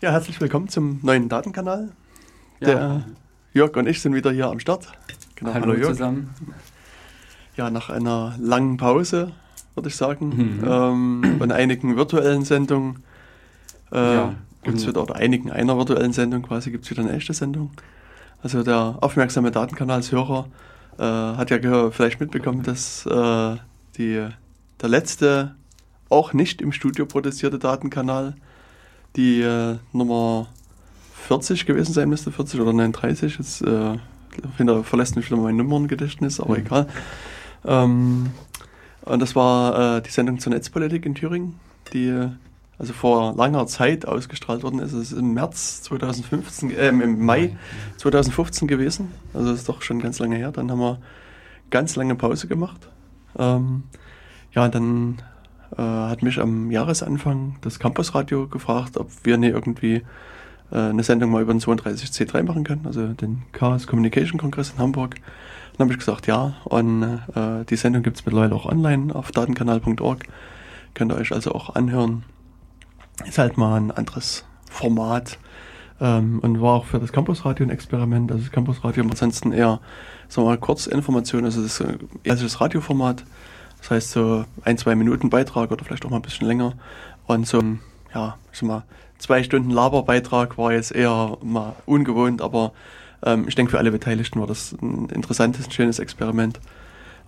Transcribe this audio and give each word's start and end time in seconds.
Ja, 0.00 0.12
herzlich 0.12 0.40
willkommen 0.40 0.68
zum 0.68 1.00
neuen 1.02 1.28
Datenkanal. 1.28 1.90
Ja. 2.60 2.66
Der 2.66 3.04
Jörg 3.52 3.76
und 3.76 3.86
ich 3.86 4.00
sind 4.00 4.14
wieder 4.14 4.32
hier 4.32 4.46
am 4.46 4.60
Start. 4.60 4.92
Genau, 5.34 5.54
hallo, 5.54 5.72
hallo 5.72 5.88
zusammen. 5.88 6.30
Ja, 7.56 7.70
nach 7.70 7.90
einer 7.90 8.34
langen 8.38 8.76
Pause, 8.76 9.32
würde 9.74 9.88
ich 9.88 9.96
sagen, 9.96 10.28
Mhm. 10.60 10.64
ähm, 10.66 11.36
und 11.40 11.52
einigen 11.52 11.96
virtuellen 11.96 12.44
Sendungen 12.44 13.02
äh, 13.92 14.14
Ja, 14.14 14.34
gibt 14.62 14.78
es 14.78 14.86
wieder, 14.86 15.02
oder 15.02 15.16
einigen 15.16 15.50
einer 15.50 15.76
virtuellen 15.76 16.12
Sendung 16.12 16.42
quasi, 16.42 16.70
gibt 16.70 16.84
es 16.84 16.90
wieder 16.90 17.02
eine 17.02 17.12
echte 17.12 17.34
Sendung. 17.34 17.70
Also 18.42 18.62
der 18.62 18.98
aufmerksame 19.00 19.50
Datenkanalshörer 19.50 20.46
äh, 20.98 21.02
hat 21.02 21.50
ja 21.50 21.90
vielleicht 21.90 22.20
mitbekommen, 22.20 22.62
dass 22.62 23.04
äh, 23.06 23.56
die, 23.98 24.26
der 24.80 24.88
letzte, 24.88 25.56
auch 26.08 26.32
nicht 26.32 26.62
im 26.62 26.72
Studio 26.72 27.04
produzierte 27.06 27.58
Datenkanal, 27.58 28.34
die 29.16 29.40
äh, 29.42 29.76
Nummer 29.92 30.48
40 31.26 31.66
gewesen 31.66 31.92
sein 31.92 32.08
müsste, 32.08 32.32
40 32.32 32.60
oder 32.60 32.72
39. 32.72 33.38
Jetzt 33.38 33.62
äh, 33.62 33.96
hinter, 34.56 34.84
verlässt 34.84 35.16
mich 35.16 35.30
wieder 35.30 35.40
mein 35.40 35.56
Nummerngedächtnis, 35.56 36.40
aber 36.40 36.58
Mhm. 36.58 36.66
egal. 36.66 36.86
Ähm, 37.64 38.30
und 39.02 39.20
das 39.20 39.34
war 39.34 39.96
äh, 39.98 40.02
die 40.02 40.10
Sendung 40.10 40.38
zur 40.38 40.52
Netzpolitik 40.52 41.06
in 41.06 41.14
Thüringen, 41.14 41.58
die 41.92 42.28
also 42.78 42.92
vor 42.94 43.34
langer 43.36 43.66
Zeit 43.66 44.06
ausgestrahlt 44.06 44.62
worden 44.62 44.78
ist. 44.78 44.92
Es 44.92 45.12
ist 45.12 45.18
im 45.18 45.34
März 45.34 45.82
2015, 45.82 46.70
äh, 46.70 46.88
im 46.88 47.24
Mai 47.24 47.56
2015 47.98 48.68
gewesen. 48.68 49.12
Also 49.34 49.50
das 49.50 49.60
ist 49.60 49.68
doch 49.68 49.82
schon 49.82 50.00
ganz 50.00 50.18
lange 50.18 50.36
her. 50.36 50.50
Dann 50.52 50.70
haben 50.70 50.80
wir 50.80 50.98
ganz 51.68 51.96
lange 51.96 52.14
Pause 52.14 52.46
gemacht. 52.48 52.88
Ähm, 53.38 53.82
ja, 54.52 54.68
dann 54.68 55.18
äh, 55.76 55.82
hat 55.82 56.22
mich 56.22 56.40
am 56.40 56.70
Jahresanfang 56.70 57.56
das 57.60 57.78
Campusradio 57.78 58.48
gefragt, 58.48 58.96
ob 58.96 59.08
wir 59.24 59.36
nicht 59.36 59.52
irgendwie 59.52 60.02
äh, 60.72 60.76
eine 60.76 61.02
Sendung 61.02 61.30
mal 61.30 61.42
über 61.42 61.52
den 61.52 61.60
32C3 61.60 62.42
machen 62.42 62.64
können, 62.64 62.86
also 62.86 63.08
den 63.08 63.42
Chaos 63.52 63.86
Communication 63.86 64.38
Kongress 64.38 64.70
in 64.70 64.78
Hamburg. 64.78 65.16
Dann 65.76 65.86
habe 65.86 65.92
ich 65.92 65.98
gesagt, 65.98 66.26
ja. 66.26 66.54
Und 66.64 67.02
äh, 67.02 67.64
die 67.68 67.76
Sendung 67.76 68.02
gibt 68.02 68.18
es 68.18 68.26
mittlerweile 68.26 68.54
auch 68.54 68.66
online 68.66 69.14
auf 69.14 69.32
datenkanal.org. 69.32 70.24
Könnt 70.94 71.12
ihr 71.12 71.16
euch 71.16 71.32
also 71.32 71.52
auch 71.52 71.74
anhören. 71.74 72.24
Ist 73.26 73.38
halt 73.38 73.56
mal 73.56 73.76
ein 73.76 73.90
anderes 73.90 74.44
Format. 74.70 75.38
Ähm, 76.00 76.40
und 76.40 76.60
war 76.60 76.74
auch 76.74 76.84
für 76.86 76.98
das 76.98 77.12
Campusradio 77.12 77.66
ein 77.66 77.70
Experiment. 77.70 78.30
Also 78.32 78.44
das 78.44 78.52
Campusradio 78.52 79.04
ansonsten 79.04 79.52
eher, 79.52 79.80
sagen 80.28 80.46
wir 80.46 80.50
mal, 80.50 80.58
Kurzinformation, 80.58 81.44
also 81.44 81.62
das 81.62 81.80
ist 81.80 81.86
äh, 81.86 81.98
das 82.24 82.60
Radioformat. 82.60 83.24
Das 83.80 83.90
heißt 83.90 84.10
so 84.10 84.44
ein, 84.62 84.78
zwei 84.78 84.94
Minuten 84.94 85.30
Beitrag 85.30 85.70
oder 85.70 85.84
vielleicht 85.84 86.04
auch 86.04 86.10
mal 86.10 86.16
ein 86.16 86.22
bisschen 86.22 86.46
länger. 86.46 86.74
Und 87.26 87.46
so 87.46 87.58
ein, 87.58 87.80
ja, 88.14 88.36
ich 88.52 88.62
mal, 88.62 88.84
zwei 89.18 89.42
Stunden 89.42 89.70
Laberbeitrag 89.70 90.58
war 90.58 90.72
jetzt 90.72 90.92
eher 90.92 91.38
mal 91.42 91.76
ungewohnt, 91.86 92.42
aber 92.42 92.72
ähm, 93.22 93.46
ich 93.48 93.54
denke 93.54 93.72
für 93.72 93.78
alle 93.78 93.92
Beteiligten 93.92 94.40
war 94.40 94.46
das 94.46 94.72
ein 94.80 95.08
interessantes, 95.10 95.66
ein 95.66 95.70
schönes 95.70 95.98
Experiment. 95.98 96.60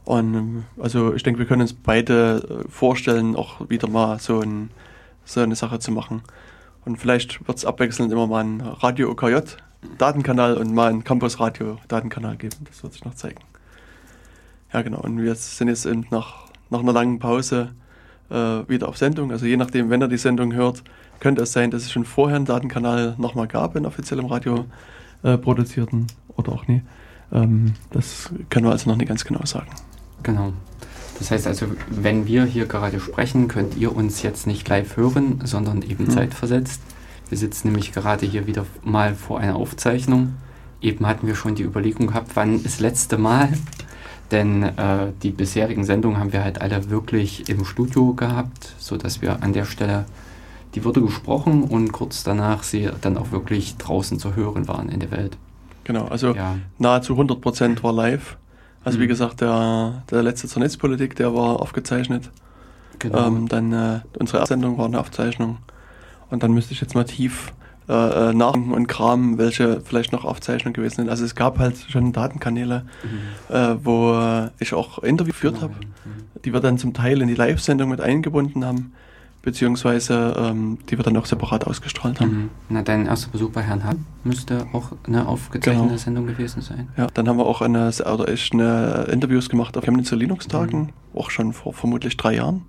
Und 0.05 0.35
ähm, 0.35 0.65
also 0.81 1.15
ich 1.15 1.23
denke, 1.23 1.39
wir 1.39 1.47
können 1.47 1.63
uns 1.63 1.75
beide 1.75 2.65
äh, 2.65 2.69
vorstellen, 2.71 3.37
auch 3.37 3.69
wieder 3.69 3.89
mal 3.89 4.19
so, 4.19 4.41
ein, 4.41 4.71
so 5.25 5.41
eine 5.41 5.55
Sache 5.55 5.79
zu 5.79 5.93
machen. 5.93 6.23
Und 6.85 6.97
vielleicht 6.97 7.47
wird 7.47 7.59
es 7.59 7.65
abwechselnd 7.65 8.13
immer 8.13 8.27
mal 8.27 8.43
ein 8.45 8.61
Radio 8.61 9.11
OKJ 9.11 9.37
Datenkanal 9.99 10.57
und 10.57 10.75
mal 10.75 10.91
ein 10.91 11.05
Campus 11.05 11.41
Radio 11.41 11.79
Datenkanal 11.89 12.37
geben. 12.37 12.57
Das 12.69 12.83
wird 12.83 12.93
sich 12.93 13.05
noch 13.05 13.15
zeigen. 13.15 13.41
Ja, 14.73 14.83
genau. 14.83 15.01
Und 15.01 15.19
wir 15.21 15.35
sind 15.35 15.69
jetzt 15.69 15.87
eben 15.87 16.07
nach, 16.11 16.47
nach 16.71 16.81
einer 16.81 16.93
langen 16.93 17.19
Pause 17.19 17.73
äh, 18.31 18.35
wieder 18.69 18.89
auf 18.89 18.97
Sendung. 18.97 19.31
Also 19.31 19.47
je 19.47 19.57
nachdem, 19.57 19.91
wenn 19.91 20.03
ihr 20.03 20.09
die 20.09 20.17
Sendung 20.17 20.53
hört, 20.55 20.83
könnte 21.21 21.43
es 21.43 21.53
sein, 21.53 21.71
dass 21.71 21.83
es 21.83 21.93
schon 21.93 22.05
vorher 22.05 22.37
einen 22.37 22.47
Datenkanal 22.47 23.15
nochmal 23.19 23.47
gab, 23.47 23.77
in 23.77 23.87
offiziellem 23.87 24.27
Radio 24.27 24.65
äh, 25.23 25.37
produzierten 25.39 26.07
oder 26.37 26.53
auch 26.53 26.67
nie. 26.67 26.83
Ähm, 27.33 27.75
das 27.91 28.31
können 28.51 28.67
wir 28.67 28.73
also 28.73 28.91
noch 28.91 28.97
nicht 28.97 29.09
ganz 29.09 29.25
genau 29.25 29.45
sagen. 29.45 29.69
Genau. 30.23 30.53
Das 31.19 31.31
heißt 31.31 31.47
also, 31.47 31.67
wenn 31.89 32.27
wir 32.27 32.45
hier 32.45 32.67
gerade 32.67 32.99
sprechen, 32.99 33.47
könnt 33.47 33.77
ihr 33.77 33.95
uns 33.95 34.23
jetzt 34.23 34.47
nicht 34.47 34.69
live 34.69 34.97
hören, 34.97 35.41
sondern 35.45 35.83
eben 35.83 36.05
Mhm. 36.05 36.11
zeitversetzt. 36.11 36.81
Wir 37.29 37.39
sitzen 37.39 37.69
nämlich 37.69 37.93
gerade 37.93 38.27
hier 38.27 38.47
wieder 38.47 38.67
mal 38.83 39.15
vor 39.15 39.39
einer 39.39 39.57
Aufzeichnung. 39.57 40.35
Eben 40.81 41.07
hatten 41.07 41.27
wir 41.27 41.35
schon 41.37 41.55
die 41.55 41.63
Überlegung 41.63 42.09
gehabt, 42.09 42.33
wann 42.35 42.63
das 42.63 42.81
letzte 42.81 43.19
Mal. 43.19 43.51
Denn 44.33 44.63
äh, 44.63 45.13
die 45.23 45.31
bisherigen 45.31 45.85
Sendungen 45.85 46.19
haben 46.19 46.33
wir 46.33 46.43
halt 46.43 46.61
alle 46.61 46.91
wirklich 46.91 47.49
im 47.49 47.65
Studio 47.65 48.15
gehabt, 48.15 48.75
sodass 48.79 49.21
wir 49.23 49.43
an 49.43 49.53
der 49.53 49.65
Stelle 49.67 50.05
die 50.75 50.85
wurde 50.85 51.03
gesprochen 51.03 51.65
und 51.65 51.93
kurz 51.93 52.25
danach 52.25 52.63
sie 52.63 52.89
dann 53.03 53.19
auch 53.19 53.31
wirklich 53.31 53.77
draußen 53.77 54.19
zu 54.19 54.35
hören 54.37 54.69
waren 54.69 54.89
in 54.89 55.01
der 55.01 55.11
Welt. 55.11 55.37
Genau, 55.85 56.07
also 56.07 56.35
Ja, 56.35 56.57
nahezu 56.79 57.15
100% 57.15 57.83
war 57.83 57.93
live. 57.93 58.39
Also 58.83 58.99
wie 58.99 59.05
Mhm. 59.05 59.09
gesagt, 59.09 59.43
der, 59.43 60.03
der 60.11 60.23
letzte 60.23 60.49
zur 60.49 60.63
Netzpolitik, 60.63 61.15
der 61.15 61.35
war 61.35 61.61
aufgezeichnet. 61.61 62.31
genau. 62.99 63.27
Ähm, 63.27 63.49
dann 63.49 63.73
äh, 63.73 64.01
unsere 64.19 64.47
Sendung 64.47 64.79
war 64.79 64.87
eine 64.87 64.99
Aufzeichnung. 64.99 65.59
Und 66.31 66.43
dann 66.43 66.53
müsste 66.53 66.73
ich 66.73 66.81
jetzt 66.81 66.95
mal 66.95 67.05
tief 67.05 67.53
äh, 67.89 68.31
äh, 68.31 68.33
nachdenken 68.35 68.73
und 68.73 68.87
kramen, 68.87 69.39
welche 69.39 69.81
vielleicht 69.81 70.13
noch 70.13 70.25
Aufzeichnungen 70.25 70.75
gewesen 70.75 70.97
sind. 70.97 71.09
Also 71.09 71.25
es 71.25 71.35
gab 71.35 71.59
halt 71.59 71.77
schon 71.89 72.13
Datenkanäle, 72.13 72.85
Mhm. 73.03 73.55
äh, 73.55 73.75
wo 73.83 74.49
ich 74.59 74.73
auch 74.75 75.01
Interview 75.01 75.33
geführt 75.33 75.61
habe, 75.61 75.75
Mhm. 75.75 76.41
die 76.45 76.53
wir 76.53 76.61
dann 76.61 76.79
zum 76.79 76.95
Teil 76.95 77.21
in 77.23 77.29
die 77.29 77.35
Live-Sendung 77.35 77.89
mit 77.91 78.01
eingebunden 78.01 78.65
haben, 78.65 78.93
beziehungsweise 79.43 80.35
ähm, 80.39 80.79
die 80.89 80.97
wir 80.99 81.05
dann 81.05 81.17
auch 81.17 81.27
separat 81.27 81.67
ausgestrahlt 81.67 82.21
haben. 82.21 82.31
Mhm. 82.31 82.51
Na, 82.69 82.83
dein 82.83 83.07
erster 83.07 83.31
Besuch 83.31 83.51
bei 83.51 83.63
Herrn 83.63 83.83
Hahn 83.85 84.07
müsste 84.25 84.67
auch 84.73 84.93
eine 85.07 85.27
aufgezeichnete 85.27 85.87
Genau. 85.89 85.97
Sendung 85.99 86.27
gewesen 86.27 86.63
sein. 86.63 86.89
Ja, 86.97 87.09
dann 87.13 87.29
haben 87.29 87.39
wir 87.39 87.47
auch 87.47 87.61
eine, 87.61 87.89
oder 88.13 88.29
ich 88.29 88.51
eine 88.53 89.07
Interviews 89.11 89.49
gemacht 89.49 89.77
auf 89.77 89.85
Chemnitzer 89.85 90.17
Linux-Tagen, 90.17 90.81
Mhm. 90.81 91.19
auch 91.19 91.31
schon 91.31 91.53
vor 91.53 91.73
vermutlich 91.75 92.17
drei 92.17 92.37
Jahren, 92.37 92.63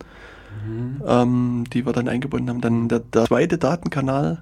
Mhm. 0.68 1.02
ähm, 1.08 1.64
die 1.72 1.86
wir 1.86 1.94
dann 1.94 2.08
eingebunden 2.10 2.50
haben. 2.50 2.62
Dann 2.62 2.88
der, 2.90 3.00
der 3.00 3.26
zweite 3.26 3.58
Datenkanal, 3.60 4.42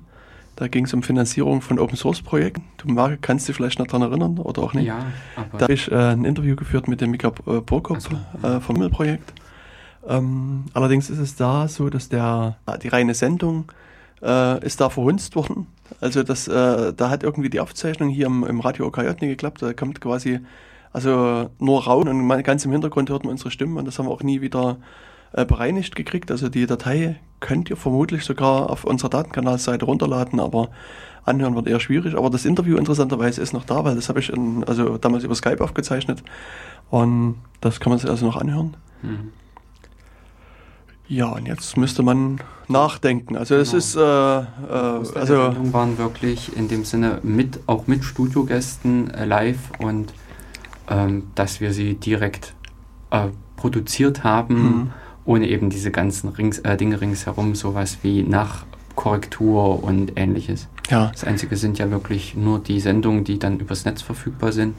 da 0.56 0.67
ging 0.67 0.85
es 0.85 0.94
um 0.94 1.03
Finanzierung 1.03 1.62
von 1.62 1.79
Open-Source-Projekten. 1.79 2.63
Du 2.78 2.89
Marc, 2.89 3.22
kannst 3.22 3.47
dich 3.47 3.56
vielleicht 3.56 3.79
noch 3.79 3.88
daran 3.88 4.03
erinnern 4.03 4.38
oder 4.38 4.62
auch 4.62 4.73
nicht? 4.73 4.85
Ja, 4.85 5.06
aber 5.35 5.57
Da 5.57 5.63
habe 5.63 5.73
ich 5.73 5.91
äh, 5.91 5.95
ein 5.95 6.25
Interview 6.25 6.56
geführt 6.56 6.88
mit 6.88 7.01
dem 7.01 7.12
Mika 7.12 7.29
äh, 7.47 7.62
Burkop 7.62 8.01
so, 8.01 8.12
ja. 8.44 8.57
äh, 8.57 8.61
vom 8.61 8.78
Mill-Projekt. 8.78 9.34
Ähm, 10.07 10.66
allerdings 10.73 11.09
ist 11.09 11.19
es 11.19 11.35
da 11.35 11.67
so, 11.67 11.90
dass 11.90 12.09
der, 12.09 12.57
die 12.81 12.88
reine 12.88 13.13
Sendung 13.13 13.72
äh, 14.22 14.63
ist 14.66 14.81
da 14.81 14.90
verhunzt 14.90 15.35
worden. 15.35 15.67
Also 16.00 16.23
das, 16.23 16.47
äh, 16.47 16.94
da 16.94 17.09
hat 17.09 17.23
irgendwie 17.23 17.50
die 17.50 17.59
Aufzeichnung 17.59 18.09
hier 18.09 18.28
im, 18.28 18.44
im 18.44 18.59
Radio 18.59 18.88
OKJ 18.88 19.07
nicht 19.07 19.19
geklappt. 19.19 19.61
Da 19.61 19.73
kommt 19.73 20.01
quasi 20.01 20.40
also 20.94 21.50
nur 21.59 21.84
Raum 21.84 22.07
und 22.07 22.44
ganz 22.44 22.66
im 22.66 22.72
Hintergrund 22.72 23.09
hört 23.09 23.23
man 23.23 23.31
unsere 23.31 23.51
Stimmen 23.51 23.78
und 23.78 23.85
das 23.85 23.97
haben 23.97 24.07
wir 24.07 24.11
auch 24.11 24.23
nie 24.23 24.41
wieder 24.41 24.78
äh, 25.33 25.45
bereinigt 25.45 25.95
gekriegt. 25.95 26.31
Also 26.31 26.49
die 26.49 26.65
Datei 26.65 27.19
könnt 27.39 27.69
ihr 27.69 27.77
vermutlich 27.77 28.23
sogar 28.23 28.69
auf 28.69 28.83
unserer 28.83 29.09
Datenkanalseite 29.09 29.85
runterladen, 29.85 30.39
aber 30.39 30.69
anhören 31.23 31.55
wird 31.55 31.67
eher 31.67 31.79
schwierig. 31.79 32.15
Aber 32.15 32.29
das 32.29 32.45
Interview 32.45 32.77
interessanterweise 32.77 33.41
ist 33.41 33.53
noch 33.53 33.65
da, 33.65 33.83
weil 33.83 33.95
das 33.95 34.09
habe 34.09 34.19
ich 34.19 34.31
in, 34.31 34.63
also 34.65 34.97
damals 34.97 35.23
über 35.23 35.35
Skype 35.35 35.63
aufgezeichnet 35.63 36.23
und 36.89 37.35
das 37.61 37.79
kann 37.79 37.91
man 37.91 37.99
sich 37.99 38.09
also 38.09 38.25
noch 38.25 38.37
anhören. 38.37 38.75
Mhm. 39.01 39.31
Ja, 41.07 41.27
und 41.27 41.45
jetzt 41.45 41.75
müsste 41.75 42.03
man 42.03 42.39
nachdenken. 42.69 43.35
Also 43.35 43.55
es 43.55 43.69
Genau. 43.71 43.77
ist, 43.79 43.95
äh, 43.97 44.39
äh, 44.39 45.19
also 45.19 45.55
waren 45.73 45.97
wirklich 45.97 46.55
in 46.55 46.69
dem 46.69 46.85
Sinne 46.85 47.19
mit, 47.21 47.59
auch 47.67 47.85
mit 47.87 48.05
Studiogästen 48.05 49.09
äh, 49.13 49.25
live 49.25 49.59
und 49.79 50.13
ähm, 50.89 51.23
dass 51.35 51.59
wir 51.59 51.73
sie 51.73 51.95
direkt 51.95 52.53
äh, 53.09 53.27
produziert 53.57 54.23
haben, 54.23 54.55
Mhm. 54.55 54.91
Ohne 55.25 55.47
eben 55.47 55.69
diese 55.69 55.91
ganzen 55.91 56.29
Rings, 56.29 56.59
äh, 56.59 56.77
Dinge 56.77 57.01
ringsherum, 57.01 57.55
sowas 57.55 57.99
wie 58.01 58.23
Nachkorrektur 58.23 59.83
und 59.83 60.13
ähnliches. 60.15 60.67
ja, 60.90 61.09
Das 61.11 61.23
Einzige 61.23 61.55
sind 61.57 61.79
ja 61.79 61.90
wirklich 61.91 62.35
nur 62.35 62.59
die 62.59 62.79
Sendungen, 62.79 63.23
die 63.23 63.40
dann 63.40 63.59
übers 63.59 63.85
Netz 63.85 64.01
verfügbar 64.01 64.51
sind, 64.51 64.75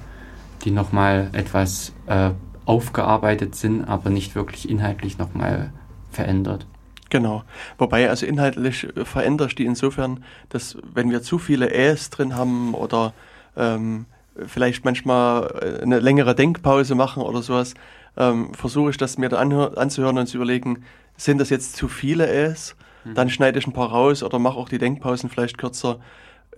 die 0.64 0.70
nochmal 0.70 1.30
etwas 1.32 1.92
äh, 2.06 2.30
aufgearbeitet 2.64 3.54
sind, 3.54 3.84
aber 3.84 4.10
nicht 4.10 4.34
wirklich 4.34 4.68
inhaltlich 4.68 5.18
nochmal 5.18 5.72
verändert. 6.10 6.66
Genau. 7.10 7.44
Wobei, 7.76 8.08
also 8.08 8.24
inhaltlich 8.24 8.84
äh, 8.96 9.04
verändere 9.04 9.48
ich 9.48 9.54
die 9.54 9.66
insofern, 9.66 10.24
dass 10.48 10.78
wenn 10.94 11.10
wir 11.10 11.22
zu 11.22 11.38
viele 11.38 11.70
Äs 11.70 12.10
drin 12.10 12.36
haben 12.36 12.74
oder 12.74 13.12
ähm, 13.54 14.06
vielleicht 14.46 14.84
manchmal 14.84 15.78
äh, 15.80 15.82
eine 15.82 15.98
längere 15.98 16.34
Denkpause 16.34 16.94
machen 16.94 17.22
oder 17.22 17.42
sowas, 17.42 17.74
ähm, 18.16 18.52
versuche 18.54 18.90
ich 18.90 18.96
das 18.96 19.18
mir 19.18 19.28
da 19.28 19.38
anzuhören 19.38 20.18
und 20.18 20.26
zu 20.26 20.36
überlegen, 20.36 20.84
sind 21.16 21.38
das 21.38 21.50
jetzt 21.50 21.76
zu 21.76 21.88
viele 21.88 22.28
Äs? 22.28 22.76
Dann 23.04 23.30
schneide 23.30 23.58
ich 23.58 23.66
ein 23.66 23.72
paar 23.72 23.90
raus 23.90 24.22
oder 24.22 24.38
mache 24.38 24.56
auch 24.56 24.68
die 24.68 24.78
Denkpausen 24.78 25.28
vielleicht 25.28 25.58
kürzer, 25.58 25.98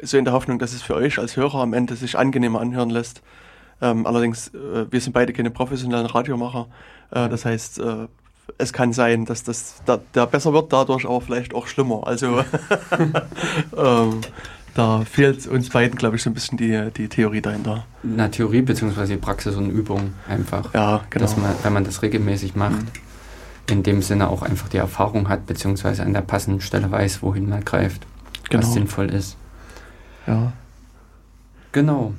so 0.02 0.18
in 0.18 0.24
der 0.24 0.34
Hoffnung, 0.34 0.58
dass 0.58 0.72
es 0.72 0.82
für 0.82 0.94
euch 0.94 1.18
als 1.18 1.36
Hörer 1.36 1.60
am 1.60 1.72
Ende 1.72 1.96
sich 1.96 2.18
angenehmer 2.18 2.60
anhören 2.60 2.90
lässt. 2.90 3.22
Ähm, 3.80 4.06
allerdings, 4.06 4.48
äh, 4.48 4.90
wir 4.90 5.00
sind 5.00 5.12
beide 5.12 5.32
keine 5.32 5.50
professionellen 5.50 6.06
Radiomacher. 6.06 6.66
Äh, 7.10 7.28
das 7.28 7.44
heißt, 7.44 7.78
äh, 7.78 8.08
es 8.58 8.72
kann 8.72 8.92
sein, 8.92 9.24
dass 9.24 9.42
das 9.42 9.82
da, 9.86 9.98
der 10.14 10.26
besser 10.26 10.52
wird 10.52 10.72
dadurch, 10.72 11.06
aber 11.06 11.20
vielleicht 11.20 11.54
auch 11.54 11.66
schlimmer. 11.66 12.06
Also 12.06 12.44
ähm, 13.76 14.20
da 14.74 15.04
fehlt 15.04 15.46
uns 15.46 15.70
beiden, 15.70 15.96
glaube 15.96 16.16
ich, 16.16 16.22
so 16.22 16.30
ein 16.30 16.34
bisschen 16.34 16.58
die, 16.58 16.90
die 16.96 17.08
Theorie 17.08 17.40
dahinter. 17.40 17.86
Na, 18.02 18.28
Theorie 18.28 18.62
bzw. 18.62 19.16
Praxis 19.16 19.54
und 19.56 19.70
Übung 19.70 20.14
einfach. 20.28 20.74
Ja, 20.74 21.04
genau. 21.10 21.24
Dass 21.24 21.36
man, 21.36 21.54
wenn 21.62 21.72
man 21.72 21.84
das 21.84 22.02
regelmäßig 22.02 22.56
macht, 22.56 22.82
mhm. 22.82 22.88
in 23.70 23.82
dem 23.84 24.02
Sinne 24.02 24.28
auch 24.28 24.42
einfach 24.42 24.68
die 24.68 24.78
Erfahrung 24.78 25.28
hat, 25.28 25.46
beziehungsweise 25.46 26.02
an 26.02 26.12
der 26.12 26.22
passenden 26.22 26.60
Stelle 26.60 26.90
weiß, 26.90 27.22
wohin 27.22 27.48
man 27.48 27.64
greift, 27.64 28.04
genau. 28.50 28.62
was 28.62 28.72
sinnvoll 28.72 29.10
ist. 29.10 29.36
Ja. 30.26 30.52
Genau. 31.72 32.14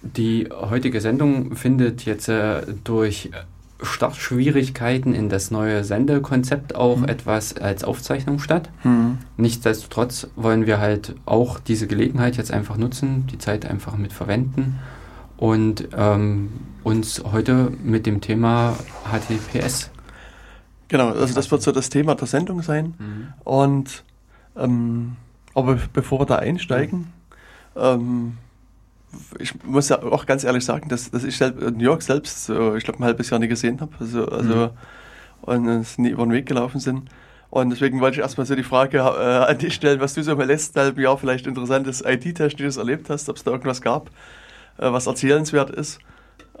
Die 0.00 0.48
heutige 0.50 1.00
Sendung 1.00 1.56
findet 1.56 2.04
jetzt 2.04 2.28
äh, 2.28 2.62
durch 2.84 3.30
Startschwierigkeiten 3.80 5.14
in 5.14 5.28
das 5.28 5.50
neue 5.50 5.84
Sendekonzept 5.84 6.74
auch 6.74 6.98
mhm. 6.98 7.08
etwas 7.08 7.56
als 7.56 7.84
Aufzeichnung 7.84 8.40
statt. 8.40 8.70
Mhm. 8.82 9.18
Nichtsdestotrotz 9.36 10.28
wollen 10.34 10.66
wir 10.66 10.80
halt 10.80 11.14
auch 11.26 11.60
diese 11.60 11.86
Gelegenheit 11.86 12.36
jetzt 12.36 12.52
einfach 12.52 12.76
nutzen, 12.76 13.26
die 13.28 13.38
Zeit 13.38 13.66
einfach 13.66 13.96
mit 13.96 14.12
verwenden 14.12 14.78
und 15.36 15.88
ähm, 15.96 16.50
uns 16.82 17.22
heute 17.32 17.72
mit 17.84 18.06
dem 18.06 18.20
Thema 18.20 18.76
HTTPS. 19.04 19.90
Genau, 20.88 21.10
also 21.10 21.34
das 21.34 21.50
wird 21.50 21.62
so 21.62 21.70
das 21.70 21.90
Thema 21.90 22.14
der 22.14 22.26
Sendung 22.26 22.62
sein. 22.62 22.94
Mhm. 22.98 23.26
Und 23.44 24.04
ähm, 24.56 25.16
aber 25.54 25.78
bevor 25.92 26.20
wir 26.20 26.26
da 26.26 26.36
einsteigen, 26.36 27.12
ähm, 27.76 28.38
ich 29.38 29.62
muss 29.64 29.88
ja 29.88 30.02
auch 30.02 30.26
ganz 30.26 30.44
ehrlich 30.44 30.64
sagen, 30.64 30.88
dass, 30.88 31.10
dass 31.10 31.24
ich 31.24 31.40
New 31.40 31.84
York 31.84 32.02
selbst, 32.02 32.44
so, 32.44 32.74
ich 32.74 32.84
glaube, 32.84 33.00
ein 33.00 33.04
halbes 33.04 33.30
Jahr 33.30 33.40
nicht 33.40 33.50
gesehen 33.50 33.80
habe. 33.80 33.92
Also, 34.00 34.26
also 34.28 34.54
mhm. 34.54 34.70
und 35.42 35.68
es 35.68 35.98
nie 35.98 36.10
über 36.10 36.24
den 36.24 36.32
Weg 36.32 36.46
gelaufen 36.46 36.80
sind. 36.80 37.08
Und 37.50 37.70
deswegen 37.70 38.00
wollte 38.00 38.16
ich 38.16 38.22
erstmal 38.22 38.46
so 38.46 38.54
die 38.54 38.62
Frage 38.62 38.98
äh, 38.98 39.02
an 39.02 39.58
dich 39.58 39.74
stellen, 39.74 40.00
was 40.00 40.14
du 40.14 40.22
so 40.22 40.32
im 40.32 40.40
letzten 40.40 40.78
halben 40.80 41.00
Jahr 41.00 41.16
vielleicht 41.16 41.46
interessantes 41.46 42.02
IT-Technisches 42.04 42.76
erlebt 42.76 43.08
hast, 43.08 43.28
ob 43.28 43.36
es 43.36 43.44
da 43.44 43.52
irgendwas 43.52 43.80
gab, 43.80 44.10
äh, 44.76 44.92
was 44.92 45.06
erzählenswert 45.06 45.70
ist. 45.70 45.98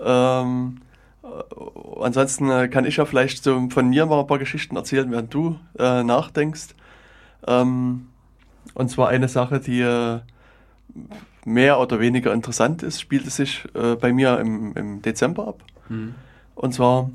Ähm, 0.02 0.80
äh, 1.22 2.00
ansonsten 2.00 2.50
äh, 2.50 2.68
kann 2.68 2.86
ich 2.86 2.96
ja 2.96 3.04
vielleicht 3.04 3.44
so 3.44 3.68
von 3.68 3.90
mir 3.90 4.06
mal 4.06 4.20
ein 4.20 4.26
paar 4.26 4.38
Geschichten 4.38 4.76
erzählen, 4.76 5.10
während 5.10 5.34
du 5.34 5.58
äh, 5.78 6.02
nachdenkst. 6.02 6.68
Ähm, 7.46 8.06
und 8.72 8.90
zwar 8.90 9.08
eine 9.08 9.28
Sache, 9.28 9.60
die 9.60 9.82
äh, 9.82 10.20
mehr 11.48 11.80
oder 11.80 12.00
weniger 12.00 12.32
interessant 12.32 12.82
ist, 12.82 13.00
spielte 13.00 13.30
sich 13.30 13.64
äh, 13.74 13.96
bei 13.96 14.12
mir 14.12 14.38
im, 14.38 14.74
im 14.74 15.02
Dezember 15.02 15.48
ab. 15.48 15.64
Mhm. 15.88 16.14
Und 16.54 16.74
zwar 16.74 17.10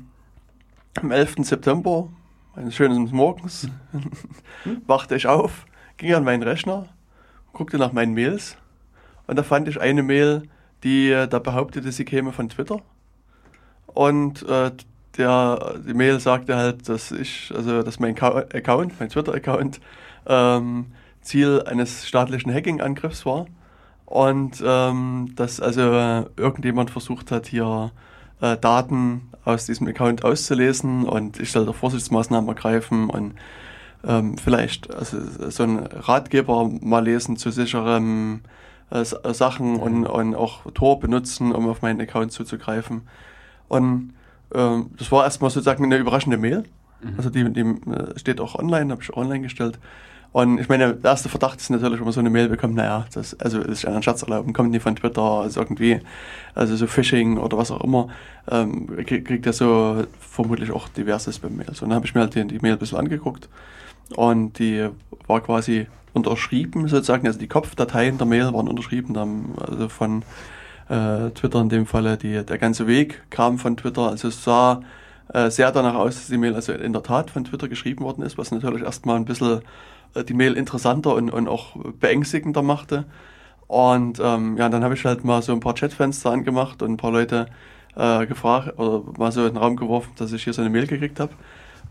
am 1.00 1.10
11. 1.10 1.36
September, 1.40 2.08
eines 2.54 2.74
schönen 2.74 3.10
Morgens, 3.10 3.68
mhm. 3.92 4.82
wachte 4.86 5.16
ich 5.16 5.26
auf, 5.26 5.66
ging 5.96 6.14
an 6.14 6.24
meinen 6.24 6.42
Rechner, 6.42 6.86
guckte 7.52 7.78
nach 7.78 7.92
meinen 7.92 8.14
Mails 8.14 8.56
und 9.26 9.36
da 9.36 9.42
fand 9.42 9.68
ich 9.68 9.80
eine 9.80 10.02
Mail, 10.02 10.42
die 10.82 11.10
äh, 11.10 11.26
da 11.26 11.38
behauptete, 11.38 11.90
sie 11.92 12.04
käme 12.04 12.32
von 12.32 12.48
Twitter. 12.48 12.80
Und 13.86 14.42
äh, 14.48 14.72
der, 15.16 15.78
die 15.86 15.94
Mail 15.94 16.18
sagte 16.18 16.56
halt, 16.56 16.88
dass 16.88 17.12
ich, 17.12 17.52
also 17.54 17.82
dass 17.82 18.00
mein 18.00 18.18
Account, 18.18 18.98
mein 18.98 19.08
Twitter-Account, 19.08 19.80
ähm, 20.26 20.86
Ziel 21.20 21.62
eines 21.66 22.06
staatlichen 22.06 22.52
Hacking-Angriffs 22.52 23.24
war 23.24 23.46
und 24.06 24.62
ähm, 24.64 25.32
dass 25.36 25.60
also 25.60 25.80
irgendjemand 26.36 26.90
versucht 26.90 27.30
hat, 27.30 27.46
hier 27.46 27.90
äh, 28.40 28.56
Daten 28.56 29.30
aus 29.44 29.66
diesem 29.66 29.88
Account 29.88 30.24
auszulesen 30.24 31.04
und 31.04 31.40
ich 31.40 31.52
sollte 31.52 31.72
Vorsichtsmaßnahmen 31.72 32.48
ergreifen 32.48 33.10
und 33.10 33.34
ähm, 34.06 34.36
vielleicht 34.36 34.92
also 34.94 35.18
so 35.50 35.62
einen 35.62 35.78
Ratgeber 35.78 36.70
mal 36.80 37.04
lesen 37.04 37.36
zu 37.36 37.50
sicheren 37.50 38.42
äh, 38.90 39.04
Sachen 39.04 39.76
und, 39.76 40.06
und 40.06 40.34
auch 40.34 40.70
Tor 40.72 41.00
benutzen, 41.00 41.52
um 41.52 41.68
auf 41.68 41.82
meinen 41.82 42.00
Account 42.00 42.32
zuzugreifen. 42.32 43.02
Und 43.68 44.12
ähm, 44.54 44.90
das 44.98 45.10
war 45.10 45.24
erstmal 45.24 45.50
sozusagen 45.50 45.84
eine 45.84 45.96
überraschende 45.96 46.36
Mail. 46.36 46.64
Mhm. 47.02 47.14
Also 47.16 47.30
die, 47.30 47.50
die 47.52 47.60
äh, 47.60 48.18
steht 48.18 48.40
auch 48.40 48.54
online, 48.56 48.92
habe 48.92 49.02
ich 49.02 49.16
online 49.16 49.40
gestellt. 49.40 49.78
Und 50.34 50.58
ich 50.58 50.68
meine, 50.68 50.96
der 50.96 51.12
erste 51.12 51.28
Verdacht 51.28 51.60
ist 51.60 51.70
natürlich, 51.70 52.00
wenn 52.00 52.06
man 52.06 52.12
so 52.12 52.18
eine 52.18 52.28
Mail 52.28 52.48
bekommt, 52.48 52.74
naja, 52.74 53.06
das 53.14 53.38
also 53.38 53.60
ist 53.60 53.86
einen 53.86 54.02
Scherz 54.02 54.20
erlauben, 54.22 54.52
kommt 54.52 54.72
nicht 54.72 54.82
von 54.82 54.96
Twitter, 54.96 55.22
also 55.22 55.60
irgendwie, 55.60 56.00
also 56.56 56.74
so 56.74 56.88
Phishing 56.88 57.38
oder 57.38 57.56
was 57.56 57.70
auch 57.70 57.80
immer, 57.82 58.08
ähm, 58.50 58.88
kriegt 59.06 59.46
er 59.46 59.52
so 59.52 60.02
vermutlich 60.18 60.72
auch 60.72 60.88
diverses 60.88 61.38
bei 61.38 61.48
Mails. 61.48 61.82
Und 61.82 61.90
dann 61.90 61.94
habe 61.94 62.06
ich 62.06 62.16
mir 62.16 62.22
halt 62.22 62.34
die, 62.34 62.44
die 62.48 62.58
Mail 62.58 62.72
ein 62.72 62.80
bisschen 62.80 62.98
angeguckt 62.98 63.48
und 64.16 64.58
die 64.58 64.88
war 65.28 65.40
quasi 65.40 65.86
unterschrieben 66.14 66.88
sozusagen, 66.88 67.28
also 67.28 67.38
die 67.38 67.46
Kopfdateien 67.46 68.18
der 68.18 68.26
Mail 68.26 68.52
waren 68.52 68.66
unterschrieben, 68.66 69.14
dann, 69.14 69.54
also 69.64 69.88
von 69.88 70.24
äh, 70.88 71.30
Twitter 71.30 71.60
in 71.60 71.68
dem 71.68 71.86
Falle, 71.86 72.16
die, 72.16 72.44
der 72.44 72.58
ganze 72.58 72.88
Weg 72.88 73.22
kam 73.30 73.60
von 73.60 73.76
Twitter, 73.76 74.10
also 74.10 74.26
es 74.26 74.42
sah 74.42 74.82
äh, 75.32 75.48
sehr 75.48 75.70
danach 75.70 75.94
aus, 75.94 76.16
dass 76.16 76.26
die 76.26 76.38
Mail 76.38 76.56
also 76.56 76.72
in 76.72 76.92
der 76.92 77.04
Tat 77.04 77.30
von 77.30 77.44
Twitter 77.44 77.68
geschrieben 77.68 78.02
worden 78.02 78.24
ist, 78.24 78.36
was 78.36 78.50
natürlich 78.50 78.82
erstmal 78.82 79.14
ein 79.14 79.26
bisschen 79.26 79.62
die 80.22 80.34
Mail 80.34 80.54
interessanter 80.54 81.14
und, 81.14 81.30
und 81.30 81.48
auch 81.48 81.76
beängstigender 81.98 82.62
machte. 82.62 83.04
Und 83.66 84.20
ähm, 84.22 84.56
ja, 84.56 84.68
dann 84.68 84.84
habe 84.84 84.94
ich 84.94 85.04
halt 85.04 85.24
mal 85.24 85.42
so 85.42 85.52
ein 85.52 85.60
paar 85.60 85.74
Chatfenster 85.74 86.30
angemacht 86.30 86.82
und 86.82 86.92
ein 86.92 86.96
paar 86.96 87.10
Leute 87.10 87.46
äh, 87.96 88.26
gefragt 88.26 88.78
oder 88.78 89.02
mal 89.18 89.32
so 89.32 89.46
in 89.46 89.54
den 89.54 89.56
Raum 89.56 89.76
geworfen, 89.76 90.12
dass 90.16 90.32
ich 90.32 90.44
hier 90.44 90.52
so 90.52 90.62
eine 90.62 90.70
Mail 90.70 90.86
gekriegt 90.86 91.20
habe. 91.20 91.32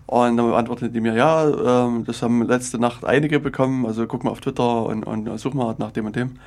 Und 0.06 0.38
dann 0.38 0.54
antworteten 0.54 0.94
die 0.94 1.02
mir, 1.02 1.16
ja, 1.16 1.86
ähm, 1.86 2.04
das 2.06 2.22
haben 2.22 2.46
letzte 2.48 2.78
Nacht 2.78 3.06
einige 3.06 3.40
bekommen, 3.40 3.86
also 3.86 4.06
guck 4.06 4.24
mal 4.24 4.31
auf 4.31 4.42
Twitter 4.42 4.86
und, 4.86 5.04
und 5.06 5.38
such 5.40 5.54
mal 5.54 5.76
nach 5.78 5.92
dem 5.92 6.06
und 6.06 6.16
dem. 6.16 6.40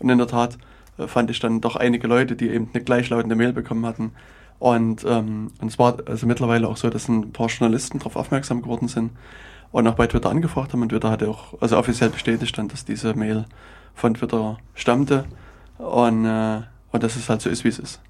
Und 0.00 0.10
in 0.10 0.18
der 0.18 0.26
Tat 0.26 0.58
äh, 0.98 1.06
fand 1.06 1.30
ich 1.30 1.40
dann 1.40 1.60
doch 1.60 1.76
einige 1.76 2.06
Leute, 2.06 2.36
die 2.36 2.48
eben 2.50 2.68
eine 2.72 2.82
gleichlautende 2.82 3.36
Mail 3.36 3.52
bekommen 3.52 3.86
hatten. 3.86 4.12
Und, 4.58 5.04
ähm, 5.04 5.52
und 5.60 5.68
es 5.68 5.78
war 5.78 5.96
also 6.06 6.26
mittlerweile 6.26 6.68
auch 6.68 6.76
so, 6.76 6.90
dass 6.90 7.08
ein 7.08 7.32
paar 7.32 7.48
Journalisten 7.48 7.98
darauf 7.98 8.16
aufmerksam 8.16 8.62
geworden 8.62 8.88
sind 8.88 9.10
und 9.72 9.86
auch 9.86 9.94
bei 9.94 10.06
Twitter 10.06 10.30
angefragt 10.30 10.72
haben 10.72 10.82
und 10.82 10.90
Twitter 10.90 11.10
hatte 11.10 11.28
auch 11.28 11.60
also 11.60 11.76
offiziell 11.76 12.10
bestätigt 12.10 12.56
dann, 12.56 12.68
dass 12.68 12.84
diese 12.84 13.14
Mail 13.14 13.46
von 13.94 14.14
Twitter 14.14 14.58
stammte 14.74 15.24
und, 15.78 16.24
äh, 16.24 16.62
und 16.92 17.02
dass 17.02 17.16
es 17.16 17.28
halt 17.28 17.40
so 17.40 17.50
ist, 17.50 17.64
wie 17.64 17.68
es 17.68 17.78
ist. 17.78 18.00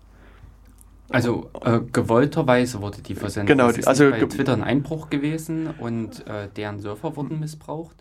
Also 1.11 1.51
äh, 1.63 1.81
gewollterweise 1.93 2.81
wurde 2.81 3.03
die 3.03 3.15
versendet. 3.15 3.57
Genau, 3.57 3.69
ist 3.69 3.87
also 3.87 4.11
bei 4.11 4.25
Twitter 4.25 4.55
ein 4.55 4.63
Einbruch 4.63 5.11
gewesen 5.11 5.69
und 5.79 6.27
äh, 6.27 6.49
deren 6.57 6.81
Server 6.81 7.15
wurden 7.17 7.41
missbraucht. 7.41 7.97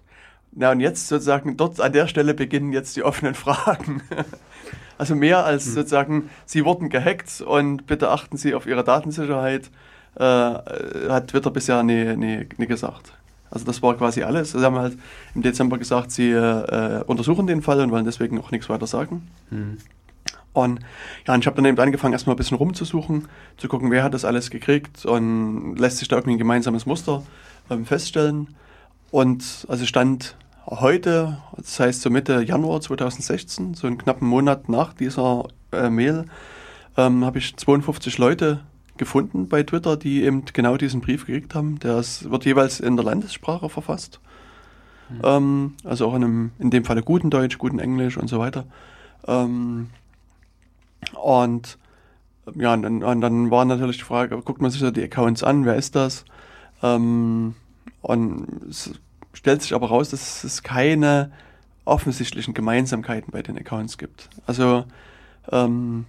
Na 0.55 0.71
und 0.71 0.79
jetzt 0.79 1.07
sozusagen 1.07 1.57
dort 1.57 1.81
an 1.81 1.91
der 1.93 2.07
Stelle 2.07 2.33
beginnen 2.33 2.71
jetzt 2.71 2.95
die 2.95 3.03
offenen 3.03 3.33
Fragen. 3.33 4.01
also 4.97 5.15
mehr 5.15 5.45
als 5.45 5.65
hm. 5.65 5.73
sozusagen, 5.73 6.29
sie 6.45 6.63
wurden 6.63 6.89
gehackt 6.89 7.41
und 7.41 7.87
bitte 7.87 8.09
achten 8.09 8.37
Sie 8.37 8.53
auf 8.53 8.67
Ihre 8.67 8.83
Datensicherheit, 8.83 9.69
äh, 10.15 10.23
hat 10.23 11.27
Twitter 11.29 11.51
bisher 11.51 11.83
nie, 11.83 12.15
nie, 12.15 12.47
nie 12.57 12.67
gesagt. 12.67 13.13
Also 13.53 13.65
das 13.65 13.83
war 13.83 13.95
quasi 13.95 14.23
alles. 14.23 14.53
Sie 14.53 14.59
haben 14.59 14.77
halt 14.77 14.97
im 15.35 15.43
Dezember 15.43 15.77
gesagt, 15.77 16.09
sie 16.11 16.31
äh, 16.31 17.03
untersuchen 17.05 17.45
den 17.45 17.61
Fall 17.61 17.79
und 17.81 17.91
wollen 17.91 18.03
deswegen 18.03 18.39
auch 18.39 18.49
nichts 18.49 18.67
weiter 18.67 18.87
sagen. 18.87 19.27
Mhm. 19.51 19.77
Und 20.53 20.79
ja, 21.27 21.35
und 21.35 21.41
ich 21.41 21.45
habe 21.45 21.55
dann 21.55 21.65
eben 21.65 21.77
angefangen, 21.77 22.13
erstmal 22.13 22.35
ein 22.35 22.37
bisschen 22.37 22.57
rumzusuchen, 22.57 23.27
zu 23.57 23.67
gucken, 23.67 23.91
wer 23.91 24.03
hat 24.03 24.15
das 24.15 24.25
alles 24.25 24.49
gekriegt 24.49 25.05
und 25.05 25.75
lässt 25.77 25.99
sich 25.99 26.07
da 26.07 26.15
irgendwie 26.15 26.35
ein 26.35 26.39
gemeinsames 26.39 26.87
Muster 26.87 27.23
ähm, 27.69 27.85
feststellen. 27.85 28.55
Und 29.11 29.67
also 29.67 29.85
stand 29.85 30.35
heute, 30.65 31.37
das 31.55 31.79
heißt 31.79 32.01
so 32.01 32.09
Mitte 32.09 32.41
Januar 32.41 32.81
2016, 32.81 33.75
so 33.75 33.85
einen 33.85 33.99
knappen 33.99 34.27
Monat 34.27 34.67
nach 34.67 34.93
dieser 34.93 35.47
äh, 35.71 35.91
Mail, 35.91 36.25
ähm, 36.97 37.23
habe 37.23 37.37
ich 37.37 37.55
52 37.55 38.17
Leute 38.17 38.61
gefunden 38.97 39.47
bei 39.47 39.63
Twitter, 39.63 39.97
die 39.97 40.23
eben 40.23 40.45
genau 40.53 40.77
diesen 40.77 41.01
Brief 41.01 41.25
gekriegt 41.25 41.55
haben. 41.55 41.79
Der 41.79 41.97
ist, 41.97 42.29
wird 42.29 42.45
jeweils 42.45 42.79
in 42.79 42.95
der 42.95 43.05
Landessprache 43.05 43.69
verfasst. 43.69 44.19
Mhm. 45.09 45.21
Ähm, 45.23 45.73
also 45.83 46.07
auch 46.07 46.15
in, 46.15 46.23
einem, 46.23 46.51
in 46.59 46.69
dem 46.69 46.85
Falle 46.85 47.01
guten 47.01 47.29
Deutsch, 47.29 47.57
guten 47.57 47.79
Englisch 47.79 48.17
und 48.17 48.27
so 48.27 48.39
weiter. 48.39 48.65
Ähm, 49.27 49.89
und 51.21 51.77
ja, 52.55 52.73
und 52.73 52.83
dann, 52.83 53.03
und 53.03 53.21
dann, 53.21 53.51
war 53.51 53.65
natürlich 53.65 53.97
die 53.97 54.03
Frage, 54.03 54.37
guckt 54.41 54.61
man 54.61 54.69
sich 54.69 54.81
da 54.81 54.91
die 54.91 55.03
Accounts 55.03 55.43
an, 55.43 55.65
wer 55.65 55.75
ist 55.75 55.95
das? 55.95 56.25
Ähm, 56.81 57.55
und 58.01 58.47
es 58.69 58.91
stellt 59.31 59.61
sich 59.61 59.73
aber 59.73 59.87
raus, 59.87 60.09
dass 60.09 60.43
es 60.43 60.61
keine 60.61 61.31
offensichtlichen 61.85 62.53
Gemeinsamkeiten 62.53 63.31
bei 63.31 63.41
den 63.41 63.57
Accounts 63.57 63.97
gibt. 63.97 64.29
Also 64.45 64.83
ähm, 65.51 66.05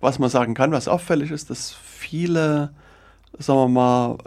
was 0.00 0.18
man 0.18 0.30
sagen 0.30 0.54
kann, 0.54 0.72
was 0.72 0.88
auffällig 0.88 1.30
ist, 1.30 1.50
dass 1.50 1.72
viele, 1.72 2.70
sagen 3.38 3.58
wir 3.58 3.68
mal, 3.68 4.18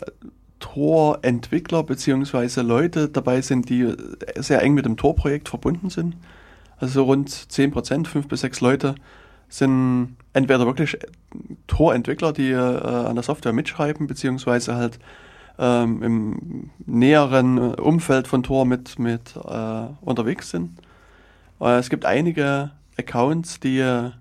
Tor-Entwickler 0.59 1.83
beziehungsweise 1.83 2.61
Leute 2.61 3.07
dabei 3.07 3.41
sind, 3.41 3.69
die 3.69 3.93
sehr 4.35 4.61
eng 4.61 4.73
mit 4.73 4.85
dem 4.85 4.97
Tor-Projekt 4.97 5.49
verbunden 5.49 5.89
sind. 5.89 6.17
Also 6.77 7.03
rund 7.03 7.29
10 7.29 7.71
Prozent, 7.71 8.07
5 8.07 8.27
bis 8.27 8.41
6 8.41 8.61
Leute 8.61 8.95
sind 9.47 10.15
entweder 10.33 10.65
wirklich 10.65 10.97
Tor-Entwickler, 11.67 12.33
die 12.33 12.51
äh, 12.51 12.55
an 12.55 13.15
der 13.15 13.23
Software 13.23 13.53
mitschreiben, 13.53 14.07
beziehungsweise 14.07 14.75
halt 14.75 14.99
ähm, 15.57 16.03
im 16.03 16.69
näheren 16.85 17.73
Umfeld 17.75 18.27
von 18.27 18.43
Tor 18.43 18.65
mit, 18.65 18.99
mit 18.99 19.35
äh, 19.35 19.85
unterwegs 20.01 20.51
sind. 20.51 20.79
Äh, 21.59 21.79
es 21.79 21.89
gibt 21.89 22.05
einige 22.05 22.71
Accounts, 22.97 23.59
die 23.59 24.11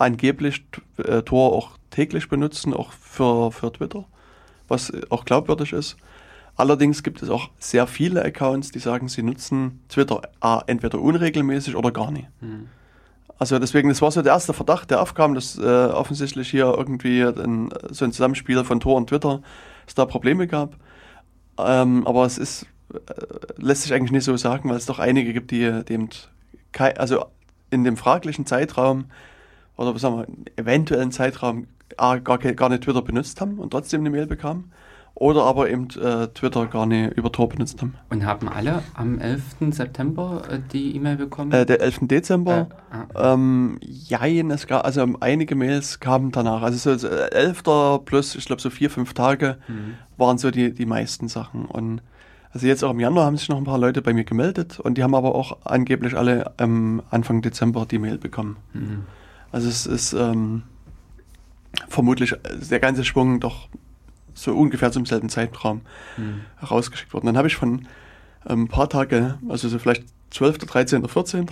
angeblich 0.00 0.64
äh, 0.96 1.22
Tor 1.22 1.52
auch 1.52 1.70
täglich 1.90 2.28
benutzen, 2.28 2.74
auch 2.74 2.92
für, 2.92 3.52
für 3.52 3.72
Twitter, 3.72 4.04
was 4.68 4.92
auch 5.10 5.24
glaubwürdig 5.24 5.72
ist. 5.72 5.96
Allerdings 6.56 7.02
gibt 7.02 7.22
es 7.22 7.30
auch 7.30 7.50
sehr 7.58 7.86
viele 7.86 8.24
Accounts, 8.24 8.70
die 8.70 8.80
sagen, 8.80 9.08
sie 9.08 9.22
nutzen 9.22 9.82
Twitter 9.88 10.22
A, 10.40 10.62
entweder 10.66 11.00
unregelmäßig 11.00 11.76
oder 11.76 11.90
gar 11.90 12.10
nicht. 12.10 12.28
Mhm. 12.40 12.68
Also 13.38 13.58
deswegen, 13.58 13.88
das 13.88 14.02
war 14.02 14.10
so 14.10 14.20
der 14.20 14.34
erste 14.34 14.52
Verdacht, 14.52 14.90
der 14.90 15.00
aufkam, 15.00 15.34
dass 15.34 15.56
äh, 15.56 15.62
offensichtlich 15.62 16.50
hier 16.50 16.74
irgendwie 16.76 17.22
ein, 17.22 17.70
so 17.90 18.04
ein 18.04 18.12
Zusammenspiel 18.12 18.62
von 18.64 18.80
Tor 18.80 18.96
und 18.96 19.08
Twitter 19.08 19.40
es 19.86 19.94
da 19.94 20.04
Probleme 20.04 20.46
gab. 20.46 20.76
Ähm, 21.56 22.06
aber 22.06 22.26
es 22.26 22.36
ist, 22.36 22.66
äh, 22.92 22.98
lässt 23.56 23.82
sich 23.82 23.94
eigentlich 23.94 24.12
nicht 24.12 24.24
so 24.24 24.36
sagen, 24.36 24.68
weil 24.68 24.76
es 24.76 24.84
doch 24.84 24.98
einige 24.98 25.32
gibt, 25.32 25.52
die, 25.52 25.82
kein, 26.72 26.98
also 26.98 27.24
in 27.70 27.84
dem 27.84 27.96
fraglichen 27.96 28.44
Zeitraum 28.44 29.06
oder 29.80 29.98
sagen 29.98 30.18
wir, 30.18 30.26
eventuellen 30.56 31.10
Zeitraum 31.10 31.66
gar, 31.96 32.20
gar 32.20 32.68
nicht 32.68 32.84
Twitter 32.84 33.02
benutzt 33.02 33.40
haben 33.40 33.58
und 33.58 33.70
trotzdem 33.70 34.00
eine 34.00 34.10
Mail 34.10 34.26
bekamen 34.26 34.70
oder 35.14 35.44
aber 35.44 35.68
eben 35.68 35.88
äh, 36.00 36.28
Twitter 36.28 36.66
gar 36.66 36.86
nicht 36.86 37.16
über 37.16 37.32
Tor 37.32 37.48
benutzt 37.48 37.80
haben. 37.80 37.94
Und 38.10 38.24
haben 38.24 38.48
alle 38.48 38.82
am 38.94 39.18
11. 39.18 39.42
September 39.70 40.42
äh, 40.50 40.60
die 40.72 40.94
E-Mail 40.96 41.16
bekommen? 41.16 41.52
Äh, 41.52 41.66
der 41.66 41.80
11. 41.80 42.00
Dezember. 42.02 42.68
Äh, 42.90 43.16
ah. 43.16 43.34
ähm, 43.34 43.78
jein, 43.82 44.50
es 44.50 44.66
gab, 44.66 44.84
also 44.84 45.06
einige 45.20 45.54
Mails 45.56 46.00
kamen 46.00 46.30
danach. 46.30 46.62
Also 46.62 46.96
so 46.96 47.08
11. 47.08 47.62
plus, 48.04 48.34
ich 48.34 48.44
glaube 48.44 48.62
so 48.62 48.70
vier, 48.70 48.90
fünf 48.90 49.14
Tage 49.14 49.58
mhm. 49.66 49.94
waren 50.16 50.38
so 50.38 50.50
die, 50.50 50.72
die 50.72 50.86
meisten 50.86 51.28
Sachen. 51.28 51.64
Und 51.64 52.02
also 52.52 52.66
jetzt 52.66 52.82
auch 52.82 52.90
im 52.90 53.00
Januar 53.00 53.26
haben 53.26 53.36
sich 53.36 53.48
noch 53.48 53.58
ein 53.58 53.64
paar 53.64 53.78
Leute 53.78 54.02
bei 54.02 54.12
mir 54.12 54.24
gemeldet 54.24 54.80
und 54.80 54.98
die 54.98 55.02
haben 55.02 55.14
aber 55.14 55.34
auch 55.34 55.58
angeblich 55.64 56.16
alle 56.16 56.52
ähm, 56.58 57.02
Anfang 57.10 57.42
Dezember 57.42 57.86
die 57.86 57.98
Mail 57.98 58.18
bekommen. 58.18 58.56
Mhm. 58.72 59.04
Also 59.52 59.68
es 59.68 59.86
ist 59.86 60.12
ähm, 60.12 60.62
vermutlich 61.88 62.34
der 62.70 62.80
ganze 62.80 63.04
Schwung 63.04 63.40
doch 63.40 63.68
so 64.34 64.54
ungefähr 64.54 64.92
zum 64.92 65.06
selben 65.06 65.28
Zeitraum 65.28 65.82
mhm. 66.16 66.40
rausgeschickt 66.68 67.12
worden. 67.12 67.26
Dann 67.26 67.36
habe 67.36 67.48
ich 67.48 67.56
von 67.56 67.86
ein 68.44 68.58
ähm, 68.60 68.68
paar 68.68 68.88
Tage, 68.88 69.38
also 69.48 69.68
so 69.68 69.78
vielleicht 69.78 70.04
12., 70.30 70.58
13., 70.58 71.06
14., 71.06 71.46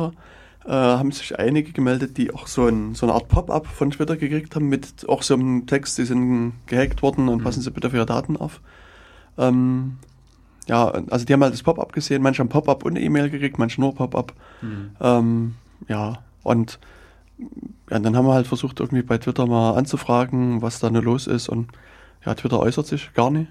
äh, 0.64 0.70
haben 0.70 1.12
sich 1.12 1.38
einige 1.38 1.72
gemeldet, 1.72 2.16
die 2.16 2.32
auch 2.32 2.46
so, 2.46 2.66
ein, 2.66 2.94
so 2.94 3.06
eine 3.06 3.14
Art 3.14 3.28
Pop-up 3.28 3.66
von 3.66 3.90
Twitter 3.90 4.16
gekriegt 4.16 4.54
haben 4.54 4.68
mit 4.68 5.08
auch 5.08 5.22
so 5.22 5.34
einem 5.34 5.66
Text, 5.66 5.98
die 5.98 6.04
sind 6.04 6.52
gehackt 6.66 7.02
worden 7.02 7.28
und 7.28 7.38
mhm. 7.38 7.44
passen 7.44 7.62
Sie 7.62 7.70
bitte 7.70 7.88
auf 7.88 7.94
Ihre 7.94 8.06
Daten 8.06 8.36
auf. 8.36 8.60
Ähm, 9.36 9.98
ja, 10.66 10.88
also 11.10 11.24
die 11.24 11.32
haben 11.32 11.42
halt 11.42 11.54
das 11.54 11.62
Pop-up 11.62 11.92
gesehen, 11.92 12.22
manche 12.22 12.40
haben 12.40 12.50
Pop-up 12.50 12.84
und 12.84 12.96
E-Mail 12.96 13.30
gekriegt, 13.30 13.58
manche 13.58 13.80
nur 13.80 13.94
Pop-up. 13.94 14.34
Mhm. 14.60 14.90
Ähm, 15.00 15.54
ja, 15.88 16.22
und 16.42 16.78
ja, 17.90 17.98
dann 17.98 18.16
haben 18.16 18.26
wir 18.26 18.34
halt 18.34 18.46
versucht, 18.46 18.80
irgendwie 18.80 19.02
bei 19.02 19.18
Twitter 19.18 19.46
mal 19.46 19.74
anzufragen, 19.76 20.62
was 20.62 20.80
da 20.80 20.90
nur 20.90 21.02
los 21.02 21.26
ist 21.26 21.48
und 21.48 21.68
ja, 22.24 22.34
Twitter 22.34 22.60
äußert 22.60 22.86
sich 22.86 23.12
gar 23.14 23.30
nicht. 23.30 23.50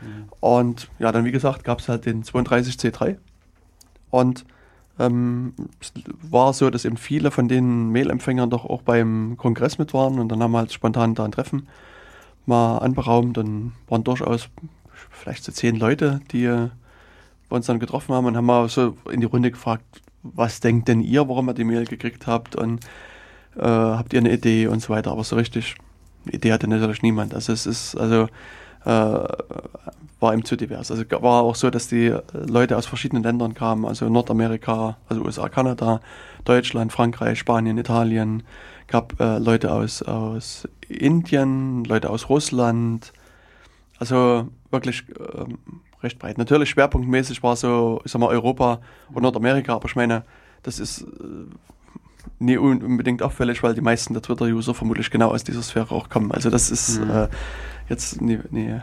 Mhm. 0.00 0.28
Und 0.40 0.88
ja, 0.98 1.12
dann 1.12 1.24
wie 1.24 1.32
gesagt, 1.32 1.64
gab 1.64 1.80
es 1.80 1.88
halt 1.88 2.06
den 2.06 2.22
32C3. 2.22 3.16
Und 4.10 4.44
ähm, 4.98 5.54
es 5.80 5.92
war 6.22 6.52
so, 6.52 6.70
dass 6.70 6.84
eben 6.84 6.96
viele 6.96 7.30
von 7.30 7.48
den 7.48 7.90
Mailempfängern 7.92 8.50
doch 8.50 8.64
auch 8.64 8.82
beim 8.82 9.36
Kongress 9.36 9.78
mit 9.78 9.94
waren 9.94 10.18
und 10.18 10.28
dann 10.28 10.42
haben 10.42 10.52
wir 10.52 10.58
halt 10.58 10.72
spontan 10.72 11.14
da 11.14 11.24
ein 11.24 11.32
Treffen 11.32 11.68
mal 12.46 12.78
anberaumt 12.78 13.38
und 13.38 13.72
waren 13.88 14.04
durchaus 14.04 14.48
vielleicht 15.10 15.44
so 15.44 15.52
zehn 15.52 15.76
Leute, 15.76 16.20
die 16.32 16.42
wir 16.42 16.70
uns 17.48 17.66
dann 17.66 17.78
getroffen 17.78 18.14
haben 18.14 18.26
und 18.26 18.36
haben 18.36 18.46
mal 18.46 18.68
so 18.68 18.96
in 19.10 19.20
die 19.20 19.26
Runde 19.26 19.50
gefragt, 19.50 19.84
was 20.22 20.60
denkt 20.60 20.88
denn 20.88 21.00
ihr, 21.00 21.28
warum 21.28 21.48
ihr 21.48 21.54
die 21.54 21.64
Mail 21.64 21.84
gekriegt 21.84 22.26
habt 22.26 22.56
und 22.56 22.80
äh, 23.56 23.62
habt 23.62 24.12
ihr 24.12 24.20
eine 24.20 24.32
Idee 24.32 24.66
und 24.66 24.80
so 24.80 24.90
weiter. 24.90 25.12
Aber 25.12 25.24
so 25.24 25.36
richtig 25.36 25.76
Idee 26.30 26.52
hatte 26.52 26.68
natürlich 26.68 27.02
niemand. 27.02 27.34
Also 27.34 27.52
es 27.52 27.66
ist, 27.66 27.96
also 27.96 28.28
äh, 28.84 29.28
war 30.20 30.34
ihm 30.34 30.44
zu 30.44 30.56
divers. 30.56 30.90
Also 30.90 31.04
war 31.10 31.42
auch 31.42 31.54
so, 31.54 31.70
dass 31.70 31.88
die 31.88 32.14
Leute 32.32 32.76
aus 32.76 32.86
verschiedenen 32.86 33.22
Ländern 33.22 33.54
kamen, 33.54 33.84
also 33.84 34.08
Nordamerika, 34.08 34.96
also 35.08 35.22
USA, 35.22 35.48
Kanada, 35.48 36.00
Deutschland, 36.44 36.92
Frankreich, 36.92 37.38
Spanien, 37.38 37.78
Italien, 37.78 38.42
gab 38.88 39.20
äh, 39.20 39.38
Leute 39.38 39.72
aus, 39.72 40.02
aus 40.02 40.66
Indien, 40.88 41.84
Leute 41.84 42.10
aus 42.10 42.28
Russland, 42.28 43.12
also 43.98 44.48
wirklich 44.70 45.04
äh, 45.10 45.44
recht 46.02 46.18
breit. 46.18 46.38
Natürlich 46.38 46.70
schwerpunktmäßig 46.70 47.42
war 47.42 47.56
so, 47.56 48.00
ich 48.04 48.10
sag 48.10 48.20
mal, 48.20 48.28
Europa 48.28 48.80
und 49.12 49.22
Nordamerika, 49.22 49.74
aber 49.74 49.86
ich 49.86 49.96
meine, 49.96 50.24
das 50.62 50.80
ist 50.80 51.02
äh, 51.02 51.04
nie 52.38 52.56
unbedingt 52.56 53.22
auffällig, 53.22 53.62
weil 53.62 53.74
die 53.74 53.80
meisten 53.80 54.14
der 54.14 54.22
Twitter-User 54.22 54.74
vermutlich 54.74 55.10
genau 55.10 55.30
aus 55.30 55.44
dieser 55.44 55.62
Sphäre 55.62 55.94
auch 55.94 56.08
kommen. 56.08 56.32
Also 56.32 56.50
das 56.50 56.70
ist 56.70 57.00
mhm. 57.00 57.10
äh, 57.10 57.28
jetzt 57.88 58.20
nie, 58.20 58.38
nie, 58.50 58.80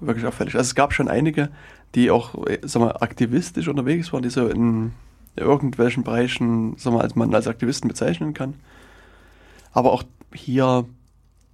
wirklich 0.00 0.26
auffällig. 0.26 0.54
Also 0.54 0.68
es 0.68 0.74
gab 0.74 0.92
schon 0.92 1.08
einige, 1.08 1.50
die 1.94 2.10
auch 2.10 2.46
äh, 2.46 2.58
sag 2.62 2.80
mal, 2.80 2.96
aktivistisch 3.00 3.68
unterwegs 3.68 4.12
waren, 4.12 4.22
die 4.22 4.30
so 4.30 4.48
in 4.48 4.92
irgendwelchen 5.36 6.04
Bereichen, 6.04 6.74
sag 6.76 6.92
mal, 6.92 7.02
als 7.02 7.14
man 7.14 7.34
als 7.34 7.46
Aktivisten 7.46 7.88
bezeichnen 7.88 8.34
kann. 8.34 8.54
Aber 9.72 9.92
auch 9.92 10.02
hier 10.34 10.86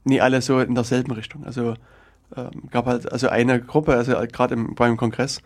nie 0.04 0.20
alle 0.20 0.40
so 0.42 0.60
in 0.60 0.74
derselben 0.74 1.12
Richtung. 1.12 1.44
Also 1.44 1.74
ähm, 2.36 2.68
gab 2.70 2.86
halt 2.86 3.10
also 3.10 3.28
eine 3.28 3.60
Gruppe, 3.60 3.94
also 3.94 4.12
gerade 4.32 4.56
beim 4.56 4.96
Kongress, 4.96 5.40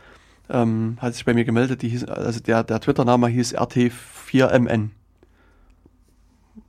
ähm, 0.51 0.97
hat 1.01 1.15
sich 1.15 1.25
bei 1.25 1.35
mir 1.35 1.45
gemeldet, 1.45 1.83
die 1.83 1.89
hieß, 1.89 2.05
also 2.05 2.41
der, 2.41 2.65
der 2.65 2.81
Twitter-Name 2.81 3.29
hieß 3.29 3.57
RT4MN 3.57 4.91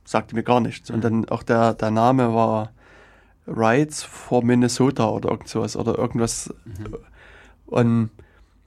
sagte 0.04 0.34
mir 0.34 0.42
gar 0.42 0.60
nichts. 0.60 0.90
Und 0.90 1.02
dann 1.02 1.28
auch 1.28 1.42
der, 1.42 1.74
der 1.74 1.90
Name 1.90 2.34
war 2.34 2.70
Rights 3.46 4.02
for 4.02 4.44
Minnesota 4.44 5.08
oder 5.08 5.30
irgend 5.30 5.48
sowas 5.48 5.76
oder 5.76 5.98
irgendwas. 5.98 6.52
Mhm. 6.64 6.96
Und, 7.66 8.10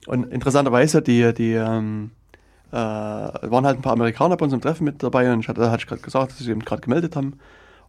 und 0.08 0.32
interessanterweise, 0.32 1.02
die, 1.02 1.34
die 1.34 1.54
ähm, 1.54 2.12
äh, 2.72 2.76
waren 2.76 3.66
halt 3.66 3.80
ein 3.80 3.82
paar 3.82 3.94
Amerikaner 3.94 4.38
bei 4.38 4.44
unserem 4.44 4.62
Treffen 4.62 4.84
mit 4.84 5.02
dabei 5.02 5.32
und 5.32 5.40
ich 5.42 5.48
hatte, 5.48 5.72
hatte 5.72 5.84
ich 5.84 5.88
gerade 5.88 6.02
gesagt, 6.02 6.32
dass 6.32 6.40
sie 6.40 6.52
eben 6.52 6.66
gerade 6.66 6.82
gemeldet 6.82 7.16
haben. 7.16 7.40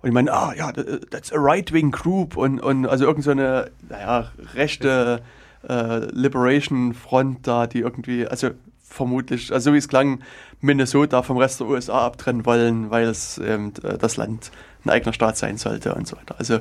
Und 0.00 0.08
ich 0.08 0.14
meine, 0.14 0.32
ah 0.32 0.54
ja, 0.54 0.70
that's 0.72 1.32
a 1.32 1.36
right-wing 1.38 1.90
group 1.90 2.36
und, 2.36 2.60
und 2.60 2.86
also 2.86 3.04
irgend 3.04 3.24
so 3.24 3.32
eine, 3.32 3.70
naja, 3.88 4.30
rechte 4.54 5.22
äh, 5.68 6.06
Liberation 6.12 6.94
Front 6.94 7.46
da, 7.46 7.66
die 7.66 7.80
irgendwie, 7.80 8.26
also 8.26 8.50
vermutlich, 8.88 9.52
also 9.52 9.72
wie 9.72 9.78
es 9.78 9.88
klang, 9.88 10.20
Minnesota 10.60 11.22
vom 11.22 11.36
Rest 11.36 11.60
der 11.60 11.68
USA 11.68 12.06
abtrennen 12.06 12.44
wollen, 12.46 12.90
weil 12.90 13.06
es 13.06 13.38
ähm, 13.38 13.72
das 14.00 14.16
Land 14.16 14.50
ein 14.84 14.90
eigener 14.90 15.12
Staat 15.12 15.36
sein 15.36 15.56
sollte 15.56 15.94
und 15.94 16.06
so 16.06 16.16
weiter. 16.16 16.36
Also 16.38 16.60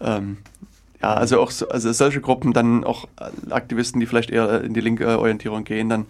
ähm, 0.00 0.38
ja, 1.02 1.14
also 1.14 1.40
auch 1.40 1.50
so, 1.50 1.68
also 1.68 1.92
solche 1.92 2.20
Gruppen, 2.20 2.52
dann 2.52 2.84
auch 2.84 3.06
Aktivisten, 3.50 4.00
die 4.00 4.06
vielleicht 4.06 4.30
eher 4.30 4.62
in 4.62 4.74
die 4.74 4.80
linke 4.80 5.18
Orientierung 5.18 5.64
gehen, 5.64 5.88
dann 5.88 6.06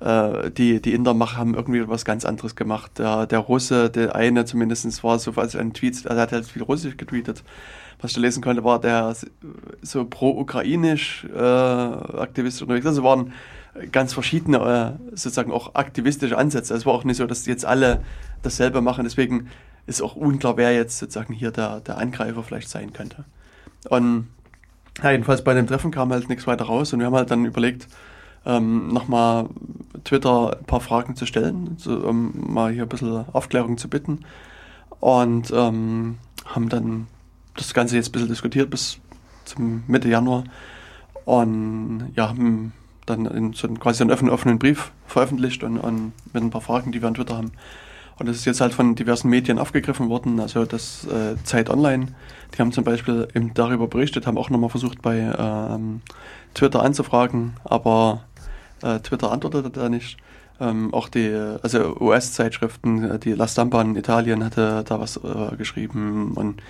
äh, 0.00 0.50
die, 0.50 0.82
die 0.82 0.92
Indermacher 0.92 1.38
haben 1.38 1.54
irgendwie 1.54 1.88
was 1.88 2.04
ganz 2.04 2.24
anderes 2.24 2.56
gemacht. 2.56 2.98
Der, 2.98 3.26
der 3.26 3.38
Russe, 3.38 3.88
der 3.88 4.14
eine 4.14 4.44
zumindest 4.44 5.02
war 5.04 5.18
so, 5.18 5.32
als 5.36 5.56
ein 5.56 5.72
Tweet, 5.72 5.94
also 6.06 6.08
er 6.18 6.22
hat 6.22 6.32
halt 6.32 6.46
viel 6.46 6.62
Russisch 6.62 6.96
getweetet. 6.96 7.42
Was 8.00 8.10
ich 8.10 8.16
da 8.16 8.20
lesen 8.20 8.42
konnte, 8.42 8.62
war 8.62 8.78
der 8.78 9.16
so 9.80 10.04
pro-ukrainisch 10.04 11.26
äh, 11.34 11.40
aktivistisch 11.40 12.62
unterwegs. 12.62 12.86
Also 12.86 13.02
waren 13.02 13.32
ganz 13.92 14.12
verschiedene 14.12 14.58
äh, 14.58 15.16
sozusagen 15.16 15.52
auch 15.52 15.74
aktivistische 15.74 16.38
Ansätze. 16.38 16.74
Es 16.74 16.86
war 16.86 16.94
auch 16.94 17.04
nicht 17.04 17.16
so, 17.16 17.26
dass 17.26 17.46
jetzt 17.46 17.64
alle 17.64 18.02
dasselbe 18.42 18.80
machen. 18.80 19.04
Deswegen 19.04 19.48
ist 19.86 20.02
auch 20.02 20.16
unklar, 20.16 20.56
wer 20.56 20.74
jetzt 20.74 20.98
sozusagen 20.98 21.32
hier 21.32 21.50
der, 21.50 21.80
der 21.80 21.98
Angreifer 21.98 22.42
vielleicht 22.42 22.68
sein 22.68 22.92
könnte. 22.92 23.24
Und 23.88 24.28
ja, 25.02 25.10
jedenfalls 25.10 25.44
bei 25.44 25.54
dem 25.54 25.66
Treffen 25.66 25.90
kam 25.90 26.12
halt 26.12 26.28
nichts 26.28 26.46
weiter 26.46 26.64
raus 26.64 26.92
und 26.92 27.00
wir 27.00 27.06
haben 27.06 27.14
halt 27.14 27.30
dann 27.30 27.44
überlegt, 27.44 27.86
ähm, 28.46 28.88
nochmal 28.88 29.48
Twitter 30.04 30.56
ein 30.58 30.64
paar 30.64 30.80
Fragen 30.80 31.16
zu 31.16 31.26
stellen, 31.26 31.74
so, 31.78 31.96
um 31.96 32.32
mal 32.52 32.72
hier 32.72 32.84
ein 32.84 32.88
bisschen 32.88 33.24
Aufklärung 33.32 33.76
zu 33.76 33.88
bitten. 33.88 34.20
Und 35.00 35.52
ähm, 35.54 36.18
haben 36.46 36.68
dann 36.68 37.08
das 37.54 37.74
Ganze 37.74 37.96
jetzt 37.96 38.08
ein 38.08 38.12
bisschen 38.12 38.28
diskutiert 38.28 38.70
bis 38.70 38.98
zum 39.44 39.82
Mitte 39.86 40.08
Januar. 40.08 40.44
Und 41.24 42.12
ja, 42.14 42.28
haben 42.28 42.72
dann 43.06 43.26
in 43.26 43.52
so 43.52 43.66
einen, 43.66 43.80
quasi 43.80 44.02
einen 44.02 44.10
offenen, 44.10 44.32
offenen 44.32 44.58
Brief 44.58 44.92
veröffentlicht 45.06 45.62
und, 45.62 45.78
und, 45.78 46.12
mit 46.32 46.42
ein 46.42 46.50
paar 46.50 46.60
Fragen, 46.60 46.92
die 46.92 47.00
wir 47.00 47.08
an 47.08 47.14
Twitter 47.14 47.36
haben. 47.36 47.52
Und 48.18 48.28
das 48.28 48.36
ist 48.36 48.44
jetzt 48.46 48.60
halt 48.60 48.72
von 48.72 48.94
diversen 48.94 49.28
Medien 49.28 49.58
aufgegriffen 49.58 50.08
worden, 50.08 50.40
also 50.40 50.64
das 50.64 51.06
äh, 51.06 51.36
Zeit 51.44 51.68
Online, 51.68 52.08
die 52.54 52.58
haben 52.60 52.72
zum 52.72 52.84
Beispiel 52.84 53.28
eben 53.34 53.52
darüber 53.52 53.88
berichtet, 53.88 54.26
haben 54.26 54.38
auch 54.38 54.48
nochmal 54.48 54.70
versucht 54.70 55.02
bei 55.02 55.18
ähm, 55.38 56.00
Twitter 56.54 56.82
anzufragen, 56.82 57.54
aber 57.64 58.24
äh, 58.82 59.00
Twitter 59.00 59.30
antwortete 59.32 59.70
da 59.70 59.88
nicht. 59.88 60.16
Ähm, 60.58 60.94
auch 60.94 61.08
die, 61.10 61.30
also 61.62 61.96
US-Zeitschriften, 62.00 63.20
die 63.20 63.32
La 63.32 63.46
Stampa 63.46 63.82
in 63.82 63.94
Italien 63.94 64.42
hatte 64.42 64.82
da 64.86 64.98
was 64.98 65.18
äh, 65.18 65.54
geschrieben 65.56 66.32
und 66.32 66.62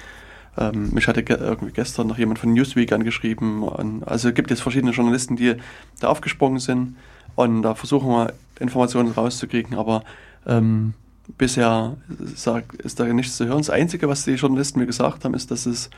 ähm, 0.59 0.91
mich 0.93 1.09
hatte 1.09 1.23
ge 1.23 1.37
irgendwie 1.39 1.73
gestern 1.73 2.07
noch 2.07 2.19
jemand 2.19 2.39
von 2.39 2.53
Newsweek 2.53 2.93
angeschrieben. 2.93 3.63
Und, 3.63 4.05
also 4.05 4.29
es 4.29 4.35
gibt 4.35 4.51
jetzt 4.51 4.63
verschiedene 4.63 4.93
Journalisten, 4.93 5.37
die 5.37 5.57
da 6.01 6.09
aufgesprungen 6.09 6.59
sind 6.59 6.97
und 7.35 7.63
da 7.63 7.75
versuchen 7.75 8.09
wir 8.09 8.33
Informationen 8.59 9.13
rauszukriegen, 9.13 9.77
aber 9.77 10.03
ähm, 10.47 10.95
bisher 11.39 11.97
sag, 12.35 12.75
ist 12.75 12.99
da 12.99 13.05
nichts 13.05 13.37
zu 13.37 13.47
hören. 13.47 13.59
Das 13.59 13.71
Einzige, 13.71 14.09
was 14.09 14.25
die 14.25 14.33
Journalisten 14.33 14.81
mir 14.81 14.87
gesagt 14.87 15.25
haben, 15.25 15.35
ist, 15.35 15.51
dass 15.51 15.67
es 15.67 15.91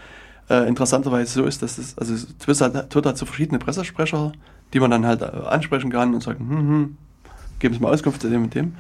äh, 0.50 0.67
interessanterweise 0.67 1.33
so 1.33 1.45
ist, 1.45 1.62
dass 1.62 1.79
es, 1.79 1.97
also 1.99 2.15
Twitter 2.38 2.67
hat, 2.67 2.91
Twitter 2.91 3.11
hat 3.11 3.19
so 3.19 3.27
verschiedene 3.27 3.59
Pressesprecher, 3.59 4.33
die 4.73 4.81
man 4.81 4.91
dann 4.91 5.07
halt 5.07 5.23
äh, 5.23 5.27
ansprechen 5.27 5.91
kann 5.91 6.15
und 6.15 6.23
sagen, 6.23 6.49
hm, 6.49 6.57
hm, 6.57 6.97
geben 7.59 7.75
Sie 7.75 7.81
mal 7.81 7.93
Auskunft 7.93 8.23
zu 8.23 8.31
dem 8.31 8.45
und 8.45 8.55
dem. 8.55 8.75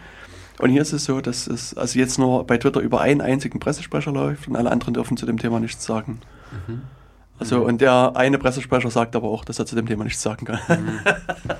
Und 0.58 0.70
hier 0.70 0.82
ist 0.82 0.92
es 0.92 1.04
so, 1.04 1.20
dass 1.20 1.46
es 1.46 1.76
also 1.76 1.98
jetzt 1.98 2.18
nur 2.18 2.44
bei 2.44 2.58
Twitter 2.58 2.80
über 2.80 3.00
einen 3.00 3.20
einzigen 3.20 3.60
Pressesprecher 3.60 4.12
läuft 4.12 4.48
und 4.48 4.56
alle 4.56 4.70
anderen 4.70 4.94
dürfen 4.94 5.16
zu 5.16 5.24
dem 5.24 5.38
Thema 5.38 5.60
nichts 5.60 5.84
sagen. 5.84 6.20
Mhm. 6.66 6.82
Also, 7.38 7.58
mhm. 7.58 7.66
und 7.66 7.80
der 7.80 8.16
eine 8.16 8.38
Pressesprecher 8.38 8.90
sagt 8.90 9.14
aber 9.14 9.28
auch, 9.28 9.44
dass 9.44 9.58
er 9.58 9.66
zu 9.66 9.76
dem 9.76 9.86
Thema 9.86 10.04
nichts 10.04 10.20
sagen 10.20 10.46
kann. 10.46 10.58
Mhm. 10.68 11.00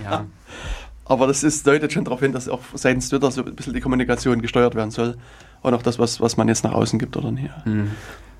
Ja. 0.04 0.24
aber 1.04 1.26
das 1.26 1.44
ist, 1.44 1.66
deutet 1.66 1.92
schon 1.92 2.04
darauf 2.04 2.20
hin, 2.20 2.32
dass 2.32 2.48
auch 2.48 2.60
seitens 2.74 3.08
Twitter 3.08 3.30
so 3.30 3.44
ein 3.44 3.54
bisschen 3.54 3.74
die 3.74 3.80
Kommunikation 3.80 4.42
gesteuert 4.42 4.74
werden 4.74 4.90
soll. 4.90 5.16
Und 5.62 5.74
auch 5.74 5.82
das, 5.82 5.98
was, 5.98 6.20
was 6.20 6.36
man 6.36 6.48
jetzt 6.48 6.64
nach 6.64 6.72
außen 6.72 6.98
gibt 6.98 7.16
oder 7.16 7.30
nicht. 7.30 7.50
Mhm. 7.64 7.92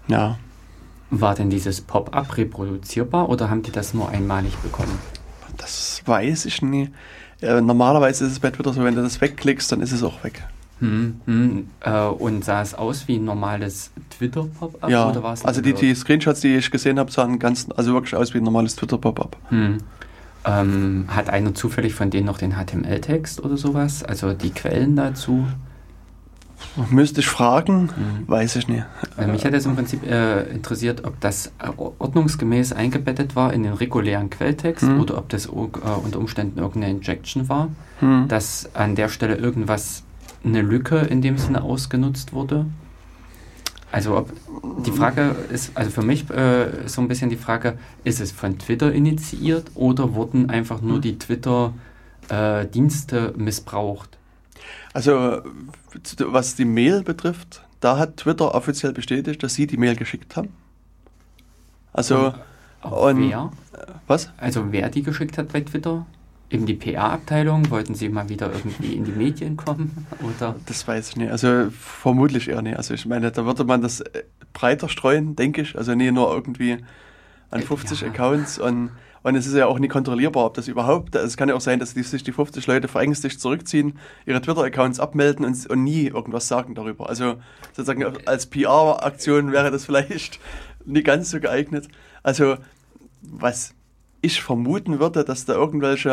Ja. 0.09 0.39
War 1.11 1.35
denn 1.35 1.51
dieses 1.51 1.81
Pop-up 1.81 2.37
reproduzierbar 2.37 3.29
oder 3.29 3.49
haben 3.49 3.63
die 3.63 3.73
das 3.73 3.95
nur 3.95 4.09
einmalig 4.09 4.57
bekommen? 4.57 4.99
Das 5.57 6.03
weiß 6.05 6.45
ich 6.47 6.63
nie. 6.63 6.91
Äh, 7.41 7.61
normalerweise 7.61 8.27
ist 8.27 8.33
es 8.33 8.41
bei 8.41 8.51
Twitter 8.51 8.73
so, 8.73 8.83
wenn 8.83 8.95
du 8.95 9.03
das 9.03 9.21
wegklickst, 9.21 9.71
dann 9.71 9.81
ist 9.81 9.93
es 9.93 10.03
auch 10.03 10.25
weg. 10.25 10.43
Hm, 10.81 11.21
hm, 11.25 11.69
äh, 11.81 12.03
und 12.03 12.45
sah 12.45 12.63
es 12.63 12.75
aus 12.75 13.09
wie 13.09 13.17
ein 13.17 13.25
normales 13.25 13.91
Twitter-Pop-up? 14.11 14.89
Ja, 14.89 15.11
oder 15.11 15.25
also 15.25 15.61
die, 15.61 15.73
die, 15.73 15.95
Screenshots, 15.95 16.41
die 16.41 16.57
ich 16.57 16.71
gesehen 16.71 16.99
habe, 16.99 17.11
sahen 17.11 17.39
ganz, 17.39 17.67
also 17.77 17.95
wirklich 17.95 18.15
aus 18.15 18.33
wie 18.33 18.39
ein 18.39 18.45
normales 18.45 18.77
Twitter-Pop-up. 18.77 19.37
Hm. 19.49 19.79
Ähm, 20.45 21.05
hat 21.09 21.31
einer 21.31 21.55
zufällig 21.55 21.95
von 21.95 22.11
denen 22.11 22.27
noch 22.27 22.39
den 22.39 22.55
HTML-Text 22.55 23.43
oder 23.45 23.57
sowas? 23.57 24.05
Also 24.05 24.33
die 24.35 24.51
Quellen 24.51 24.95
dazu? 24.95 25.47
Müsste 26.91 27.21
ich 27.21 27.29
fragen, 27.29 27.85
mhm. 27.85 28.27
weiß 28.27 28.57
ich 28.57 28.67
nicht. 28.69 28.85
Also 29.17 29.31
mich 29.31 29.45
hat 29.45 29.55
es 29.55 29.67
im 29.67 29.77
Prinzip 29.77 30.05
äh, 30.05 30.43
interessiert, 30.51 31.05
ob 31.05 31.21
das 31.21 31.53
äh, 31.59 31.71
ordnungsgemäß 31.77 32.73
eingebettet 32.73 33.37
war 33.37 33.53
in 33.53 33.63
den 33.63 33.75
regulären 33.75 34.31
Quelltext 34.31 34.85
mhm. 34.85 35.01
oder 35.01 35.19
ob 35.19 35.29
das 35.29 35.47
äh, 35.47 35.51
unter 35.51 36.19
Umständen 36.19 36.59
irgendeine 36.59 36.91
Injection 36.91 37.49
war, 37.49 37.69
mhm. 38.01 38.29
dass 38.29 38.71
an 38.75 38.95
der 38.95 39.09
Stelle 39.09 39.37
irgendwas, 39.37 40.05
eine 40.45 40.63
Lücke 40.63 40.99
in 40.99 41.21
dem 41.21 41.37
Sinne 41.37 41.63
ausgenutzt 41.63 42.33
wurde. 42.33 42.67
Also 43.91 44.17
ob 44.17 44.33
die 44.85 44.93
Frage 44.93 45.35
ist, 45.51 45.73
also 45.75 45.91
für 45.91 46.03
mich 46.03 46.31
äh, 46.31 46.87
so 46.87 47.01
ein 47.01 47.09
bisschen 47.09 47.31
die 47.31 47.37
Frage, 47.37 47.79
ist 48.05 48.21
es 48.21 48.31
von 48.33 48.59
Twitter 48.59 48.93
initiiert 48.93 49.71
oder 49.75 50.15
wurden 50.15 50.51
einfach 50.51 50.83
nur 50.83 50.99
mhm. 50.99 51.03
die 51.03 51.19
Twitter-Dienste 51.19 53.35
äh, 53.35 53.39
missbraucht? 53.41 54.18
Also 54.93 55.43
was 56.19 56.55
die 56.55 56.65
Mail 56.65 57.03
betrifft, 57.03 57.63
da 57.81 57.99
hat 57.99 58.19
Twitter 58.19 58.55
offiziell 58.55 58.93
bestätigt, 58.93 59.43
dass 59.43 59.55
sie 59.55 59.67
die 59.67 59.77
Mail 59.77 59.97
geschickt 59.97 60.37
haben. 60.37 60.53
Also 61.93 62.35
und, 62.83 62.93
und 62.93 63.31
wer? 63.31 63.51
Was? 64.07 64.31
Also 64.37 64.73
wer 64.73 64.89
die 64.89 65.03
geschickt 65.03 65.39
hat 65.39 65.53
bei 65.53 65.61
Twitter? 65.61 66.07
Eben 66.51 66.65
die 66.65 66.75
PR-Abteilung? 66.75 67.71
Wollten 67.71 67.95
sie 67.95 68.09
mal 68.09 68.29
wieder 68.31 68.51
irgendwie 68.51 68.95
in 68.95 69.05
die 69.05 69.13
Medien 69.13 69.57
kommen? 69.57 70.07
Oder? 70.23 70.55
Das 70.65 70.89
weiß 70.89 71.11
ich 71.11 71.17
nicht. 71.17 71.31
Also 71.31 71.69
vermutlich 71.71 72.49
eher 72.49 72.63
nicht. 72.63 72.77
Also 72.77 72.95
ich 72.95 73.05
meine, 73.05 73.31
da 73.31 73.45
würde 73.45 73.65
man 73.65 73.83
das 73.83 74.01
äh, 74.01 74.23
breiter 74.55 74.89
streuen, 74.89 75.37
denke 75.37 75.61
ich. 75.61 75.77
Also 75.77 75.95
nicht 75.95 76.13
nur 76.13 76.33
irgendwie 76.33 76.79
an 77.51 77.61
50 77.61 78.01
ja. 78.01 78.09
Accounts 78.09 78.59
und 78.59 78.91
und 79.23 79.35
es 79.35 79.47
ist 79.47 79.55
ja 79.55 79.67
auch 79.67 79.79
nie 79.79 79.89
kontrollierbar, 79.89 80.47
ob 80.47 80.55
das 80.55 80.69
überhaupt, 80.69 81.15
es 81.15 81.37
kann 81.37 81.49
ja 81.49 81.55
auch 81.55 81.61
sein, 81.61 81.79
dass 81.79 81.95
die, 81.95 82.03
sich 82.03 82.23
die 82.23 82.33
50 82.33 82.67
Leute 82.67 82.89
verängstigt 82.89 83.41
zurückziehen, 83.41 83.99
ihre 84.27 84.41
Twitter-Accounts 84.41 85.01
abmelden 85.01 85.45
und, 85.45 85.67
und, 85.67 85.85
nie 85.85 86.07
irgendwas 86.07 86.49
sagen 86.49 86.75
darüber. 86.75 87.09
Also 87.09 87.37
sozusagen 87.77 88.05
als 88.27 88.47
PR-Aktion 88.47 89.53
wäre 89.53 89.71
das 89.71 89.85
vielleicht 89.85 90.39
nie 90.85 91.03
ganz 91.03 91.31
so 91.31 91.41
geeignet. 91.41 91.89
Also 92.23 92.57
was 93.23 93.75
ich 94.21 94.43
vermuten 94.43 94.99
würde, 94.99 95.25
dass 95.25 95.45
da 95.45 95.55
irgendwelche 95.55 96.11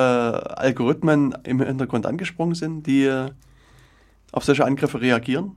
Algorithmen 0.58 1.36
im 1.44 1.62
Hintergrund 1.62 2.06
angesprungen 2.06 2.56
sind, 2.56 2.86
die 2.86 3.12
auf 4.32 4.44
solche 4.44 4.65
Angriffe 4.65 5.02
reagieren 5.02 5.56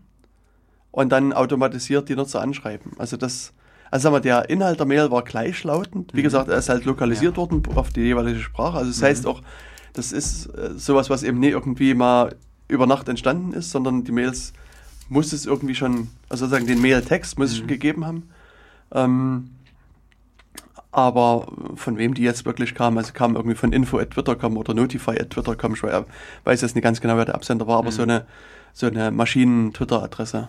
und 0.91 1.11
dann 1.11 1.33
automatisiert 1.33 2.09
die 2.09 2.17
Nutzer 2.17 2.41
anschreiben. 2.41 2.93
Also 2.99 3.17
das 3.17 3.53
also 3.91 4.05
sagen 4.05 4.17
wir, 4.17 4.21
der 4.21 4.51
Inhalt 4.51 4.79
der 4.79 4.87
Mail 4.87 5.11
war 5.11 5.23
gleichlautend. 5.23 6.13
Wie 6.15 6.21
mhm. 6.21 6.25
gesagt, 6.25 6.49
er 6.49 6.59
ist 6.59 6.69
halt 6.69 6.85
lokalisiert 6.85 7.33
ja. 7.33 7.37
worden 7.39 7.63
auf 7.75 7.91
die 7.91 8.01
jeweilige 8.01 8.41
Sprache. 8.41 8.79
Also 8.79 8.91
das 8.91 9.01
mhm. 9.01 9.05
heißt 9.07 9.27
auch, 9.27 9.43
das 9.93 10.13
ist 10.13 10.47
äh, 10.47 10.71
sowas, 10.77 11.11
was 11.11 11.23
eben 11.23 11.41
nicht 11.41 11.53
irgendwie 11.53 11.95
mal 11.95 12.37
über 12.69 12.87
Nacht 12.87 13.09
entstanden 13.09 13.53
ist, 13.53 13.71
sondern 13.71 14.05
die 14.05 14.13
Mails 14.13 14.53
muss 15.09 15.33
es 15.33 15.47
irgendwie 15.47 15.75
schon, 15.75 16.09
also 16.29 16.45
sozusagen 16.45 16.67
den 16.67 16.83
Mail-Text 16.83 17.39
muss 17.39 17.51
es 17.51 17.57
schon 17.57 17.67
mhm. 17.67 17.71
gegeben 17.71 18.07
haben. 18.07 18.29
Ähm, 18.93 19.51
aber 20.91 21.53
von 21.77 21.99
wem 21.99 22.15
die 22.15 22.23
jetzt 22.23 22.45
wirklich 22.47 22.75
kamen, 22.75 22.99
also 22.99 23.13
kamen 23.13 23.37
irgendwie 23.37 23.57
von 23.57 23.73
info 23.73 23.99
at 23.99 24.11
Twitter.com 24.11 24.57
oder 24.57 24.75
notify 24.75 25.13
at 25.13 25.31
Twitter.com, 25.31 25.75
ich 25.75 25.83
weiß 25.83 26.61
jetzt 26.61 26.75
nicht 26.75 26.85
ganz 26.85 27.01
genau, 27.01 27.17
wer 27.17 27.25
der 27.25 27.35
Absender 27.35 27.67
war, 27.67 27.79
aber 27.79 27.91
mhm. 27.91 27.95
so 27.95 28.03
eine, 28.03 28.27
so 28.73 28.87
eine 28.87 29.11
Maschinen-Twitter-Adresse. 29.11 30.49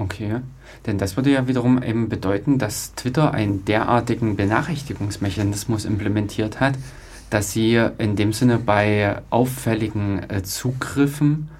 Okay, 0.00 0.40
denn 0.86 0.96
das 0.96 1.16
würde 1.16 1.30
ja 1.30 1.46
wiederum 1.46 1.82
eben 1.82 2.08
bedeuten, 2.08 2.56
dass 2.56 2.94
Twitter 2.94 3.34
einen 3.34 3.66
derartigen 3.66 4.34
Benachrichtigungsmechanismus 4.34 5.84
implementiert 5.84 6.58
hat, 6.58 6.74
dass 7.28 7.52
sie 7.52 7.74
in 7.98 8.16
dem 8.16 8.32
Sinne 8.32 8.58
bei 8.58 9.20
auffälligen 9.28 10.22
äh, 10.30 10.42
Zugriffen 10.42 11.50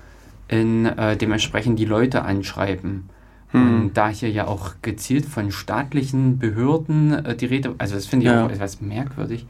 in 0.49 0.87
äh, 0.87 1.19
dementsprechend 1.19 1.79
die 1.79 1.85
Leute 1.85 2.23
anschreiben. 2.23 3.11
Hm. 3.51 3.83
Und 3.83 3.97
da 3.99 4.09
hier 4.09 4.31
ja 4.31 4.47
auch 4.47 4.77
gezielt 4.81 5.27
von 5.27 5.53
staatlichen 5.53 6.39
Behörden 6.39 7.13
äh, 7.13 7.37
die 7.37 7.47
Rede, 7.47 7.75
also 7.77 7.95
das 7.95 8.07
finde 8.07 8.25
ich 8.25 8.33
ja. 8.33 8.47
auch 8.47 8.51
etwas 8.51 8.81
merkwürdig, 8.81 9.45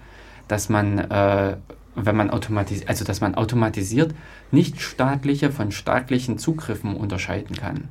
dass 0.48 0.68
man, 0.68 0.98
äh, 0.98 1.56
wenn 1.94 2.16
man 2.16 2.30
automatisiert, 2.30 2.88
also 2.88 3.04
dass 3.04 3.20
man 3.20 3.36
automatisiert 3.36 4.16
nicht 4.50 4.80
staatliche 4.80 5.52
von 5.52 5.70
staatlichen 5.70 6.38
Zugriffen 6.38 6.96
unterscheiden 6.96 7.54
kann. 7.54 7.84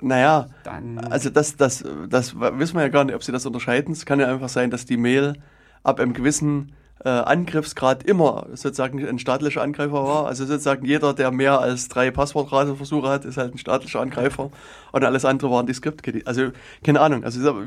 Naja, 0.00 0.48
Dann 0.64 0.98
also 0.98 1.30
das, 1.30 1.56
das, 1.56 1.84
das 2.08 2.38
wissen 2.38 2.74
wir 2.76 2.82
ja 2.82 2.88
gar 2.88 3.04
nicht, 3.04 3.14
ob 3.14 3.22
sie 3.22 3.32
das 3.32 3.46
unterscheiden. 3.46 3.92
Es 3.92 4.04
kann 4.04 4.20
ja 4.20 4.30
einfach 4.30 4.48
sein, 4.48 4.70
dass 4.70 4.84
die 4.84 4.96
Mail 4.96 5.34
ab 5.82 6.00
einem 6.00 6.12
gewissen 6.12 6.72
äh, 7.06 7.08
Angriffsgrad 7.08 8.02
immer 8.02 8.46
sozusagen 8.54 9.06
ein 9.06 9.20
staatlicher 9.20 9.62
Angreifer 9.62 9.92
war. 9.92 10.26
Also 10.26 10.44
sozusagen 10.44 10.84
jeder, 10.84 11.14
der 11.14 11.30
mehr 11.30 11.60
als 11.60 11.86
drei 11.86 12.10
Passwortrateversuche 12.10 13.08
hat, 13.08 13.24
ist 13.24 13.36
halt 13.36 13.54
ein 13.54 13.58
staatlicher 13.58 14.00
Angreifer. 14.00 14.50
Und 14.90 15.04
alles 15.04 15.24
andere 15.24 15.48
waren 15.52 15.66
die 15.68 15.72
Skript. 15.72 16.02
Also 16.26 16.48
keine 16.82 17.00
Ahnung. 17.00 17.22
Also 17.22 17.62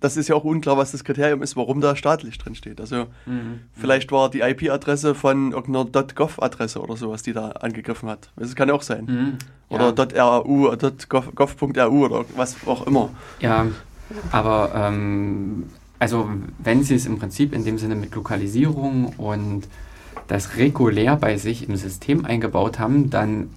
das 0.00 0.16
ist 0.16 0.28
ja 0.28 0.34
auch 0.34 0.42
unklar, 0.42 0.76
was 0.76 0.90
das 0.90 1.04
Kriterium 1.04 1.42
ist, 1.42 1.56
warum 1.56 1.80
da 1.80 1.94
staatlich 1.94 2.38
drin 2.38 2.56
steht. 2.56 2.80
Also 2.80 3.06
mhm. 3.24 3.60
vielleicht 3.72 4.10
war 4.10 4.30
die 4.30 4.40
IP-Adresse 4.40 5.14
von 5.14 5.52
irgendeiner 5.52 5.84
.gov-Adresse 6.14 6.80
oder 6.80 6.96
sowas, 6.96 7.22
die 7.22 7.32
da 7.32 7.50
angegriffen 7.50 8.08
hat. 8.08 8.32
Das 8.34 8.56
kann 8.56 8.68
ja 8.68 8.74
auch 8.74 8.82
sein. 8.82 9.04
Mhm. 9.04 9.38
Oder 9.68 9.94
ja. 10.12 10.38
.ru, 10.38 10.76
.gov.ru 11.08 12.04
oder 12.04 12.24
was 12.34 12.56
auch 12.66 12.84
immer. 12.88 13.10
Ja, 13.38 13.66
aber 14.32 14.72
ähm, 14.74 15.70
also 16.02 16.28
wenn 16.58 16.82
Sie 16.82 16.96
es 16.96 17.06
im 17.06 17.16
Prinzip 17.20 17.54
in 17.54 17.64
dem 17.64 17.78
Sinne 17.78 17.94
mit 17.94 18.12
Lokalisierung 18.12 19.14
und 19.18 19.68
das 20.26 20.56
regulär 20.56 21.14
bei 21.14 21.36
sich 21.36 21.68
im 21.68 21.76
System 21.76 22.24
eingebaut 22.24 22.80
haben, 22.80 23.08
dann 23.08 23.50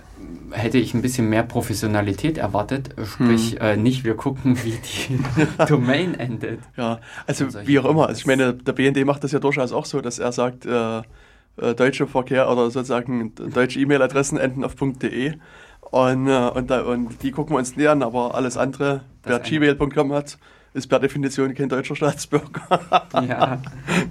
hätte 0.51 0.77
ich 0.77 0.93
ein 0.93 1.01
bisschen 1.01 1.27
mehr 1.27 1.41
Professionalität 1.41 2.38
erwartet. 2.38 2.89
Sprich, 3.03 3.53
hm. 3.53 3.62
äh, 3.62 3.77
nicht 3.77 4.03
wir 4.03 4.13
gucken, 4.13 4.63
wie 4.63 4.73
die 4.77 5.19
Domain 5.67 6.13
endet. 6.13 6.60
Ja, 6.77 6.99
also 7.25 7.47
wie 7.65 7.79
auch 7.79 7.86
immer. 7.86 8.10
Also 8.10 8.19
ich 8.19 8.27
meine, 8.27 8.53
der 8.53 8.73
BND 8.73 9.03
macht 9.08 9.23
das 9.23 9.31
ja 9.31 9.39
durchaus 9.39 9.71
auch 9.71 9.86
so, 9.86 9.99
dass 10.01 10.19
er 10.19 10.31
sagt, 10.31 10.67
äh, 10.67 10.99
äh, 10.99 11.73
deutsche 11.75 12.05
Verkehr 12.05 12.47
oder 12.47 12.69
sozusagen 12.69 13.34
deutsche 13.34 13.79
E-Mail-Adressen 13.79 14.38
enden 14.38 14.63
auf 14.63 14.75
.de 14.75 15.34
und, 15.81 16.27
äh, 16.27 16.49
und, 16.53 16.69
und 16.69 17.23
die 17.23 17.31
gucken 17.31 17.55
wir 17.55 17.58
uns 17.58 17.75
nie 17.75 17.88
an, 17.88 18.03
aber 18.03 18.36
alles 18.36 18.55
andere, 18.55 19.01
wer 19.23 19.39
gmail.com 19.39 20.13
hat, 20.13 20.38
ist 20.75 20.88
per 20.88 20.99
Definition 20.99 21.53
kein 21.53 21.69
deutscher 21.69 21.95
Staatsbürger. 21.95 22.81
ja, 23.27 23.61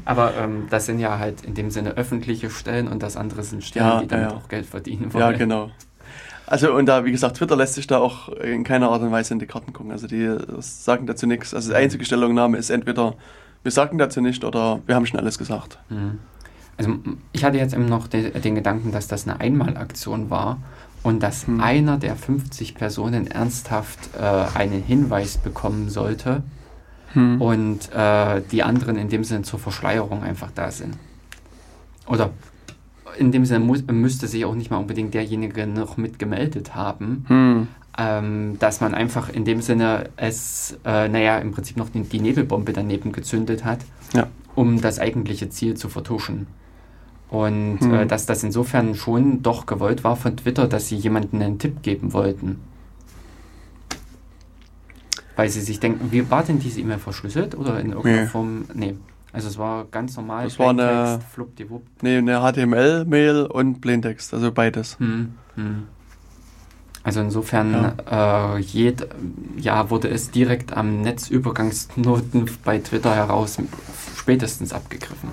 aber 0.05 0.35
ähm, 0.37 0.67
das 0.71 0.87
sind 0.87 0.99
ja 0.99 1.19
halt 1.19 1.45
in 1.45 1.55
dem 1.55 1.71
Sinne 1.71 1.91
öffentliche 1.91 2.51
Stellen 2.51 2.89
und 2.89 3.03
das 3.03 3.17
andere 3.17 3.43
sind 3.43 3.63
Stellen, 3.63 3.87
ja, 3.87 4.01
die 4.01 4.07
damit 4.07 4.31
ja. 4.31 4.37
auch 4.37 4.49
Geld 4.49 4.67
verdienen 4.67 5.13
wollen. 5.13 5.23
Ja, 5.23 5.33
genau. 5.33 5.71
Also 6.47 6.75
und 6.75 6.87
da, 6.87 7.05
wie 7.05 7.13
gesagt, 7.13 7.37
Twitter 7.37 7.57
lässt 7.57 7.75
sich 7.75 7.87
da 7.87 7.99
auch 7.99 8.29
in 8.29 8.65
keiner 8.65 8.91
Art 8.91 9.03
und 9.03 9.13
Weise 9.13 9.35
in 9.35 9.41
die 9.41 9.47
Karten 9.47 9.73
gucken. 9.73 9.93
Also 9.93 10.07
die 10.07 10.37
sagen 10.59 11.07
dazu 11.07 11.27
nichts. 11.27 11.55
Also 11.55 11.71
die 11.71 11.77
einzige 11.77 12.05
Stellungnahme 12.05 12.57
ist 12.59 12.71
entweder, 12.71 13.15
wir 13.63 13.73
sagen 13.73 13.99
dazu 13.99 14.21
nicht 14.21 14.45
oder 14.45 14.81
wir 14.87 14.95
haben 14.95 15.07
schon 15.07 15.21
alles 15.21 15.39
gesagt. 15.39 15.79
Mhm. 15.89 16.19
Also 16.77 16.97
ich 17.33 17.45
hatte 17.45 17.59
jetzt 17.59 17.73
eben 17.73 17.87
noch 17.87 18.09
den, 18.09 18.33
den 18.41 18.55
Gedanken, 18.55 18.91
dass 18.91 19.07
das 19.07 19.29
eine 19.29 19.41
Einmalaktion 19.41 20.29
war 20.29 20.59
und 21.05 21.23
dass 21.23 21.47
hm. 21.47 21.61
einer 21.61 21.99
der 21.99 22.17
50 22.17 22.75
Personen 22.75 23.29
ernsthaft 23.29 24.11
äh, 24.19 24.59
einen 24.59 24.83
Hinweis 24.83 25.39
bekommen 25.39 25.91
sollte, 25.91 26.43
hm. 27.13 27.41
und 27.41 27.93
äh, 27.93 28.43
die 28.51 28.63
anderen 28.63 28.97
in 28.97 29.09
dem 29.09 29.23
Sinne 29.23 29.43
zur 29.43 29.61
Verschleierung 29.61 30.23
einfach 30.23 30.51
da 30.53 30.71
sind. 30.71 30.97
Oder 32.07 32.31
in 33.19 33.31
dem 33.31 33.45
Sinne 33.45 33.65
muss, 33.65 33.85
müsste 33.87 34.27
sich 34.27 34.45
auch 34.45 34.55
nicht 34.55 34.71
mal 34.71 34.79
unbedingt 34.79 35.15
derjenige 35.15 35.67
noch 35.67 35.97
mitgemeldet 35.97 36.75
haben, 36.75 37.25
hm. 37.29 37.69
ähm, 37.97 38.59
dass 38.59 38.81
man 38.81 38.95
einfach 38.95 39.29
in 39.29 39.45
dem 39.45 39.61
Sinne 39.61 40.11
es, 40.17 40.77
äh, 40.85 41.09
naja, 41.09 41.39
im 41.39 41.53
Prinzip 41.53 41.77
noch 41.77 41.91
die, 41.91 42.03
die 42.03 42.21
Nebelbombe 42.21 42.73
daneben 42.73 43.13
gezündet 43.13 43.65
hat, 43.65 43.79
ja. 44.13 44.27
um 44.55 44.81
das 44.81 44.99
eigentliche 44.99 45.49
Ziel 45.51 45.75
zu 45.77 45.89
vertuschen. 45.89 46.47
Und 47.31 47.79
hm. 47.81 47.95
äh, 47.95 48.07
dass 48.07 48.27
das 48.27 48.43
insofern 48.45 48.95
schon 48.95 49.43
doch 49.43 49.67
gewollt 49.67 50.05
war 50.05 50.17
von 50.17 50.37
Twitter, 50.37 50.69
dass 50.69 50.89
sie 50.89 50.97
jemandem 50.97 51.41
einen 51.41 51.59
Tipp 51.59 51.83
geben 51.83 52.13
wollten. 52.13 52.61
Weil 55.37 55.49
sie 55.49 55.61
sich 55.61 55.81
denken, 55.81 56.13
wie 56.13 56.31
war 56.31 56.45
denn 56.45 56.61
diese 56.61 56.81
E-Mail 56.81 56.99
verschlüsselt 56.99 57.57
oder 57.57 57.81
in 57.81 57.91
irgendeiner 57.91 58.23
nee. 58.23 58.29
Form? 58.29 58.65
Nee. 58.73 58.95
Also 59.33 59.49
es 59.49 59.59
war 59.59 59.87
ganz 59.91 60.17
normal. 60.17 60.45
Das 60.45 60.59
war 60.61 60.71
eine, 60.71 61.19
nee, 62.03 62.19
eine 62.19 62.41
HTML-Mail 62.41 63.47
und 63.47 63.81
Plaintext, 63.81 64.33
also 64.33 64.53
beides. 64.53 64.97
Hm, 65.01 65.35
hm. 65.57 65.89
Also 67.03 67.21
insofern 67.21 67.95
ja. 68.09 68.57
Äh, 68.57 68.61
jed, 68.61 69.09
ja, 69.59 69.91
wurde 69.91 70.09
es 70.09 70.31
direkt 70.31 70.75
am 70.75 71.03
Netzübergangsknoten 71.03 72.49
bei 72.65 72.79
Twitter 72.79 73.15
heraus 73.15 73.59
spätestens 74.17 74.73
abgegriffen. 74.73 75.31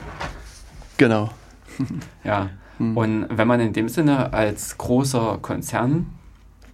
Genau. 0.97 1.29
ja. 2.23 2.49
Hm. 2.77 2.97
Und 2.97 3.25
wenn 3.29 3.47
man 3.47 3.59
in 3.59 3.73
dem 3.73 3.89
Sinne 3.89 4.33
als 4.33 4.77
großer 4.77 5.39
Konzern 5.41 6.07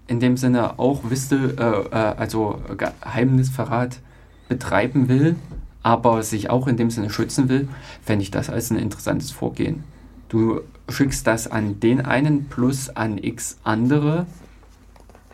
in 0.08 0.20
dem 0.20 0.38
Sinne 0.38 0.80
auch 0.80 1.10
wüsste, 1.10 1.56
äh, 1.58 1.96
äh, 1.96 2.16
also 2.18 2.62
Geheimnisverrat 2.78 4.00
betreiben 4.48 5.10
will, 5.10 5.36
aber 5.84 6.24
sich 6.24 6.50
auch 6.50 6.68
in 6.68 6.78
dem 6.78 6.90
Sinne 6.90 7.10
schützen 7.10 7.50
will, 7.50 7.68
fände 8.04 8.24
ich 8.24 8.32
das 8.32 8.50
als 8.50 8.72
ein 8.72 8.78
interessantes 8.78 9.32
Vorgehen. 9.32 9.84
Du 10.30 10.62
schickst 10.90 11.28
das 11.28 11.50
an 11.50 11.80
den 11.80 12.06
einen 12.06 12.46
plus 12.46 12.90
an 12.90 13.18
x 13.18 13.58
andere, 13.64 14.26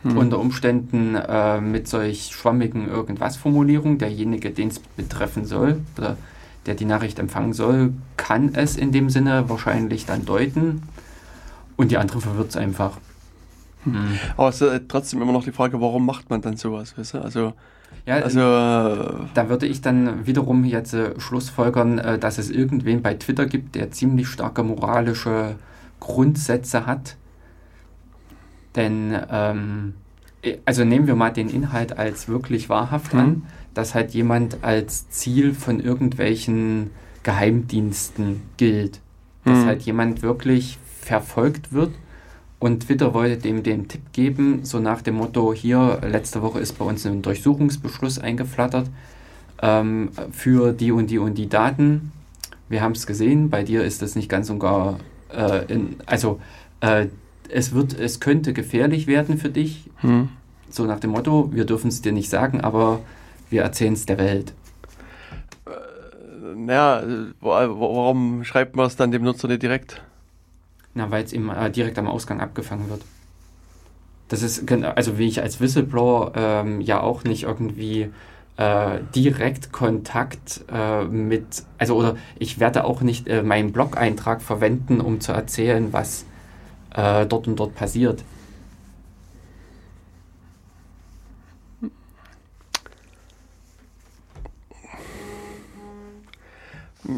hm. 0.02 0.16
unter 0.16 0.38
Umständen 0.38 1.14
äh, 1.14 1.60
mit 1.60 1.88
solch 1.88 2.30
schwammigen 2.32 2.88
irgendwas 2.88 3.36
Formulierungen. 3.36 3.98
Derjenige, 3.98 4.50
den 4.50 4.68
es 4.68 4.78
betreffen 4.78 5.44
soll, 5.44 5.80
oder 5.96 6.16
der 6.66 6.74
die 6.74 6.84
Nachricht 6.84 7.18
empfangen 7.18 7.52
soll, 7.52 7.92
kann 8.16 8.54
es 8.54 8.76
in 8.76 8.92
dem 8.92 9.10
Sinne 9.10 9.48
wahrscheinlich 9.48 10.06
dann 10.06 10.24
deuten 10.24 10.82
und 11.76 11.90
die 11.90 11.98
andere 11.98 12.20
verwirrt 12.20 12.50
es 12.50 12.56
einfach. 12.56 12.98
Hm. 13.84 14.18
Aber 14.36 14.48
es 14.48 14.60
ist 14.60 14.82
trotzdem 14.88 15.20
immer 15.22 15.32
noch 15.32 15.44
die 15.44 15.52
Frage, 15.52 15.80
warum 15.80 16.06
macht 16.06 16.30
man 16.30 16.40
dann 16.40 16.56
sowas? 16.56 16.96
Weißt 16.96 17.14
du? 17.14 17.18
Also, 17.18 17.52
ja, 18.06 18.16
also, 18.16 18.40
äh, 18.40 19.26
da 19.34 19.48
würde 19.48 19.66
ich 19.66 19.80
dann 19.80 20.26
wiederum 20.26 20.64
jetzt 20.64 20.94
äh, 20.94 21.18
schlussfolgern, 21.18 21.98
äh, 21.98 22.18
dass 22.18 22.38
es 22.38 22.50
irgendwen 22.50 23.02
bei 23.02 23.14
Twitter 23.14 23.46
gibt, 23.46 23.74
der 23.74 23.90
ziemlich 23.90 24.28
starke 24.28 24.62
moralische 24.62 25.56
Grundsätze 26.00 26.86
hat. 26.86 27.16
Denn, 28.76 29.16
ähm, 29.30 29.94
also 30.64 30.84
nehmen 30.84 31.06
wir 31.06 31.14
mal 31.14 31.30
den 31.30 31.48
Inhalt 31.48 31.96
als 31.96 32.28
wirklich 32.28 32.68
wahrhaft 32.68 33.12
hm. 33.12 33.18
an, 33.18 33.42
dass 33.74 33.94
halt 33.94 34.12
jemand 34.12 34.58
als 34.62 35.10
Ziel 35.10 35.52
von 35.52 35.80
irgendwelchen 35.80 36.90
Geheimdiensten 37.22 38.42
gilt. 38.56 39.00
Dass 39.44 39.60
hm. 39.60 39.66
halt 39.66 39.82
jemand 39.82 40.22
wirklich 40.22 40.78
verfolgt 41.00 41.72
wird 41.72 41.90
und 42.64 42.86
Twitter 42.86 43.12
wollte 43.12 43.36
dem 43.36 43.62
den 43.62 43.88
Tipp 43.88 44.00
geben, 44.12 44.60
so 44.62 44.78
nach 44.78 45.02
dem 45.02 45.16
Motto, 45.16 45.52
hier, 45.52 46.00
letzte 46.02 46.40
Woche 46.40 46.60
ist 46.60 46.78
bei 46.78 46.84
uns 46.86 47.04
ein 47.04 47.20
Durchsuchungsbeschluss 47.20 48.18
eingeflattert 48.18 48.88
ähm, 49.60 50.08
für 50.32 50.72
die 50.72 50.90
und 50.90 51.10
die 51.10 51.18
und 51.18 51.36
die 51.36 51.50
Daten. 51.50 52.12
Wir 52.70 52.80
haben 52.80 52.92
es 52.92 53.06
gesehen, 53.06 53.50
bei 53.50 53.64
dir 53.64 53.84
ist 53.84 54.00
das 54.00 54.16
nicht 54.16 54.30
ganz 54.30 54.48
und 54.48 54.60
gar, 54.60 54.98
äh, 55.30 55.70
in, 55.70 55.96
also 56.06 56.40
äh, 56.80 57.08
es 57.50 57.74
wird, 57.74 57.98
es 57.98 58.20
könnte 58.20 58.54
gefährlich 58.54 59.06
werden 59.06 59.36
für 59.36 59.50
dich. 59.50 59.90
Hm. 59.98 60.30
So 60.70 60.86
nach 60.86 61.00
dem 61.00 61.10
Motto, 61.10 61.50
wir 61.52 61.66
dürfen 61.66 61.88
es 61.88 62.00
dir 62.00 62.12
nicht 62.12 62.30
sagen, 62.30 62.62
aber 62.62 63.00
wir 63.50 63.62
erzählen 63.62 63.94
es 63.94 64.06
der 64.06 64.18
Welt. 64.18 64.54
Äh, 65.66 66.54
naja, 66.56 67.02
warum 67.40 68.44
schreibt 68.44 68.76
man 68.76 68.86
es 68.86 68.96
dann 68.96 69.10
dem 69.10 69.22
Nutzer 69.22 69.48
nicht 69.48 69.62
direkt? 69.62 70.02
Na, 70.94 71.10
weil 71.10 71.24
es 71.24 71.32
eben 71.32 71.50
äh, 71.50 71.70
direkt 71.70 71.98
am 71.98 72.06
Ausgang 72.06 72.40
abgefangen 72.40 72.88
wird. 72.88 73.02
Das 74.28 74.42
ist, 74.42 74.70
also 74.70 75.18
wie 75.18 75.28
ich 75.28 75.42
als 75.42 75.60
Whistleblower 75.60 76.32
ähm, 76.34 76.80
ja 76.80 77.00
auch 77.00 77.24
nicht 77.24 77.42
irgendwie 77.42 78.10
äh, 78.56 78.98
direkt 79.14 79.72
Kontakt 79.72 80.64
äh, 80.72 81.04
mit, 81.04 81.64
also 81.78 81.96
oder 81.96 82.16
ich 82.38 82.58
werde 82.58 82.84
auch 82.84 83.00
nicht 83.02 83.28
äh, 83.28 83.42
meinen 83.42 83.72
Blog-Eintrag 83.72 84.40
verwenden, 84.42 85.00
um 85.00 85.20
zu 85.20 85.32
erzählen, 85.32 85.92
was 85.92 86.24
äh, 86.94 87.26
dort 87.26 87.48
und 87.48 87.56
dort 87.56 87.74
passiert. 87.74 88.24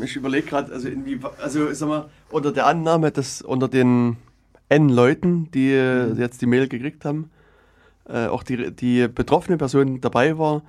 Ich 0.02 0.16
überlege 0.16 0.46
gerade, 0.46 0.72
also 0.72 0.88
inwieweit, 0.88 1.38
also 1.40 1.72
sag 1.72 1.88
mal, 1.88 2.10
unter 2.30 2.52
der 2.52 2.66
Annahme, 2.66 3.12
dass 3.12 3.42
unter 3.42 3.68
den 3.68 4.16
N 4.68 4.88
Leuten, 4.88 5.50
die 5.52 5.70
mhm. 5.70 6.18
jetzt 6.18 6.42
die 6.42 6.46
Mail 6.46 6.68
gekriegt 6.68 7.04
haben, 7.04 7.30
äh, 8.08 8.26
auch 8.26 8.42
die, 8.42 8.72
die 8.72 9.08
betroffene 9.08 9.56
Person 9.56 10.00
dabei 10.00 10.38
war, 10.38 10.62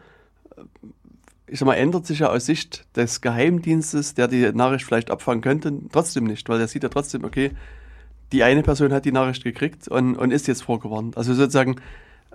äh, 0.56 0.62
ich 1.47 1.60
sag 1.60 1.65
mal, 1.65 1.75
ändert 1.75 2.06
sich 2.06 2.19
ja 2.19 2.30
aus 2.30 2.45
Sicht 2.45 2.86
des 2.95 3.21
Geheimdienstes, 3.21 4.13
der 4.13 4.27
die 4.27 4.51
Nachricht 4.51 4.86
vielleicht 4.86 5.10
abfangen 5.10 5.41
könnte, 5.41 5.73
trotzdem 5.91 6.25
nicht, 6.25 6.47
weil 6.49 6.58
der 6.60 6.67
sieht 6.67 6.84
ja 6.84 6.89
trotzdem, 6.89 7.23
okay, 7.23 7.51
die 8.34 8.43
eine 8.43 8.63
Person 8.63 8.91
hat 8.91 9.06
die 9.06 9.13
Nachricht 9.13 9.43
gekriegt 9.43 9.88
und, 9.88 10.15
und 10.15 10.32
ist 10.32 10.47
jetzt 10.47 10.63
vorgewarnt. 10.63 11.17
Also 11.17 11.34
sozusagen, 11.34 11.77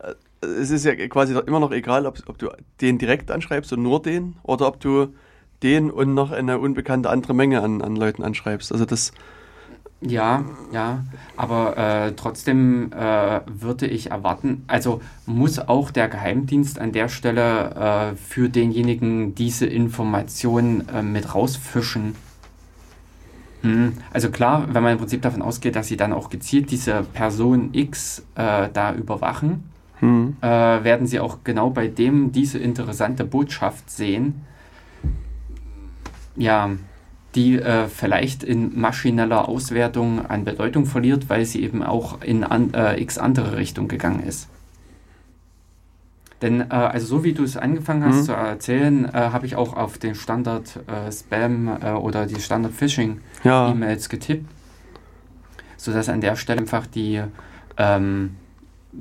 äh, 0.02 0.14
es 0.46 0.70
ist 0.70 0.84
ja 0.84 0.94
quasi 1.08 1.38
immer 1.46 1.60
noch 1.60 1.72
egal, 1.72 2.06
ob, 2.06 2.18
ob 2.26 2.38
du 2.38 2.48
den 2.80 2.98
direkt 2.98 3.30
anschreibst 3.30 3.72
und 3.72 3.82
nur 3.82 4.02
den, 4.02 4.36
oder 4.42 4.66
ob 4.66 4.80
du 4.80 5.14
den 5.62 5.90
und 5.90 6.14
noch 6.14 6.30
eine 6.30 6.58
unbekannte 6.58 7.10
andere 7.10 7.34
Menge 7.34 7.62
an, 7.62 7.82
an 7.82 7.96
Leuten 7.96 8.22
anschreibst. 8.22 8.72
Also 8.72 8.84
das. 8.84 9.12
Ja, 10.00 10.44
ja, 10.72 11.04
aber 11.36 11.76
äh, 11.78 12.12
trotzdem 12.16 12.90
äh, 12.92 13.40
würde 13.46 13.86
ich 13.86 14.10
erwarten, 14.10 14.64
also 14.66 15.00
muss 15.26 15.60
auch 15.60 15.92
der 15.92 16.08
Geheimdienst 16.08 16.80
an 16.80 16.90
der 16.90 17.08
Stelle 17.08 18.12
äh, 18.12 18.16
für 18.16 18.48
denjenigen 18.48 19.36
diese 19.36 19.66
Information 19.66 20.88
äh, 20.88 21.02
mit 21.02 21.32
rausfischen. 21.36 22.16
Hm. 23.60 23.92
Also 24.12 24.30
klar, 24.30 24.66
wenn 24.72 24.82
man 24.82 24.92
im 24.92 24.98
Prinzip 24.98 25.22
davon 25.22 25.40
ausgeht, 25.40 25.76
dass 25.76 25.86
sie 25.86 25.96
dann 25.96 26.12
auch 26.12 26.30
gezielt 26.30 26.72
diese 26.72 27.04
Person 27.04 27.70
X 27.72 28.26
äh, 28.34 28.68
da 28.72 28.92
überwachen, 28.94 29.70
hm. 30.00 30.36
Äh, 30.40 30.48
werden 30.48 31.06
sie 31.06 31.20
auch 31.20 31.38
genau 31.44 31.70
bei 31.70 31.86
dem 31.86 32.32
diese 32.32 32.58
interessante 32.58 33.24
Botschaft 33.24 33.88
sehen 33.88 34.42
ja, 36.36 36.70
die 37.34 37.58
äh, 37.58 37.88
vielleicht 37.88 38.42
in 38.42 38.78
maschineller 38.78 39.48
Auswertung 39.48 40.26
an 40.26 40.44
Bedeutung 40.44 40.86
verliert, 40.86 41.28
weil 41.28 41.44
sie 41.44 41.62
eben 41.62 41.82
auch 41.82 42.20
in 42.20 42.44
an, 42.44 42.74
äh, 42.74 43.00
x 43.00 43.18
andere 43.18 43.56
Richtung 43.56 43.88
gegangen 43.88 44.22
ist. 44.22 44.48
Denn, 46.42 46.60
äh, 46.60 46.74
also 46.74 47.06
so 47.06 47.24
wie 47.24 47.32
du 47.32 47.44
es 47.44 47.56
angefangen 47.56 48.04
hast 48.04 48.16
mhm. 48.16 48.24
zu 48.24 48.32
erzählen, 48.32 49.04
äh, 49.06 49.12
habe 49.12 49.46
ich 49.46 49.56
auch 49.56 49.74
auf 49.74 49.98
den 49.98 50.14
Standard 50.14 50.80
äh, 50.88 51.10
Spam 51.10 51.68
äh, 51.80 51.92
oder 51.92 52.26
die 52.26 52.40
Standard 52.40 52.72
Phishing 52.72 53.20
ja. 53.44 53.70
E-Mails 53.70 54.08
getippt, 54.08 54.50
sodass 55.76 56.08
an 56.08 56.20
der 56.20 56.36
Stelle 56.36 56.60
einfach 56.60 56.86
die, 56.86 57.22
ähm, 57.78 58.36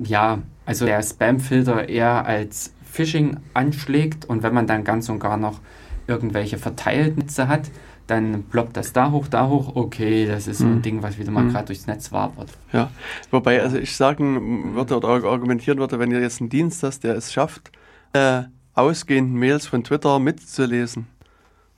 ja, 0.02 0.38
also 0.64 0.86
der 0.86 1.02
Spam-Filter 1.02 1.88
eher 1.88 2.24
als 2.24 2.72
Phishing 2.84 3.38
anschlägt 3.52 4.24
und 4.24 4.42
wenn 4.42 4.54
man 4.54 4.66
dann 4.66 4.84
ganz 4.84 5.08
und 5.08 5.18
gar 5.18 5.36
noch 5.36 5.60
irgendwelche 6.06 6.58
Verteilnetze 6.58 7.48
hat, 7.48 7.70
dann 8.06 8.44
ploppt 8.44 8.76
das 8.76 8.92
da 8.92 9.10
hoch, 9.10 9.28
da 9.28 9.48
hoch, 9.48 9.76
okay, 9.76 10.26
das 10.26 10.46
ist 10.46 10.58
so 10.58 10.64
ein 10.64 10.76
mhm. 10.76 10.82
Ding, 10.82 11.02
was 11.02 11.18
wieder 11.18 11.30
mal 11.30 11.44
mhm. 11.44 11.50
gerade 11.50 11.66
durchs 11.66 11.86
Netz 11.86 12.12
wabert. 12.12 12.50
Ja, 12.72 12.90
wobei, 13.30 13.62
also 13.62 13.78
ich 13.78 13.96
sagen 13.96 14.74
würde 14.74 14.96
oder 14.96 15.08
argumentieren 15.08 15.78
würde, 15.78 15.98
wenn 15.98 16.10
ihr 16.10 16.20
jetzt 16.20 16.40
einen 16.40 16.50
Dienst 16.50 16.82
hast, 16.82 17.04
der 17.04 17.16
es 17.16 17.32
schafft, 17.32 17.70
äh, 18.12 18.42
ausgehenden 18.74 19.38
Mails 19.38 19.66
von 19.66 19.84
Twitter 19.84 20.18
mitzulesen, 20.18 21.06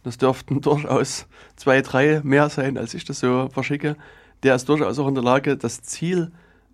das 0.02 0.18
dürften 0.18 0.60
durchaus 0.62 1.26
zwei, 1.56 1.82
drei 1.82 2.20
mehr 2.24 2.48
sein, 2.48 2.78
als 2.78 2.94
ich 2.94 3.04
das 3.04 3.20
so 3.20 3.48
verschicke, 3.52 3.96
der 4.42 4.54
ist 4.54 4.68
durchaus 4.68 4.98
auch 4.98 5.08
in 5.08 5.14
der 5.14 5.24
Lage, 5.24 5.56
das 5.56 5.82
Ziel 5.82 6.32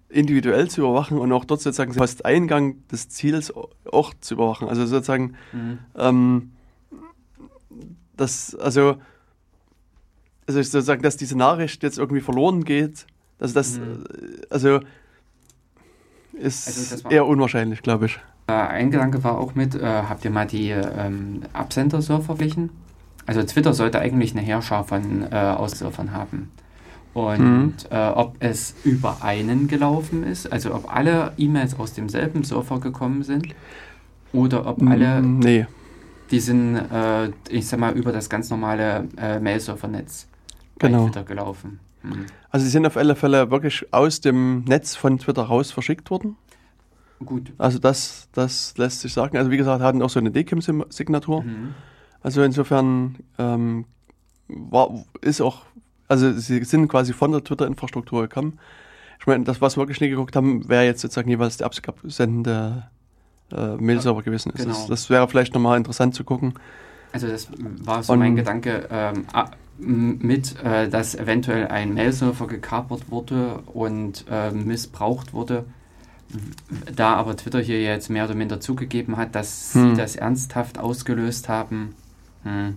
individuell 0.09 0.69
zu 0.69 0.81
überwachen 0.81 1.19
und 1.19 1.33
auch 1.33 1.45
dort 1.45 1.61
sozusagen 1.61 1.93
den 1.93 1.99
Posteingang 1.99 2.87
des 2.89 3.09
Ziels 3.09 3.53
auch 3.55 4.13
zu 4.21 4.35
überwachen. 4.35 4.69
Also 4.69 4.85
sozusagen, 4.87 5.35
mhm. 5.53 5.79
ähm, 5.97 6.51
dass, 8.21 8.55
also, 8.55 8.97
also 10.47 10.63
sozusagen, 10.63 11.03
dass 11.03 11.17
diese 11.17 11.37
Nachricht 11.37 11.83
jetzt 11.83 11.99
irgendwie 11.99 12.21
verloren 12.21 12.65
geht, 12.65 13.07
also 13.39 13.55
das, 13.55 13.79
mhm. 13.79 14.05
also 14.51 14.81
ist 16.35 16.93
also 16.93 17.09
eher 17.09 17.27
unwahrscheinlich, 17.27 17.83
glaube 17.83 18.07
ich. 18.07 18.19
Äh, 18.47 18.53
ein 18.53 18.91
Gedanke 18.91 19.25
war 19.25 19.39
auch 19.39 19.55
mit, 19.55 19.75
äh, 19.75 19.85
habt 19.85 20.25
ihr 20.25 20.31
mal 20.31 20.47
die 20.47 20.71
ähm, 20.71 21.43
Absender-Surfer 21.53 22.25
verglichen? 22.25 22.71
Also 23.27 23.43
Twitter 23.43 23.75
sollte 23.75 23.99
eigentlich 24.01 24.33
eine 24.33 24.43
Herrscher 24.43 24.85
von 24.85 25.23
äh, 25.31 25.35
Aussurfern 25.35 26.13
haben. 26.13 26.51
Und 27.13 27.41
mhm. 27.41 27.75
äh, 27.91 28.09
ob 28.11 28.37
es 28.41 28.75
über 28.85 29.19
einen 29.23 29.67
gelaufen 29.67 30.25
ist, 30.25 30.53
also 30.53 30.75
ob 30.75 30.95
alle 30.95 31.33
E-Mails 31.39 31.79
aus 31.79 31.93
demselben 31.93 32.45
Surfer 32.45 32.79
gekommen 32.79 33.23
sind 33.23 33.49
oder 34.33 34.67
ob 34.67 34.83
alle, 34.83 35.21
nee. 35.21 35.67
Die 36.31 36.41
sind, 36.41 36.77
äh, 36.77 37.31
ich 37.49 37.67
sag 37.67 37.81
mal, 37.81 37.93
über 37.97 38.13
das 38.13 38.29
ganz 38.31 38.51
normale 38.51 39.09
äh, 39.17 39.41
Mail-Surfer-Netz 39.41 40.29
genau. 40.79 41.07
Twitter 41.07 41.25
gelaufen. 41.25 41.81
Mhm. 42.03 42.27
Also 42.51 42.65
sie 42.65 42.71
sind 42.71 42.87
auf 42.87 42.97
alle 42.97 43.17
Fälle 43.17 43.51
wirklich 43.51 43.93
aus 43.93 44.21
dem 44.21 44.65
Netz 44.65 44.97
von 44.97 45.19
Twitter 45.19 45.43
raus 45.43 45.71
verschickt 45.71 46.11
worden. 46.11 46.37
Gut. 47.25 47.53
Also 47.59 47.79
das, 47.79 48.29
das 48.33 48.75
lässt 48.79 49.01
sich 49.01 49.13
sagen. 49.13 49.37
Also 49.37 49.51
wie 49.51 49.57
gesagt, 49.57 49.83
hatten 49.83 50.03
auch 50.03 50.11
so 50.11 50.19
eine 50.19 50.31
DKIM-Signatur. 50.31 51.43
Mhm. 51.43 51.75
Also 52.23 52.43
insofern 52.43 53.17
ähm, 53.39 53.85
war, 54.49 55.05
ist 55.21 55.41
auch 55.41 55.65
also 56.11 56.33
sie 56.33 56.65
sind 56.65 56.89
quasi 56.89 57.13
von 57.13 57.31
der 57.31 57.45
Twitter-Infrastruktur 57.45 58.23
gekommen. 58.23 58.59
Ich 59.21 59.29
meine, 59.29 59.45
das, 59.45 59.61
was 59.61 59.77
wir 59.77 59.83
wirklich 59.83 60.01
nie 60.01 60.09
geguckt 60.09 60.35
haben, 60.35 60.69
wäre 60.69 60.85
jetzt 60.85 61.03
sozusagen 61.03 61.31
jeweils 61.31 61.57
der 61.57 61.69
absendende 61.69 62.91
äh, 63.53 63.77
Mail-Server 63.77 64.23
gewesen 64.23 64.53
ist. 64.53 64.63
Genau. 64.63 64.75
Das, 64.75 64.87
das, 64.87 65.11
wäre 65.11 65.29
vielleicht 65.29 65.55
nochmal 65.55 65.77
interessant 65.77 66.15
zu 66.15 66.25
gucken. 66.25 66.55
Also 67.13 67.27
das 67.27 67.49
war 67.83 68.03
so 68.03 68.13
Und, 68.13 68.21
mein 68.21 68.37
Gedanke 68.37 68.89
ähm, 68.91 69.27
mit, 69.79 70.63
äh, 70.63 70.89
dass 70.89 71.15
eventuell 71.15 71.69
ein 71.69 71.95
Mail-Server 71.95 72.47
gekapert 72.47 73.11
wurde 73.11 73.61
und 73.67 74.25
äh, 74.31 74.51
missbraucht 74.51 75.33
wurde. 75.33 75.65
Da 76.95 77.15
aber 77.15 77.37
Twitter 77.37 77.61
hier 77.61 77.83
jetzt 77.83 78.09
mehr 78.09 78.25
oder 78.25 78.35
minder 78.35 78.61
zugegeben 78.61 79.17
hat, 79.17 79.35
dass 79.35 79.75
hm. 79.75 79.91
sie 79.91 79.97
das 80.01 80.17
ernsthaft 80.17 80.79
ausgelöst 80.79 81.49
haben. 81.49 81.95
Hm. 82.45 82.77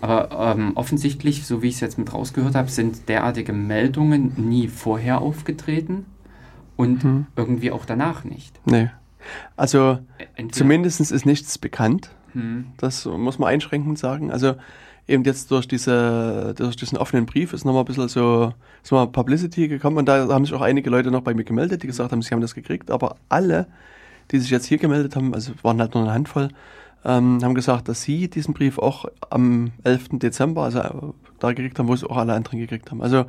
Aber 0.00 0.54
ähm, 0.56 0.72
offensichtlich, 0.76 1.46
so 1.46 1.62
wie 1.62 1.68
ich 1.68 1.74
es 1.74 1.80
jetzt 1.80 1.98
mit 1.98 2.12
rausgehört 2.12 2.54
habe, 2.54 2.70
sind 2.70 3.08
derartige 3.08 3.52
Meldungen 3.52 4.32
nie 4.36 4.68
vorher 4.68 5.20
aufgetreten 5.20 6.06
und 6.76 7.02
hm. 7.02 7.26
irgendwie 7.36 7.70
auch 7.70 7.84
danach 7.84 8.24
nicht. 8.24 8.58
Nee. 8.64 8.88
Also 9.56 9.98
zumindest 10.52 11.00
ist 11.00 11.26
nichts 11.26 11.58
bekannt. 11.58 12.10
Hm. 12.32 12.66
Das 12.76 13.06
muss 13.06 13.38
man 13.38 13.48
einschränkend 13.48 13.98
sagen. 13.98 14.30
Also 14.30 14.54
eben 15.10 15.24
jetzt 15.24 15.50
durch, 15.50 15.66
diese, 15.66 16.54
durch 16.56 16.76
diesen 16.76 16.96
offenen 16.96 17.26
Brief 17.26 17.52
ist 17.52 17.64
nochmal 17.64 17.82
ein 17.82 17.86
bisschen 17.86 18.08
so, 18.08 18.54
so 18.82 18.94
mal 18.94 19.06
Publicity 19.08 19.68
gekommen 19.68 19.98
und 19.98 20.06
da 20.06 20.28
haben 20.28 20.44
sich 20.44 20.54
auch 20.54 20.60
einige 20.60 20.88
Leute 20.88 21.10
noch 21.10 21.22
bei 21.22 21.34
mir 21.34 21.44
gemeldet, 21.44 21.82
die 21.82 21.88
gesagt 21.88 22.12
haben, 22.12 22.22
sie 22.22 22.30
haben 22.32 22.40
das 22.40 22.54
gekriegt, 22.54 22.90
aber 22.90 23.16
alle, 23.28 23.66
die 24.30 24.38
sich 24.38 24.50
jetzt 24.50 24.66
hier 24.66 24.78
gemeldet 24.78 25.16
haben, 25.16 25.34
also 25.34 25.52
waren 25.62 25.80
halt 25.80 25.94
nur 25.94 26.04
eine 26.04 26.12
Handvoll, 26.12 26.48
ähm, 27.04 27.40
haben 27.42 27.54
gesagt, 27.54 27.88
dass 27.88 28.02
sie 28.02 28.28
diesen 28.28 28.54
Brief 28.54 28.78
auch 28.78 29.06
am 29.30 29.72
11. 29.84 30.10
Dezember, 30.12 30.62
also 30.62 30.78
äh, 30.78 30.92
da 31.40 31.52
gekriegt 31.52 31.78
haben, 31.78 31.88
wo 31.88 31.94
es 31.94 32.04
auch 32.04 32.16
alle 32.16 32.34
anderen 32.34 32.58
gekriegt 32.58 32.90
haben. 32.90 33.02
Also 33.02 33.24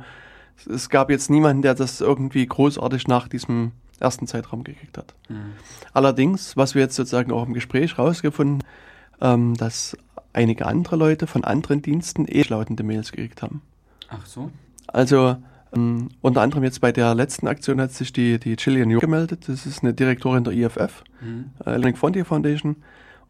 es 0.70 0.88
gab 0.88 1.10
jetzt 1.10 1.30
niemanden, 1.30 1.62
der 1.62 1.74
das 1.74 2.00
irgendwie 2.00 2.46
großartig 2.46 3.08
nach 3.08 3.28
diesem 3.28 3.72
ersten 4.02 4.26
Zeitraum 4.26 4.64
gekriegt 4.64 4.98
hat. 4.98 5.14
Mhm. 5.28 5.52
Allerdings, 5.92 6.56
was 6.56 6.74
wir 6.74 6.82
jetzt 6.82 6.96
sozusagen 6.96 7.32
auch 7.32 7.46
im 7.46 7.54
Gespräch 7.54 7.98
rausgefunden, 7.98 8.62
ähm, 9.20 9.54
dass 9.56 9.96
einige 10.32 10.66
andere 10.66 10.96
Leute 10.96 11.26
von 11.26 11.44
anderen 11.44 11.82
Diensten 11.82 12.26
eh 12.28 12.42
lautende 12.42 12.82
Mails 12.82 13.12
gekriegt 13.12 13.42
haben. 13.42 13.62
Ach 14.08 14.26
so. 14.26 14.50
Also 14.86 15.36
ähm, 15.74 16.10
unter 16.20 16.42
anderem 16.42 16.64
jetzt 16.64 16.80
bei 16.80 16.92
der 16.92 17.14
letzten 17.14 17.46
Aktion 17.48 17.80
hat 17.80 17.92
sich 17.92 18.12
die, 18.12 18.38
die 18.38 18.56
Gillian 18.56 18.90
Yu 18.90 19.00
gemeldet. 19.00 19.48
Das 19.48 19.66
ist 19.66 19.82
eine 19.82 19.94
Direktorin 19.94 20.44
der 20.44 20.52
IFF, 20.52 21.04
mhm. 21.20 21.50
äh, 21.64 21.70
Electronic 21.70 21.98
Frontier 21.98 22.24
Foundation. 22.24 22.76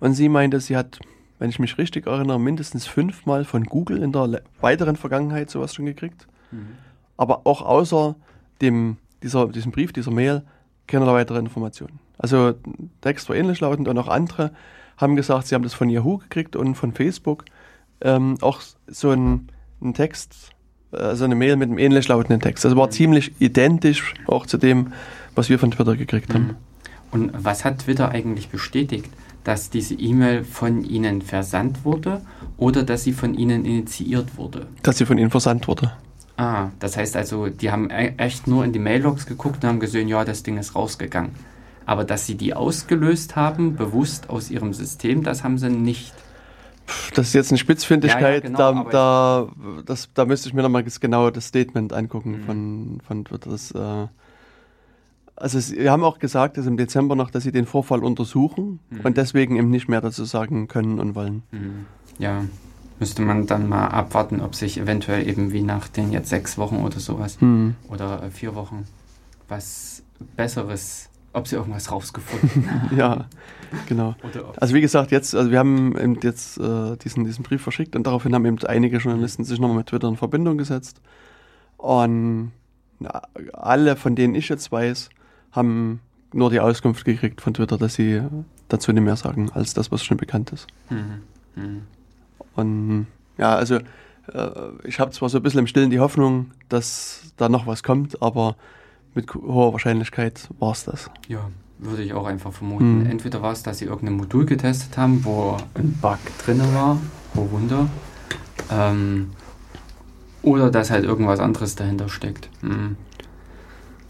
Und 0.01 0.15
sie 0.15 0.29
meinte, 0.29 0.59
sie 0.61 0.77
hat, 0.77 0.99
wenn 1.39 1.51
ich 1.51 1.59
mich 1.59 1.79
richtig 1.79 2.07
erinnere, 2.07 2.41
mindestens 2.41 2.87
fünfmal 2.87 3.45
von 3.45 3.65
Google 3.65 4.03
in 4.03 4.13
der 4.13 4.43
weiteren 4.61 4.97
Vergangenheit 4.97 5.51
sowas 5.51 5.75
schon 5.75 5.87
gekriegt. 5.87 6.27
Mhm. 6.51 6.69
Aber 7.17 7.47
auch 7.47 7.63
außer 7.63 8.17
dem, 8.61 8.97
dieser, 9.23 9.47
diesem 9.49 9.71
Brief, 9.71 9.93
dieser 9.93 10.11
Mail, 10.11 10.43
keinerlei 10.93 11.15
weitere 11.15 11.39
Informationen. 11.39 11.99
Also 12.19 12.55
Text 13.01 13.29
war 13.29 13.37
ähnlich 13.37 13.61
lautend 13.61 13.89
und 13.89 13.99
auch 13.99 14.09
andere 14.09 14.53
haben 14.97 15.17
gesagt, 15.17 15.49
sie 15.49 15.55
haben 15.55 15.63
das 15.63 15.75
von 15.75 15.89
Yahoo 15.89 16.19
gekriegt 16.19 16.55
und 16.55 16.75
von 16.75 16.93
Facebook. 16.93 17.45
Ähm, 18.01 18.37
auch 18.41 18.61
so 18.87 19.11
ein, 19.11 19.49
ein 19.81 19.95
Text, 19.95 20.51
also 20.93 21.25
eine 21.25 21.35
Mail 21.35 21.57
mit 21.57 21.69
einem 21.69 21.79
ähnlich 21.79 22.07
lautenden 22.09 22.41
Text. 22.41 22.65
Also 22.65 22.77
war 22.77 22.87
mhm. 22.87 22.93
ziemlich 22.93 23.33
identisch 23.41 24.15
auch 24.27 24.47
zu 24.47 24.59
dem, 24.59 24.93
was 25.35 25.49
wir 25.49 25.59
von 25.59 25.71
Twitter 25.71 25.97
gekriegt 25.97 26.33
haben. 26.33 26.47
Mhm. 26.47 26.57
Und 27.11 27.45
was 27.45 27.65
hat 27.65 27.81
Twitter 27.81 28.11
eigentlich 28.11 28.49
bestätigt? 28.49 29.11
dass 29.45 29.71
diese 29.71 29.95
E-Mail 29.95 30.45
von 30.45 30.85
Ihnen 30.85 31.23
versandt 31.23 31.85
wurde 31.85 32.23
oder 32.57 32.83
dass 32.83 33.05
sie 33.05 33.13
von 33.13 33.35
Ihnen 33.35 33.65
initiiert 33.65 34.37
wurde? 34.37 34.69
Dass 34.83 34.99
sie 34.99 35.07
von 35.07 35.19
Ihnen 35.19 35.31
versandt 35.31 35.67
wurde. 35.69 35.93
Ah, 36.43 36.73
das 36.81 36.97
heißt 36.97 37.17
also, 37.17 37.47
die 37.47 37.71
haben 37.71 37.89
e-, 37.91 38.15
echt 38.17 38.49
nur 38.49 38.65
in 38.65 38.73
die 38.73 38.81
Maillogs 38.81 39.27
geguckt 39.27 39.63
und 39.63 39.69
haben 39.69 39.79
gesehen, 39.79 40.09
ja, 40.09 40.25
das 40.25 40.43
Ding 40.43 40.59
ist 40.59 40.75
rausgegangen. 40.75 41.31
Aber 41.87 42.03
dass 42.03 42.27
sie 42.27 42.35
die 42.35 42.53
ausgelöst 42.53 43.37
haben, 43.37 43.77
bewusst 43.77 44.29
aus 44.29 44.51
ihrem 44.51 44.75
System, 44.75 45.23
das 45.23 45.45
haben 45.45 45.57
sie 45.57 45.71
nicht. 45.71 46.13
Das 47.15 47.29
ist 47.29 47.35
jetzt 47.35 47.53
eine 47.53 47.59
Spitzfindigkeit, 47.59 48.23
ja, 48.23 48.31
ja, 48.31 48.41
genau, 48.41 48.59
da, 48.59 48.91
da, 48.91 49.83
das, 49.87 50.09
da 50.15 50.25
müsste 50.25 50.49
ich 50.49 50.55
mir 50.55 50.63
nochmal 50.63 50.83
genau 50.83 51.31
das 51.31 51.47
Statement 51.47 51.93
angucken 51.93 52.33
mhm. 52.33 52.45
von, 52.45 52.99
von 53.07 53.25
Twitter. 53.25 53.51
Das, 53.51 53.71
äh, 53.71 54.09
also 55.37 55.61
Sie 55.61 55.89
haben 55.89 56.03
auch 56.03 56.19
gesagt, 56.19 56.57
dass 56.57 56.67
im 56.67 56.77
Dezember 56.77 57.15
noch, 57.15 57.31
dass 57.31 57.45
Sie 57.45 57.53
den 57.53 57.67
Vorfall 57.67 58.03
untersuchen 58.03 58.81
mhm. 58.91 59.01
und 59.05 59.17
deswegen 59.17 59.55
eben 59.55 59.71
nicht 59.71 59.89
mehr 59.89 60.01
dazu 60.01 60.25
sagen 60.25 60.67
können 60.67 60.99
und 60.99 61.15
wollen. 61.15 61.45
Mhm. 61.53 61.87
Ja, 62.19 62.43
müsste 62.99 63.23
man 63.23 63.47
dann 63.47 63.69
mal 63.69 63.89
abwarten, 63.89 64.41
ob 64.41 64.55
sich 64.55 64.79
eventuell 64.79 65.29
eben 65.29 65.53
wie 65.53 65.63
nach 65.63 65.89
den 65.89 66.13
jetzt 66.13 66.29
sechs 66.29 66.59
Wochen 66.59 66.77
oder 66.77 67.01
sowas 67.01 67.41
mhm. 67.41 67.75
oder 67.89 68.23
äh, 68.23 68.31
vier 68.31 68.55
Wochen 68.55 68.87
was 69.49 70.03
Besseres, 70.37 71.09
ob 71.33 71.49
Sie 71.49 71.57
irgendwas 71.57 71.91
rausgefunden 71.91 72.71
haben. 72.83 72.97
ja, 72.97 73.25
genau. 73.87 74.15
Also 74.57 74.75
wie 74.75 74.81
gesagt, 74.81 75.11
jetzt, 75.11 75.35
also 75.35 75.51
wir 75.51 75.59
haben 75.59 75.97
eben 75.99 76.19
jetzt 76.23 76.59
äh, 76.59 76.97
diesen, 76.97 77.25
diesen 77.25 77.43
Brief 77.43 77.63
verschickt 77.63 77.97
und 77.97 78.07
daraufhin 78.07 78.35
haben 78.35 78.47
eben 78.47 78.59
einige 78.65 78.99
Journalisten 78.99 79.45
sich 79.45 79.59
nochmal 79.59 79.79
mit 79.79 79.89
Twitter 79.89 80.09
in 80.09 80.17
Verbindung 80.17 80.59
gesetzt 80.59 81.01
und 81.77 82.53
na, 82.99 83.23
alle, 83.53 83.97
von 83.97 84.15
denen 84.15 84.35
ich 84.35 84.49
jetzt 84.49 84.71
weiß, 84.71 85.11
haben 85.51 86.01
nur 86.33 86.51
die 86.51 86.61
Auskunft 86.61 87.05
gekriegt 87.05 87.41
von 87.41 87.55
Twitter, 87.55 87.77
dass 87.77 87.95
sie 87.95 88.23
dazu 88.69 88.93
nicht 88.93 89.03
mehr 89.03 89.17
sagen, 89.17 89.51
als 89.53 89.75
das, 89.75 89.91
was 89.91 90.03
schon 90.03 90.17
bekannt 90.17 90.51
ist. 90.53 90.67
Mhm. 90.89 91.23
Mhm. 91.57 91.83
Und 92.57 93.07
ja, 93.39 93.55
also 93.55 93.77
äh, 93.77 93.81
ich 94.85 95.01
habe 95.01 95.11
zwar 95.11 95.29
so 95.29 95.39
ein 95.39 95.43
bisschen 95.43 95.61
im 95.61 95.67
Stillen 95.67 95.91
die 95.91 96.01
Hoffnung, 96.01 96.51
dass 96.69 97.33
da 97.37 97.49
noch 97.49 97.67
was 97.67 97.83
kommt, 97.83 98.23
aber 98.23 98.57
mit 99.15 99.35
hoher 99.35 99.73
Wahrscheinlichkeit 99.73 100.49
war 100.59 100.73
es 100.73 100.85
das. 100.85 101.11
Ja, 101.29 101.51
würde 101.79 102.03
ich 102.03 102.13
auch 102.13 102.27
einfach 102.27 102.53
vermuten. 102.53 103.01
Mhm. 103.01 103.07
Entweder 103.07 103.43
war 103.43 103.53
es, 103.53 103.63
dass 103.63 103.79
sie 103.79 103.87
irgendein 103.87 104.17
Modul 104.17 104.47
getestet 104.47 104.97
haben, 104.97 105.25
wo 105.25 105.57
ein 105.75 105.99
Bug 106.01 106.19
drin 106.45 106.61
war, 106.75 106.99
oh 107.35 107.51
Wunder, 107.51 107.89
ähm, 108.71 109.31
oder 110.43 110.71
dass 110.71 110.91
halt 110.91 111.05
irgendwas 111.05 111.41
anderes 111.41 111.75
dahinter 111.75 112.09
steckt. 112.09 112.49
Mhm. 112.63 112.97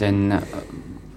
Denn 0.00 0.31
äh, 0.31 0.40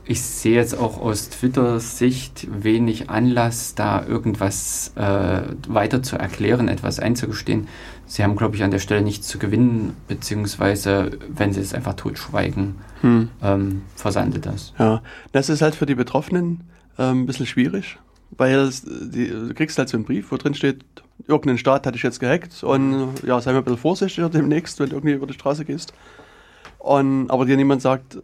ich 0.07 0.21
sehe 0.21 0.55
jetzt 0.55 0.77
auch 0.77 1.01
aus 1.01 1.29
Twitter-Sicht 1.29 2.47
wenig 2.63 3.09
Anlass, 3.09 3.73
da 3.75 4.05
irgendwas 4.05 4.91
äh, 4.95 5.41
weiter 5.67 6.03
zu 6.03 6.17
erklären, 6.17 6.67
etwas 6.67 6.99
einzugestehen. 6.99 7.67
Sie 8.05 8.23
haben, 8.23 8.35
glaube 8.35 8.55
ich, 8.55 8.63
an 8.63 8.69
der 8.69 8.79
Stelle 8.79 9.01
nichts 9.01 9.27
zu 9.27 9.39
gewinnen, 9.39 9.97
beziehungsweise, 10.07 11.17
wenn 11.27 11.53
sie 11.53 11.61
es 11.61 11.73
einfach 11.73 11.95
totschweigen, 11.95 12.75
hm. 13.01 13.29
ähm, 13.41 13.81
versandet 13.95 14.45
das. 14.45 14.73
Ja, 14.77 15.01
das 15.31 15.49
ist 15.49 15.63
halt 15.63 15.73
für 15.73 15.87
die 15.87 15.95
Betroffenen 15.95 16.65
ähm, 16.99 17.23
ein 17.23 17.25
bisschen 17.25 17.47
schwierig, 17.47 17.97
weil 18.29 18.69
die, 18.85 19.29
du 19.29 19.53
kriegst 19.55 19.77
halt 19.79 19.89
so 19.89 19.97
einen 19.97 20.05
Brief, 20.05 20.31
wo 20.31 20.37
drin 20.37 20.53
steht, 20.53 20.85
irgendein 21.27 21.57
Staat 21.57 21.87
hatte 21.87 21.97
ich 21.97 22.03
jetzt 22.03 22.19
gehackt 22.19 22.63
und 22.63 23.23
ja, 23.25 23.41
sei 23.41 23.53
mal 23.53 23.59
ein 23.59 23.63
bisschen 23.63 23.79
vorsichtiger 23.79 24.29
demnächst, 24.29 24.79
wenn 24.79 24.89
du 24.89 24.97
irgendwie 24.97 25.15
über 25.15 25.25
die 25.25 25.33
Straße 25.33 25.65
gehst. 25.65 25.93
Und, 26.77 27.31
aber 27.31 27.45
dir 27.45 27.57
niemand 27.57 27.81
sagt, 27.81 28.19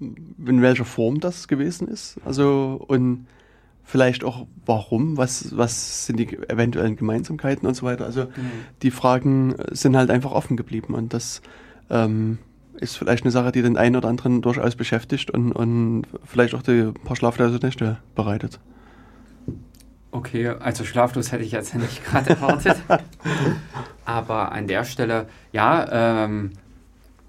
in 0.00 0.62
welcher 0.62 0.84
Form 0.84 1.20
das 1.20 1.48
gewesen 1.48 1.88
ist. 1.88 2.18
Also 2.24 2.82
und 2.86 3.26
vielleicht 3.84 4.24
auch 4.24 4.46
warum, 4.66 5.16
was, 5.16 5.56
was 5.56 6.06
sind 6.06 6.18
die 6.18 6.36
eventuellen 6.48 6.96
Gemeinsamkeiten 6.96 7.68
und 7.68 7.74
so 7.74 7.86
weiter. 7.86 8.04
Also 8.04 8.24
mhm. 8.24 8.50
die 8.82 8.90
Fragen 8.90 9.54
sind 9.70 9.96
halt 9.96 10.10
einfach 10.10 10.32
offen 10.32 10.56
geblieben 10.56 10.94
und 10.94 11.14
das 11.14 11.40
ähm, 11.88 12.38
ist 12.80 12.96
vielleicht 12.96 13.24
eine 13.24 13.30
Sache, 13.30 13.52
die 13.52 13.62
den 13.62 13.76
einen 13.76 13.96
oder 13.96 14.08
anderen 14.08 14.42
durchaus 14.42 14.74
beschäftigt 14.76 15.30
und, 15.30 15.52
und 15.52 16.04
vielleicht 16.24 16.54
auch 16.54 16.62
die 16.62 16.92
paar 17.04 17.16
schlaflose 17.16 17.58
Nächte 17.62 17.98
bereitet. 18.14 18.60
Okay, 20.10 20.48
also 20.48 20.84
schlaflos 20.84 21.30
hätte 21.30 21.44
ich 21.44 21.52
jetzt 21.52 21.74
nicht 21.74 22.04
gerade 22.10 22.30
erwartet. 22.30 22.76
Aber 24.04 24.52
an 24.52 24.66
der 24.66 24.84
Stelle, 24.84 25.26
ja, 25.52 26.24
ähm, 26.24 26.52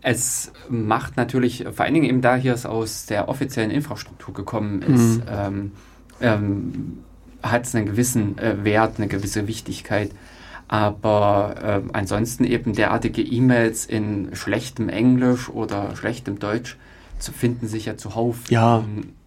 es 0.02 0.52
macht 0.70 1.18
natürlich, 1.18 1.66
vor 1.74 1.86
allen 1.86 1.94
Dingen 1.94 2.10
eben 2.10 2.22
da 2.22 2.36
hier 2.36 2.54
es 2.54 2.66
aus 2.66 3.06
der 3.08 3.30
offiziellen 3.30 3.72
Infrastruktur 3.72 4.34
gekommen 4.34 4.82
ist, 4.82 5.18
mhm. 5.18 5.24
ähm, 5.30 5.72
ähm, 6.22 6.98
hat 7.44 7.66
es 7.66 7.76
einen 7.76 7.86
gewissen 7.86 8.38
äh, 8.38 8.64
Wert, 8.64 8.98
eine 8.98 9.08
gewisse 9.08 9.48
Wichtigkeit. 9.48 10.12
Aber 10.70 11.56
äh, 11.64 11.82
ansonsten 11.94 12.44
eben 12.44 12.74
derartige 12.74 13.22
E-Mails 13.22 13.86
in 13.86 14.36
schlechtem 14.36 14.90
Englisch 14.90 15.50
oder 15.50 15.96
schlechtem 15.96 16.40
Deutsch 16.40 16.78
zu 17.20 17.32
finden 17.32 17.68
sich 17.68 17.86
ja 17.86 17.96
zuhauf 17.98 18.50
Ja. 18.50 18.84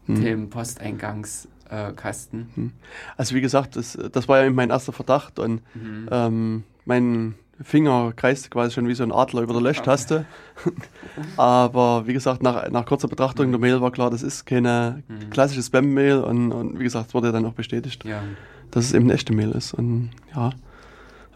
in 0.07 0.17
Hm. 0.17 0.23
dem 0.23 0.51
Posteinngangskasten. 0.51 2.73
Also 3.17 3.35
wie 3.35 3.41
gesagt, 3.41 3.77
das, 3.77 3.99
das 4.13 4.29
war 4.29 4.41
ja 4.41 4.47
eben 4.47 4.55
mein 4.55 4.71
erster 4.71 4.93
Verdacht 4.93 5.39
und 5.39 5.63
Mhm. 5.75 6.09
ähm, 6.11 6.65
mein 6.85 7.35
Finger 7.63 8.13
kreiste 8.17 8.49
quasi 8.51 8.73
schon 8.75 8.89
wie 8.89 8.95
so 8.95 9.03
ein 9.03 9.13
Adler 9.13 9.43
über 9.43 9.53
der 9.53 9.63
Löschtaste. 9.63 10.25
Aber 11.37 12.07
wie 12.07 12.13
gesagt, 12.13 12.43
nach, 12.43 12.69
nach 12.71 12.87
kurzer 12.87 13.09
Betrachtung 13.09 13.51
der 13.51 13.61
Mail 13.61 13.81
war 13.81 13.91
klar, 13.91 14.11
das 14.11 14.23
ist 14.23 14.47
keine 14.47 15.03
Mhm. 15.09 15.31
klassische 15.31 15.63
Spam-Mail 15.63 16.19
und, 16.19 16.53
und 16.53 16.79
wie 16.79 16.85
gesagt, 16.85 17.09
es 17.09 17.15
wurde 17.15 17.33
dann 17.33 17.45
auch 17.47 17.53
bestätigt, 17.53 18.05
Ja. 18.05 18.23
dass 18.71 18.85
es 18.87 18.93
eben 18.95 19.05
eine 19.07 19.15
echte 19.15 19.33
Mail 19.35 19.51
ist. 19.53 19.75
Und 19.75 20.11
ja, 20.35 20.51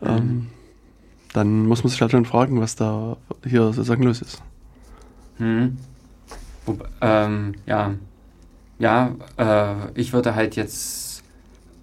Mhm. 0.01 0.07
ähm, 0.09 0.47
dann 1.33 1.67
muss 1.67 1.83
man 1.83 1.91
sich 1.91 2.01
halt 2.01 2.13
schon 2.13 2.25
fragen, 2.25 2.61
was 2.61 2.77
da 2.77 3.17
hier 3.45 3.63
sozusagen 3.73 4.03
los 4.05 4.23
ist. 4.23 4.43
Hm. 5.39 5.77
Wobei, 6.67 6.87
ähm, 7.01 7.55
ja, 7.67 7.95
ja, 8.79 9.15
äh, 9.37 9.75
ich 9.95 10.13
würde 10.13 10.35
halt 10.35 10.57
jetzt, 10.57 11.23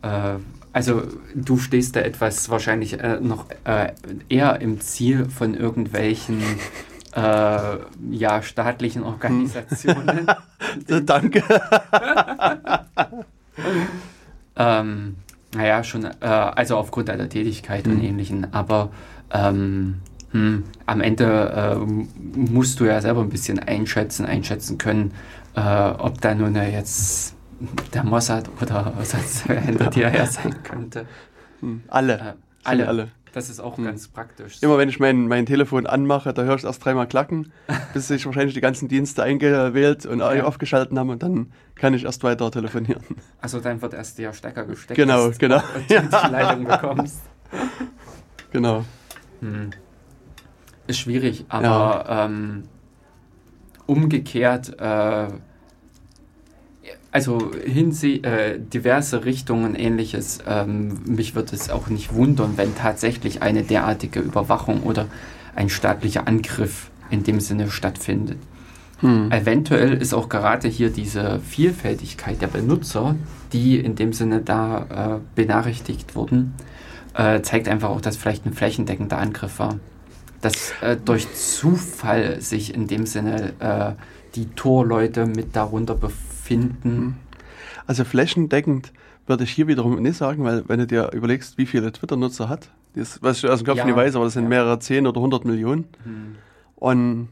äh, 0.02 0.36
also 0.74 1.04
du 1.36 1.58
stehst 1.58 1.96
da 1.96 2.02
etwas 2.02 2.50
wahrscheinlich 2.50 3.00
äh, 3.00 3.20
noch 3.20 3.46
äh, 3.66 3.92
eher 4.30 4.62
im 4.62 4.80
Ziel 4.80 5.26
von 5.30 5.54
irgendwelchen 5.54 6.42
äh, 7.16 7.78
ja, 8.12 8.42
staatlichen 8.42 9.04
Organisationen. 9.04 10.28
Äh, 10.88 11.02
Danke. 11.02 11.44
ähm, 14.56 15.16
naja, 15.54 15.84
schon, 15.84 16.06
äh, 16.06 16.12
also 16.22 16.78
aufgrund 16.78 17.10
deiner 17.10 17.28
Tätigkeit 17.28 17.88
und 17.88 17.98
Mhm. 17.98 18.04
ähnlichen, 18.04 18.54
aber 18.54 18.92
ähm, 19.32 19.96
hm, 20.32 20.64
am 20.86 21.02
Ende 21.02 21.76
ähm, 21.82 22.08
musst 22.16 22.80
du 22.80 22.86
ja 22.86 23.02
selber 23.02 23.22
ein 23.22 23.30
bisschen 23.30 23.60
einschätzen, 23.60 24.26
einschätzen 24.26 24.78
können, 24.78 25.14
äh, 25.56 25.60
ob 25.60 26.22
da 26.22 26.34
nun 26.36 26.56
jetzt 26.56 27.36
der 27.93 28.04
Mossad 28.04 28.50
oder 28.62 28.93
wer 29.47 29.62
hinter 29.62 29.89
dir 29.89 30.10
her 30.10 30.26
sein 30.28 30.62
könnte. 30.63 31.06
Hm, 31.60 31.84
Alle. 31.88 32.13
Äh, 32.19 32.34
alle. 32.63 32.88
alle. 32.88 33.08
Das 33.34 33.50
ist 33.50 33.62
auch 33.62 33.78
Mhm. 33.78 33.86
ganz 33.86 34.10
praktisch. 34.10 34.58
Immer 34.62 34.78
wenn 34.78 34.89
ich 34.89 35.00
mein, 35.00 35.28
mein 35.30 35.45
Telefon 35.45 35.86
anmache, 35.88 36.34
da 36.34 36.43
höre 36.43 36.56
ich 36.58 36.65
erst 36.65 36.84
dreimal 36.84 37.08
klacken, 37.08 37.54
bis 37.93 38.10
sich 38.10 38.26
wahrscheinlich 38.26 38.54
die 38.56 38.62
ganzen 38.62 38.89
Dienste 38.89 39.24
eingewählt 39.24 40.06
und 40.06 40.19
Ja. 40.19 40.43
aufgeschalten 40.43 41.00
haben 41.00 41.10
und 41.10 41.24
dann 41.24 41.52
kann 41.76 41.93
ich 41.93 42.04
erst 42.04 42.24
weiter 42.24 42.52
telefonieren. 42.52 43.02
Also 43.39 43.60
dann 43.62 43.82
wird 43.82 43.93
erst 43.93 44.17
der 44.17 44.34
Stecker 44.34 44.65
gesteckt. 44.65 44.97
Genau, 44.97 45.32
genau. 45.39 45.58
Und 45.76 45.89
du 45.89 46.02
die 46.26 46.32
Leitung 46.32 46.65
bekommst. 46.65 47.21
Genau. 48.52 48.84
Hm. 49.39 49.69
Ist 50.88 51.00
schwierig, 51.00 51.45
aber 51.47 52.06
ähm, 52.10 52.63
umgekehrt, 53.86 54.78
äh, 54.80 55.28
also 57.12 57.52
hinse 57.65 58.08
äh, 58.08 58.60
diverse 58.60 59.26
Richtungen 59.26 59.76
ähnliches, 59.76 60.39
ähm, 60.47 61.02
mich 61.06 61.36
würde 61.36 61.56
es 61.56 61.69
auch 61.69 61.88
nicht 61.88 62.13
wundern, 62.13 62.54
wenn 62.56 62.76
tatsächlich 62.76 63.41
eine 63.41 63.63
derartige 63.63 64.21
Überwachung 64.21 64.84
oder 64.84 65.08
ein 65.56 65.69
staatlicher 65.69 66.28
Angriff 66.28 66.89
in 67.10 67.24
dem 67.24 67.41
Sinne 67.41 67.69
stattfindet. 67.69 68.38
Hm. 69.02 69.32
Eventuell 69.32 69.93
ist 69.93 70.13
auch 70.13 70.30
gerade 70.30 70.67
hier 70.67 70.89
diese 70.89 71.39
Vielfältigkeit 71.41 72.41
der 72.41 72.47
Benutzer, 72.47 73.15
die 73.52 73.78
in 73.80 73.95
dem 73.95 74.13
Sinne 74.13 74.41
da 74.41 75.17
äh, 75.17 75.19
benachrichtigt 75.36 76.15
wurden, 76.15 76.54
äh, 77.13 77.41
zeigt 77.41 77.67
einfach 77.67 77.89
auch, 77.89 78.02
dass 78.02 78.15
vielleicht 78.15 78.45
ein 78.45 78.54
flächendeckender 78.54 79.17
Angriff 79.17 79.60
war. 79.60 79.80
Dass 80.39 80.74
äh, 80.82 80.95
durch 81.04 81.34
Zufall 81.34 82.39
sich 82.39 82.74
in 82.74 82.88
dem 82.88 83.06
Sinne 83.06 83.54
äh, 83.60 83.91
die 84.36 84.45
Torleute 84.52 85.26
mit 85.26 85.56
darunter 85.56 85.95
befinden. 85.95 86.31
Also 87.88 88.04
flächendeckend 88.04 88.92
würde 89.28 89.44
ich 89.44 89.52
hier 89.52 89.68
wiederum 89.68 90.02
nicht 90.02 90.18
sagen, 90.18 90.44
weil 90.44 90.64
wenn 90.68 90.80
du 90.80 90.88
dir 90.88 91.12
überlegst, 91.14 91.58
wie 91.58 91.66
viele 91.66 91.92
Twitter-Nutzer 91.92 92.50
hat, 92.50 92.70
das, 92.96 93.22
was 93.22 93.38
ich 93.38 93.50
aus 93.50 93.60
dem 93.60 93.68
Kopf 93.68 93.78
Ja, 93.78 93.86
nicht 93.86 93.96
weiß, 93.96 94.16
aber 94.16 94.26
das 94.26 94.34
sind 94.34 94.44
ja. 94.44 94.50
mehrere 94.50 94.80
10 94.80 95.08
oder 95.08 95.18
100 95.20 95.46
Millionen. 95.46 95.86
Hm. 96.04 96.36
Und 96.76 97.30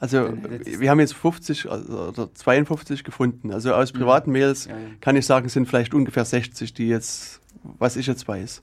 also 0.00 0.28
wir 0.64 0.90
haben 0.90 1.00
jetzt 1.00 1.14
50 1.14 1.70
also, 1.70 2.08
oder 2.08 2.34
52 2.34 3.04
gefunden. 3.04 3.52
Also 3.52 3.74
aus 3.74 3.92
Mhm. 3.92 3.98
privaten 3.98 4.32
Mails 4.32 4.66
Ja, 4.66 4.72
ja. 4.72 4.78
kann 5.00 5.14
ich 5.16 5.26
sagen, 5.26 5.48
sind 5.48 5.66
vielleicht 5.68 5.94
ungefähr 5.94 6.24
60, 6.24 6.74
die 6.74 6.88
jetzt, 6.88 7.40
was 7.78 7.96
ich 7.96 8.06
jetzt 8.06 8.26
weiß. 8.26 8.62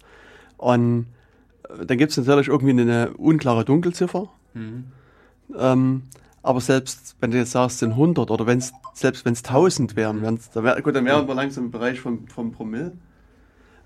Und 0.57 1.05
äh, 1.69 1.85
dann 1.85 1.97
gibt 1.97 2.11
es 2.11 2.17
natürlich 2.17 2.47
irgendwie 2.47 2.71
eine 2.81 3.11
unklare 3.15 3.63
Dunkelziffer. 3.63 4.27
Hm. 4.53 4.85
Ähm, 5.57 6.03
aber 6.41 6.61
selbst 6.61 7.15
wenn 7.19 7.31
du 7.31 7.37
jetzt 7.37 7.51
sagst, 7.51 7.75
es 7.75 7.79
sind 7.79 7.91
100 7.91 8.31
oder 8.31 8.47
wenn's, 8.47 8.71
selbst 8.93 9.25
wenn 9.25 9.33
es 9.33 9.43
1000 9.43 9.95
wären, 9.95 10.21
wären's, 10.21 10.49
da 10.51 10.63
wär, 10.63 10.81
gut, 10.81 10.95
dann 10.95 11.05
wären 11.05 11.27
wir 11.27 11.35
langsam 11.35 11.65
im 11.65 11.71
Bereich 11.71 11.99
vom, 11.99 12.27
vom 12.27 12.51
Promille. 12.51 12.93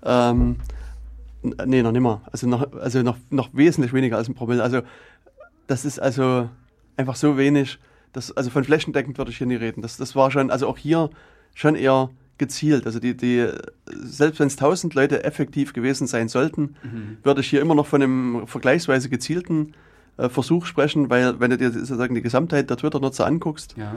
Ähm, 0.04 0.56
nee, 1.42 1.82
noch 1.82 1.92
nicht 1.92 2.02
mehr. 2.02 2.20
Also, 2.30 2.46
noch, 2.46 2.72
also 2.74 3.02
noch, 3.02 3.16
noch 3.30 3.50
wesentlich 3.52 3.92
weniger 3.92 4.16
als 4.16 4.28
ein 4.28 4.34
Promille. 4.34 4.62
Also 4.62 4.82
das 5.66 5.84
ist 5.84 5.98
also 5.98 6.48
einfach 6.96 7.16
so 7.16 7.36
wenig, 7.36 7.78
dass, 8.12 8.30
also 8.36 8.50
von 8.50 8.64
flächendeckend 8.64 9.18
würde 9.18 9.30
ich 9.30 9.38
hier 9.38 9.46
nie 9.46 9.56
reden. 9.56 9.82
Das, 9.82 9.96
das 9.96 10.14
war 10.14 10.30
schon, 10.30 10.50
also 10.50 10.68
auch 10.68 10.78
hier 10.78 11.10
schon 11.54 11.74
eher 11.74 12.10
gezielt. 12.38 12.86
Also 12.86 12.98
die, 13.00 13.16
die 13.16 13.48
selbst 13.86 14.40
wenn 14.40 14.48
es 14.48 14.54
1000 14.54 14.94
Leute 14.94 15.24
effektiv 15.24 15.72
gewesen 15.72 16.06
sein 16.06 16.28
sollten, 16.28 16.76
Mhm. 16.82 17.18
würde 17.22 17.40
ich 17.40 17.48
hier 17.48 17.60
immer 17.60 17.74
noch 17.74 17.86
von 17.86 18.02
einem 18.02 18.46
vergleichsweise 18.46 19.08
gezielten 19.08 19.72
äh, 20.16 20.28
Versuch 20.28 20.66
sprechen, 20.66 21.10
weil 21.10 21.40
wenn 21.40 21.50
du 21.50 21.58
dir 21.58 21.70
sozusagen 21.70 22.14
die 22.14 22.22
Gesamtheit 22.22 22.70
der 22.70 22.76
Twitter-Nutzer 22.76 23.26
anguckst, 23.26 23.74
Ja. 23.76 23.94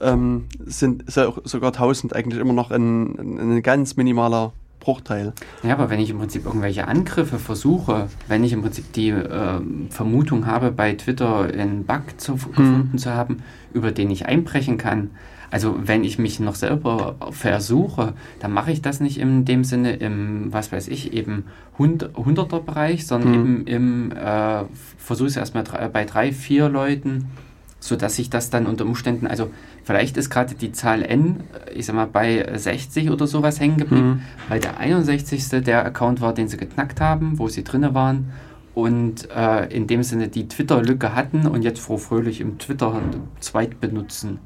ähm, 0.00 0.46
sind 0.64 1.02
ist 1.04 1.16
ja 1.16 1.28
auch 1.28 1.38
sogar 1.44 1.72
1000 1.72 2.14
eigentlich 2.14 2.40
immer 2.40 2.52
noch 2.54 2.70
ein, 2.70 3.14
ein, 3.18 3.38
ein 3.56 3.62
ganz 3.62 3.96
minimaler 3.96 4.52
Bruchteil. 4.80 5.32
Ja, 5.62 5.74
aber 5.74 5.90
wenn 5.90 6.00
ich 6.00 6.10
im 6.10 6.18
Prinzip 6.18 6.44
irgendwelche 6.44 6.88
Angriffe 6.88 7.38
versuche, 7.38 8.08
wenn 8.26 8.42
ich 8.42 8.52
im 8.52 8.62
Prinzip 8.62 8.92
die 8.94 9.10
ähm, 9.10 9.86
Vermutung 9.90 10.46
habe, 10.46 10.72
bei 10.72 10.92
Twitter 10.94 11.42
einen 11.44 11.84
Bug 11.84 12.02
zu, 12.16 12.32
gefunden 12.34 12.98
zu 12.98 13.14
haben, 13.14 13.44
über 13.72 13.92
den 13.92 14.10
ich 14.10 14.26
einbrechen 14.26 14.78
kann, 14.78 15.10
also 15.52 15.76
wenn 15.84 16.02
ich 16.02 16.18
mich 16.18 16.40
noch 16.40 16.56
selber 16.56 17.14
versuche, 17.30 18.14
dann 18.40 18.52
mache 18.52 18.72
ich 18.72 18.82
das 18.82 18.98
nicht 19.00 19.18
in 19.20 19.44
dem 19.44 19.62
Sinne 19.62 19.92
im, 19.94 20.52
was 20.52 20.72
weiß 20.72 20.88
ich, 20.88 21.12
eben 21.12 21.44
100er 21.78 22.60
Bereich, 22.60 23.06
sondern 23.06 23.32
Mhm. 23.32 23.38
eben 23.38 23.66
im, 23.66 24.12
äh, 24.12 24.64
versuche 24.98 25.28
es 25.28 25.36
erstmal 25.36 25.62
bei 25.92 26.04
drei, 26.04 26.32
vier 26.32 26.68
Leuten, 26.68 27.26
sodass 27.80 28.18
ich 28.18 28.30
das 28.30 28.48
dann 28.50 28.66
unter 28.66 28.84
Umständen, 28.86 29.26
also 29.26 29.50
vielleicht 29.84 30.16
ist 30.16 30.30
gerade 30.30 30.54
die 30.54 30.72
Zahl 30.72 31.02
N, 31.02 31.40
ich 31.74 31.86
sag 31.86 31.96
mal, 31.96 32.06
bei 32.06 32.46
60 32.56 33.10
oder 33.10 33.26
sowas 33.26 33.60
hängen 33.60 33.76
geblieben, 33.76 34.08
Mhm. 34.08 34.20
weil 34.48 34.60
der 34.60 34.78
61. 34.78 35.60
der 35.60 35.84
Account 35.84 36.20
war, 36.20 36.32
den 36.32 36.48
sie 36.48 36.56
geknackt 36.56 37.00
haben, 37.00 37.38
wo 37.38 37.48
sie 37.48 37.62
drinne 37.64 37.92
waren 37.94 38.30
und 38.74 39.28
äh, 39.36 39.66
in 39.74 39.86
dem 39.86 40.02
Sinne 40.02 40.28
die 40.28 40.48
Twitter-Lücke 40.48 41.14
hatten 41.14 41.46
und 41.46 41.62
jetzt 41.62 41.80
froh 41.80 41.98
fröhlich 41.98 42.40
im 42.40 42.58
Twitter 42.58 42.98
zweit 43.40 43.80
benutzen. 43.80 44.38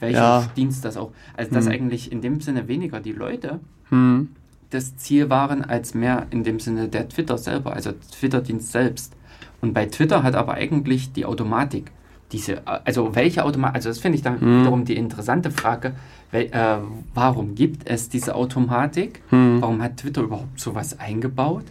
Welcher 0.00 0.18
Ja. 0.18 0.46
Dienst 0.56 0.84
das 0.84 0.96
auch? 0.96 1.12
Also 1.36 1.54
dass 1.54 1.66
Hm. 1.66 1.72
eigentlich 1.72 2.12
in 2.12 2.20
dem 2.20 2.40
Sinne 2.40 2.68
weniger 2.68 3.00
die 3.00 3.12
Leute 3.12 3.60
Hm. 3.90 4.28
das 4.70 4.96
Ziel 4.96 5.30
waren, 5.30 5.64
als 5.64 5.94
mehr 5.94 6.26
in 6.30 6.44
dem 6.44 6.60
Sinne 6.60 6.88
der 6.88 7.08
Twitter 7.08 7.38
selber, 7.38 7.72
also 7.72 7.92
Twitter-Dienst 7.92 8.72
selbst. 8.72 9.14
Und 9.60 9.72
bei 9.72 9.86
Twitter 9.86 10.22
hat 10.22 10.34
aber 10.34 10.54
eigentlich 10.54 11.12
die 11.12 11.24
Automatik, 11.24 11.90
diese, 12.32 12.62
also 12.66 13.14
welche 13.14 13.44
Automatik, 13.44 13.76
also 13.76 13.88
das 13.88 13.98
finde 14.00 14.16
ich 14.16 14.22
dann 14.22 14.38
Mhm. 14.40 14.60
wiederum 14.60 14.84
die 14.84 14.96
interessante 14.96 15.50
Frage, 15.50 15.92
wel, 16.32 16.46
äh, 16.52 16.78
warum 17.14 17.54
gibt 17.54 17.88
es 17.88 18.08
diese 18.08 18.34
Automatik? 18.34 19.22
Hm. 19.30 19.62
Warum 19.62 19.80
hat 19.80 19.96
Twitter 19.98 20.22
überhaupt 20.22 20.58
sowas 20.60 20.98
eingebaut? 20.98 21.64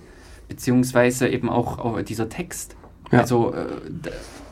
Beziehungsweise 0.48 1.28
eben 1.28 1.50
auch, 1.50 1.80
auch 1.80 2.02
dieser 2.02 2.30
Text. 2.30 2.76
Ja. 3.12 3.20
Also 3.20 3.54
äh, 3.54 3.66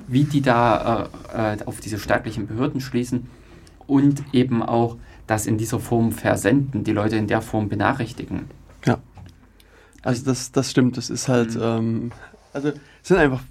wie 0.07 0.25
die 0.25 0.41
da 0.41 1.07
äh, 1.33 1.53
äh, 1.53 1.57
auf 1.65 1.79
diese 1.79 1.97
staatlichen 1.99 2.47
Behörden 2.47 2.81
schließen 2.81 3.27
und 3.87 4.23
eben 4.33 4.61
auch 4.63 4.97
das 5.27 5.45
in 5.45 5.57
dieser 5.57 5.79
Form 5.79 6.11
versenden, 6.11 6.83
die 6.83 6.91
Leute 6.91 7.15
in 7.15 7.27
der 7.27 7.41
Form 7.41 7.69
benachrichtigen. 7.69 8.49
Also 10.05 10.25
das, 10.25 10.51
das 10.51 10.69
stimmt, 10.69 10.97
das 10.97 11.09
ist 11.09 11.29
halt, 11.29 11.55
Mhm. 11.55 11.61
ähm, 11.61 12.11
also 12.51 12.67
es 12.69 12.75
sind 13.07 13.17
einfach 13.17 13.41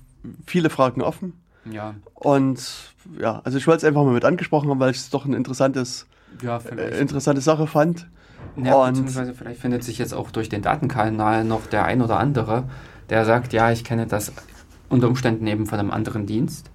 viele 0.46 0.68
Fragen 0.68 1.00
offen. 1.00 1.32
Ja, 1.64 1.94
Und 2.14 2.92
ja, 3.18 3.40
also 3.44 3.56
ich 3.56 3.66
wollte 3.66 3.78
es 3.78 3.84
einfach 3.84 4.04
mal 4.04 4.12
mit 4.12 4.24
angesprochen 4.26 4.68
haben, 4.68 4.78
weil 4.78 4.90
ich 4.90 4.98
es 4.98 5.08
doch 5.08 5.24
eine 5.24 5.36
interessantes, 5.36 6.06
ja 6.42 6.58
äh, 6.58 7.00
interessante 7.00 7.40
Sache 7.40 7.66
fand. 7.66 8.06
ja, 8.56 8.74
und- 8.74 8.88
beziehungsweise 8.90 9.32
vielleicht 9.32 9.60
findet 9.62 9.82
sich 9.82 9.96
jetzt 9.96 10.12
auch 10.12 10.30
durch 10.30 10.50
den 10.50 10.60
Datenkanal 10.60 11.44
noch 11.44 11.64
der 11.66 11.84
ein 11.86 12.02
oder 12.02 12.18
andere, 12.18 12.64
der 13.08 13.24
sagt, 13.24 13.54
ja, 13.54 13.70
ich 13.72 13.82
kenne 13.82 14.06
das 14.06 14.32
unter 14.90 15.08
Umständen 15.08 15.46
eben 15.46 15.64
von 15.66 15.78
einem 15.78 15.90
anderen 15.90 16.26
Dienst. 16.26 16.68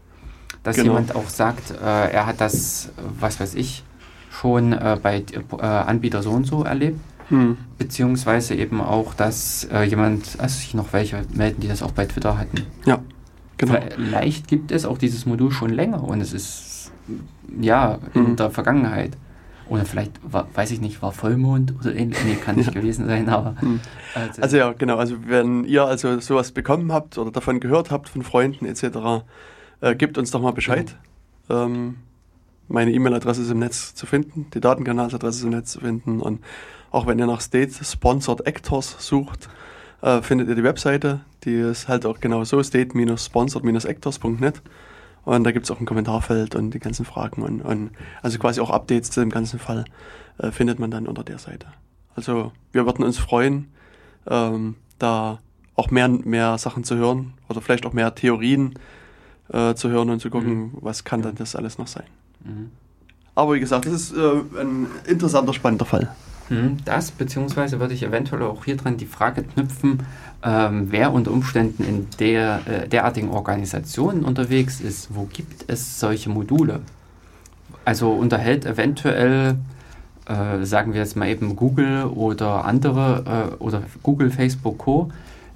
Dass 0.64 0.76
Genau. 0.76 0.90
jemand 0.90 1.16
auch 1.16 1.30
sagt, 1.30 1.72
äh, 1.72 2.12
er 2.12 2.26
hat 2.26 2.42
das, 2.42 2.90
was 3.20 3.40
weiß 3.40 3.56
ich, 3.56 3.84
schon 4.30 4.74
äh, 4.74 4.98
bei 5.02 5.24
äh, 5.60 5.66
Anbieter 5.66 6.22
so 6.22 6.32
und 6.32 6.46
so 6.46 6.64
erlebt. 6.64 7.00
Hm. 7.30 7.58
Beziehungsweise 7.78 8.56
eben 8.56 8.80
auch, 8.82 9.14
dass 9.14 9.68
äh, 9.72 9.84
jemand, 9.84 10.38
also 10.38 10.60
sich 10.60 10.74
noch 10.74 10.94
welche 10.94 11.24
melden, 11.34 11.62
die 11.62 11.68
das 11.68 11.84
auch 11.84 11.92
bei 11.92 12.06
Twitter 12.06 12.38
hatten. 12.38 12.66
Ja, 12.86 13.00
genau. 13.58 13.78
Vielleicht 13.96 14.48
gibt 14.48 14.72
es 14.72 14.86
auch 14.86 14.98
dieses 14.98 15.26
Modul 15.26 15.52
schon 15.52 15.72
länger 15.72 16.04
und 16.04 16.22
es 16.22 16.34
ist 16.34 16.92
ja 17.60 18.00
in 18.14 18.28
hm. 18.28 18.36
der 18.36 18.52
Vergangenheit. 18.52 19.18
Oder 19.70 19.84
vielleicht, 19.84 20.14
war, 20.24 20.48
weiß 20.54 20.72
ich 20.72 20.80
nicht, 20.80 21.02
war 21.02 21.12
Vollmond 21.12 21.74
oder 21.82 21.94
ähnlich. 21.94 22.18
Nee, 22.26 22.36
kann 22.36 22.56
nicht 22.56 22.74
ja. 22.74 22.80
gewesen 22.80 23.06
sein, 23.06 23.28
aber. 23.28 23.56
Hm. 23.60 23.82
Also, 24.16 24.42
also, 24.42 24.58
ja, 24.58 24.74
genau. 24.74 24.96
Also 24.96 25.18
wenn 25.26 25.66
ihr 25.66 25.84
also 25.84 26.22
sowas 26.22 26.54
bekommen 26.54 26.94
habt 26.94 27.18
oder 27.18 27.32
davon 27.32 27.60
gehört 27.60 27.92
habt 27.92 28.08
von 28.08 28.22
Freunden 28.22 28.66
etc., 28.66 29.26
äh, 29.82 29.96
gebt 29.96 30.18
uns 30.18 30.32
doch 30.32 30.42
mal 30.42 30.52
Bescheid. 30.52 30.96
Ja. 31.50 31.66
Ähm, 31.66 31.98
meine 32.68 32.92
E-Mail-Adresse 32.92 33.44
ist 33.44 33.52
im 33.52 33.60
Netz 33.60 33.96
zu 33.96 34.06
finden, 34.06 34.48
die 34.54 34.60
Datenkanalsadresse 34.60 35.40
ist 35.40 35.44
im 35.46 35.52
Netz 35.52 35.72
zu 35.72 35.80
finden 35.80 36.20
und 36.20 36.42
auch 36.92 37.08
wenn 37.08 37.20
ihr 37.20 37.28
nach 37.28 37.42
State 37.42 37.72
Sponsored 37.84 38.46
Actors 38.46 38.96
sucht, 39.00 39.50
äh, 40.02 40.22
findet 40.22 40.50
ihr 40.50 40.56
die 40.56 40.64
Webseite, 40.64 41.22
die 41.44 41.56
ist 41.56 41.88
halt 41.88 42.06
auch 42.06 42.20
genau 42.20 42.44
so, 42.44 42.62
state-sponsored-actors.net 42.62 44.62
und 45.24 45.44
da 45.44 45.52
gibt 45.52 45.66
es 45.66 45.72
auch 45.72 45.80
ein 45.80 45.86
Kommentarfeld 45.86 46.56
und 46.56 46.72
die 46.72 46.80
ganzen 46.80 47.06
Fragen 47.06 47.42
und, 47.42 47.62
und 47.62 47.92
also 48.22 48.38
quasi 48.40 48.60
auch 48.60 48.70
Updates 48.70 49.12
zu 49.12 49.22
dem 49.22 49.30
ganzen 49.30 49.60
Fall 49.60 49.86
äh, 50.38 50.52
findet 50.52 50.80
man 50.80 50.92
dann 50.92 51.08
unter 51.08 51.24
der 51.24 51.38
Seite. 51.38 51.68
Also 52.16 52.52
wir 52.72 52.86
würden 52.86 53.06
uns 53.06 53.18
freuen, 53.18 53.70
ähm, 54.30 54.76
da 55.00 55.40
auch 55.76 55.92
mehr, 55.92 56.10
mehr 56.10 56.58
Sachen 56.58 56.84
zu 56.84 56.96
hören 56.96 57.34
oder 57.50 57.62
vielleicht 57.62 57.86
auch 57.86 57.94
mehr 57.94 58.16
Theorien 58.16 58.74
äh, 59.50 59.76
zu 59.76 59.90
hören 59.90 60.10
und 60.10 60.20
zu 60.20 60.30
gucken, 60.30 60.54
mhm. 60.54 60.72
was 60.82 61.04
kann 61.04 61.22
dann 61.22 61.36
das 61.36 61.56
alles 61.56 61.78
noch 61.78 61.88
sein. 61.88 62.06
Mhm. 62.44 62.72
Aber 63.36 63.54
wie 63.54 63.60
gesagt, 63.60 63.86
das 63.86 63.94
ist 63.94 64.18
äh, 64.18 64.60
ein 64.60 64.88
interessanter, 65.06 65.54
spannender 65.54 65.86
Fall. 65.86 66.10
Mhm, 66.50 66.78
das, 66.86 67.12
beziehungsweise 67.12 67.80
würde 67.80 67.94
ich 67.94 68.04
eventuell 68.04 68.42
auch 68.44 68.66
hier 68.66 68.78
dran 68.78 68.98
die 68.98 69.06
Frage 69.06 69.44
knüpfen, 69.44 70.04
ähm, 70.44 70.88
wer 70.92 71.12
unter 71.12 71.32
Umständen 71.32 71.84
in 71.84 72.08
der, 72.20 72.62
äh, 72.66 72.88
derartigen 72.88 73.30
Organisationen 73.30 74.24
unterwegs 74.24 74.80
ist, 74.80 75.14
wo 75.14 75.24
gibt 75.24 75.66
es 75.68 76.00
solche 76.00 76.30
Module? 76.30 76.82
Also 77.86 78.12
unterhält 78.12 78.66
eventuell, 78.66 79.58
äh, 80.26 80.64
sagen 80.64 80.94
wir 80.94 81.02
jetzt 81.02 81.16
mal 81.16 81.28
eben 81.28 81.56
Google 81.56 82.06
oder 82.06 82.66
andere, 82.66 83.52
äh, 83.60 83.64
oder 83.64 83.84
Google, 84.04 84.30
Facebook, 84.30 84.78
Co., 84.78 85.12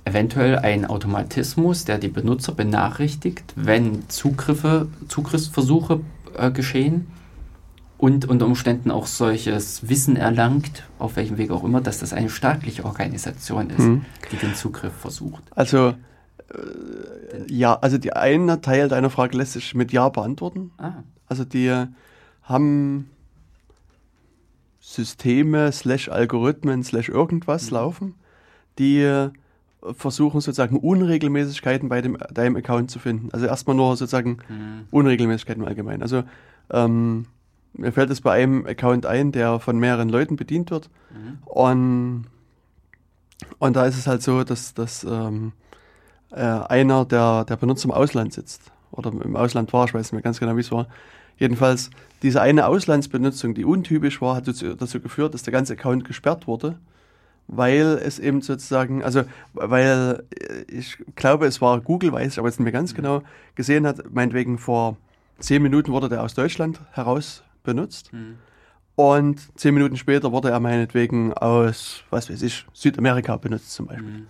eventuell 0.06 0.58
ein 0.58 0.86
Automatismus, 0.86 1.86
der 1.86 1.98
die 1.98 2.08
Benutzer 2.08 2.54
benachrichtigt, 2.54 3.54
wenn 3.56 4.10
Zugriffe, 4.10 4.88
Zugriffsversuche 5.08 6.02
äh, 6.38 6.52
geschehen 6.52 7.08
und 7.98 8.26
unter 8.28 8.48
Umständen 8.48 8.90
auch 8.90 9.06
solches 9.06 9.88
Wissen 9.88 10.16
erlangt, 10.16 10.84
auf 10.98 11.16
welchem 11.18 11.38
Weg 11.38 11.52
auch 11.52 11.64
immer, 11.64 11.82
dass 11.82 12.00
das 12.00 12.14
eine 12.14 12.30
staatliche 12.30 12.84
Organisation 12.84 13.70
ist, 13.70 13.80
mhm. 13.80 14.06
die 14.32 14.38
den 14.38 14.56
Zugriff 14.56 14.94
versucht. 14.94 15.44
Also 15.52 15.90
äh, 15.90 15.94
ja, 17.48 17.76
also 17.76 17.98
die 17.98 18.14
eine 18.14 18.62
Teil 18.62 18.90
deiner 18.90 19.12
Frage 19.12 19.38
lässt 19.38 19.54
sich 19.54 19.76
mit 19.76 19.92
Ja 19.92 20.10
beantworten. 20.10 20.72
Ah. 20.78 21.04
Also 21.28 21.46
die 21.46 21.72
haben 22.42 23.10
Systeme 24.80 25.72
slash 25.72 26.10
Algorithmen 26.10 26.84
slash 26.84 27.08
irgendwas 27.08 27.68
mhm. 27.68 27.76
laufen, 27.76 28.16
die 28.80 29.30
versuchen 29.96 30.42
sozusagen 30.42 30.78
Unregelmäßigkeiten 30.78 31.90
bei 31.90 32.02
dem, 32.02 32.18
deinem 32.32 32.56
Account 32.56 32.92
zu 32.92 33.00
finden. 33.00 33.30
Also 33.32 33.46
erstmal 33.46 33.76
nur 33.76 33.96
sozusagen 33.98 34.38
mhm. 34.48 34.88
Unregelmäßigkeiten 34.92 35.64
im 35.64 35.68
Allgemeinen. 35.68 36.02
Also 36.02 36.24
ähm, 36.70 37.26
mir 37.74 37.92
fällt 37.92 38.10
es 38.10 38.22
bei 38.22 38.34
einem 38.34 38.66
Account 38.66 39.06
ein, 39.06 39.32
der 39.32 39.60
von 39.60 39.80
mehreren 39.80 40.10
Leuten 40.10 40.36
bedient 40.36 40.72
wird. 40.72 40.90
Mhm. 41.12 41.38
Und, 41.46 42.26
und 43.60 43.76
da 43.76 43.86
ist 43.86 43.98
es 43.98 44.08
halt 44.08 44.22
so, 44.22 44.44
dass, 44.44 44.74
dass 44.74 45.04
ähm, 45.04 45.54
äh, 46.32 46.42
einer 46.42 47.06
der, 47.06 47.46
der 47.46 47.56
Benutzer 47.56 47.86
im 47.86 47.92
Ausland 47.92 48.34
sitzt. 48.34 48.72
Oder 48.92 49.12
im 49.12 49.36
Ausland 49.36 49.72
war, 49.74 49.86
ich 49.86 49.94
weiß 49.94 50.08
nicht 50.08 50.14
mehr 50.14 50.22
ganz 50.22 50.40
genau, 50.40 50.56
wie 50.58 50.62
es 50.62 50.72
war. 50.72 50.88
Jedenfalls, 51.38 51.90
diese 52.22 52.42
eine 52.42 52.68
Auslandsbenutzung, 52.68 53.56
die 53.56 53.66
untypisch 53.66 54.22
war, 54.22 54.36
hat 54.36 54.48
dazu, 54.48 54.76
dazu 54.76 55.00
geführt, 55.00 55.34
dass 55.34 55.44
der 55.44 55.54
ganze 55.54 55.74
Account 55.74 56.06
gesperrt 56.06 56.46
wurde 56.46 56.78
weil 57.48 58.00
es 58.04 58.20
eben 58.20 58.42
sozusagen, 58.42 59.04
also 59.04 59.24
weil 59.54 60.24
äh, 60.40 60.72
ich 60.72 60.98
glaube, 61.16 61.46
es 61.46 61.62
war 61.62 61.82
Google, 61.82 62.12
weiß 62.14 62.34
ich 62.34 62.40
aber 62.40 62.48
jetzt 62.48 62.60
nicht 62.60 62.66
mehr 62.66 62.72
ganz 62.72 62.94
mhm. 62.94 62.98
genau, 62.98 63.24
gesehen 63.56 63.86
hat, 63.86 64.14
meinetwegen 64.14 64.58
vor 64.58 64.98
zehn 65.40 65.62
Minuten 65.62 65.92
wurde 65.92 66.10
der 66.10 66.24
aus 66.24 66.34
Deutschland 66.34 66.80
heraus 66.92 67.44
benutzt. 67.64 68.14
Mhm. 68.14 68.38
Und 68.96 69.58
zehn 69.60 69.74
Minuten 69.74 69.98
später 69.98 70.32
wurde 70.32 70.50
er 70.50 70.60
meinetwegen 70.60 71.34
aus, 71.34 72.04
was 72.10 72.30
weiß 72.30 72.42
ich, 72.42 72.66
Südamerika 72.74 73.38
benutzt 73.38 73.72
zum 73.72 73.88
Beispiel. 73.88 74.10
Mhm. 74.10 74.28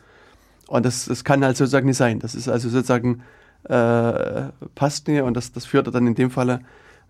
Und 0.68 0.86
das, 0.86 1.05
das 1.05 1.24
kann 1.24 1.43
halt 1.43 1.57
sozusagen 1.57 1.88
nicht 1.88 1.97
sein. 1.97 2.20
Das 2.20 2.36
ist 2.36 2.47
also 2.47 2.70
sozusagen, 2.70 3.24
äh, 3.64 4.49
passt 4.74 5.07
nicht 5.07 5.22
und 5.22 5.36
das, 5.36 5.51
das 5.51 5.66
führte 5.66 5.91
dann 5.91 6.07
in 6.07 6.16
dem 6.16 6.32
Falle 6.32 6.62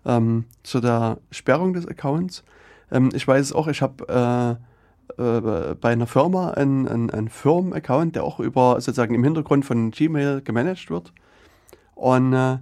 ähm, 0.04 0.44
zu 0.62 0.80
der 0.80 1.18
Sperrung 1.30 1.72
des 1.72 1.86
Accounts. 1.86 2.44
Ähm, 2.90 3.10
ich 3.14 3.26
weiß 3.26 3.46
es 3.46 3.52
auch, 3.52 3.68
ich 3.68 3.82
habe 3.82 4.58
äh, 4.58 4.71
äh, 5.18 5.74
bei 5.74 5.92
einer 5.92 6.06
Firma 6.06 6.50
einen, 6.50 6.88
einen, 6.88 7.10
einen 7.10 7.28
Firmen-Account, 7.28 8.16
der 8.16 8.24
auch 8.24 8.40
über 8.40 8.80
sozusagen 8.80 9.14
im 9.14 9.24
Hintergrund 9.24 9.64
von 9.64 9.90
Gmail 9.90 10.42
gemanagt 10.42 10.90
wird. 10.90 11.12
Und 11.94 12.32
äh, 12.32 12.58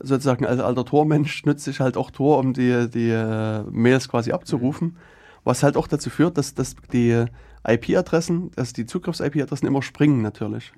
sozusagen 0.00 0.46
als 0.46 0.60
alter 0.60 0.84
Tormensch 0.84 1.44
nütze 1.44 1.70
ich 1.70 1.80
halt 1.80 1.96
auch 1.96 2.10
Tor, 2.10 2.38
um 2.38 2.52
die, 2.52 2.88
die 2.88 3.10
äh, 3.10 3.62
Mails 3.70 4.08
quasi 4.08 4.32
abzurufen. 4.32 4.96
Was 5.44 5.62
halt 5.62 5.76
auch 5.76 5.86
dazu 5.86 6.10
führt, 6.10 6.36
dass, 6.36 6.54
dass 6.54 6.76
die 6.92 7.24
IP-Adressen, 7.66 8.50
dass 8.54 8.72
die 8.72 8.86
Zugriffs-IP-Adressen 8.86 9.66
immer 9.66 9.82
springen 9.82 10.22
natürlich. 10.22 10.72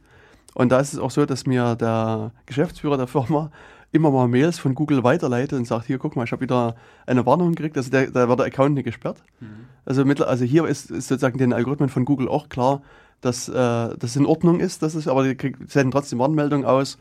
Und 0.54 0.72
da 0.72 0.80
ist 0.80 0.92
es 0.92 0.98
auch 0.98 1.10
so, 1.10 1.26
dass 1.26 1.46
mir 1.46 1.76
der 1.76 2.32
Geschäftsführer 2.46 2.96
der 2.96 3.06
Firma 3.06 3.50
immer 3.92 4.10
mal 4.10 4.28
Mails 4.28 4.58
von 4.58 4.74
Google 4.74 5.02
weiterleitet 5.02 5.58
und 5.58 5.66
sagt, 5.66 5.86
hier, 5.86 5.98
guck 5.98 6.16
mal, 6.16 6.24
ich 6.24 6.32
habe 6.32 6.42
wieder 6.42 6.76
eine 7.06 7.26
Warnung 7.26 7.54
gekriegt, 7.54 7.76
also 7.76 7.90
der, 7.90 8.10
da 8.10 8.28
wird 8.28 8.38
der 8.38 8.46
Account 8.46 8.74
nicht 8.74 8.84
gesperrt. 8.84 9.22
Mhm. 9.40 9.66
Also, 9.84 10.04
mit, 10.04 10.20
also 10.20 10.44
hier 10.44 10.66
ist, 10.66 10.90
ist, 10.90 11.08
sozusagen 11.08 11.38
den 11.38 11.52
Algorithmen 11.52 11.88
von 11.88 12.04
Google 12.04 12.28
auch 12.28 12.48
klar, 12.48 12.82
dass 13.20 13.48
äh, 13.48 13.52
das 13.52 14.16
in 14.16 14.26
Ordnung 14.26 14.60
ist, 14.60 14.82
dass 14.82 14.94
es, 14.94 15.08
aber 15.08 15.24
die 15.24 15.36
senden 15.66 15.90
trotzdem 15.90 16.18
Warnmeldungen 16.18 16.66
aus, 16.66 16.98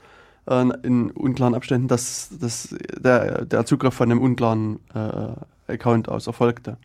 äh, 0.47 0.65
in 0.83 1.11
unklaren 1.11 1.53
Abständen, 1.53 1.87
dass, 1.87 2.29
dass 2.39 2.75
der, 2.97 3.45
der 3.45 3.65
Zugriff 3.65 3.93
von 3.93 4.11
einem 4.11 4.21
unklaren 4.21 4.79
äh, 4.93 5.71
Account 5.71 6.09
aus 6.09 6.27
erfolgte. 6.27 6.77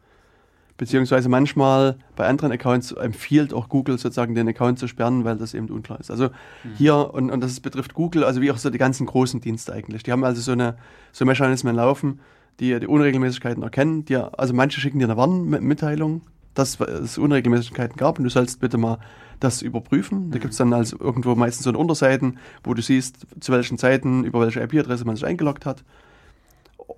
Beziehungsweise 0.77 1.29
manchmal 1.29 1.97
bei 2.17 2.27
anderen 2.27 2.51
Accounts 2.51 2.91
empfiehlt 2.93 3.55
auch 3.55 3.69
Google 3.69 3.97
sozusagen 3.97 4.35
den 4.35 4.49
Account 4.49 4.81
zu 4.81 4.89
sperren, 4.89 5.25
weil 5.25 5.37
das 5.37 5.55
eben 5.55 5.69
unklar 5.69 6.01
ist. 6.01 6.11
Also 6.11 6.25
mhm. 6.65 6.75
hier, 6.77 7.15
und, 7.15 7.31
und 7.31 7.43
das 7.43 7.61
betrifft 7.61 7.95
Google, 7.95 8.25
also 8.25 8.41
wie 8.41 8.51
auch 8.51 8.59
so 8.59 8.71
die 8.71 8.79
ganzen 8.79 9.07
großen 9.07 9.41
Dienste 9.41 9.73
eigentlich. 9.73 10.03
Die 10.03 10.11
haben 10.11 10.25
also 10.25 10.41
so 10.41 10.53
eine 10.53 10.77
so 11.13 11.25
Mechanismen 11.25 11.77
laufen, 11.77 12.19
die 12.59 12.79
die 12.81 12.89
Unregelmäßigkeiten 12.89 13.63
erkennen. 13.63 14.05
Die, 14.05 14.17
also 14.17 14.53
manche 14.53 14.81
schicken 14.81 14.99
dir 14.99 15.05
eine 15.05 15.17
Warnmitteilung, 15.17 16.23
dass 16.55 16.81
es 16.81 17.19
Unregelmäßigkeiten 17.19 17.97
gab 17.97 18.19
und 18.19 18.25
du 18.25 18.31
sollst 18.31 18.59
bitte 18.61 18.77
mal 18.77 18.99
das 19.39 19.63
überprüfen. 19.63 20.33
Da 20.33 20.39
gibt 20.39 20.53
es 20.53 20.59
dann 20.59 20.73
also 20.73 20.99
irgendwo 20.99 21.37
meistens 21.37 21.65
so 21.65 21.71
eine 21.71 21.79
Unterseiten, 21.79 22.39
wo 22.65 22.75
du 22.75 22.83
siehst, 22.83 23.27
zu 23.41 23.53
welchen 23.53 23.79
Zeiten, 23.79 24.25
über 24.25 24.41
welche 24.41 24.61
IP-Adresse 24.61 25.05
man 25.05 25.15
sich 25.15 25.27
eingeloggt 25.27 25.67
hat. 25.67 25.85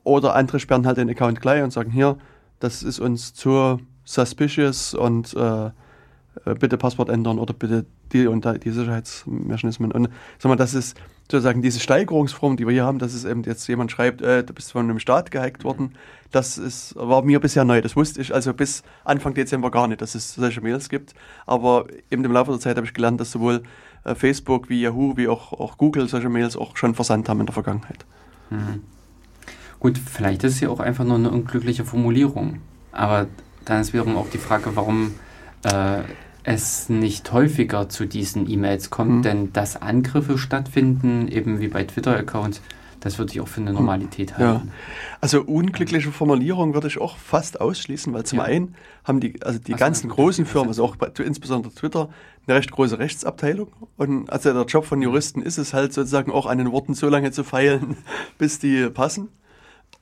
Oder 0.05 0.35
andere 0.35 0.61
sperren 0.61 0.87
halt 0.87 0.97
den 0.97 1.11
Account 1.11 1.41
gleich 1.41 1.62
und 1.62 1.72
sagen, 1.72 1.91
hier, 1.91 2.16
das 2.61 2.82
ist 2.82 2.98
uns 2.98 3.34
zu 3.34 3.80
suspicious 4.04 4.94
und 4.94 5.34
äh, 5.34 5.70
äh, 6.44 6.54
bitte 6.54 6.76
Passwort 6.76 7.09
ändern 7.09 7.38
oder 7.38 7.54
bitte 7.54 7.86
die 8.12 8.26
und 8.26 8.46
die 8.64 8.70
Sicherheitsmechanismen. 8.70 9.92
Und 9.92 10.09
sag 10.38 10.48
mal, 10.48 10.57
das 10.57 10.74
ist 10.74 10.96
sozusagen 11.30 11.61
diese 11.61 11.80
Steigerungsform, 11.80 12.57
die 12.57 12.66
wir 12.66 12.72
hier 12.72 12.84
haben, 12.84 12.98
dass 12.98 13.14
es 13.14 13.24
eben 13.24 13.42
jetzt 13.42 13.66
jemand 13.66 13.90
schreibt, 13.90 14.22
äh, 14.22 14.44
du 14.44 14.52
bist 14.52 14.72
von 14.72 14.88
einem 14.88 15.00
Staat 15.00 15.30
gehackt 15.30 15.64
worden, 15.64 15.94
das 16.30 16.59
ist, 16.59 16.94
war 16.96 17.22
mir 17.22 17.40
bisher 17.40 17.64
neu. 17.64 17.80
Das 17.80 17.96
wusste 17.96 18.20
ich 18.20 18.32
also 18.32 18.54
bis 18.54 18.82
Anfang 19.04 19.34
Dezember 19.34 19.70
gar 19.70 19.88
nicht, 19.88 20.02
dass 20.02 20.14
es 20.14 20.34
solche 20.34 20.61
Mails 20.61 20.88
gibt. 20.88 21.14
Aber 21.46 21.86
eben 22.11 22.24
im 22.24 22.32
Laufe 22.32 22.52
der 22.52 22.61
Zeit 22.61 22.76
habe 22.76 22.86
ich 22.86 22.94
gelernt, 22.94 23.20
dass 23.20 23.32
sowohl 23.32 23.62
äh, 24.04 24.14
Facebook 24.14 24.68
wie 24.68 24.80
Yahoo 24.80 25.16
wie 25.16 25.28
auch, 25.28 25.52
auch 25.52 25.78
Google 25.78 26.09
solche 26.09 26.28
Mails 26.28 26.57
auch 26.57 26.76
schon 26.76 26.94
versandt 26.94 27.28
haben 27.28 27.40
in 27.40 27.46
der 27.46 27.54
Vergangenheit. 27.54 28.04
Mhm. 28.50 28.82
Gut, 29.87 29.99
vielleicht 29.99 30.43
ist 30.43 30.55
es 30.55 30.61
ja 30.61 30.68
auch 30.68 30.80
einfach 30.80 31.05
nur 31.05 31.14
eine 31.14 31.30
unglückliche 31.30 31.84
Formulierung. 31.84 32.59
Aber 32.91 33.28
dann 33.64 33.80
ist 33.80 33.93
wiederum 33.93 34.16
auch 34.16 34.28
die 34.28 34.39
Frage, 34.39 34.74
warum 34.74 35.14
äh, 35.62 36.01
es 36.43 36.89
nicht 36.89 37.32
häufiger 37.32 37.89
zu 37.89 38.05
diesen 38.05 38.51
E-Mails 38.51 38.91
kommt, 38.91 39.18
mhm. 39.18 39.22
denn 39.22 39.53
dass 39.53 39.80
Angriffe 39.80 40.39
stattfinden, 40.39 41.28
eben 41.28 41.61
wie 41.61 41.68
bei 41.68 41.84
Twitter-Accounts, 41.84 42.62
das 42.99 43.16
würde 43.18 43.30
ich 43.32 43.41
auch 43.41 43.47
für 43.47 43.61
eine 43.61 43.70
hm. 43.70 43.76
Normalität 43.76 44.37
halten. 44.37 44.66
Ja. 44.66 44.74
Also 45.20 45.43
unglückliche 45.43 46.11
Formulierung 46.11 46.74
würde 46.74 46.89
ich 46.89 47.01
auch 47.01 47.16
fast 47.16 47.61
ausschließen, 47.61 48.12
weil 48.12 48.24
zum 48.24 48.39
ja. 48.41 48.45
einen 48.45 48.74
haben 49.05 49.20
die, 49.20 49.41
also 49.45 49.61
die 49.61 49.74
also 49.74 49.84
ganzen 49.84 50.11
großen 50.11 50.47
Firmen, 50.47 50.70
also 50.70 50.82
auch 50.82 50.97
bei, 50.97 51.12
insbesondere 51.22 51.72
Twitter, 51.72 52.09
eine 52.49 52.57
recht 52.57 52.72
große 52.72 52.99
Rechtsabteilung. 52.99 53.68
Und 53.97 54.30
also 54.30 54.53
der 54.53 54.64
Job 54.64 54.84
von 54.84 55.01
Juristen 55.01 55.43
ist 55.43 55.59
es 55.59 55.74
halt 55.74 55.93
sozusagen 55.93 56.32
auch 56.32 56.47
an 56.47 56.59
den 56.59 56.72
Worten 56.72 56.95
so 56.95 57.09
lange 57.09 57.30
zu 57.30 57.45
feilen, 57.45 57.97
bis 58.39 58.59
die 58.59 58.91
passen. 58.91 59.28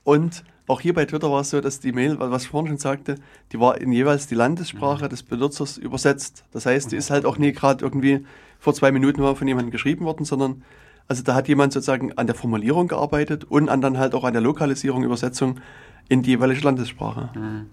Und 0.05 0.45
auch 0.67 0.79
hier 0.79 0.93
bei 0.93 1.05
Twitter 1.05 1.29
war 1.29 1.41
es 1.41 1.49
so, 1.49 1.59
dass 1.59 1.81
die 1.81 1.91
Mail, 1.91 2.17
was 2.19 2.43
ich 2.43 2.49
vorhin 2.49 2.69
schon 2.69 2.77
sagte, 2.77 3.15
die 3.51 3.59
war 3.59 3.81
in 3.81 3.91
jeweils 3.91 4.27
die 4.27 4.35
Landessprache 4.35 5.05
mhm. 5.05 5.09
des 5.09 5.23
Benutzers 5.23 5.77
übersetzt. 5.77 6.45
Das 6.53 6.65
heißt, 6.65 6.93
die 6.93 6.95
ist 6.95 7.09
halt 7.09 7.25
auch 7.25 7.37
nie 7.37 7.51
gerade 7.51 7.83
irgendwie 7.83 8.25
vor 8.59 8.73
zwei 8.73 8.91
Minuten 8.91 9.21
mal 9.21 9.35
von 9.35 9.47
jemandem 9.47 9.71
geschrieben 9.71 10.05
worden, 10.05 10.25
sondern 10.25 10.63
also 11.07 11.21
da 11.21 11.35
hat 11.35 11.47
jemand 11.47 11.73
sozusagen 11.73 12.13
an 12.13 12.25
der 12.25 12.35
Formulierung 12.35 12.87
gearbeitet 12.87 13.43
und 13.43 13.69
an 13.69 13.81
dann 13.81 13.97
halt 13.97 14.15
auch 14.15 14.23
an 14.23 14.33
der 14.33 14.41
Lokalisierung, 14.41 15.03
Übersetzung 15.03 15.59
in 16.07 16.23
die 16.23 16.31
jeweilige 16.31 16.61
Landessprache. 16.61 17.29
Mhm. 17.35 17.65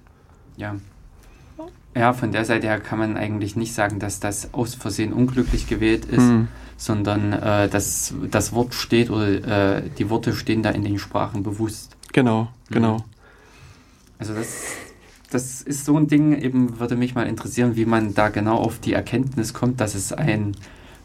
Ja. 0.56 0.76
Ja, 1.94 2.14
von 2.14 2.32
der 2.32 2.46
Seite 2.46 2.66
her 2.66 2.80
kann 2.80 2.98
man 2.98 3.16
eigentlich 3.18 3.54
nicht 3.54 3.74
sagen, 3.74 3.98
dass 3.98 4.18
das 4.18 4.54
aus 4.54 4.74
Versehen 4.74 5.12
unglücklich 5.12 5.66
gewählt 5.66 6.06
ist, 6.06 6.22
mhm. 6.22 6.48
sondern 6.78 7.34
äh, 7.34 7.68
dass 7.68 8.14
das 8.30 8.54
Wort 8.54 8.72
steht 8.72 9.10
oder 9.10 9.76
äh, 9.76 9.82
die 9.98 10.08
Worte 10.08 10.32
stehen 10.34 10.62
da 10.62 10.70
in 10.70 10.84
den 10.84 10.98
Sprachen 10.98 11.42
bewusst. 11.42 11.96
Genau, 12.12 12.42
mhm. 12.42 12.48
genau. 12.74 12.96
Also 14.18 14.34
das, 14.34 14.64
das 15.30 15.62
ist 15.62 15.84
so 15.84 15.96
ein 15.96 16.06
Ding, 16.06 16.40
eben 16.40 16.78
würde 16.78 16.96
mich 16.96 17.14
mal 17.14 17.26
interessieren, 17.26 17.76
wie 17.76 17.86
man 17.86 18.14
da 18.14 18.28
genau 18.28 18.56
auf 18.56 18.78
die 18.78 18.92
Erkenntnis 18.92 19.54
kommt, 19.54 19.80
dass 19.80 19.94
es 19.94 20.12
ein 20.12 20.54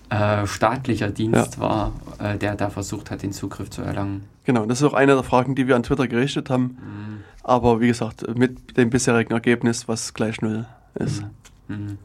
äh, 0.10 0.46
staatlicher 0.46 1.10
Dienst 1.10 1.56
ja. 1.56 1.60
war, 1.60 1.94
äh, 2.20 2.38
der 2.38 2.56
da 2.56 2.70
versucht 2.70 3.12
hat, 3.12 3.24
den 3.24 3.32
Zugriff 3.32 3.70
zu 3.70 3.82
erlangen. 3.82 4.24
Genau, 4.46 4.66
das 4.66 4.82
ist 4.82 4.88
auch 4.88 4.94
eine 4.94 5.14
der 5.14 5.24
Fragen, 5.24 5.56
die 5.56 5.68
wir 5.68 5.76
an 5.76 5.84
Twitter 5.84 6.08
gerichtet 6.08 6.50
haben. 6.50 6.64
Mhm. 6.64 7.24
Aber 7.44 7.82
wie 7.82 7.88
gesagt, 7.88 8.38
mit 8.38 8.78
dem 8.78 8.90
bisherigen 8.90 9.34
Ergebnis, 9.34 9.88
was 9.88 10.14
gleich 10.14 10.42
null 10.42 10.66
ist. 10.96 11.24
Mhm. 11.68 11.76
Mhm. 11.76 11.98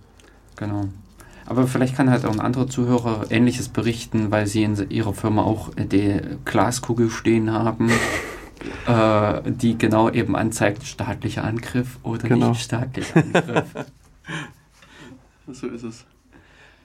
Genau. 0.57 0.89
Aber 1.47 1.67
vielleicht 1.67 1.97
kann 1.97 2.11
halt 2.11 2.25
auch 2.25 2.33
ein 2.33 2.41
anderer 2.41 2.69
Zuhörer 2.69 3.27
Ähnliches 3.31 3.69
berichten, 3.69 4.31
weil 4.31 4.47
sie 4.47 4.63
in 4.63 4.91
ihrer 4.91 5.13
Firma 5.13 5.43
auch 5.43 5.71
die 5.77 6.21
Glaskugel 6.45 7.11
stehen 7.11 7.53
haben, 7.53 7.91
äh, 8.87 9.51
die 9.51 9.77
genau 9.79 10.11
eben 10.11 10.37
anzeigt, 10.37 10.85
staatlicher 10.85 11.45
Angriff 11.45 11.99
oder 12.03 12.29
genau. 12.29 12.51
nicht 12.51 12.63
staatlicher 12.63 13.17
Angriff. 13.17 13.75
so 15.53 15.67
ist 15.69 15.83
es. 15.83 16.05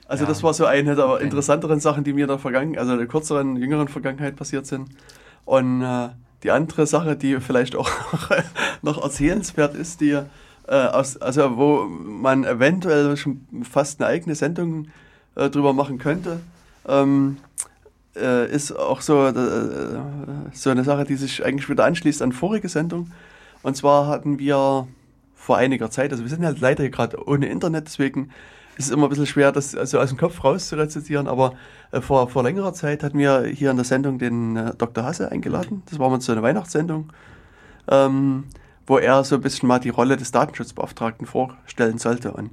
Also 0.06 0.24
ja. 0.24 0.28
das 0.28 0.42
war 0.42 0.54
so 0.54 0.64
eine 0.64 0.96
der 0.96 1.20
interessanteren 1.20 1.80
Sachen, 1.80 2.02
die 2.02 2.12
mir 2.12 2.22
in 2.22 2.28
der 2.28 2.38
Vergangenheit, 2.38 2.80
also 2.80 2.92
in 2.92 2.98
der 2.98 3.06
kürzeren, 3.06 3.56
jüngeren 3.56 3.88
Vergangenheit 3.88 4.36
passiert 4.36 4.66
sind. 4.66 4.88
Und 5.44 5.82
äh, 5.82 6.08
die 6.42 6.50
andere 6.50 6.86
Sache, 6.86 7.16
die 7.16 7.40
vielleicht 7.40 7.76
auch 7.76 7.90
noch 8.82 9.02
erzählenswert 9.02 9.74
ist, 9.74 10.00
die 10.00 10.18
äh, 10.66 10.74
aus, 10.74 11.16
also 11.18 11.56
wo 11.56 11.84
man 11.84 12.44
eventuell 12.44 13.16
schon 13.16 13.46
fast 13.68 14.00
eine 14.00 14.08
eigene 14.08 14.34
Sendung 14.34 14.88
äh, 15.34 15.50
drüber 15.50 15.72
machen 15.72 15.98
könnte, 15.98 16.40
ähm, 16.86 17.38
äh, 18.20 18.50
ist 18.50 18.72
auch 18.72 19.00
so, 19.00 19.26
äh, 19.26 19.32
so 20.52 20.70
eine 20.70 20.84
Sache, 20.84 21.04
die 21.04 21.16
sich 21.16 21.44
eigentlich 21.44 21.68
wieder 21.68 21.84
anschließt 21.84 22.22
an 22.22 22.32
vorige 22.32 22.68
Sendung. 22.68 23.10
Und 23.62 23.76
zwar 23.76 24.06
hatten 24.06 24.38
wir 24.38 24.86
vor 25.34 25.56
einiger 25.56 25.90
Zeit, 25.90 26.12
also 26.12 26.24
wir 26.24 26.30
sind 26.30 26.44
halt 26.44 26.60
leider 26.60 26.88
gerade 26.88 27.26
ohne 27.26 27.46
Internet, 27.46 27.86
deswegen 27.86 28.30
es 28.78 28.86
ist 28.86 28.92
immer 28.92 29.06
ein 29.06 29.08
bisschen 29.08 29.26
schwer, 29.26 29.50
das 29.50 29.74
also 29.74 29.98
aus 29.98 30.10
dem 30.10 30.18
Kopf 30.18 30.44
raus 30.44 30.68
zu 30.68 30.76
rezitieren, 30.76 31.26
aber 31.26 31.54
äh, 31.90 32.00
vor, 32.00 32.28
vor 32.28 32.44
längerer 32.44 32.72
Zeit 32.72 33.02
hatten 33.02 33.18
wir 33.18 33.44
hier 33.44 33.72
in 33.72 33.76
der 33.76 33.84
Sendung 33.84 34.18
den 34.18 34.56
äh, 34.56 34.74
Dr. 34.76 35.04
Hasse 35.04 35.32
eingeladen. 35.32 35.82
Das 35.90 35.98
war 35.98 36.08
mal 36.08 36.20
so 36.20 36.30
eine 36.30 36.42
Weihnachtssendung, 36.42 37.12
ähm, 37.90 38.44
wo 38.86 38.98
er 38.98 39.24
so 39.24 39.34
ein 39.34 39.40
bisschen 39.40 39.68
mal 39.68 39.80
die 39.80 39.88
Rolle 39.88 40.16
des 40.16 40.30
Datenschutzbeauftragten 40.30 41.26
vorstellen 41.26 41.98
sollte. 41.98 42.32
Und 42.32 42.52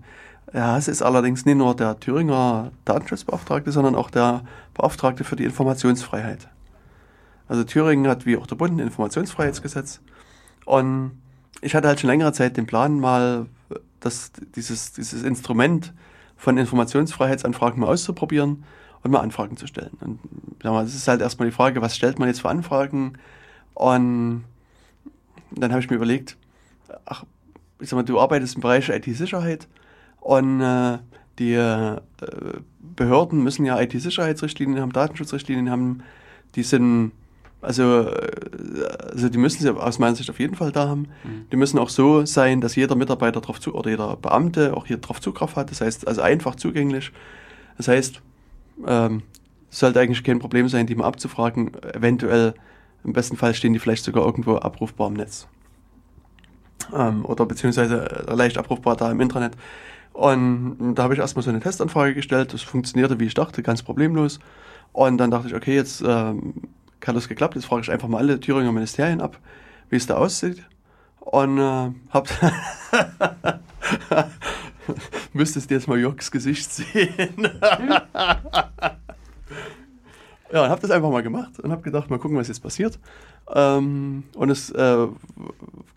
Herr 0.55 0.67
Hasse 0.67 0.89
ist 0.89 1.01
allerdings 1.01 1.45
nicht 1.45 1.57
nur 1.57 1.75
der 1.75 1.99
Thüringer 1.99 2.71
Datenschutzbeauftragte, 2.85 3.73
sondern 3.73 3.93
auch 3.93 4.09
der 4.09 4.43
Beauftragte 4.73 5.25
für 5.25 5.35
die 5.35 5.43
Informationsfreiheit. 5.43 6.47
Also 7.49 7.65
Thüringen 7.65 8.07
hat 8.07 8.25
wie 8.25 8.37
auch 8.37 8.47
der 8.47 8.55
Bund 8.55 8.71
ein 8.71 8.79
Informationsfreiheitsgesetz. 8.79 9.99
Und 10.63 11.21
ich 11.59 11.75
hatte 11.75 11.89
halt 11.89 11.99
schon 11.99 12.09
längere 12.09 12.31
Zeit 12.31 12.55
den 12.55 12.67
Plan, 12.67 13.01
mal 13.01 13.47
das, 13.99 14.31
dieses, 14.55 14.93
dieses 14.93 15.23
Instrument 15.23 15.93
von 16.37 16.57
Informationsfreiheitsanfragen 16.57 17.81
mal 17.81 17.87
auszuprobieren 17.87 18.63
und 19.03 19.11
mal 19.11 19.19
Anfragen 19.19 19.57
zu 19.57 19.67
stellen. 19.67 19.97
Und 19.99 20.19
ja, 20.63 20.81
das 20.81 20.95
ist 20.95 21.09
halt 21.09 21.19
erstmal 21.19 21.49
die 21.49 21.55
Frage, 21.55 21.81
was 21.81 21.97
stellt 21.97 22.17
man 22.17 22.29
jetzt 22.29 22.39
für 22.39 22.49
Anfragen? 22.49 23.17
Und 23.73 24.45
dann 25.51 25.71
habe 25.71 25.81
ich 25.81 25.89
mir 25.89 25.97
überlegt, 25.97 26.37
ach, 27.03 27.25
ich 27.79 27.89
sag 27.89 27.97
mal, 27.97 28.03
du 28.03 28.21
arbeitest 28.21 28.55
im 28.55 28.61
Bereich 28.61 28.87
IT-Sicherheit 28.87 29.67
und 30.25 30.59
äh, 30.59 30.97
die 31.37 31.53
äh, 31.53 31.97
Behörden 32.95 33.43
müssen 33.43 33.63
ja 33.63 33.79
IT-Sicherheitsrichtlinien 33.79 34.81
haben, 34.81 34.91
Datenschutzrichtlinien 34.91 35.69
haben, 35.69 36.01
die 36.55 36.63
sind 36.63 37.11
also, 37.61 38.07
äh, 38.07 38.85
also 39.11 39.29
die 39.29 39.37
müssen 39.37 39.61
sie 39.61 39.69
aus 39.69 39.99
meiner 39.99 40.15
Sicht 40.15 40.27
auf 40.31 40.39
jeden 40.39 40.55
Fall 40.55 40.71
da 40.71 40.87
haben. 40.87 41.09
Mhm. 41.23 41.45
Die 41.51 41.57
müssen 41.57 41.77
auch 41.77 41.89
so 41.89 42.25
sein, 42.25 42.59
dass 42.59 42.75
jeder 42.75 42.95
Mitarbeiter 42.95 43.39
drauf 43.39 43.59
zu 43.59 43.75
oder 43.75 43.91
jeder 43.91 44.15
Beamte 44.15 44.75
auch 44.75 44.87
hier 44.87 44.97
drauf 44.97 45.21
Zugriff 45.21 45.55
hat. 45.55 45.69
Das 45.69 45.81
heißt, 45.81 46.07
also 46.07 46.21
einfach 46.21 46.55
zugänglich. 46.55 47.11
Das 47.77 47.87
heißt, 47.87 48.19
ähm, 48.87 49.21
es 49.69 49.77
sollte 49.77 49.99
eigentlich 49.99 50.23
kein 50.23 50.39
Problem 50.39 50.69
sein, 50.69 50.87
die 50.87 50.95
mal 50.95 51.05
abzufragen. 51.05 51.71
Eventuell, 51.93 52.55
im 53.03 53.13
besten 53.13 53.37
Fall 53.37 53.53
stehen 53.53 53.73
die 53.73 53.79
vielleicht 53.79 54.05
sogar 54.05 54.25
irgendwo 54.25 54.55
abrufbar 54.55 55.09
im 55.09 55.13
Netz. 55.13 55.47
Ähm, 56.95 57.25
oder 57.25 57.45
beziehungsweise 57.45 58.25
äh, 58.27 58.33
leicht 58.33 58.57
abrufbar 58.57 58.95
da 58.95 59.11
im 59.11 59.21
Internet. 59.21 59.53
Und 60.15 60.95
da 60.95 61.03
habe 61.03 61.13
ich 61.13 61.19
erstmal 61.19 61.43
so 61.43 61.49
eine 61.49 61.59
Testanfrage 61.59 62.13
gestellt. 62.13 62.53
Das 62.53 62.61
funktionierte, 62.61 63.19
wie 63.19 63.25
ich 63.25 63.33
dachte, 63.33 63.61
ganz 63.61 63.83
problemlos. 63.83 64.39
Und 64.93 65.17
dann 65.17 65.29
dachte 65.29 65.49
ich, 65.49 65.55
okay, 65.55 65.75
jetzt 65.75 66.01
ähm, 66.07 66.53
hat 67.05 67.17
das 67.17 67.27
geklappt. 67.27 67.55
Jetzt 67.55 67.65
frage 67.65 67.81
ich 67.81 67.91
einfach 67.91 68.07
mal 68.07 68.19
alle 68.19 68.39
Thüringer 68.39 68.71
Ministerien 68.71 69.19
ab, 69.19 69.37
wie 69.89 69.97
es 69.97 70.07
da 70.07 70.15
aussieht. 70.15 70.63
Und 71.19 71.57
äh, 71.57 71.91
hab 72.11 72.29
müsstest 75.33 75.69
jetzt 75.69 75.89
mal 75.89 75.99
Jörgs 75.99 76.31
Gesicht 76.31 76.71
sehen. 76.71 77.35
ja, 80.49 80.63
und 80.63 80.69
habe 80.69 80.79
das 80.79 80.91
einfach 80.91 81.09
mal 81.09 81.23
gemacht 81.23 81.59
und 81.59 81.73
habe 81.73 81.81
gedacht, 81.81 82.09
mal 82.09 82.19
gucken, 82.19 82.37
was 82.37 82.47
jetzt 82.47 82.63
passiert. 82.63 82.99
Ähm, 83.53 84.23
und 84.33 84.49
es 84.49 84.69
äh, 84.69 85.07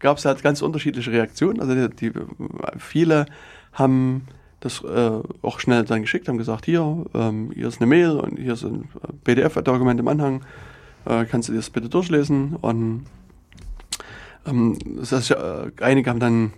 gab 0.01 0.25
halt 0.25 0.43
ganz 0.43 0.61
unterschiedliche 0.61 1.12
Reaktionen. 1.12 1.61
Also 1.61 1.77
die, 1.87 2.11
die 2.11 2.12
viele 2.79 3.27
haben 3.73 4.27
das 4.61 4.83
äh, 4.83 5.21
auch 5.43 5.61
schnell 5.61 5.85
dann 5.85 6.03
geschickt, 6.03 6.29
haben 6.29 6.39
gesagt, 6.39 6.64
hier, 6.66 7.05
ähm, 7.14 7.53
hier 7.55 7.69
ist 7.69 7.81
eine 7.81 7.87
Mail 7.87 8.11
und 8.12 8.39
hier 8.39 8.55
ist 8.55 8.64
ein 8.64 8.89
PDF-Dokument 9.25 10.01
im 10.01 10.09
Anhang 10.09 10.43
äh, 11.05 11.25
kannst 11.25 11.49
du 11.49 11.53
dir 11.53 11.59
das 11.59 11.71
bitte 11.71 11.89
durchlesen. 11.89 12.57
Und 12.57 13.07
ähm, 14.47 14.79
das 14.97 15.12
heißt, 15.12 15.31
äh, 15.33 15.71
einige 15.81 16.11
haben 16.11 16.21
dann 16.21 16.53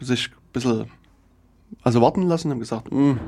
sich 0.00 0.30
ein 0.30 0.52
bisschen 0.52 0.90
also 1.82 2.00
warten 2.00 2.22
lassen, 2.22 2.50
haben 2.50 2.60
gesagt, 2.60 2.92
mh, 2.92 2.98
hm, 2.98 3.18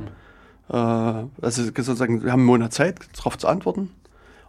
äh, 0.69 1.27
also 1.43 1.63
sozusagen, 1.65 2.25
wir 2.25 2.33
haben 2.33 2.41
einen 2.41 2.47
Monat 2.47 2.73
Zeit, 2.73 3.01
darauf 3.17 3.39
zu 3.39 3.49
antworten. 3.49 3.91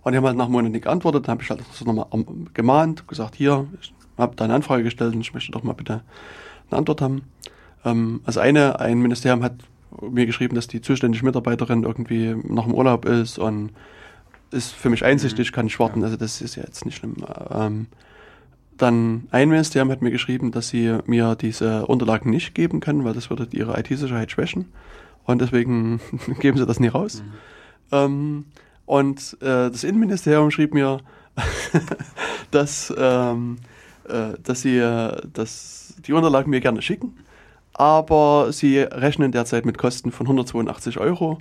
Und 0.02 0.14
die 0.14 0.18
haben 0.18 0.26
halt 0.26 0.38
nach 0.38 0.46
einem 0.46 0.54
Monat 0.54 0.72
nicht 0.72 0.84
geantwortet. 0.84 1.28
Dann 1.28 1.34
habe 1.34 1.44
ich 1.44 1.50
halt 1.50 1.60
das 1.60 1.84
nochmal 1.84 2.08
gemahnt, 2.54 3.08
gesagt, 3.08 3.36
hier, 3.36 3.68
ich 3.82 3.94
habe 4.18 4.36
da 4.36 4.46
eine 4.46 4.54
Anfrage 4.54 4.84
gestellt 4.84 5.14
und 5.14 5.22
ich 5.22 5.34
möchte 5.34 5.52
doch 5.52 5.64
mal 5.64 5.74
bitte 5.74 6.02
eine 6.70 6.78
Antwort 6.78 7.02
haben. 7.02 7.24
Ähm, 7.88 8.22
also 8.26 8.40
eine, 8.40 8.80
ein 8.80 9.00
Ministerium 9.00 9.44
hat 9.44 9.56
mir 10.02 10.26
geschrieben, 10.26 10.56
dass 10.56 10.68
die 10.68 10.82
zuständige 10.82 11.26
Mitarbeiterin 11.26 11.84
irgendwie 11.84 12.36
noch 12.48 12.68
im 12.68 12.74
Urlaub 12.74 13.06
ist 13.06 13.40
und 13.40 13.72
ist 14.52 14.74
für 14.74 14.90
mich 14.90 15.04
einsichtig, 15.04 15.52
mhm. 15.52 15.56
kann 15.56 15.68
ich 15.68 15.80
warten, 15.80 16.04
also 16.04 16.18
das 16.18 16.42
ist 16.42 16.56
ja 16.56 16.64
jetzt 16.64 16.86
nicht 16.86 16.98
schlimm. 16.98 17.16
Ähm, 17.52 17.88
dann 18.78 19.28
ein 19.32 19.50
Ministerium 19.50 19.92
hat 19.92 20.02
mir 20.02 20.12
geschrieben, 20.12 20.52
dass 20.52 20.70
sie 20.70 21.00
mir 21.06 21.36
diese 21.36 21.88
Unterlagen 21.88 22.30
nicht 22.30 22.54
geben 22.54 22.80
können, 22.80 23.04
weil 23.04 23.14
das 23.14 23.30
würde 23.30 23.48
ihre 23.52 23.78
IT-Sicherheit 23.80 24.32
schwächen. 24.32 24.72
Und 25.26 25.42
deswegen 25.42 26.00
geben 26.40 26.58
sie 26.58 26.66
das 26.66 26.80
nie 26.80 26.88
raus. 26.88 27.24
Mhm. 27.24 27.34
Ähm, 27.92 28.46
und 28.86 29.38
äh, 29.42 29.70
das 29.70 29.84
Innenministerium 29.84 30.52
schrieb 30.52 30.74
mir, 30.74 31.00
dass, 32.52 32.94
ähm, 32.98 33.58
äh, 34.08 34.34
dass 34.42 34.62
sie 34.62 34.78
äh, 34.78 35.22
dass 35.34 35.96
die 36.06 36.14
Unterlagen 36.14 36.50
mir 36.50 36.62
gerne 36.62 36.82
schicken, 36.82 37.18
aber 37.78 38.52
sie 38.52 38.80
rechnen 38.80 39.32
derzeit 39.32 39.66
mit 39.66 39.78
Kosten 39.78 40.12
von 40.12 40.26
182 40.26 41.00
Euro 41.00 41.38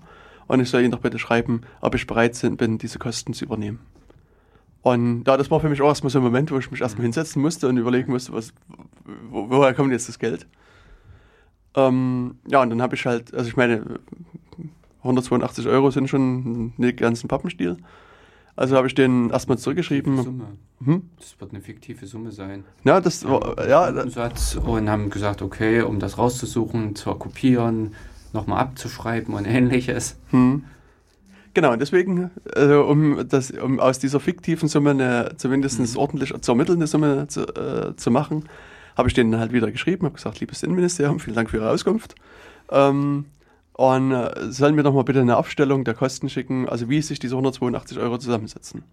und 0.47 0.61
ich 0.61 0.70
soll 0.70 0.82
ihnen 0.82 0.93
doch 0.93 1.01
bitte 1.01 1.18
schreiben, 1.18 1.62
ob 1.80 1.95
ich 1.95 2.07
bereit 2.07 2.39
bin, 2.57 2.78
diese 2.78 2.99
Kosten 2.99 3.32
zu 3.32 3.45
übernehmen. 3.45 3.80
Und 4.82 5.24
ja, 5.26 5.37
das 5.37 5.51
war 5.51 5.59
für 5.59 5.68
mich 5.68 5.82
auch 5.82 5.89
erstmal 5.89 6.11
so 6.11 6.20
ein 6.20 6.24
Moment, 6.24 6.53
wo 6.53 6.59
ich 6.59 6.70
mich 6.70 6.80
erstmal 6.80 7.03
hinsetzen 7.03 7.43
musste 7.43 7.68
und 7.68 7.76
überlegen 7.76 8.12
musste, 8.12 8.32
was, 8.32 8.53
wo, 9.28 9.51
woher 9.51 9.74
kommt 9.74 9.91
jetzt 9.91 10.09
das 10.09 10.18
Geld? 10.18 10.47
Ähm, 11.74 12.39
ja, 12.47 12.62
und 12.62 12.70
dann 12.70 12.80
habe 12.80 12.95
ich 12.95 13.05
halt, 13.05 13.34
also 13.34 13.49
ich 13.49 13.57
meine, 13.57 13.99
182 15.03 15.66
Euro 15.66 15.91
sind 15.91 16.09
schon 16.09 16.72
nicht 16.76 16.99
ganz 16.99 17.24
ein 17.24 17.28
Pappenstiel. 17.28 17.78
Also 18.57 18.76
habe 18.76 18.86
ich 18.86 18.94
den 18.94 19.30
erstmal 19.30 19.59
zurückgeschrieben. 19.59 20.22
Summe. 20.22 20.44
Hm? 20.82 21.11
Das 21.18 21.38
wird 21.38 21.52
eine 21.52 21.61
fiktive 21.61 22.07
Summe 22.07 22.32
sein. 22.32 22.64
Ja, 22.84 23.00
das 23.00 23.28
war, 23.28 23.68
ja. 23.68 24.09
Satz 24.09 24.57
und 24.57 24.88
haben 24.88 25.11
gesagt, 25.11 25.42
okay, 25.42 25.82
um 25.82 25.98
das 26.00 26.16
rauszusuchen, 26.16 26.96
zu 26.96 27.14
kopieren, 27.14 27.94
nochmal 28.32 28.61
abzuschreiben 28.61 29.34
und 29.34 29.44
ähnliches. 29.46 30.18
Hm. 30.30 30.64
Genau, 31.52 31.72
und 31.72 31.80
deswegen, 31.80 32.30
also 32.54 32.84
um, 32.84 33.26
das, 33.28 33.50
um 33.50 33.80
aus 33.80 33.98
dieser 33.98 34.20
fiktiven 34.20 34.68
Summe 34.68 34.90
eine 34.90 35.32
zumindest 35.36 35.78
Mhm. 35.78 35.96
ordentlich 35.96 36.34
zu 36.42 36.52
ermittelnde 36.52 36.86
Summe 36.86 37.28
zu, 37.28 37.46
äh, 37.46 37.96
zu 37.96 38.11
machen, 38.11 38.44
habe 38.94 39.09
ich 39.09 39.14
denen 39.14 39.38
halt 39.38 39.52
wieder 39.52 39.70
geschrieben, 39.70 40.04
habe 40.04 40.16
gesagt, 40.16 40.40
liebes 40.40 40.62
Innenministerium, 40.62 41.18
vielen 41.18 41.34
Dank 41.34 41.50
für 41.50 41.59
Ihre 41.59 41.70
Auskunft. 41.70 42.14
Ähm, 42.70 43.26
und 43.77 44.11
äh, 44.11 44.51
sollen 44.51 44.74
mir 44.74 44.83
doch 44.83 44.95
mal 44.95 45.05
bitte 45.05 45.20
eine 45.20 45.37
Aufstellung 45.37 45.85
der 45.85 45.93
Kosten 45.93 46.31
schicken, 46.31 46.66
also 46.66 46.89
wie 46.89 47.03
sich 47.03 47.18
diese 47.18 47.35
182 47.35 47.99
Euro 47.99 48.16
zusammensetzen. 48.16 48.85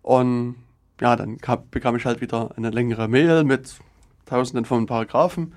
Und 0.00 0.54
ja, 1.02 1.16
dann 1.16 1.36
kam, 1.36 1.68
bekam 1.70 1.94
ich 1.94 2.06
halt 2.06 2.22
wieder 2.22 2.56
eine 2.56 2.70
längere 2.70 3.08
Mail 3.08 3.44
mit 3.44 3.74
tausenden 4.24 4.64
von 4.64 4.86
Paragraphen. 4.86 5.52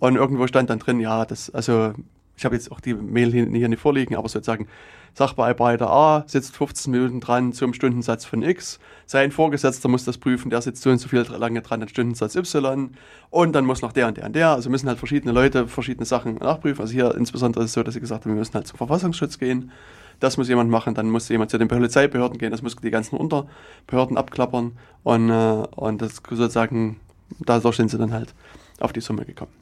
Und 0.00 0.16
irgendwo 0.16 0.48
stand 0.48 0.68
dann 0.68 0.80
drin, 0.80 0.98
ja, 0.98 1.24
das, 1.24 1.48
also 1.50 1.94
ich 2.36 2.44
habe 2.44 2.56
jetzt 2.56 2.72
auch 2.72 2.80
die 2.80 2.94
Mail 2.94 3.30
hier, 3.30 3.46
hier 3.46 3.68
nicht 3.68 3.80
vorliegen, 3.80 4.16
aber 4.16 4.28
sozusagen 4.28 4.66
Sachbearbeiter 5.14 5.90
A 5.90 6.24
sitzt 6.26 6.56
15 6.56 6.90
Minuten 6.90 7.20
dran 7.20 7.52
zum 7.52 7.74
Stundensatz 7.74 8.24
von 8.24 8.42
X. 8.42 8.78
Sein 9.06 9.32
Vorgesetzter 9.32 9.88
muss 9.88 10.04
das 10.04 10.18
prüfen, 10.18 10.50
der 10.50 10.62
sitzt 10.62 10.82
so 10.82 10.90
und 10.90 10.98
so 10.98 11.08
viel 11.08 11.20
lange 11.20 11.62
dran 11.62 11.82
an 11.82 11.88
Stundensatz 11.88 12.36
Y. 12.36 12.90
Und 13.30 13.52
dann 13.52 13.64
muss 13.64 13.82
noch 13.82 13.92
der 13.92 14.08
und 14.08 14.16
der 14.16 14.26
und 14.26 14.36
der. 14.36 14.50
Also 14.50 14.70
müssen 14.70 14.88
halt 14.88 14.98
verschiedene 14.98 15.32
Leute 15.32 15.66
verschiedene 15.66 16.06
Sachen 16.06 16.36
nachprüfen. 16.36 16.80
Also 16.80 16.92
hier 16.92 17.14
insbesondere 17.14 17.64
ist 17.64 17.70
es 17.70 17.74
so, 17.74 17.82
dass 17.82 17.94
sie 17.94 18.00
gesagt 18.00 18.24
haben, 18.24 18.32
wir 18.32 18.38
müssen 18.38 18.54
halt 18.54 18.66
zum 18.66 18.78
Verfassungsschutz 18.78 19.38
gehen. 19.38 19.72
Das 20.20 20.36
muss 20.36 20.48
jemand 20.48 20.70
machen, 20.70 20.94
dann 20.94 21.08
muss 21.08 21.28
jemand 21.30 21.50
zu 21.50 21.56
den 21.56 21.68
Polizeibehörden 21.68 22.38
gehen, 22.38 22.50
das 22.50 22.60
muss 22.60 22.76
die 22.76 22.90
ganzen 22.90 23.16
Unterbehörden 23.16 24.18
abklappern. 24.18 24.72
Und, 25.02 25.30
äh, 25.30 25.66
und 25.76 26.02
das 26.02 26.16
sozusagen, 26.16 27.00
dadurch 27.38 27.76
sind 27.76 27.90
sie 27.90 27.96
dann 27.98 28.12
halt 28.12 28.34
auf 28.80 28.92
die 28.92 29.00
Summe 29.00 29.24
gekommen. 29.24 29.52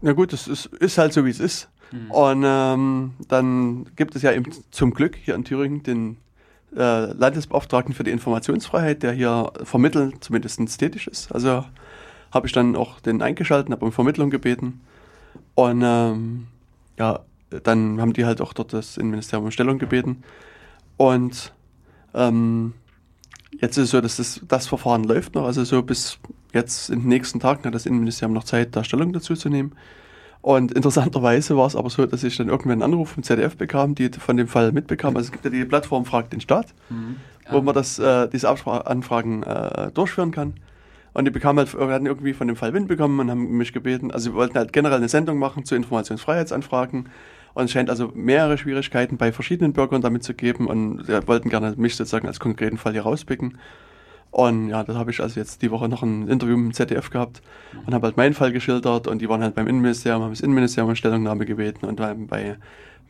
Na 0.00 0.12
gut, 0.12 0.32
das 0.32 0.48
ist, 0.48 0.66
ist 0.66 0.96
halt 0.96 1.12
so, 1.12 1.24
wie 1.26 1.30
es 1.30 1.40
ist. 1.40 1.68
Und 2.08 2.42
ähm, 2.46 3.12
dann 3.28 3.86
gibt 3.96 4.14
es 4.14 4.22
ja 4.22 4.32
eben 4.32 4.50
zum 4.70 4.94
Glück 4.94 5.16
hier 5.16 5.34
in 5.34 5.44
Thüringen 5.44 5.82
den 5.82 6.16
äh, 6.76 7.12
Landesbeauftragten 7.12 7.94
für 7.94 8.04
die 8.04 8.12
Informationsfreiheit, 8.12 9.02
der 9.02 9.12
hier 9.12 9.52
vermitteln 9.64 10.14
zumindest 10.20 10.78
tätig 10.78 11.06
ist. 11.08 11.32
Also 11.32 11.64
habe 12.32 12.46
ich 12.46 12.52
dann 12.52 12.76
auch 12.76 13.00
den 13.00 13.22
eingeschaltet, 13.22 13.72
habe 13.72 13.84
um 13.84 13.92
Vermittlung 13.92 14.30
gebeten. 14.30 14.80
Und 15.54 15.82
ähm, 15.84 16.46
ja, 16.96 17.20
dann 17.64 18.00
haben 18.00 18.12
die 18.12 18.24
halt 18.24 18.40
auch 18.40 18.52
dort 18.52 18.72
das 18.72 18.96
Innenministerium 18.96 19.46
um 19.46 19.50
Stellung 19.50 19.78
gebeten. 19.78 20.22
Und 20.96 21.52
ähm, 22.14 22.74
jetzt 23.60 23.76
ist 23.76 23.84
es 23.84 23.90
so, 23.90 24.00
dass 24.00 24.16
das, 24.16 24.40
das 24.46 24.68
Verfahren 24.68 25.04
läuft 25.04 25.34
noch. 25.34 25.44
Also 25.44 25.64
so 25.64 25.82
bis 25.82 26.18
jetzt 26.52 26.90
in 26.90 27.00
den 27.00 27.08
nächsten 27.08 27.40
Tagen 27.40 27.64
hat 27.64 27.74
das 27.74 27.86
Innenministerium 27.86 28.34
noch 28.34 28.44
Zeit, 28.44 28.76
da 28.76 28.84
Stellung 28.84 29.12
dazu 29.12 29.34
zu 29.34 29.48
nehmen. 29.48 29.72
Und 30.42 30.72
interessanterweise 30.72 31.56
war 31.56 31.66
es 31.66 31.76
aber 31.76 31.90
so, 31.90 32.06
dass 32.06 32.24
ich 32.24 32.36
dann 32.36 32.48
irgendwann 32.48 32.82
einen 32.82 32.92
Anruf 32.94 33.10
vom 33.10 33.22
ZDF 33.22 33.56
bekam, 33.56 33.94
die 33.94 34.08
von 34.08 34.36
dem 34.36 34.48
Fall 34.48 34.72
mitbekam. 34.72 35.16
Also 35.16 35.26
es 35.26 35.32
gibt 35.32 35.44
ja 35.44 35.50
die 35.50 35.64
Plattform 35.64 36.06
Fragt 36.06 36.32
den 36.32 36.40
Staat, 36.40 36.68
wo 37.50 37.60
man 37.60 37.74
das, 37.74 37.98
äh, 37.98 38.28
diese 38.28 38.48
Abspra 38.48 38.78
Anfragen 38.78 39.42
äh, 39.42 39.90
durchführen 39.92 40.30
kann. 40.30 40.54
Und 41.12 41.24
die 41.24 41.30
bekamen 41.30 41.66
halt, 41.66 41.90
hatten 41.90 42.06
irgendwie 42.06 42.32
von 42.32 42.46
dem 42.46 42.56
Fall 42.56 42.72
Wind 42.72 42.88
bekommen 42.88 43.18
und 43.20 43.30
haben 43.30 43.56
mich 43.56 43.72
gebeten, 43.72 44.12
also 44.12 44.30
wir 44.30 44.36
wollten 44.36 44.56
halt 44.56 44.72
generell 44.72 44.98
eine 44.98 45.08
Sendung 45.08 45.38
machen 45.38 45.64
zu 45.64 45.74
Informationsfreiheitsanfragen. 45.74 47.08
Und 47.52 47.64
es 47.64 47.72
scheint 47.72 47.90
also 47.90 48.12
mehrere 48.14 48.56
Schwierigkeiten 48.56 49.16
bei 49.16 49.32
verschiedenen 49.32 49.72
Bürgern 49.72 50.00
damit 50.00 50.22
zu 50.22 50.34
geben 50.34 50.68
und 50.68 51.08
wir 51.08 51.26
wollten 51.26 51.50
gerne 51.50 51.74
mich 51.76 51.96
sozusagen 51.96 52.28
als 52.28 52.38
konkreten 52.38 52.78
Fall 52.78 52.92
hier 52.92 53.02
rauspicken. 53.02 53.58
Und 54.30 54.68
ja, 54.68 54.84
da 54.84 54.94
habe 54.94 55.10
ich 55.10 55.20
also 55.20 55.40
jetzt 55.40 55.60
die 55.62 55.70
Woche 55.70 55.88
noch 55.88 56.02
ein 56.02 56.28
Interview 56.28 56.56
mit 56.56 56.66
dem 56.72 56.74
ZDF 56.74 57.10
gehabt 57.10 57.42
und 57.84 57.92
habe 57.94 58.06
halt 58.06 58.16
meinen 58.16 58.34
Fall 58.34 58.52
geschildert 58.52 59.08
und 59.08 59.20
die 59.20 59.28
waren 59.28 59.42
halt 59.42 59.56
beim 59.56 59.66
Innenministerium, 59.66 60.22
haben 60.22 60.30
das 60.30 60.40
Innenministerium 60.40 60.90
um 60.90 60.96
Stellungnahme 60.96 61.46
gebeten 61.46 61.86
und 61.86 61.96
beim, 61.96 62.26
bei 62.28 62.56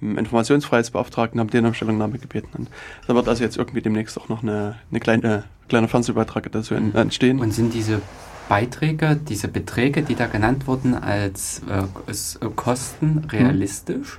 dem 0.00 0.16
Informationsfreiheitsbeauftragten 0.16 1.38
haben 1.38 1.50
den 1.50 1.66
um 1.66 1.74
Stellungnahme 1.74 2.18
gebeten. 2.18 2.48
Und 2.56 2.70
da 3.06 3.14
wird 3.14 3.28
also 3.28 3.44
jetzt 3.44 3.58
irgendwie 3.58 3.82
demnächst 3.82 4.18
auch 4.18 4.28
noch 4.30 4.42
eine, 4.42 4.76
eine 4.90 5.00
kleine, 5.00 5.44
kleiner 5.68 5.88
Fernsehbeitrag 5.88 6.50
dazu 6.52 6.74
en- 6.74 6.94
entstehen. 6.94 7.38
Und 7.38 7.52
sind 7.52 7.74
diese 7.74 8.00
Beiträge, 8.48 9.16
diese 9.16 9.48
Beträge, 9.48 10.02
die 10.02 10.14
da 10.14 10.26
genannt 10.26 10.66
wurden, 10.66 10.94
als 10.94 11.62
äh, 11.68 11.82
äh, 12.10 12.50
Kosten 12.56 13.26
realistisch? 13.30 14.18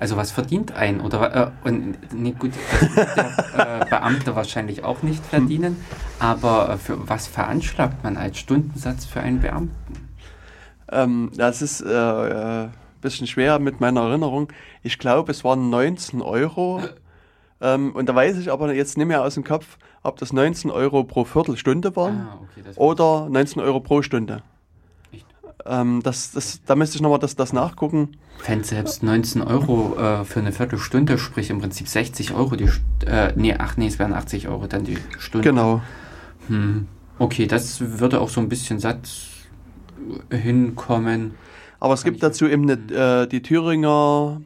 Also 0.00 0.16
was 0.16 0.30
verdient 0.30 0.72
ein? 0.72 1.00
Oder 1.00 1.52
äh, 1.64 1.68
und 1.68 1.98
nee, 2.12 2.32
gut, 2.38 2.52
das 2.80 2.96
wird 2.96 3.16
der 3.16 3.80
äh, 3.80 3.84
Beamte 3.90 4.36
wahrscheinlich 4.36 4.84
auch 4.84 5.02
nicht 5.02 5.24
verdienen, 5.24 5.76
aber 6.18 6.70
äh, 6.70 6.76
für 6.76 7.08
was 7.08 7.26
veranschlagt 7.26 8.04
man 8.04 8.16
als 8.16 8.38
Stundensatz 8.38 9.06
für 9.06 9.20
einen 9.20 9.40
Beamten? 9.40 10.08
Ähm, 10.90 11.30
das 11.36 11.62
ist 11.62 11.80
äh, 11.80 12.64
äh, 12.64 12.68
bisschen 13.00 13.26
schwer 13.26 13.58
mit 13.58 13.80
meiner 13.80 14.02
Erinnerung. 14.02 14.48
Ich 14.82 14.98
glaube, 14.98 15.32
es 15.32 15.44
waren 15.44 15.70
19 15.70 16.22
Euro. 16.22 16.82
Ähm, 17.60 17.92
und 17.92 18.08
da 18.08 18.14
weiß 18.14 18.38
ich 18.38 18.52
aber 18.52 18.72
jetzt 18.72 18.96
nicht 18.96 19.06
mehr 19.06 19.24
aus 19.24 19.34
dem 19.34 19.44
Kopf, 19.44 19.78
ob 20.04 20.16
das 20.18 20.32
19 20.32 20.70
Euro 20.70 21.02
pro 21.02 21.24
Viertelstunde 21.24 21.96
waren 21.96 22.28
Ah, 22.28 22.38
okay, 22.40 22.62
oder 22.76 23.28
19 23.28 23.60
Euro 23.60 23.80
pro 23.80 24.02
Stunde. 24.02 24.42
Ähm, 25.66 26.00
das, 26.04 26.30
das, 26.30 26.62
da 26.64 26.76
müsste 26.76 26.96
ich 26.96 27.02
nochmal 27.02 27.18
das, 27.18 27.34
das 27.34 27.52
nachgucken. 27.52 28.16
Fände 28.38 28.64
selbst 28.64 29.02
19 29.02 29.42
Euro 29.42 29.96
äh, 29.98 30.24
für 30.24 30.40
eine 30.40 30.52
Viertelstunde, 30.52 31.18
sprich 31.18 31.50
im 31.50 31.60
Prinzip 31.60 31.88
60 31.88 32.34
Euro 32.34 32.56
die 32.56 32.68
äh, 33.06 33.32
nee, 33.36 33.54
ach 33.58 33.76
nee, 33.76 33.86
es 33.88 33.98
wären 33.98 34.12
80 34.14 34.48
Euro 34.48 34.66
dann 34.66 34.84
die 34.84 34.98
Stunde. 35.18 35.48
Genau. 35.48 35.82
Hm. 36.48 36.86
Okay, 37.18 37.46
das 37.46 37.80
würde 38.00 38.20
auch 38.20 38.28
so 38.28 38.40
ein 38.40 38.48
bisschen 38.48 38.78
satt 38.78 39.08
hinkommen. 40.30 41.34
Aber 41.80 41.94
es 41.94 42.02
Kann 42.02 42.12
gibt 42.12 42.22
dazu 42.22 42.46
eben 42.46 42.70
eine, 42.70 43.22
äh, 43.22 43.26
die 43.28 43.42
Thüringer, 43.42 44.40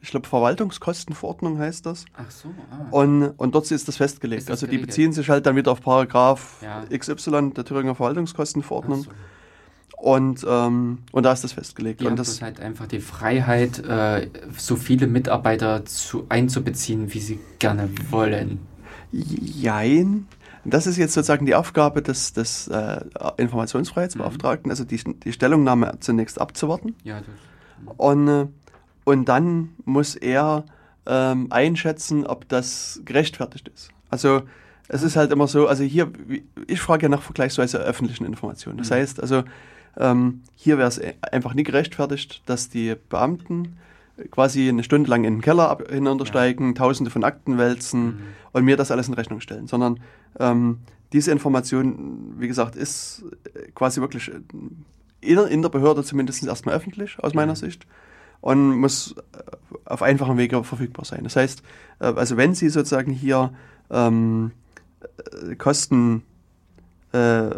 ich 0.00 0.10
glaube, 0.10 0.26
Verwaltungskostenverordnung 0.28 1.58
heißt 1.58 1.86
das. 1.86 2.04
Ach 2.16 2.30
so, 2.30 2.48
ah. 2.70 2.86
Und, 2.90 3.28
und 3.38 3.54
dort 3.54 3.70
ist 3.70 3.88
das 3.88 3.96
festgelegt. 3.96 4.40
Ist 4.40 4.48
das 4.48 4.54
also 4.54 4.66
die 4.66 4.72
geregelt? 4.72 4.88
beziehen 4.88 5.12
sich 5.12 5.28
halt 5.28 5.46
dann 5.46 5.56
wieder 5.56 5.72
auf 5.72 5.80
Paragraph 5.80 6.62
Ja. 6.62 6.84
XY 6.96 7.52
der 7.54 7.64
Thüringer 7.64 7.92
Ach 7.92 7.96
Verwaltungskostenverordnung. 7.96 9.02
so. 9.04 9.10
Und, 9.96 10.44
ähm, 10.48 10.98
und 11.12 11.22
da 11.22 11.32
ist 11.32 11.44
das 11.44 11.52
festgelegt. 11.52 12.00
Haben 12.00 12.08
und 12.10 12.18
das, 12.18 12.42
halt 12.42 12.60
einfach 12.60 12.86
die 12.86 13.00
Freiheit, 13.00 13.78
äh, 13.78 14.28
so 14.56 14.76
viele 14.76 15.06
Mitarbeiter 15.06 15.84
zu, 15.86 16.26
einzubeziehen, 16.28 17.14
wie 17.14 17.20
sie 17.20 17.38
gerne 17.58 17.88
wollen. 18.10 18.58
jein. 19.12 20.26
Das 20.66 20.86
ist 20.86 20.96
jetzt 20.96 21.12
sozusagen 21.12 21.44
die 21.46 21.54
Aufgabe 21.54 22.00
des, 22.00 22.32
des 22.32 22.68
äh, 22.68 23.00
Informationsfreiheitsbeauftragten, 23.36 24.70
also 24.70 24.84
die, 24.84 24.98
die 25.22 25.32
Stellungnahme 25.32 25.98
zunächst 26.00 26.40
abzuwarten. 26.40 26.94
Ja, 27.04 27.18
das, 27.20 27.94
Und, 27.98 28.28
äh, 28.28 28.46
und 29.04 29.28
dann 29.28 29.70
muss 29.84 30.16
er 30.16 30.64
ähm, 31.06 31.48
einschätzen, 31.50 32.26
ob 32.26 32.48
das 32.48 33.00
gerechtfertigt 33.04 33.68
ist. 33.68 33.90
Also 34.08 34.42
es 34.88 35.02
ist 35.02 35.16
halt 35.16 35.32
immer 35.32 35.46
so, 35.48 35.66
also 35.68 35.84
hier, 35.84 36.10
ich 36.66 36.80
frage 36.80 37.04
ja 37.04 37.08
nach 37.10 37.22
vergleichsweise 37.22 37.78
öffentlichen 37.78 38.24
Informationen. 38.24 38.78
Das 38.78 38.88
Mhm. 38.90 38.94
heißt 38.94 39.20
also, 39.20 39.44
ähm, 39.98 40.42
hier 40.56 40.78
wäre 40.78 40.88
es 40.88 41.00
einfach 41.32 41.54
nie 41.54 41.62
gerechtfertigt, 41.62 42.42
dass 42.46 42.68
die 42.68 42.94
Beamten 43.08 43.76
quasi 44.30 44.68
eine 44.68 44.84
Stunde 44.84 45.10
lang 45.10 45.24
in 45.24 45.34
den 45.36 45.40
Keller 45.40 45.76
hinuntersteigen, 45.88 46.74
tausende 46.74 47.10
von 47.10 47.24
Akten 47.24 47.58
wälzen 47.58 48.04
Mhm. 48.04 48.18
und 48.52 48.64
mir 48.64 48.76
das 48.76 48.90
alles 48.90 49.08
in 49.08 49.14
Rechnung 49.14 49.40
stellen, 49.40 49.66
sondern 49.66 49.98
ähm, 50.38 50.78
diese 51.12 51.32
Information, 51.32 52.34
wie 52.38 52.48
gesagt, 52.48 52.76
ist 52.76 53.24
äh, 53.54 53.70
quasi 53.74 54.00
wirklich 54.00 54.28
äh, 54.30 54.40
in, 55.20 55.38
in 55.38 55.62
der 55.62 55.68
Behörde 55.68 56.04
zumindest 56.04 56.44
erstmal 56.46 56.74
öffentlich, 56.76 57.18
aus 57.18 57.34
meiner 57.34 57.52
Mhm. 57.52 57.56
Sicht, 57.56 57.86
und 58.40 58.76
muss 58.76 59.12
äh, 59.12 59.22
auf 59.84 60.02
einfachem 60.02 60.36
Wege 60.38 60.62
verfügbar 60.62 61.04
sein. 61.04 61.24
Das 61.24 61.34
heißt, 61.36 61.62
also 61.98 62.36
wenn 62.36 62.54
Sie 62.54 62.68
sozusagen 62.68 63.12
hier 63.12 63.52
ähm, 63.90 64.52
äh, 65.50 65.56
Kosten 65.56 66.22
äh, 67.12 67.50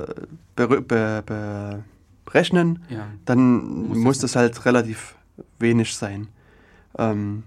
be, 0.55 0.81
be, 0.81 1.83
berechnen, 2.27 2.81
ja. 2.91 3.07
dann 3.25 3.89
Muss 3.89 3.99
muss, 3.99 4.19
das 4.19 4.33
das 4.33 4.37
halt 4.37 4.65
relativ 4.67 5.17
wenig 5.59 5.95
sein. 5.97 6.29
Ähm, 6.99 7.45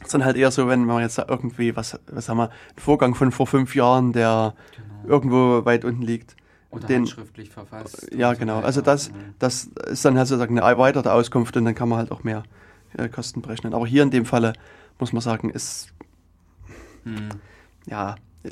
es 0.00 0.06
ist 0.08 0.14
dann 0.14 0.24
halt 0.24 0.36
eher 0.36 0.50
so, 0.50 0.68
wenn 0.68 0.84
man 0.84 1.00
jetzt 1.02 1.18
irgendwie, 1.18 1.74
was, 1.76 1.98
was 2.06 2.28
haben 2.28 2.36
wir, 2.36 2.50
einen 2.50 2.78
Vorgang 2.78 3.14
von 3.14 3.32
vor 3.32 3.46
fünf 3.46 3.74
Jahren, 3.74 4.12
der 4.12 4.54
Genau. 4.76 5.14
irgendwo 5.14 5.64
weit 5.64 5.84
unten 5.84 6.02
liegt. 6.02 6.36
Oder 6.70 6.86
den- 6.88 6.98
handschriftlich 7.02 7.50
verfasst. 7.50 8.08
Ja, 8.14 8.32
so 8.34 8.40
genau. 8.40 8.56
weiter. 8.56 8.66
Also 8.66 8.80
das, 8.80 9.10
Mhm. 9.10 9.14
das 9.38 9.64
ist 9.88 10.04
dann 10.04 10.18
halt 10.18 10.26
sozusagen 10.28 10.58
eine 10.58 10.66
erweiterte 10.68 11.12
Auskunft 11.12 11.56
und 11.56 11.64
dann 11.64 11.74
kann 11.74 11.88
man 11.88 11.98
halt 11.98 12.10
auch 12.12 12.24
mehr 12.24 12.42
äh, 12.96 13.08
Kosten 13.08 13.42
berechnen. 13.42 13.74
Aber 13.74 13.86
hier 13.86 14.02
in 14.02 14.10
dem 14.10 14.24
Falle 14.24 14.52
muss 14.98 15.12
man 15.12 15.20
sagen, 15.22 15.50
ist, 15.50 15.88
Mhm. 17.04 17.28
ja, 17.86 18.16
äh, 18.44 18.50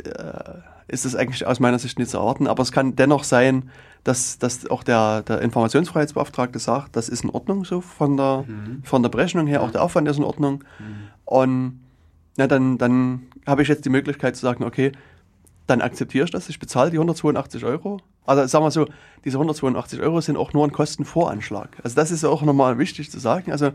ist 0.89 1.05
es 1.05 1.15
eigentlich 1.17 1.47
aus 1.47 1.61
meiner 1.61 1.79
Sicht 1.79 1.99
nicht 1.99 2.11
zu 2.11 2.19
erwarten. 2.19 2.47
Aber 2.47 2.63
es 2.63 2.73
kann 2.73 2.97
dennoch 2.97 3.25
sein, 3.25 3.71
dass, 4.05 4.39
dass 4.39 4.69
auch 4.69 4.83
der, 4.83 5.23
der 5.23 5.41
Informationsfreiheitsbeauftragte 5.43 6.59
sagt, 6.59 6.97
das 6.97 7.09
ist 7.09 7.25
in 7.25 7.31
Ordnung 7.31 7.65
so 7.65 7.81
von 7.81 8.17
der, 8.17 8.45
Mhm. 8.47 8.83
von 8.85 9.03
der 9.03 9.11
Berechnung 9.11 9.47
her, 9.47 9.63
auch 9.63 9.71
der 9.71 9.83
Aufwand 9.83 10.09
ist 10.09 10.19
in 10.19 10.25
Ordnung. 10.25 10.65
Mhm. 10.79 10.95
Und 11.25 11.81
ja, 12.37 12.47
dann, 12.47 12.79
dann 12.79 13.23
habe 13.47 13.63
ich 13.63 13.69
jetzt 13.69 13.85
die 13.85 13.91
Möglichkeit 13.91 14.35
zu 14.37 14.43
sagen, 14.43 14.65
okay, 14.65 14.93
dann 15.67 15.81
akzeptiere 15.81 16.25
ich 16.25 16.31
das, 16.31 16.49
ich 16.49 16.59
bezahle 16.59 16.91
die 16.91 16.97
182 16.99 17.65
Euro. 17.65 17.99
Also 18.27 18.47
sagen 18.47 18.65
wir 18.65 18.71
so, 18.71 18.87
diese 19.25 19.37
182 19.39 20.01
Euro 20.01 20.21
sind 20.21 20.37
auch 20.37 20.53
nur 20.53 20.67
ein 20.67 20.73
Kostenvoranschlag. 20.73 21.69
Also 21.83 21.95
das 21.97 22.11
ist 22.11 22.23
ja 22.23 22.29
auch 22.29 22.43
nochmal 22.43 22.79
wichtig 22.79 23.11
zu 23.11 23.19
sagen. 23.21 23.53
Also 23.53 23.73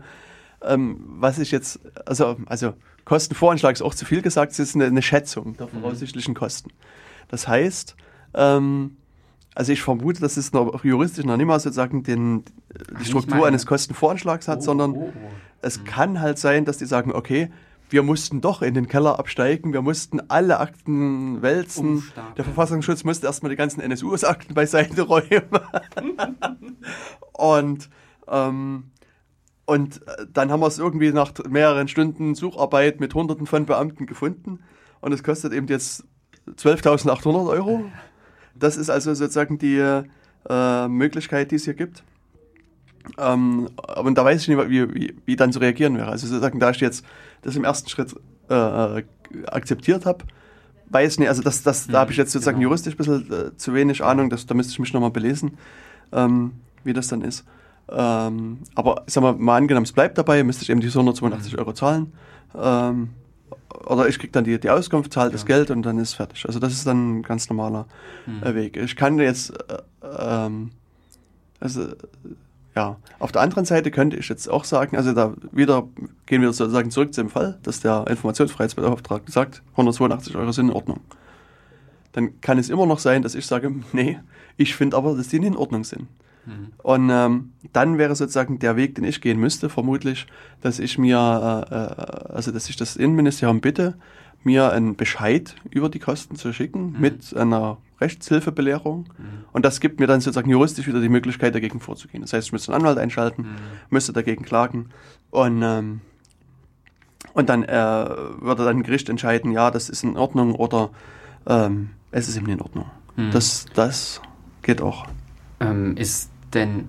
ähm, 0.62 1.00
was 1.06 1.38
ich 1.38 1.50
jetzt, 1.50 1.80
also, 2.04 2.36
also 2.46 2.74
Kostenvoranschlag 3.04 3.74
ist 3.74 3.82
auch 3.82 3.94
zu 3.94 4.04
viel 4.04 4.22
gesagt, 4.22 4.52
es 4.52 4.58
ist 4.58 4.74
eine, 4.74 4.86
eine 4.86 5.02
Schätzung 5.02 5.56
der 5.56 5.66
Mhm. 5.66 5.80
voraussichtlichen 5.80 6.34
Kosten. 6.34 6.70
Das 7.28 7.46
heißt, 7.48 7.96
ähm, 8.34 8.96
also 9.58 9.72
ich 9.72 9.82
vermute, 9.82 10.20
dass 10.20 10.36
es 10.36 10.52
noch 10.52 10.84
juristisch 10.84 11.24
noch 11.24 11.36
nicht 11.36 11.46
mal 11.46 11.58
sozusagen 11.58 12.04
den, 12.04 12.44
die 13.00 13.04
Struktur 13.04 13.44
eines 13.44 13.66
Kostenvoranschlags 13.66 14.46
hat, 14.46 14.58
Oh, 14.58 14.62
sondern 14.62 14.92
oh, 14.92 15.12
oh. 15.12 15.30
es 15.62 15.82
kann 15.82 16.20
halt 16.20 16.38
sein, 16.38 16.64
dass 16.64 16.78
die 16.78 16.84
sagen, 16.84 17.10
okay, 17.10 17.50
wir 17.90 18.04
mussten 18.04 18.40
doch 18.40 18.62
in 18.62 18.74
den 18.74 18.86
Keller 18.86 19.18
absteigen, 19.18 19.72
wir 19.72 19.82
mussten 19.82 20.20
alle 20.28 20.60
Akten 20.60 21.42
wälzen. 21.42 21.88
Umstapeln. 21.88 22.34
Der 22.36 22.44
Verfassungsschutz 22.44 23.02
musste 23.02 23.26
erstmal 23.26 23.50
die 23.50 23.56
ganzen 23.56 23.80
NSU-Akten 23.80 24.54
beiseite 24.54 25.02
räumen. 25.02 25.48
und, 27.32 27.90
ähm, 28.28 28.92
und 29.66 30.06
äh, 30.06 30.26
dann 30.32 30.52
haben 30.52 30.60
wir 30.60 30.68
es 30.68 30.78
irgendwie 30.78 31.10
nach 31.10 31.32
mehreren 31.48 31.88
Stunden 31.88 32.36
Sucharbeit 32.36 33.00
mit 33.00 33.12
Hunderten 33.12 33.46
von 33.46 33.66
Beamten 33.66 34.06
gefunden. 34.06 34.60
Und 35.00 35.12
es 35.12 35.24
kostet 35.24 35.52
eben 35.52 35.66
jetzt 35.66 36.04
12.800 36.46 37.48
Euro. 37.48 37.90
Das 38.58 38.76
ist 38.76 38.90
also 38.90 39.14
sozusagen 39.14 39.58
die 39.58 39.78
äh, 40.48 40.88
Möglichkeit, 40.88 41.50
die 41.50 41.56
es 41.56 41.64
hier 41.64 41.74
gibt. 41.74 42.02
Ähm, 43.16 43.68
aber 43.76 44.10
da 44.10 44.24
weiß 44.24 44.42
ich 44.42 44.48
nicht, 44.48 44.68
wie, 44.68 44.94
wie, 44.94 45.16
wie 45.24 45.36
dann 45.36 45.52
zu 45.52 45.60
reagieren 45.60 45.96
wäre. 45.96 46.10
Also 46.10 46.26
sozusagen, 46.26 46.60
da 46.60 46.70
ich 46.70 46.80
jetzt 46.80 47.04
das 47.42 47.56
im 47.56 47.64
ersten 47.64 47.88
Schritt 47.88 48.14
äh, 48.48 49.02
akzeptiert 49.46 50.04
habe, 50.06 50.24
weiß 50.90 51.18
nicht, 51.18 51.28
also 51.28 51.42
das, 51.42 51.62
das, 51.62 51.86
da 51.86 52.00
habe 52.00 52.12
ich 52.12 52.16
jetzt 52.16 52.32
sozusagen 52.32 52.58
genau. 52.58 52.70
juristisch 52.70 52.94
ein 52.94 52.96
bisschen 52.96 53.32
äh, 53.32 53.56
zu 53.56 53.74
wenig 53.74 54.02
Ahnung, 54.02 54.30
das, 54.30 54.46
da 54.46 54.54
müsste 54.54 54.72
ich 54.72 54.78
mich 54.78 54.92
nochmal 54.92 55.10
belesen, 55.10 55.58
ähm, 56.12 56.52
wie 56.84 56.92
das 56.92 57.08
dann 57.08 57.22
ist. 57.22 57.44
Ähm, 57.90 58.58
aber 58.74 59.04
sag 59.06 59.22
mal, 59.22 59.34
mal 59.34 59.56
angenommen, 59.56 59.84
es 59.84 59.92
bleibt 59.92 60.18
dabei, 60.18 60.42
müsste 60.44 60.62
ich 60.62 60.70
eben 60.70 60.80
diese 60.80 60.98
182 60.98 61.58
Euro 61.58 61.72
zahlen. 61.72 62.12
Ähm, 62.54 63.10
oder 63.86 64.08
ich 64.08 64.18
kriege 64.18 64.32
dann 64.32 64.44
die, 64.44 64.58
die 64.58 64.70
Auskunft, 64.70 65.12
zahle 65.12 65.30
das 65.30 65.42
Ja. 65.42 65.46
Geld 65.48 65.70
und 65.70 65.82
dann 65.82 65.98
ist 65.98 66.14
fertig. 66.14 66.46
Also 66.46 66.58
das 66.58 66.72
ist 66.72 66.86
dann 66.86 67.18
ein 67.18 67.22
ganz 67.22 67.48
normaler 67.48 67.86
Hm. 68.24 68.42
äh, 68.42 68.54
Weg. 68.54 68.76
Ich 68.76 68.96
kann 68.96 69.18
jetzt, 69.18 69.50
äh, 69.70 69.78
ähm, 70.18 70.70
also, 71.60 71.88
ja, 72.74 72.96
auf 73.18 73.32
der 73.32 73.42
anderen 73.42 73.64
Seite 73.64 73.90
könnte 73.90 74.16
ich 74.16 74.28
jetzt 74.28 74.48
auch 74.48 74.64
sagen, 74.64 74.96
also 74.96 75.12
da 75.12 75.34
wieder 75.52 75.88
gehen 76.26 76.40
wir 76.42 76.52
sozusagen 76.52 76.90
zurück 76.90 77.12
zu 77.12 77.22
dem 77.22 77.30
Fall, 77.30 77.58
dass 77.62 77.80
der 77.80 78.06
Informationsfreiheitsbeauftragte 78.08 79.32
sagt, 79.32 79.62
182 79.72 80.36
Euro 80.36 80.52
sind 80.52 80.68
in 80.68 80.72
Ordnung. 80.74 81.00
Dann 82.12 82.40
kann 82.40 82.58
es 82.58 82.68
immer 82.70 82.86
noch 82.86 83.00
sein, 83.00 83.22
dass 83.22 83.34
ich 83.34 83.46
sage, 83.46 83.72
nee, 83.92 84.18
ich 84.56 84.74
finde 84.76 84.96
aber, 84.96 85.14
dass 85.16 85.28
die 85.28 85.40
nicht 85.40 85.48
in 85.48 85.56
Ordnung 85.56 85.84
sind. 85.84 86.06
Hm. 86.44 86.72
Und 86.78 87.10
ähm, 87.10 87.52
dann 87.72 87.98
wäre 87.98 88.14
sozusagen 88.14 88.58
der 88.58 88.76
Weg, 88.76 88.94
den 88.94 89.04
ich 89.04 89.20
gehen 89.20 89.38
müsste, 89.38 89.68
vermutlich, 89.68 90.26
dass 90.60 90.78
ich 90.78 90.98
mir, 90.98 91.16
äh, 91.70 91.74
äh, 91.74 92.32
also 92.34 92.52
dass 92.52 92.68
ich 92.68 92.76
das 92.76 92.96
Innenministerium 92.96 93.60
bitte, 93.60 93.96
mir 94.44 94.70
einen 94.72 94.94
Bescheid 94.96 95.56
über 95.70 95.88
die 95.88 95.98
Kosten 95.98 96.36
zu 96.36 96.52
schicken 96.52 96.92
Mhm. 96.92 97.00
mit 97.00 97.36
einer 97.36 97.78
Rechtshilfebelehrung. 98.00 99.08
Mhm. 99.18 99.24
Und 99.52 99.64
das 99.64 99.80
gibt 99.80 99.98
mir 99.98 100.06
dann 100.06 100.20
sozusagen 100.20 100.48
juristisch 100.50 100.86
wieder 100.86 101.00
die 101.00 101.08
Möglichkeit, 101.08 101.54
dagegen 101.54 101.80
vorzugehen. 101.80 102.22
Das 102.22 102.32
heißt, 102.32 102.46
ich 102.46 102.52
müsste 102.52 102.72
einen 102.72 102.82
Anwalt 102.82 102.98
einschalten, 102.98 103.44
Hm. 103.44 103.50
müsste 103.90 104.12
dagegen 104.12 104.44
klagen 104.44 104.90
und, 105.30 105.62
ähm, 105.62 106.00
und 107.34 107.48
dann 107.48 107.64
äh, 107.64 107.68
würde 108.40 108.64
dann 108.64 108.78
ein 108.78 108.82
Gericht 108.84 109.08
entscheiden, 109.08 109.50
ja, 109.50 109.70
das 109.70 109.88
ist 109.88 110.04
in 110.04 110.16
Ordnung 110.16 110.54
oder 110.54 110.90
ähm, 111.46 111.90
es 112.12 112.28
ist 112.28 112.36
eben 112.36 112.46
nicht 112.46 112.56
in 112.56 112.62
Ordnung. 112.62 112.86
Hm. 113.16 113.30
Das, 113.32 113.66
das 113.74 114.22
geht 114.62 114.80
auch. 114.80 115.06
Ähm, 115.60 115.96
ist 115.96 116.30
denn 116.54 116.86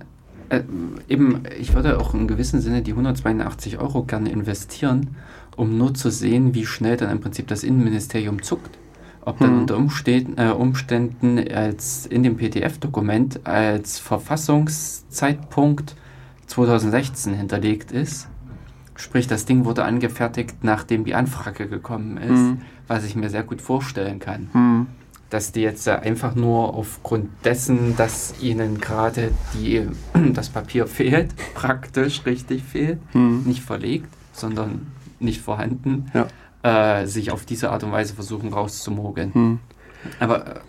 äh, 0.50 0.62
eben, 1.08 1.44
ich 1.60 1.74
würde 1.74 2.00
auch 2.00 2.14
in 2.14 2.28
gewissem 2.28 2.60
Sinne 2.60 2.82
die 2.82 2.92
182 2.92 3.78
Euro 3.80 4.04
gerne 4.04 4.32
investieren, 4.32 5.16
um 5.56 5.78
nur 5.78 5.94
zu 5.94 6.10
sehen, 6.10 6.54
wie 6.56 6.66
schnell 6.66 6.98
dann 6.98 7.10
im 7.12 7.20
Prinzip 7.20 7.48
das 7.48 7.64
Innenministerium 7.64 8.42
zuckt. 8.42 8.78
Ob 9.26 9.38
dann 9.40 9.52
Hm. 9.52 9.60
unter 9.60 9.78
Umständen, 9.78 10.38
äh, 10.38 10.52
Umständen 10.52 11.38
als 11.54 12.06
in 12.06 12.24
dem 12.24 12.38
PDF-Dokument 12.38 13.46
als 13.46 14.00
Verfassungszeitpunkt 14.00 15.96
2016 16.48 17.34
hinterlegt 17.34 17.92
ist. 17.92 18.28
Sprich, 18.96 19.28
das 19.28 19.46
Ding 19.46 19.66
wurde 19.66 19.84
angefertigt, 19.86 20.56
nachdem 20.64 21.06
die 21.06 21.16
Anfrage 21.16 21.68
gekommen 21.68 22.18
ist, 22.18 22.30
Hm. 22.30 22.62
was 22.88 23.06
ich 23.06 23.16
mir 23.16 23.30
sehr 23.30 23.44
gut 23.44 23.62
vorstellen 23.62 24.20
kann 24.20 24.50
Hm. 24.54 24.88
Dass 25.30 25.52
die 25.52 25.62
jetzt 25.62 25.88
äh, 25.88 25.92
einfach 25.92 26.36
nur 26.36 26.74
aufgrund 26.74 27.30
dessen, 27.46 27.96
dass 27.96 28.34
ihnen 28.42 28.80
gerade 28.80 29.32
die 29.54 29.88
das 30.34 30.50
Papier 30.50 30.88
fehlt, 30.88 31.34
praktisch 31.54 32.26
richtig 32.26 32.64
fehlt, 32.64 33.00
Hm. 33.12 33.44
nicht 33.44 33.62
verlegt, 33.62 34.08
sondern 34.34 34.88
nicht 35.20 35.42
vorhanden, 35.42 36.12
Ja. 36.14 37.02
äh, 37.02 37.06
sich 37.06 37.32
auf 37.32 37.46
diese 37.46 37.70
Art 37.72 37.84
und 37.84 37.92
Weise 37.92 38.14
versuchen 38.16 38.54
rauszumogeln. 38.54 39.34
Hm. 39.34 39.60
Aber 40.20 40.48
äh, 40.48 40.60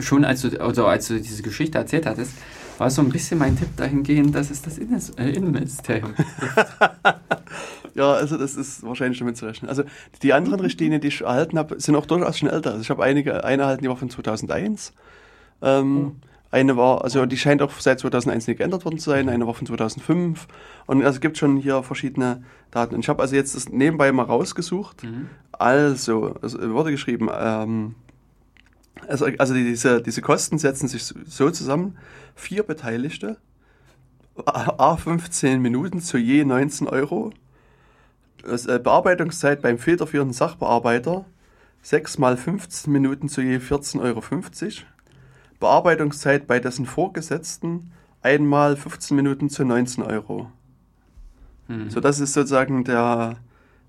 schon 0.00 0.24
als 0.24 0.42
du, 0.42 0.60
also 0.60 0.86
als 0.86 1.08
du 1.08 1.20
diese 1.20 1.42
Geschichte 1.42 1.78
erzählt 1.78 2.06
hattest, 2.06 2.32
war 2.78 2.90
so 2.90 3.00
ein 3.02 3.10
bisschen 3.10 3.38
mein 3.38 3.56
Tipp 3.56 3.68
dahingehend, 3.76 4.34
dass 4.34 4.50
es 4.50 4.62
das 4.62 4.78
äh, 4.78 5.28
Innenministerium 5.30 6.14
Ja, 7.94 8.12
also 8.12 8.36
das 8.38 8.54
ist 8.56 8.82
wahrscheinlich 8.84 9.18
damit 9.18 9.36
zu 9.36 9.44
rechnen. 9.46 9.68
Also 9.68 9.82
die 10.22 10.32
anderen 10.32 10.60
Richtlinien, 10.60 11.00
die 11.00 11.08
ich 11.08 11.20
erhalten 11.20 11.58
habe, 11.58 11.78
sind 11.80 11.94
auch 11.96 12.06
durchaus 12.06 12.38
schon 12.38 12.48
älter. 12.48 12.70
Also 12.70 12.82
ich 12.82 12.90
habe 12.90 13.02
einige, 13.04 13.44
eine 13.44 13.62
erhalten, 13.62 13.82
die 13.82 13.88
war 13.88 13.96
von 13.96 14.08
2001. 14.10 14.92
Ähm, 15.60 16.16
Eine 16.50 16.76
war, 16.76 17.02
also 17.02 17.24
die 17.24 17.38
scheint 17.38 17.62
auch 17.62 17.72
seit 17.80 17.98
2001 18.00 18.46
nicht 18.46 18.58
geändert 18.58 18.84
worden 18.84 18.98
zu 18.98 19.08
sein. 19.08 19.28
Eine 19.30 19.46
war 19.46 19.54
von 19.54 19.66
2005. 19.66 20.46
Und 20.86 21.02
also 21.02 21.16
es 21.16 21.20
gibt 21.20 21.38
schon 21.38 21.56
hier 21.56 21.82
verschiedene 21.82 22.42
Daten. 22.70 22.94
Und 22.94 23.00
ich 23.00 23.08
habe 23.08 23.22
also 23.22 23.34
jetzt 23.34 23.54
das 23.54 23.70
nebenbei 23.70 24.12
mal 24.12 24.24
rausgesucht. 24.24 25.02
Mhm. 25.04 25.28
Also, 25.52 26.34
also 26.42 26.58
wurde 26.74 26.90
geschrieben, 26.90 27.30
ähm, 27.34 27.94
also, 29.08 29.26
also 29.38 29.54
die- 29.54 29.64
diese, 29.64 30.02
diese 30.02 30.20
Kosten 30.20 30.58
setzen 30.58 30.88
sich 30.88 31.04
so- 31.04 31.50
zusammen, 31.50 31.96
vier 32.34 32.62
Beteiligte, 32.64 33.38
a 34.46 34.74
a 34.78 34.96
15 34.96 35.60
Minuten 35.62 36.00
zu 36.00 36.18
je 36.18 36.44
19 36.44 36.86
Euro, 36.88 37.32
Bearbeitungszeit 38.42 39.62
beim 39.62 39.78
federführenden 39.78 40.34
Sachbearbeiter 40.34 41.24
6 41.82 42.18
mal 42.18 42.36
15 42.36 42.92
Minuten 42.92 43.28
zu 43.28 43.40
je 43.40 43.58
14,50 43.58 44.00
Euro, 44.00 44.22
Bearbeitungszeit 45.58 46.46
bei 46.46 46.60
dessen 46.60 46.86
Vorgesetzten 46.86 47.92
einmal 48.20 48.76
15 48.76 49.16
Minuten 49.16 49.50
zu 49.50 49.64
19 49.64 50.04
Euro. 50.04 50.50
Mhm. 51.68 51.90
So, 51.90 52.00
das 52.00 52.20
ist 52.20 52.32
sozusagen 52.32 52.84
der, 52.84 53.36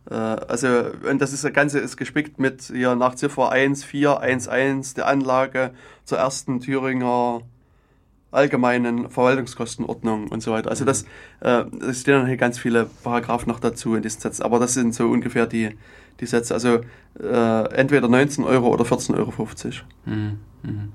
äh, 0.09 0.13
also, 0.13 0.67
und 1.09 1.21
das 1.21 1.33
ist, 1.33 1.43
das 1.43 1.53
Ganze 1.53 1.79
ist 1.79 1.97
gespickt 1.97 2.39
mit 2.39 2.63
hier 2.63 2.95
nach 2.95 3.15
Ziffer 3.15 3.51
1411 3.51 4.95
der 4.95 5.07
Anlage 5.07 5.71
zur 6.03 6.17
ersten 6.17 6.59
Thüringer 6.59 7.41
allgemeinen 8.33 9.09
Verwaltungskostenordnung 9.09 10.27
und 10.27 10.41
so 10.41 10.51
weiter. 10.51 10.69
Also 10.69 10.85
das, 10.85 11.05
äh, 11.41 11.63
es 11.87 12.01
stehen 12.01 12.15
dann 12.15 12.27
hier 12.27 12.37
ganz 12.37 12.57
viele 12.57 12.87
Paragraphen 13.03 13.49
noch 13.49 13.59
dazu 13.59 13.95
in 13.95 14.01
diesen 14.01 14.21
Sätzen, 14.21 14.43
aber 14.43 14.59
das 14.59 14.73
sind 14.73 14.93
so 14.93 15.07
ungefähr 15.07 15.45
die, 15.45 15.75
die 16.19 16.25
Sätze. 16.25 16.53
Also 16.53 16.81
äh, 17.19 17.73
entweder 17.75 18.07
19 18.07 18.43
Euro 18.43 18.69
oder 18.69 18.85
14,50 18.85 19.15
Euro. 19.17 19.33
Mhm. 20.05 20.39
Mhm. 20.63 20.91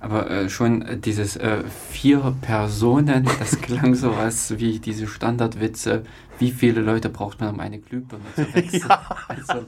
Aber 0.00 0.28
äh, 0.30 0.48
schon 0.48 0.84
dieses 1.04 1.36
äh, 1.36 1.62
vier 1.90 2.34
Personen, 2.40 3.28
das 3.38 3.60
klang 3.60 3.94
sowas 3.94 4.58
wie 4.58 4.80
diese 4.80 5.06
Standardwitze. 5.06 6.02
Wie 6.38 6.50
viele 6.50 6.80
Leute 6.80 7.08
braucht 7.08 7.40
man, 7.40 7.50
um 7.50 7.60
eine 7.60 7.78
Glühbirne 7.78 8.24
zu 8.34 8.42
wechseln? 8.54 8.90
Also, 9.28 9.66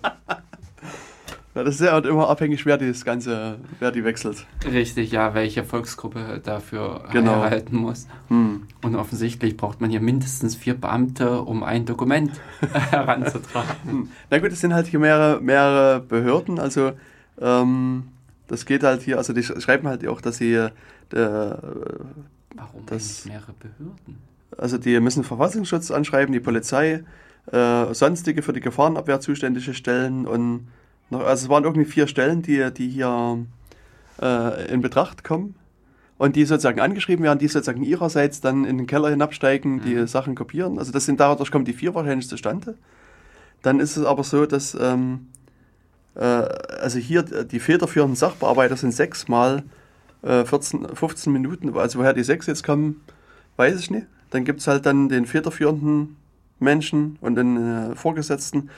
Ja, 1.54 1.62
das 1.62 1.76
ist 1.76 1.82
ja 1.82 1.92
halt 1.92 2.04
immer 2.06 2.28
abhängig, 2.28 2.66
wer 2.66 2.76
das 2.78 3.04
Ganze, 3.04 3.58
wer 3.78 3.92
die 3.92 4.02
wechselt. 4.04 4.44
richtig, 4.64 5.12
ja, 5.12 5.34
welche 5.34 5.62
Volksgruppe 5.62 6.40
dafür 6.42 7.04
Genau. 7.12 7.42
erhalten 7.44 7.76
muss. 7.76 8.08
Hm. 8.28 8.64
Und 8.82 8.96
offensichtlich 8.96 9.56
braucht 9.56 9.80
man 9.80 9.88
hier 9.90 10.00
mindestens 10.00 10.56
vier 10.56 10.74
Beamte, 10.74 11.42
um 11.42 11.62
ein 11.62 11.86
Dokument 11.86 12.32
heranzutragen. 12.90 13.68
Hm. 13.84 14.08
Na 14.30 14.38
gut, 14.38 14.50
es 14.50 14.60
sind 14.60 14.74
halt 14.74 14.88
hier 14.88 14.98
mehrere, 14.98 15.40
mehrere 15.40 16.00
Behörden, 16.00 16.58
also 16.58 16.92
ähm, 17.40 18.08
das 18.48 18.66
geht 18.66 18.82
halt 18.82 19.02
hier, 19.02 19.18
also 19.18 19.32
die 19.32 19.42
sch- 19.42 19.60
schreiben 19.60 19.86
halt 19.86 20.06
auch, 20.08 20.20
dass 20.20 20.38
sie, 20.38 20.54
äh, 20.54 20.70
Warum 21.12 22.86
Das- 22.86 23.24
mehrere 23.26 23.52
Behörden? 23.52 24.18
also 24.58 24.78
die 24.78 24.98
müssen 25.00 25.24
Verfassungsschutz 25.24 25.90
anschreiben, 25.90 26.32
die 26.32 26.40
Polizei, 26.40 27.02
äh, 27.52 27.92
sonstige 27.94 28.42
für 28.42 28.52
die 28.52 28.60
Gefahrenabwehr 28.60 29.20
zuständige 29.20 29.74
Stellen 29.74 30.26
und 30.26 30.68
also 31.18 31.44
es 31.44 31.48
waren 31.48 31.64
irgendwie 31.64 31.84
vier 31.84 32.06
Stellen, 32.06 32.42
die, 32.42 32.70
die 32.72 32.88
hier 32.88 33.38
äh, 34.20 34.72
in 34.72 34.80
Betracht 34.80 35.24
kommen 35.24 35.54
und 36.18 36.36
die 36.36 36.44
sozusagen 36.44 36.80
angeschrieben 36.80 37.24
werden, 37.24 37.38
die 37.38 37.48
sozusagen 37.48 37.82
ihrerseits 37.82 38.40
dann 38.40 38.64
in 38.64 38.78
den 38.78 38.86
Keller 38.86 39.10
hinabsteigen, 39.10 39.82
die 39.82 39.94
Mhm. 39.94 40.06
Sachen 40.06 40.34
kopieren. 40.34 40.78
Also 40.78 40.92
das 40.92 41.04
sind 41.04 41.20
dadurch 41.20 41.50
kommen 41.50 41.64
die 41.64 41.72
vier 41.72 41.94
wahrscheinlich 41.94 42.28
zustande. 42.28 42.76
Dann 43.62 43.80
ist 43.80 43.96
es 43.96 44.04
aber 44.04 44.24
so, 44.24 44.46
dass 44.46 44.76
ähm, 44.80 45.28
äh, 46.14 46.20
also 46.20 46.98
hier 46.98 47.22
die 47.22 47.60
federführenden 47.60 48.16
Sachbearbeiter 48.16 48.76
sind 48.76 48.92
sechsmal 48.92 49.64
äh, 50.22 50.44
14, 50.44 50.94
15 50.94 51.32
Minuten, 51.32 51.76
also 51.76 51.98
woher 51.98 52.12
die 52.12 52.22
sechs 52.22 52.46
jetzt 52.46 52.62
kommen, 52.64 53.00
weiß 53.56 53.78
ich 53.80 53.90
nicht. 53.90 54.06
Dann 54.30 54.44
gibt 54.44 54.60
es 54.60 54.66
halt 54.66 54.86
dann 54.86 55.08
den 55.08 55.26
federführenden 55.26 56.16
Menschen 56.58 57.18
und 57.20 57.36
den 57.36 57.56
äh, 57.92 57.94
Vorgesetzten. 57.96 58.70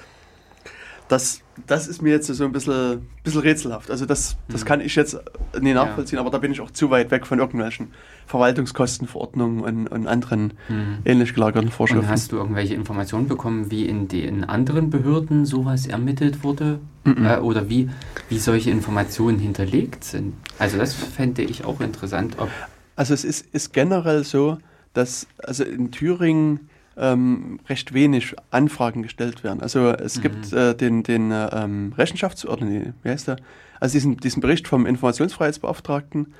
Das, 1.08 1.40
das 1.66 1.88
ist 1.88 2.02
mir 2.02 2.10
jetzt 2.10 2.26
so 2.26 2.44
ein 2.44 2.52
bisschen, 2.52 3.06
bisschen 3.24 3.40
rätselhaft. 3.40 3.90
Also 3.90 4.04
das, 4.06 4.36
das 4.48 4.62
Mhm. 4.62 4.66
kann 4.66 4.80
ich 4.80 4.94
jetzt 4.94 5.18
nicht 5.60 5.74
nachvollziehen, 5.74 6.18
aber 6.18 6.30
da 6.30 6.38
bin 6.38 6.52
ich 6.52 6.60
auch 6.60 6.70
zu 6.70 6.90
weit 6.90 7.10
weg 7.10 7.26
von 7.26 7.38
irgendwelchen 7.38 7.88
Verwaltungskostenverordnungen 8.26 9.60
und, 9.62 9.86
und 9.88 10.06
anderen 10.06 10.52
Mhm. 10.68 10.98
ähnlich 11.04 11.34
gelagerten 11.34 11.68
Und 11.68 11.72
Vorschriften. 11.74 12.08
hast 12.10 12.32
du 12.32 12.36
irgendwelche 12.36 12.74
Informationen 12.74 13.28
bekommen, 13.28 13.70
wie 13.70 13.86
in 13.86 14.08
den 14.08 14.44
anderen 14.44 14.90
Behörden 14.90 15.44
sowas 15.46 15.86
ermittelt 15.86 16.42
wurde? 16.42 16.78
Mhm. 17.04 17.24
Äh, 17.24 17.38
oder 17.38 17.68
wie, 17.68 17.88
wie 18.28 18.38
solche 18.38 18.70
Informationen 18.70 19.38
hinterlegt 19.38 20.04
sind? 20.04 20.34
Also 20.58 20.76
das 20.78 20.94
fände 20.94 21.42
ich 21.42 21.64
auch 21.64 21.80
interessant, 21.80 22.36
Also 22.96 23.14
es 23.14 23.24
ist, 23.24 23.46
ist 23.52 23.72
generell 23.72 24.24
so, 24.24 24.58
dass 24.94 25.26
also 25.42 25.62
in 25.64 25.90
Thüringen 25.90 26.68
ähm, 26.96 27.60
recht 27.68 27.92
wenig 27.94 28.34
Anfragen 28.50 29.02
gestellt 29.02 29.44
werden. 29.44 29.60
Also 29.60 29.90
es 29.90 30.16
Mhm. 30.16 30.22
gibt 30.22 30.52
äh, 30.52 30.74
den, 30.74 31.02
den 31.02 31.30
äh, 31.30 31.48
ähm, 31.52 31.92
Rechenschafts- 31.96 32.46
oder 32.46 32.64
nee, 32.64 32.92
wie 33.02 33.08
heißt 33.10 33.28
der? 33.28 33.36
Also 33.80 33.92
diesen, 33.92 34.16
diesen 34.16 34.40
Bericht 34.40 34.66
vom 34.68 34.86
Informationsfreiheitsbeauftragten. 34.86 36.32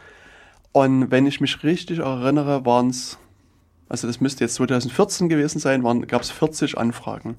Und 0.73 1.11
wenn 1.11 1.27
ich 1.27 1.41
mich 1.41 1.63
richtig 1.63 1.99
erinnere, 1.99 2.65
waren 2.65 2.89
es, 2.89 3.19
also 3.89 4.07
das 4.07 4.21
müsste 4.21 4.45
jetzt 4.45 4.55
2014 4.55 5.29
gewesen 5.29 5.59
sein, 5.59 5.83
gab 6.07 6.23
es 6.23 6.31
40 6.31 6.77
Anfragen. 6.79 7.37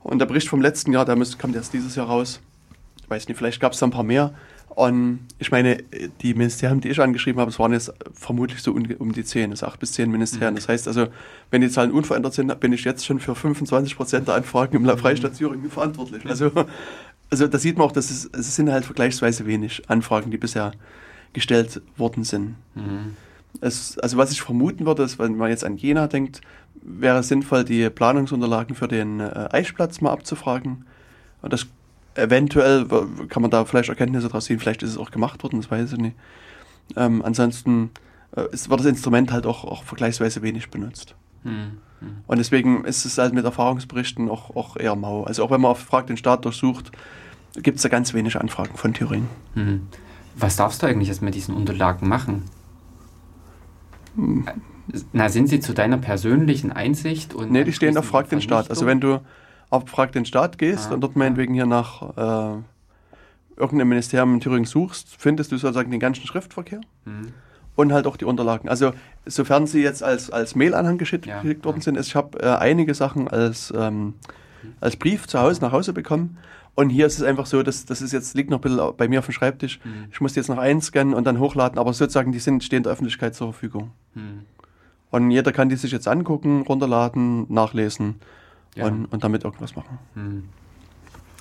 Und 0.00 0.18
der 0.18 0.26
Bericht 0.26 0.48
vom 0.48 0.60
letzten 0.60 0.92
Jahr, 0.92 1.04
der 1.04 1.16
müsste, 1.16 1.36
kam 1.36 1.54
erst 1.54 1.72
dieses 1.72 1.94
Jahr 1.96 2.06
raus. 2.06 2.40
Ich 3.02 3.10
weiß 3.10 3.28
nicht, 3.28 3.36
vielleicht 3.36 3.60
gab 3.60 3.72
es 3.72 3.78
da 3.78 3.86
ein 3.86 3.90
paar 3.90 4.02
mehr. 4.04 4.34
Und 4.70 5.26
ich 5.38 5.50
meine, 5.50 5.78
die 6.20 6.34
Ministerien, 6.34 6.80
die 6.80 6.88
ich 6.88 7.00
angeschrieben 7.00 7.40
habe, 7.40 7.50
es 7.50 7.58
waren 7.58 7.72
jetzt 7.72 7.92
vermutlich 8.12 8.62
so 8.62 8.72
um 8.72 9.12
die 9.12 9.24
10, 9.24 9.50
also 9.50 9.66
8 9.66 9.80
bis 9.80 9.92
10 9.92 10.10
Ministerien. 10.10 10.54
Das 10.54 10.68
heißt 10.68 10.86
also, 10.86 11.08
wenn 11.50 11.62
die 11.62 11.70
Zahlen 11.70 11.90
unverändert 11.90 12.34
sind, 12.34 12.60
bin 12.60 12.72
ich 12.72 12.84
jetzt 12.84 13.04
schon 13.04 13.18
für 13.18 13.34
25 13.34 13.96
Prozent 13.96 14.28
der 14.28 14.36
Anfragen 14.36 14.76
im 14.76 14.98
Freistaat 14.98 15.36
Thüringen 15.36 15.70
verantwortlich. 15.70 16.24
Also, 16.26 16.52
also 17.30 17.46
da 17.46 17.58
sieht 17.58 17.76
man 17.76 17.88
auch, 17.88 17.92
dass 17.92 18.10
es, 18.10 18.30
es 18.32 18.54
sind 18.54 18.70
halt 18.70 18.84
vergleichsweise 18.84 19.46
wenig 19.46 19.82
Anfragen, 19.88 20.30
die 20.30 20.38
bisher 20.38 20.72
gestellt 21.32 21.82
worden 21.96 22.24
sind. 22.24 22.54
Mhm. 22.74 23.16
Es, 23.60 23.98
also 23.98 24.16
was 24.16 24.30
ich 24.30 24.42
vermuten 24.42 24.86
würde, 24.86 25.02
ist, 25.02 25.18
wenn 25.18 25.36
man 25.36 25.50
jetzt 25.50 25.64
an 25.64 25.76
Jena 25.76 26.06
denkt, 26.06 26.40
wäre 26.82 27.18
es 27.18 27.28
sinnvoll, 27.28 27.64
die 27.64 27.90
Planungsunterlagen 27.90 28.76
für 28.76 28.88
den 28.88 29.20
äh, 29.20 29.48
Eichplatz 29.50 30.00
mal 30.00 30.12
abzufragen. 30.12 30.84
Und 31.42 31.52
das 31.52 31.66
eventuell 32.18 32.86
kann 33.28 33.42
man 33.42 33.50
da 33.50 33.64
vielleicht 33.64 33.88
Erkenntnisse 33.88 34.28
daraus 34.28 34.46
ziehen, 34.46 34.58
vielleicht 34.58 34.82
ist 34.82 34.90
es 34.90 34.98
auch 34.98 35.10
gemacht 35.10 35.42
worden, 35.42 35.60
das 35.60 35.70
weiß 35.70 35.92
ich 35.92 35.98
nicht. 35.98 36.16
Ähm, 36.96 37.22
ansonsten 37.24 37.90
äh, 38.36 38.44
ist, 38.52 38.70
wird 38.70 38.80
das 38.80 38.86
Instrument 38.86 39.32
halt 39.32 39.46
auch, 39.46 39.64
auch 39.64 39.84
vergleichsweise 39.84 40.42
wenig 40.42 40.70
benutzt. 40.70 41.14
Mhm. 41.44 41.78
Mhm. 42.00 42.16
Und 42.26 42.38
deswegen 42.38 42.84
ist 42.84 43.04
es 43.04 43.18
halt 43.18 43.34
mit 43.34 43.44
Erfahrungsberichten 43.44 44.28
auch, 44.28 44.54
auch 44.56 44.76
eher 44.76 44.96
mau. 44.96 45.24
Also 45.24 45.44
auch 45.44 45.50
wenn 45.50 45.60
man 45.60 45.70
auf 45.70 45.80
Frag 45.80 46.06
den 46.06 46.16
Staat 46.16 46.44
durchsucht, 46.44 46.92
gibt 47.54 47.76
es 47.76 47.82
da 47.82 47.88
ganz 47.88 48.14
wenig 48.14 48.36
Anfragen 48.36 48.76
von 48.76 48.94
Thüringen. 48.94 49.28
Mhm. 49.54 49.88
Was 50.36 50.56
darfst 50.56 50.82
du 50.82 50.86
eigentlich 50.86 51.08
jetzt 51.08 51.22
mit 51.22 51.34
diesen 51.34 51.54
Unterlagen 51.54 52.08
machen? 52.08 52.44
Hm. 54.14 54.46
Na, 55.12 55.28
sind 55.28 55.48
sie 55.48 55.60
zu 55.60 55.74
deiner 55.74 55.98
persönlichen 55.98 56.72
Einsicht? 56.72 57.34
Und 57.34 57.50
Nee, 57.50 57.64
die 57.64 57.72
stehen 57.72 57.96
auf 57.98 58.06
Frag 58.06 58.30
den 58.30 58.40
Staat. 58.40 58.70
Also 58.70 58.86
wenn 58.86 59.00
du 59.00 59.20
auf 59.70 59.88
Frag 59.88 60.12
den 60.12 60.24
Staat 60.24 60.58
gehst 60.58 60.90
Ah, 60.90 60.94
und 60.94 61.00
dort 61.02 61.16
meinetwegen 61.16 61.54
hier 61.54 61.66
nach 61.66 62.02
äh, 62.16 62.62
irgendeinem 63.56 63.88
Ministerium 63.88 64.34
in 64.34 64.40
Thüringen 64.40 64.64
suchst, 64.64 65.08
findest 65.18 65.52
du 65.52 65.56
sozusagen 65.58 65.90
den 65.90 66.00
ganzen 66.00 66.26
Schriftverkehr 66.26 66.80
Mhm. 67.04 67.32
und 67.76 67.92
halt 67.92 68.06
auch 68.06 68.16
die 68.16 68.24
Unterlagen. 68.24 68.68
Also 68.68 68.92
sofern 69.26 69.66
sie 69.66 69.82
jetzt 69.82 70.02
als, 70.02 70.30
als 70.30 70.54
Mailanhang 70.54 70.96
geschickt, 70.98 71.26
Ja, 71.26 71.42
geschickt 71.42 71.64
worden 71.64 71.78
ja. 71.78 71.82
sind, 71.82 71.96
ist, 71.96 72.06
ich 72.08 72.16
habe 72.16 72.38
äh, 72.40 72.56
einige 72.56 72.94
Sachen 72.94 73.28
als, 73.28 73.72
ähm, 73.76 74.14
als 74.80 74.96
Brief 74.96 75.26
zu 75.26 75.38
Hause 75.40 75.60
nach 75.60 75.72
Hause 75.72 75.92
bekommen. 75.92 76.38
Und 76.74 76.90
hier 76.90 77.06
ist 77.06 77.18
es 77.18 77.24
einfach 77.24 77.46
so, 77.46 77.64
dass 77.64 77.84
das 77.86 78.00
ist 78.02 78.12
jetzt 78.12 78.34
liegt 78.36 78.50
noch 78.50 78.58
ein 78.58 78.60
bisschen 78.60 78.96
bei 78.96 79.08
mir 79.08 79.18
auf 79.18 79.26
dem 79.26 79.32
Schreibtisch. 79.32 79.80
Mhm. 79.84 80.06
Ich 80.12 80.20
muss 80.20 80.34
die 80.34 80.38
jetzt 80.40 80.48
noch 80.48 80.58
einscannen 80.58 81.12
und 81.12 81.24
dann 81.24 81.40
hochladen, 81.40 81.76
aber 81.78 81.92
sozusagen 81.92 82.30
die 82.30 82.38
sind 82.38 82.62
stehen 82.62 82.84
der 82.84 82.92
Öffentlichkeit 82.92 83.34
zur 83.34 83.52
Verfügung. 83.52 83.90
Mhm. 84.14 84.44
Und 85.10 85.30
jeder 85.32 85.50
kann 85.52 85.68
die 85.68 85.74
sich 85.76 85.90
jetzt 85.90 86.06
angucken, 86.06 86.62
runterladen, 86.62 87.46
nachlesen 87.52 88.16
Ja. 88.74 88.86
und, 88.86 89.06
und 89.06 89.24
damit 89.24 89.44
irgendwas 89.44 89.74
machen. 89.76 89.98
Hm. 90.14 90.44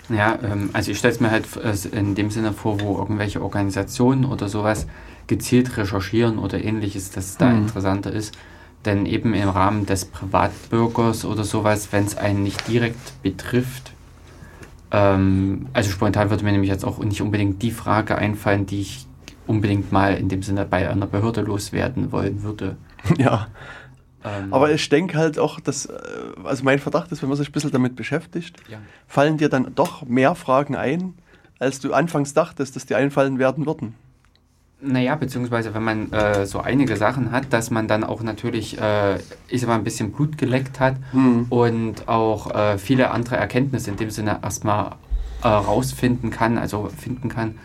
Ja, 0.10 0.40
ähm, 0.42 0.70
also 0.74 0.92
ich 0.92 0.98
stelle 0.98 1.14
es 1.14 1.20
mir 1.20 1.32
halt 1.32 1.46
äh, 1.58 1.76
in 1.98 2.16
dem 2.16 2.32
Sinne 2.32 2.54
vor, 2.54 2.80
wo 2.80 2.98
irgendwelche 2.98 3.42
Organisationen 3.42 4.26
oder 4.26 4.48
sowas 4.48 4.88
gezielt 5.28 5.76
recherchieren 5.78 6.40
oder 6.40 6.64
ähnliches, 6.64 7.12
dass 7.12 7.26
es 7.26 7.38
da 7.38 7.50
Mhm. 7.50 7.64
interessanter 7.64 8.12
ist. 8.12 8.34
Denn 8.86 9.06
eben 9.06 9.34
im 9.34 9.50
Rahmen 9.50 9.86
des 9.86 10.06
Privatbürgers 10.06 11.26
oder 11.26 11.44
sowas, 11.44 11.90
wenn 11.92 12.06
es 12.06 12.16
einen 12.18 12.44
nicht 12.44 12.68
direkt 12.70 13.22
betrifft, 13.22 13.92
ähm, 14.92 15.68
also 15.74 15.90
spontan 15.92 16.30
würde 16.30 16.46
mir 16.46 16.54
nämlich 16.54 16.70
jetzt 16.70 16.86
auch 16.86 17.00
nicht 17.00 17.22
unbedingt 17.22 17.62
die 17.62 17.72
Frage 17.72 18.16
einfallen, 18.18 18.66
die 18.66 18.82
ich 18.82 19.06
unbedingt 19.46 19.92
mal 19.92 20.14
in 20.16 20.30
dem 20.30 20.44
Sinne 20.44 20.66
bei 20.66 20.90
einer 20.90 21.08
Behörde 21.08 21.42
loswerden 21.42 22.12
wollen 22.14 22.44
würde. 22.44 22.78
ja. 23.18 23.48
Ähm, 24.24 24.54
Aber 24.54 24.72
ich 24.72 24.90
denke 24.90 25.18
halt 25.18 25.38
auch, 25.40 25.60
dass, 25.60 25.86
äh, 25.86 25.94
also 26.44 26.64
mein 26.64 26.80
Verdacht 26.80 27.12
ist, 27.12 27.22
wenn 27.22 27.30
man 27.30 27.38
sich 27.38 27.50
ein 27.50 27.52
bisschen 27.52 27.72
damit 27.72 27.96
beschäftigt, 27.96 28.58
ja. 28.70 28.80
fallen 29.08 29.38
dir 29.38 29.50
dann 29.50 29.74
doch 29.76 30.04
mehr 30.06 30.36
Fragen 30.36 30.76
ein, 30.76 31.14
als 31.60 31.80
du 31.80 31.94
anfangs 31.94 32.34
dachtest, 32.34 32.76
dass 32.76 32.86
dir 32.86 32.98
einfallen 32.98 33.40
werden 33.40 33.66
würden. 33.66 33.96
Naja, 34.80 35.16
beziehungsweise 35.16 35.74
wenn 35.74 35.84
man 35.84 36.12
äh, 36.14 36.46
so 36.46 36.60
einige 36.60 36.98
Sachen 36.98 37.32
hat, 37.32 37.52
dass 37.52 37.72
man 37.72 37.88
dann 37.88 38.04
auch 38.04 38.22
natürlich, 38.22 38.80
äh, 38.80 39.16
ich 39.48 39.62
sag 39.62 39.70
mal, 39.70 39.76
ein 39.76 39.84
bisschen 39.84 40.12
Blut 40.12 40.38
geleckt 40.38 40.80
hat 40.80 40.96
Hm. 41.14 41.48
und 41.50 42.08
auch 42.08 42.54
äh, 42.54 42.78
viele 42.78 43.10
andere 43.10 43.38
Erkenntnisse 43.38 43.90
in 43.90 43.98
dem 43.98 44.12
Sinne 44.12 44.40
erstmal 44.44 44.92
äh, 45.44 45.48
rausfinden 45.48 46.30
kann, 46.30 46.60
also 46.60 46.90
finden 46.96 47.28
kann 47.30 47.56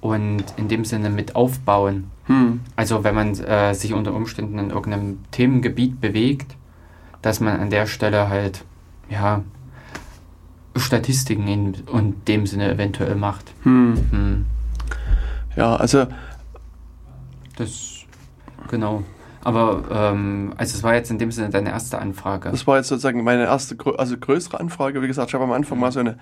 und 0.00 0.44
in 0.56 0.68
dem 0.68 0.84
Sinne 0.84 1.10
mit 1.10 1.34
aufbauen. 1.34 2.10
Hm. 2.30 2.60
Also 2.76 3.02
wenn 3.02 3.16
man 3.16 3.34
äh, 3.40 3.74
sich 3.74 3.92
unter 3.92 4.14
Umständen 4.14 4.56
in 4.60 4.70
irgendeinem 4.70 5.18
Themengebiet 5.32 6.00
bewegt, 6.00 6.56
dass 7.22 7.40
man 7.40 7.58
an 7.58 7.70
der 7.70 7.86
Stelle 7.86 8.28
halt, 8.28 8.64
ja, 9.08 9.42
Statistiken 10.76 11.48
in, 11.48 11.74
in 11.92 12.24
dem 12.28 12.46
Sinne 12.46 12.70
eventuell 12.70 13.16
macht. 13.16 13.52
Hm. 13.64 13.96
Hm. 14.12 14.46
Ja, 15.56 15.74
also 15.74 16.06
Das, 17.56 18.04
genau. 18.68 19.02
Aber, 19.42 19.82
ähm, 19.90 20.52
also 20.56 20.76
es 20.76 20.84
war 20.84 20.94
jetzt 20.94 21.10
in 21.10 21.18
dem 21.18 21.32
Sinne 21.32 21.50
deine 21.50 21.70
erste 21.70 21.98
Anfrage. 21.98 22.50
das 22.52 22.64
war 22.64 22.76
jetzt 22.76 22.88
sozusagen 22.88 23.24
meine 23.24 23.44
erste, 23.44 23.76
also 23.98 24.16
größere 24.16 24.60
Anfrage. 24.60 25.02
Wie 25.02 25.08
gesagt, 25.08 25.30
ich 25.30 25.34
habe 25.34 25.42
am 25.42 25.52
Anfang 25.52 25.80
mal 25.80 25.90
so 25.90 25.98
eine 25.98 26.18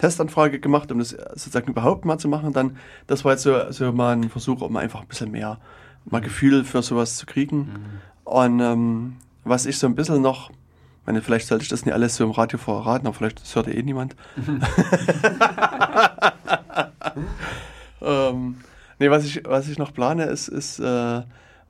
Testanfrage 0.00 0.60
gemacht, 0.60 0.90
um 0.90 0.98
das 0.98 1.10
sozusagen 1.10 1.70
überhaupt 1.70 2.04
mal 2.04 2.18
zu 2.18 2.28
machen. 2.28 2.52
Dann, 2.52 2.76
das 3.06 3.24
war 3.24 3.32
jetzt 3.32 3.42
so, 3.42 3.70
so 3.70 3.92
mal 3.92 4.16
ein 4.16 4.30
Versuch, 4.30 4.62
um 4.62 4.76
einfach 4.76 5.02
ein 5.02 5.06
bisschen 5.06 5.30
mehr 5.30 5.58
mal 6.06 6.20
Gefühl 6.20 6.64
für 6.64 6.82
sowas 6.82 7.16
zu 7.16 7.26
kriegen. 7.26 7.58
Mhm. 7.58 8.00
Und 8.24 8.60
ähm, 8.60 9.16
was 9.44 9.66
ich 9.66 9.78
so 9.78 9.86
ein 9.86 9.94
bisschen 9.94 10.22
noch, 10.22 10.50
meine, 11.04 11.20
vielleicht 11.20 11.46
sollte 11.46 11.62
ich 11.62 11.68
das 11.68 11.84
nicht 11.84 11.92
alles 11.92 12.16
so 12.16 12.24
im 12.24 12.30
Radio 12.30 12.58
verraten, 12.58 13.06
aber 13.06 13.14
vielleicht 13.14 13.42
das 13.42 13.54
hört 13.54 13.66
ja 13.66 13.74
eh 13.74 13.82
niemand. 13.82 14.16
ähm, 18.00 18.56
nee, 18.98 19.10
was 19.10 19.24
ich, 19.24 19.42
was 19.44 19.68
ich 19.68 19.78
noch 19.78 19.92
plane, 19.92 20.24
ist, 20.24 20.48
ist 20.48 20.78
äh, 20.78 21.22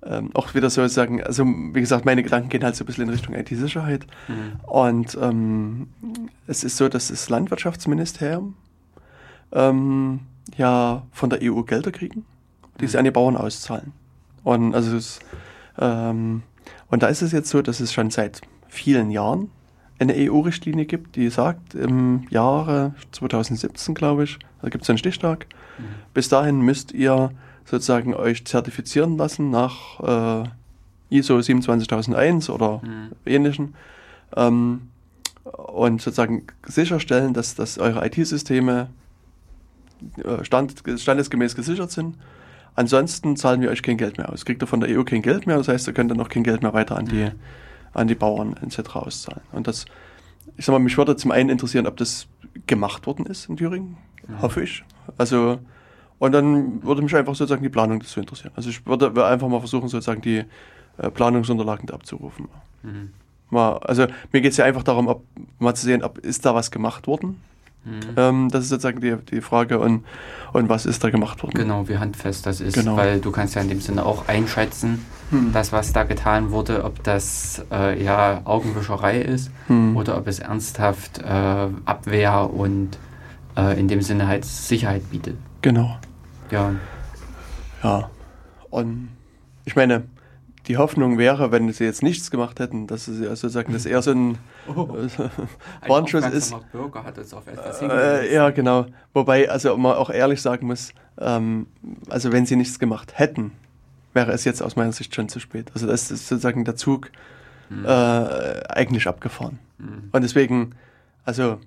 ähm, 0.05 0.30
auch 0.34 0.55
wieder 0.55 0.70
sozusagen, 0.70 1.22
also 1.22 1.44
wie 1.44 1.80
gesagt, 1.80 2.05
meine 2.05 2.22
Gedanken 2.22 2.48
gehen 2.48 2.64
halt 2.64 2.74
so 2.76 2.84
ein 2.84 2.86
bisschen 2.86 3.05
in 3.05 3.11
Richtung 3.11 3.34
IT-Sicherheit. 3.34 4.07
Mhm. 4.28 4.61
Und 4.66 5.18
ähm, 5.20 5.88
es 6.46 6.64
ist 6.64 6.76
so, 6.76 6.88
dass 6.88 7.09
das 7.09 7.28
Landwirtschaftsministerium 7.28 8.55
ähm, 9.53 10.20
ja 10.57 11.03
von 11.12 11.30
der 11.30 11.40
EU 11.42 11.62
Gelder 11.62 11.92
kriegen, 11.92 12.24
die 12.80 12.86
sie 12.86 12.96
Mhm. 12.96 12.98
an 13.01 13.05
die 13.05 13.11
Bauern 13.11 13.36
auszahlen. 13.36 13.92
Und 14.42 14.74
also 14.74 14.96
es, 14.96 15.20
ähm, 15.78 16.42
und 16.88 17.03
da 17.03 17.09
ist 17.09 17.22
es 17.22 17.32
jetzt 17.32 17.51
so, 17.51 17.62
dass 17.62 17.80
es 17.80 17.92
schon 17.92 18.11
seit 18.11 18.40
vielen 18.68 19.11
Jahren 19.11 19.51
eine 19.98 20.14
EU-Richtlinie 20.16 20.86
gibt, 20.86 21.16
die 21.16 21.28
sagt, 21.28 21.74
im 21.74 22.26
Jahre 22.30 22.94
2017, 23.12 23.94
glaube 23.94 24.24
ich, 24.24 24.38
da 24.62 24.70
gibt 24.70 24.84
es 24.84 24.88
einen 24.90 24.98
Stichtag, 24.98 25.46
Mhm. 25.78 25.82
bis 26.14 26.28
dahin 26.30 26.61
müsst 26.61 26.92
ihr 26.92 27.30
sozusagen 27.65 28.15
euch 28.15 28.45
zertifizieren 28.45 29.17
lassen 29.17 29.51
nach 29.51 30.45
äh, 30.45 30.49
ISO 31.11 31.41
27001 31.41 32.51
oder 32.51 32.81
Mhm. 32.85 33.11
ähnlichen 33.27 33.75
ähm, 34.37 34.89
und 35.45 36.01
sozusagen 36.01 36.45
sicherstellen, 36.67 37.35
dass, 37.35 37.55
dass 37.55 37.79
eure 37.79 38.05
IT-Systeme 38.07 38.89
äh, 40.25 40.45
stand, 40.45 40.75
standesgemäß 40.97 41.55
gesichert 41.57 41.91
sind. 41.91 42.17
Ansonsten 42.77 43.37
zahlen 43.37 43.61
wir 43.61 43.71
euch 43.71 43.83
kein 43.83 43.97
Geld 43.97 44.17
mehr 44.19 44.33
aus. 44.33 44.45
Kriegt 44.45 44.63
ihr 44.63 44.67
von 44.67 44.81
der 44.81 44.97
EU 44.97 45.03
kein 45.05 45.23
Geld 45.23 45.47
mehr, 45.47 45.57
das 45.57 45.69
heißt, 45.69 45.87
ihr 45.89 45.93
könnt 45.93 46.11
dann 46.11 46.19
noch 46.19 46.29
kein 46.29 46.45
Geld 46.45 46.63
mehr 46.63 46.73
weiter 46.73 46.97
an 46.97 47.07
die, 47.07 47.25
Mhm. 47.25 47.33
an 47.93 48.07
die 48.09 48.15
Bauern 48.15 48.57
etc. 48.63 48.97
auszahlen. 48.97 49.43
Und 49.53 49.67
das, 49.67 49.85
ich 50.57 50.65
sag 50.65 50.73
mal, 50.73 50.79
mich 50.79 50.97
würde 50.97 51.17
zum 51.17 51.33
einen 51.33 51.49
interessieren, 51.51 51.87
ob 51.87 51.97
das 51.97 52.27
gemacht 52.67 53.07
worden 53.07 53.27
ist 53.27 53.49
in 53.49 53.57
Thüringen. 53.57 53.97
Mhm. 54.29 54.43
Hoffe 54.43 54.63
ich. 54.63 54.85
Also, 55.19 55.59
und 56.21 56.33
dann 56.33 56.83
würde 56.85 57.03
mich 57.03 57.16
einfach 57.16 57.35
sozusagen 57.35 57.62
die 57.62 57.71
Planung 57.71 57.99
dazu 57.99 58.21
interessieren. 58.21 58.53
Also 58.55 58.68
ich 58.68 58.87
würde, 58.87 59.27
einfach 59.27 59.49
mal 59.49 59.59
versuchen, 59.59 59.89
sozusagen 59.89 60.21
die 60.21 60.45
äh, 60.99 61.11
Planungsunterlagen 61.11 61.91
abzurufen. 61.91 62.47
Mhm. 62.83 63.11
mal, 63.49 63.79
also 63.79 64.07
mir 64.31 64.43
geht 64.43 64.53
es 64.53 64.59
ja 64.59 64.66
einfach 64.66 64.83
darum, 64.83 65.09
ob, 65.09 65.25
mal 65.59 65.75
zu 65.75 65.87
sehen, 65.87 66.05
ob 66.05 66.18
ist 66.18 66.45
da 66.45 66.55
was 66.55 66.71
gemacht 66.71 67.07
worden. 67.07 67.41
Mhm. 67.85 68.01
Ähm, 68.18 68.49
das 68.51 68.64
ist 68.64 68.68
sozusagen 68.68 69.01
die, 69.01 69.16
die 69.31 69.41
Frage 69.41 69.79
und, 69.79 70.05
und 70.53 70.68
was 70.68 70.85
ist 70.85 71.03
da 71.03 71.09
gemacht 71.09 71.43
worden. 71.43 71.55
Genau, 71.55 71.89
wie 71.89 71.97
handfest 71.97 72.45
das 72.45 72.61
ist, 72.61 72.75
genau. 72.75 72.99
weil 72.99 73.21
du 73.21 73.31
kannst 73.31 73.55
ja 73.55 73.62
in 73.62 73.71
dem 73.71 73.81
Sinne 73.81 74.05
auch 74.05 74.29
einschätzen, 74.29 75.07
hm. 75.31 75.55
das, 75.55 75.73
was 75.73 75.95
da 75.95 76.05
getan 76.05 76.51
wurde, 76.51 76.85
ob 76.85 77.03
das 77.03 77.64
äh, 77.73 78.03
ja 78.05 78.43
Augenwischerei 78.45 79.23
ist 79.23 79.51
hm. 79.68 79.97
oder 79.97 80.18
ob 80.18 80.27
es 80.27 80.41
ernsthaft 80.41 81.21
äh, 81.21 81.68
Abwehr 81.87 82.51
und 82.53 82.99
äh, 83.57 83.81
in 83.81 83.89
dem 83.89 84.03
Sinne 84.03 84.27
halt 84.27 84.45
Sicherheit 84.45 85.11
bietet. 85.11 85.39
Genau. 85.62 85.97
Ja. 86.51 86.74
Ja. 87.82 88.11
Und 88.70 89.09
ich 89.64 89.76
meine, 89.76 90.05
die 90.66 90.76
Hoffnung 90.76 91.18
wäre, 91.18 91.51
wenn 91.53 91.72
sie 91.72 91.84
jetzt 91.84 92.03
nichts 92.03 92.30
gemacht 92.30 92.61
hätten, 92.61 92.86
dass 92.86 93.07
sie 93.07 93.26
also 93.26 93.48
sagen, 93.48 93.72
dass 93.72 93.86
eher 93.86 94.03
so 94.03 94.12
ein, 94.12 94.38
oh, 94.68 94.88
Warnschuss 95.86 96.26
ist. 96.26 96.55
Bürger 96.72 97.05
hat 97.05 97.18
uns 97.18 97.32
auf 97.32 97.46
etwas 97.46 97.80
äh, 97.82 98.32
ja, 98.32 98.51
genau. 98.51 98.86
Wobei, 99.14 99.51
also 99.51 99.76
man 99.76 99.96
auch 99.96 100.11
ehrlich 100.11 100.42
sagen 100.42 100.66
muss, 100.66 100.92
ähm, 101.18 101.66
also 102.09 102.32
wenn 102.32 102.46
sie 102.46 102.57
nichts 102.57 102.78
gemacht 102.78 103.18
hätten, 103.18 103.53
wäre 104.12 104.32
es 104.32 104.44
jetzt 104.44 104.62
aus 104.62 104.76
meiner 104.76 104.92
Sicht 104.92 105.14
schon 105.14 105.28
zu 105.28 105.40
spät. 105.40 105.70
Also 105.74 105.86
das 105.86 106.11
ist 106.11 106.28
sozusagen 106.28 106.64
der 106.64 106.76
Zug 106.76 107.11
mhm. 107.68 107.84
äh, 107.84 107.88
eigentlich 108.68 109.07
abgefahren. 109.09 109.59
Mhm. 109.78 110.11
Und 110.12 110.22
deswegen, 110.22 110.74
also 111.24 111.59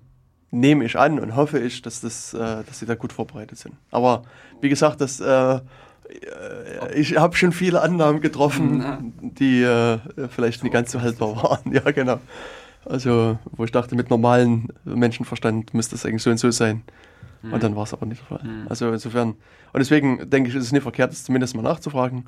nehme 0.53 0.85
ich 0.85 0.97
an 0.97 1.19
und 1.19 1.35
hoffe 1.35 1.59
ich, 1.59 1.81
dass, 1.81 1.99
das, 1.99 2.33
äh, 2.33 2.37
dass 2.37 2.79
sie 2.79 2.85
da 2.85 2.95
gut 2.95 3.11
vorbereitet 3.11 3.57
sind. 3.57 3.75
Aber 3.91 4.23
wie 4.61 4.69
gesagt, 4.69 5.01
das, 5.01 5.19
äh, 5.19 5.59
ich 6.93 7.17
habe 7.17 7.35
schon 7.35 7.51
viele 7.51 7.81
Annahmen 7.81 8.21
getroffen, 8.21 9.13
die 9.19 9.63
äh, 9.63 9.97
vielleicht 10.29 10.63
nicht 10.63 10.71
ganz 10.71 10.91
so 10.91 11.01
haltbar 11.01 11.35
waren. 11.35 11.59
Ja, 11.73 11.89
genau. 11.91 12.19
Also, 12.85 13.39
wo 13.51 13.63
ich 13.63 13.71
dachte, 13.71 13.95
mit 13.95 14.09
normalem 14.09 14.67
Menschenverstand 14.83 15.73
müsste 15.73 15.95
das 15.95 16.05
eigentlich 16.05 16.21
so 16.21 16.29
und 16.29 16.37
so 16.37 16.51
sein. 16.51 16.83
Mhm. 17.41 17.53
Und 17.53 17.63
dann 17.63 17.75
war 17.75 17.83
es 17.83 17.93
aber 17.93 18.05
nicht 18.05 18.21
der 18.21 18.37
Fall. 18.37 18.47
Mhm. 18.47 18.67
Also 18.69 18.91
insofern, 18.91 19.29
und 19.29 19.79
deswegen 19.79 20.29
denke 20.29 20.49
ich, 20.49 20.55
ist 20.55 20.65
es 20.65 20.71
nicht 20.71 20.83
verkehrt, 20.83 21.11
das 21.11 21.23
zumindest 21.23 21.55
mal 21.55 21.63
nachzufragen. 21.63 22.25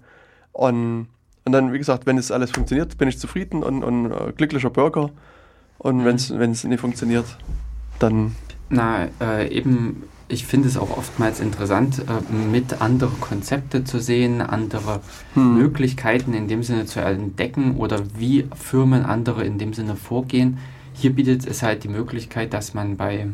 Und, 0.51 1.09
und 1.43 1.51
dann, 1.51 1.73
wie 1.73 1.78
gesagt, 1.78 2.07
wenn 2.07 2.17
es 2.17 2.32
alles 2.32 2.51
funktioniert, 2.51 2.97
bin 2.97 3.07
ich 3.07 3.19
zufrieden 3.19 3.61
und, 3.61 3.84
und 3.84 4.11
äh, 4.11 4.32
glücklicher 4.36 4.71
Bürger. 4.71 5.11
Und 5.78 5.97
mhm. 5.97 6.39
wenn 6.39 6.51
es 6.51 6.63
nicht 6.63 6.80
funktioniert, 6.80 7.26
dann. 7.99 8.35
Na, 8.69 9.07
äh, 9.21 9.47
eben, 9.49 10.03
ich 10.27 10.45
finde 10.45 10.67
es 10.67 10.77
auch 10.77 10.97
oftmals 10.97 11.39
interessant, 11.39 11.99
äh, 11.99 12.33
mit 12.33 12.81
andere 12.81 13.11
Konzepte 13.21 13.83
zu 13.83 13.99
sehen, 13.99 14.41
andere 14.41 15.01
hm. 15.33 15.57
Möglichkeiten 15.57 16.33
in 16.33 16.47
dem 16.47 16.63
Sinne 16.63 16.85
zu 16.85 16.99
entdecken 16.99 17.75
oder 17.77 18.01
wie 18.17 18.47
Firmen 18.55 19.05
andere 19.05 19.43
in 19.43 19.57
dem 19.57 19.73
Sinne 19.73 19.95
vorgehen. 19.95 20.57
Hier 20.93 21.13
bietet 21.13 21.45
es 21.45 21.61
halt 21.61 21.83
die 21.83 21.89
Möglichkeit, 21.89 22.53
dass 22.53 22.73
man 22.73 22.97
bei 22.97 23.27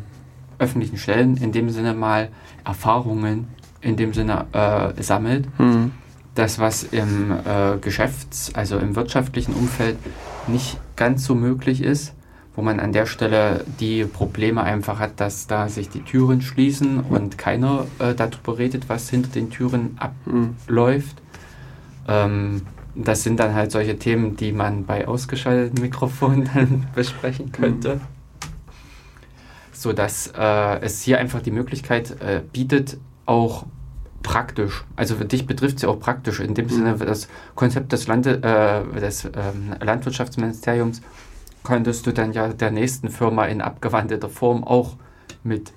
öffentlichen 0.58 0.98
Stellen 0.98 1.36
in 1.36 1.52
dem 1.52 1.70
Sinne 1.70 1.94
mal 1.94 2.28
Erfahrungen 2.64 3.48
in 3.80 3.96
dem 3.96 4.12
Sinne 4.12 4.46
äh, 4.52 5.02
sammelt. 5.02 5.46
Hm. 5.56 5.92
Das, 6.34 6.58
was 6.58 6.84
im 6.84 7.32
äh, 7.32 7.78
Geschäfts-, 7.80 8.54
also 8.54 8.78
im 8.78 8.96
wirtschaftlichen 8.96 9.54
Umfeld 9.54 9.98
nicht 10.46 10.78
ganz 10.96 11.24
so 11.24 11.34
möglich 11.34 11.82
ist, 11.82 12.14
wo 12.54 12.62
man 12.62 12.80
an 12.80 12.92
der 12.92 13.06
Stelle 13.06 13.64
die 13.80 14.04
Probleme 14.04 14.62
einfach 14.62 14.98
hat, 14.98 15.20
dass 15.20 15.46
da 15.46 15.68
sich 15.68 15.88
die 15.88 16.02
Türen 16.02 16.42
schließen 16.42 17.00
und 17.00 17.38
keiner 17.38 17.86
äh, 17.98 18.14
darüber 18.14 18.58
redet, 18.58 18.88
was 18.88 19.08
hinter 19.08 19.30
den 19.30 19.50
Türen 19.50 19.98
abläuft. 19.98 21.22
Ähm, 22.06 22.62
das 22.94 23.22
sind 23.22 23.40
dann 23.40 23.54
halt 23.54 23.72
solche 23.72 23.98
Themen, 23.98 24.36
die 24.36 24.52
man 24.52 24.84
bei 24.84 25.08
ausgeschalteten 25.08 25.80
Mikrofonen 25.80 26.50
dann 26.54 26.86
besprechen 26.94 27.52
könnte. 27.52 27.96
Mhm. 27.96 28.00
Sodass 29.72 30.32
äh, 30.36 30.80
es 30.80 31.02
hier 31.02 31.18
einfach 31.18 31.40
die 31.40 31.50
Möglichkeit 31.50 32.20
äh, 32.20 32.42
bietet, 32.52 32.98
auch 33.24 33.64
praktisch, 34.22 34.84
also 34.94 35.16
für 35.16 35.24
dich 35.24 35.46
betrifft 35.46 35.76
es 35.76 35.82
ja 35.82 35.88
auch 35.88 35.98
praktisch, 35.98 36.38
in 36.38 36.54
dem 36.54 36.66
mhm. 36.66 36.70
Sinne 36.70 36.96
das 36.96 37.28
Konzept 37.54 37.92
des, 37.92 38.06
Lande, 38.06 38.42
äh, 38.42 39.00
des 39.00 39.24
ähm, 39.24 39.74
Landwirtschaftsministeriums 39.80 41.00
könntest 41.64 42.06
du 42.06 42.12
dann 42.12 42.32
ja 42.32 42.48
der 42.48 42.70
nächsten 42.70 43.08
Firma 43.08 43.46
in 43.46 43.60
abgewandelter 43.60 44.28
Form 44.28 44.64
auch 44.64 44.96
mit 45.44 45.72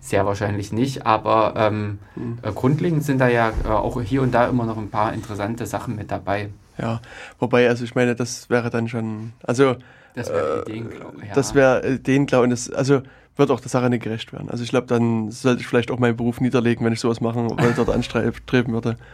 sehr 0.00 0.24
wahrscheinlich 0.24 0.72
nicht, 0.72 1.04
aber 1.04 1.54
ähm, 1.56 1.98
mhm. 2.14 2.38
äh, 2.42 2.52
grundlegend 2.52 3.02
sind 3.02 3.18
da 3.18 3.28
ja 3.28 3.52
äh, 3.64 3.68
auch 3.68 4.00
hier 4.00 4.22
und 4.22 4.32
da 4.32 4.46
immer 4.48 4.64
noch 4.64 4.76
ein 4.76 4.90
paar 4.90 5.12
interessante 5.12 5.66
Sachen 5.66 5.96
mit 5.96 6.10
dabei. 6.10 6.50
Ja, 6.78 7.00
wobei, 7.38 7.68
also 7.68 7.84
ich 7.84 7.94
meine, 7.94 8.14
das 8.14 8.48
wäre 8.48 8.70
dann 8.70 8.88
schon, 8.88 9.32
also 9.42 9.76
das 10.14 10.28
wäre 10.28 10.64
äh, 10.66 10.70
Ideenklau. 10.70 11.12
Ja. 11.26 11.34
Das 11.34 11.54
wäre 11.54 11.94
Ideenklau 11.94 12.42
und 12.42 12.50
das, 12.50 12.70
also 12.70 13.02
wird 13.36 13.50
auch 13.50 13.60
der 13.60 13.68
Sache 13.68 13.90
nicht 13.90 14.02
gerecht 14.02 14.32
werden. 14.32 14.48
Also 14.50 14.62
ich 14.62 14.70
glaube, 14.70 14.86
dann 14.86 15.30
sollte 15.30 15.60
ich 15.60 15.66
vielleicht 15.66 15.90
auch 15.90 15.98
meinen 15.98 16.16
Beruf 16.16 16.40
niederlegen, 16.40 16.84
wenn 16.84 16.92
ich 16.92 17.00
sowas 17.00 17.20
machen, 17.20 17.50
weil 17.58 17.72
dort 17.72 17.90
anstreben 17.90 18.72
würde. 18.72 18.96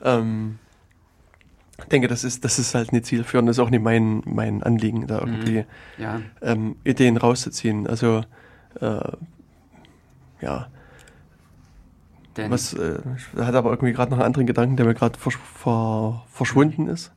Ähm, 0.00 0.60
ich 1.78 1.84
denke, 1.84 2.08
das 2.08 2.24
ist, 2.24 2.44
das 2.44 2.58
ist 2.58 2.74
halt 2.74 2.92
nicht 2.92 3.06
zielführend, 3.06 3.48
das 3.48 3.56
ist 3.56 3.60
auch 3.62 3.70
nicht 3.70 3.82
mein, 3.82 4.22
mein 4.24 4.62
Anliegen, 4.62 5.06
da 5.06 5.20
irgendwie 5.20 5.58
mhm. 5.58 6.02
ja. 6.02 6.20
ähm, 6.42 6.76
Ideen 6.84 7.16
rauszuziehen. 7.16 7.86
Also, 7.86 8.22
äh, 8.80 9.12
ja. 10.40 10.66
Denn 12.36 12.50
Was, 12.50 12.74
äh, 12.74 13.00
ich 13.16 13.40
hatte 13.40 13.58
aber 13.58 13.70
irgendwie 13.70 13.92
gerade 13.92 14.10
noch 14.10 14.18
einen 14.18 14.26
anderen 14.26 14.46
Gedanken, 14.46 14.76
der 14.76 14.86
mir 14.86 14.94
gerade 14.94 15.18
vers 15.18 15.34
ver 15.54 16.24
verschwunden 16.30 16.88
ist. 16.88 17.12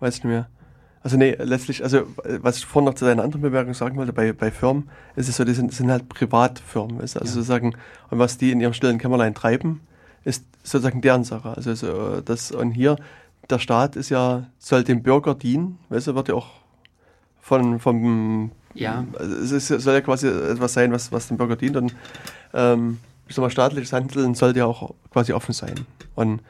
Weiß 0.00 0.14
nicht 0.16 0.24
mehr. 0.24 0.48
Also 1.02 1.16
nee, 1.16 1.36
letztlich, 1.38 1.82
also 1.82 2.02
was 2.24 2.58
ich 2.58 2.66
vorhin 2.66 2.86
noch 2.86 2.94
zu 2.94 3.04
deiner 3.04 3.22
anderen 3.22 3.42
Bemerkung 3.42 3.72
sagen 3.72 3.96
wollte, 3.96 4.12
bei, 4.12 4.32
bei 4.32 4.50
Firmen 4.50 4.90
ist 5.16 5.28
es 5.28 5.36
so, 5.36 5.44
die 5.44 5.54
sind, 5.54 5.72
sind 5.72 5.90
halt 5.90 6.08
Privatfirmen. 6.08 7.00
Ist 7.00 7.16
also 7.16 7.30
ja. 7.30 7.34
sozusagen, 7.34 7.74
und 8.10 8.18
was 8.18 8.36
die 8.36 8.50
in 8.50 8.60
ihrem 8.60 8.72
stillen 8.72 8.98
Kämmerlein 8.98 9.34
treiben, 9.34 9.80
ist 10.24 10.44
sozusagen 10.62 11.00
deren 11.00 11.24
Sache. 11.24 11.50
Also 11.50 11.74
so, 11.74 12.20
das, 12.20 12.50
und 12.50 12.72
hier 12.72 12.96
der 13.50 13.58
Staat 13.58 13.96
ist 13.96 14.10
ja, 14.10 14.46
soll 14.58 14.84
dem 14.84 15.02
Bürger 15.02 15.34
dienen, 15.34 15.78
weißt 15.88 16.08
du, 16.08 16.14
wird 16.14 16.28
ja 16.28 16.34
auch 16.34 16.48
von, 17.40 17.80
vom, 17.80 18.50
ja. 18.74 19.04
es 19.42 19.52
ist, 19.52 19.68
soll 19.68 19.94
ja 19.94 20.00
quasi 20.00 20.28
etwas 20.28 20.74
sein, 20.74 20.92
was, 20.92 21.12
was 21.12 21.28
dem 21.28 21.36
Bürger 21.36 21.56
dient 21.56 21.76
und 21.76 21.94
ähm, 22.52 22.98
ich 23.26 23.34
sag 23.34 23.42
mal, 23.42 23.50
staatliches 23.50 23.92
Handeln 23.92 24.34
sollte 24.34 24.60
ja 24.60 24.66
auch 24.66 24.94
quasi 25.10 25.32
offen 25.32 25.52
sein. 25.52 25.74
Und, 26.14 26.42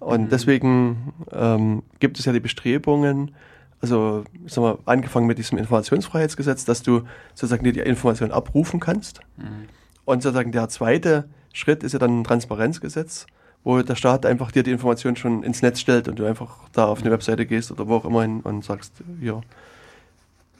und 0.00 0.22
mhm. 0.22 0.28
deswegen 0.30 1.12
ähm, 1.30 1.82
gibt 2.00 2.18
es 2.18 2.24
ja 2.24 2.32
die 2.32 2.40
Bestrebungen, 2.40 3.34
also 3.80 4.24
ich 4.46 4.52
sag 4.52 4.62
mal, 4.62 4.78
angefangen 4.86 5.26
mit 5.26 5.38
diesem 5.38 5.58
Informationsfreiheitsgesetz, 5.58 6.64
dass 6.64 6.82
du 6.82 7.02
sozusagen 7.34 7.64
die 7.64 7.80
Information 7.80 8.32
abrufen 8.32 8.80
kannst. 8.80 9.20
Mhm. 9.36 9.68
Und 10.04 10.22
sozusagen 10.22 10.52
der 10.52 10.68
zweite 10.68 11.28
Schritt 11.52 11.82
ist 11.82 11.92
ja 11.92 11.98
dann 11.98 12.20
ein 12.20 12.24
Transparenzgesetz, 12.24 13.26
wo 13.64 13.80
der 13.80 13.94
Staat 13.94 14.26
einfach 14.26 14.50
dir 14.50 14.62
die 14.62 14.72
Information 14.72 15.16
schon 15.16 15.42
ins 15.42 15.62
Netz 15.62 15.80
stellt 15.80 16.08
und 16.08 16.18
du 16.18 16.24
einfach 16.24 16.56
da 16.72 16.86
auf 16.86 17.00
eine 17.00 17.10
Webseite 17.10 17.46
gehst 17.46 17.70
oder 17.70 17.86
wo 17.86 17.96
auch 17.96 18.04
immer 18.04 18.22
hin 18.22 18.40
und 18.40 18.64
sagst, 18.64 18.92
ja, 19.20 19.40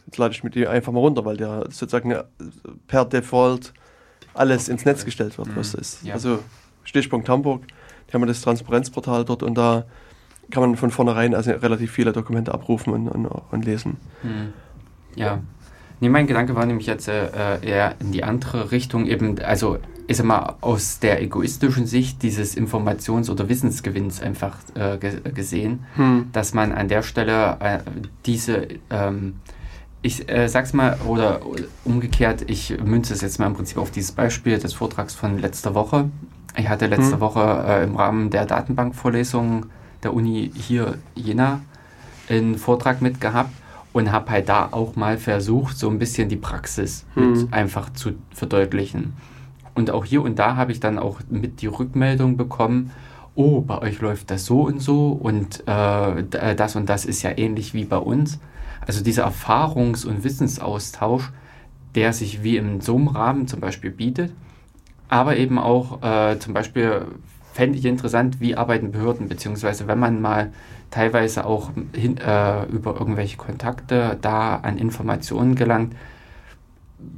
jetzt 0.06 0.18
lade 0.18 0.34
ich 0.34 0.44
mir 0.44 0.50
die 0.50 0.66
einfach 0.66 0.92
mal 0.92 1.00
runter, 1.00 1.24
weil 1.24 1.36
der 1.36 1.66
sozusagen 1.70 2.14
per 2.86 3.04
Default 3.04 3.72
alles 4.34 4.68
ins 4.68 4.84
Netz 4.84 5.04
gestellt 5.04 5.36
wird, 5.38 5.54
was 5.56 5.74
mhm. 5.74 5.80
ist. 5.80 6.02
Ja. 6.04 6.14
Also 6.14 6.38
Stichpunkt 6.84 7.28
Hamburg, 7.28 7.64
die 8.08 8.14
haben 8.14 8.26
das 8.26 8.40
Transparenzportal 8.40 9.24
dort 9.24 9.42
und 9.42 9.56
da 9.56 9.84
kann 10.50 10.62
man 10.62 10.76
von 10.76 10.90
vornherein 10.90 11.34
also 11.34 11.50
relativ 11.50 11.90
viele 11.92 12.12
Dokumente 12.12 12.52
abrufen 12.52 12.92
und, 12.92 13.08
und, 13.08 13.26
und 13.26 13.64
lesen. 13.64 13.96
Mhm. 14.22 14.52
Ja. 15.14 15.40
Nee, 16.00 16.08
mein 16.08 16.26
Gedanke 16.26 16.56
war 16.56 16.66
nämlich 16.66 16.86
jetzt 16.86 17.08
äh, 17.08 17.60
eher 17.62 17.94
in 18.00 18.10
die 18.10 18.24
andere 18.24 18.72
Richtung, 18.72 19.06
eben, 19.06 19.38
also 19.40 19.78
ich 20.06 20.16
sag 20.16 20.26
mal, 20.26 20.56
aus 20.60 20.98
der 20.98 21.22
egoistischen 21.22 21.86
Sicht 21.86 22.22
dieses 22.22 22.56
Informations- 22.56 23.30
oder 23.30 23.48
Wissensgewinns 23.48 24.20
einfach 24.22 24.58
äh, 24.74 24.98
gesehen, 24.98 25.84
hm. 25.96 26.28
dass 26.32 26.54
man 26.54 26.72
an 26.72 26.88
der 26.88 27.02
Stelle 27.02 27.56
äh, 27.60 27.78
diese, 28.26 28.68
ähm, 28.90 29.34
ich 30.02 30.28
äh, 30.28 30.48
sag's 30.48 30.72
mal, 30.72 30.98
oder 31.06 31.40
umgekehrt, 31.84 32.50
ich 32.50 32.76
münze 32.84 33.14
es 33.14 33.20
jetzt 33.20 33.38
mal 33.38 33.46
im 33.46 33.54
Prinzip 33.54 33.78
auf 33.78 33.90
dieses 33.90 34.12
Beispiel 34.12 34.58
des 34.58 34.74
Vortrags 34.74 35.14
von 35.14 35.38
letzter 35.38 35.74
Woche. 35.74 36.10
Ich 36.56 36.68
hatte 36.68 36.86
letzte 36.86 37.14
hm. 37.14 37.20
Woche 37.20 37.64
äh, 37.66 37.84
im 37.84 37.96
Rahmen 37.96 38.30
der 38.30 38.46
Datenbankvorlesung 38.46 39.66
der 40.02 40.14
Uni 40.14 40.50
hier 40.54 40.98
Jena 41.14 41.60
einen 42.28 42.58
Vortrag 42.58 43.00
mitgehabt 43.00 43.52
und 43.92 44.10
habe 44.10 44.30
halt 44.30 44.48
da 44.48 44.68
auch 44.70 44.96
mal 44.96 45.18
versucht, 45.18 45.78
so 45.78 45.88
ein 45.88 45.98
bisschen 45.98 46.28
die 46.28 46.36
Praxis 46.36 47.04
hm. 47.14 47.32
mit 47.32 47.52
einfach 47.52 47.92
zu 47.92 48.12
verdeutlichen. 48.34 49.14
Und 49.74 49.90
auch 49.90 50.04
hier 50.04 50.22
und 50.22 50.38
da 50.38 50.56
habe 50.56 50.72
ich 50.72 50.80
dann 50.80 50.98
auch 50.98 51.20
mit 51.30 51.62
die 51.62 51.66
Rückmeldung 51.66 52.36
bekommen, 52.36 52.90
oh, 53.34 53.62
bei 53.62 53.78
euch 53.78 54.00
läuft 54.00 54.30
das 54.30 54.44
so 54.44 54.62
und 54.62 54.80
so 54.80 55.08
und 55.12 55.66
äh, 55.66 56.54
das 56.54 56.76
und 56.76 56.88
das 56.88 57.04
ist 57.04 57.22
ja 57.22 57.36
ähnlich 57.36 57.72
wie 57.72 57.84
bei 57.84 57.96
uns. 57.96 58.38
Also 58.86 59.02
dieser 59.02 59.26
Erfahrungs- 59.26 60.04
und 60.04 60.24
Wissensaustausch, 60.24 61.32
der 61.94 62.12
sich 62.12 62.42
wie 62.42 62.56
in 62.56 62.80
so 62.80 62.96
einem 62.96 63.08
Rahmen 63.08 63.46
zum 63.46 63.60
Beispiel 63.60 63.90
bietet, 63.90 64.32
aber 65.08 65.36
eben 65.36 65.58
auch 65.58 66.02
äh, 66.02 66.38
zum 66.38 66.52
Beispiel 66.52 67.06
fände 67.52 67.78
ich 67.78 67.84
interessant, 67.84 68.40
wie 68.40 68.56
arbeiten 68.56 68.92
Behörden, 68.92 69.28
beziehungsweise 69.28 69.86
wenn 69.86 69.98
man 69.98 70.20
mal 70.20 70.52
teilweise 70.90 71.44
auch 71.44 71.70
hin, 71.94 72.16
äh, 72.16 72.64
über 72.66 72.98
irgendwelche 72.98 73.36
Kontakte 73.36 74.18
da 74.20 74.56
an 74.56 74.78
Informationen 74.78 75.54
gelangt, 75.54 75.94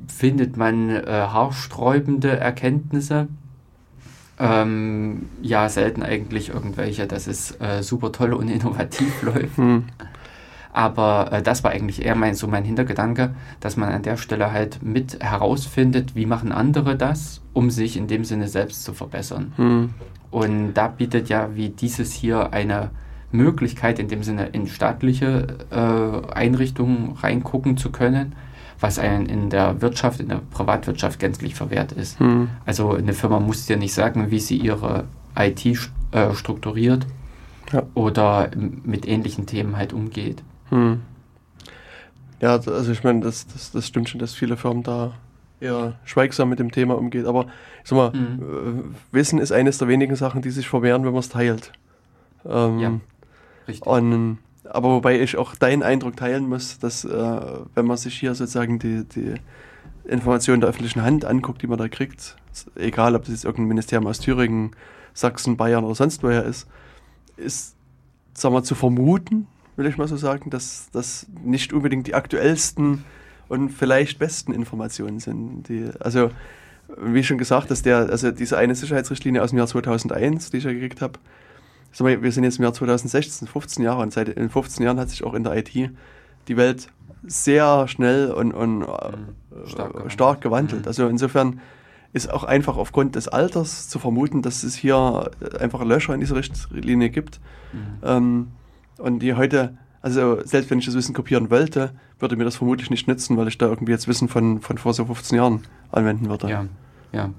findet 0.09 0.57
man 0.57 0.91
äh, 0.91 1.05
haarsträubende 1.07 2.37
Erkenntnisse. 2.39 3.29
Ähm, 4.39 5.29
ja, 5.43 5.69
selten 5.69 6.03
eigentlich 6.03 6.49
irgendwelche, 6.49 7.07
dass 7.07 7.27
es 7.27 7.61
äh, 7.61 7.83
super 7.83 8.13
toll 8.13 8.33
und 8.33 8.49
innovativ 8.51 9.23
läuft. 9.23 9.57
Hm. 9.57 9.85
Aber 10.73 11.33
äh, 11.33 11.43
das 11.43 11.63
war 11.63 11.71
eigentlich 11.71 12.05
eher 12.05 12.17
mein, 12.17 12.35
so 12.35 12.49
mein 12.49 12.65
Hintergedanke, 12.65 13.35
dass 13.61 13.77
man 13.77 13.91
an 13.91 14.03
der 14.03 14.17
Stelle 14.17 14.51
halt 14.51 14.83
mit 14.83 15.23
herausfindet, 15.23 16.17
wie 16.17 16.27
machen 16.27 16.51
andere 16.51 16.97
das, 16.97 17.43
um 17.53 17.71
sich 17.71 17.97
in 17.97 18.09
dem 18.09 18.25
Sinne 18.25 18.49
selbst 18.49 18.83
zu 18.83 18.93
verbessern. 18.93 19.53
Hm. 19.57 19.91
Und 20.33 20.75
da 20.75 20.89
bietet 20.89 21.29
ja 21.29 21.55
wie 21.55 21.69
dieses 21.69 22.13
hier 22.13 22.53
eine 22.53 22.91
Möglichkeit, 23.31 24.01
in 24.01 24.09
dem 24.09 24.25
Sinne 24.25 24.47
in 24.47 24.67
staatliche 24.67 25.59
äh, 25.71 26.33
Einrichtungen 26.33 27.13
reingucken 27.13 27.77
zu 27.77 27.93
können, 27.93 28.35
was 28.85 28.99
einem 28.99 29.25
in 29.25 29.49
der 29.49 29.81
Wirtschaft, 29.81 30.21
in 30.21 30.29
der 30.29 30.43
Privatwirtschaft 30.51 31.19
gänzlich 31.19 31.55
verwehrt 31.55 31.93
ist. 31.93 32.21
Hm. 32.21 32.51
Also 32.67 32.91
eine 32.91 33.15
Firma 33.15 33.41
muss 33.41 33.65
dir 33.65 33.79
nicht 33.79 33.95
sagen, 33.95 34.31
wie 34.31 34.39
sie 34.39 34.59
ihre 34.59 35.05
IT 35.39 35.65
äh, 35.65 36.35
strukturiert 36.35 37.07
ja. 37.73 37.85
oder 37.95 38.51
mit 38.85 39.09
ähnlichen 39.09 39.47
Themen 39.47 39.79
halt 39.79 39.95
umgeht. 39.95 40.43
Hm. 40.69 41.01
Ja, 42.43 42.57
also 42.57 42.93
ich 42.93 43.03
meine, 43.03 43.21
das, 43.21 43.47
das, 43.47 43.73
das 43.73 43.87
stimmt 43.87 44.11
schon, 44.11 44.21
dass 44.21 44.35
viele 44.35 44.59
Firmen 44.59 44.83
da 44.83 45.15
eher 45.61 45.95
schweigsam 46.05 46.51
mit 46.51 46.59
dem 46.59 46.71
Thema 46.71 46.99
umgeht. 46.99 47.25
Aber 47.25 47.47
ich 47.83 47.89
sag 47.89 47.97
mal, 47.97 48.13
mhm. 48.13 48.95
Wissen 49.13 49.39
ist 49.39 49.51
eines 49.51 49.79
der 49.79 49.89
wenigen 49.89 50.15
Sachen, 50.15 50.43
die 50.43 50.51
sich 50.51 50.69
verwehren, 50.69 51.07
wenn 51.07 51.13
man 51.13 51.21
es 51.21 51.31
teilt. 51.31 51.73
Ähm, 52.45 52.79
ja, 52.81 53.01
richtig. 53.67 53.87
Und, 53.87 54.39
aber 54.65 54.91
wobei 54.91 55.21
ich 55.21 55.37
auch 55.37 55.55
deinen 55.55 55.83
Eindruck 55.83 56.17
teilen 56.17 56.49
muss, 56.49 56.79
dass 56.79 57.05
äh, 57.05 57.41
wenn 57.75 57.87
man 57.87 57.97
sich 57.97 58.19
hier 58.19 58.35
sozusagen 58.35 58.79
die, 58.79 59.05
die 59.05 59.35
Informationen 60.05 60.61
der 60.61 60.71
öffentlichen 60.71 61.03
Hand 61.03 61.25
anguckt, 61.25 61.63
die 61.63 61.67
man 61.67 61.79
da 61.79 61.89
kriegt, 61.89 62.37
egal 62.77 63.15
ob 63.15 63.23
das 63.23 63.31
jetzt 63.31 63.45
irgendein 63.45 63.69
Ministerium 63.69 64.07
aus 64.07 64.21
Thüringen, 64.21 64.73
Sachsen, 65.13 65.57
Bayern 65.57 65.85
oder 65.85 65.95
sonst 65.95 66.23
woher 66.23 66.45
ist, 66.45 66.67
ist, 67.37 67.75
sagen 68.35 68.55
wir, 68.55 68.63
zu 68.63 68.75
vermuten, 68.75 69.47
will 69.77 69.87
ich 69.87 69.97
mal 69.97 70.09
so 70.09 70.17
sagen, 70.17 70.51
dass 70.51 70.89
das 70.93 71.27
nicht 71.43 71.73
unbedingt 71.73 72.07
die 72.07 72.15
aktuellsten 72.15 73.05
und 73.49 73.71
vielleicht 73.71 74.19
besten 74.19 74.53
Informationen 74.53 75.21
sind. 75.21 75.69
Die, 75.69 75.91
also, 76.01 76.31
wie 76.97 77.23
schon 77.23 77.39
gesagt, 77.39 77.71
dass 77.71 77.83
der, 77.83 78.09
also 78.11 78.31
diese 78.31 78.57
eine 78.57 78.75
Sicherheitsrichtlinie 78.75 79.43
aus 79.43 79.51
dem 79.51 79.59
Jahr 79.59 79.67
2001, 79.67 80.51
die 80.51 80.59
ich 80.59 80.65
ja 80.65 80.73
gekriegt 80.73 81.01
habe, 81.01 81.19
wir 81.99 82.33
sind 82.33 82.45
jetzt 82.45 82.59
im 82.59 82.65
Jahr 82.65 82.73
2016, 82.73 83.49
15 83.49 83.85
Jahre 83.85 84.03
und 84.03 84.13
seit 84.13 84.29
in 84.29 84.51
15 84.51 84.85
Jahren 84.85 84.99
hat 84.99 85.11
sich 85.11 85.25
auch 85.25 85.35
in 85.35 85.45
der 85.45 85.57
IT 85.57 85.71
die 86.49 86.57
Welt 86.57 86.89
sehr 87.27 87.89
schnell 87.89 88.31
und, 88.31 88.53
und 88.53 88.81
mhm. 88.81 88.87
stark, 89.67 90.13
stark, 90.13 90.41
gewandelt. 90.41 90.83
Mhm. 90.83 90.89
Also 90.89 91.09
insofern 91.09 91.61
ist 92.13 92.31
auch 92.31 92.45
einfach 92.45 92.77
aufgrund 92.77 93.17
des 93.17 93.29
Alters 93.29 93.89
zu 93.89 93.99
vermuten, 93.99 94.43
dass 94.43 94.63
es 94.63 94.75
hier 94.75 95.31
einfach 95.59 95.85
Löcher 95.85 96.15
in 96.15 96.21
dieser 96.21 96.37
Richtlinie 96.37 97.11
gibt. 97.11 97.41
Mhm. 97.73 97.79
Ähm, 98.03 98.47
und 98.99 99.21
die 99.21 99.35
heute, 99.35 99.77
also 100.01 100.39
selbst 100.45 100.71
wenn 100.71 100.79
ich 100.79 100.87
das 100.87 100.95
Wissen 100.95 101.15
kopieren 101.15 101.51
wollte, 101.51 101.93
würde 102.21 102.37
mir 102.37 102.45
das 102.45 102.57
vermutlich 102.57 102.91
nicht 102.91 103.09
nützen, 103.09 103.37
weil 103.37 103.49
ich 103.49 103.59
da 103.59 103.67
irgendwie 103.67 103.93
jetzt 103.93 104.07
Wissen 104.07 104.29
von, 104.29 104.61
von 104.61 104.79
vor 104.79 104.95
so 104.95 105.07
15 105.07 105.37
Jahren 105.37 105.63
anwenden 105.91 106.29
würde. 106.29 106.49
Ja, 106.49 106.67
ja. 107.13 107.31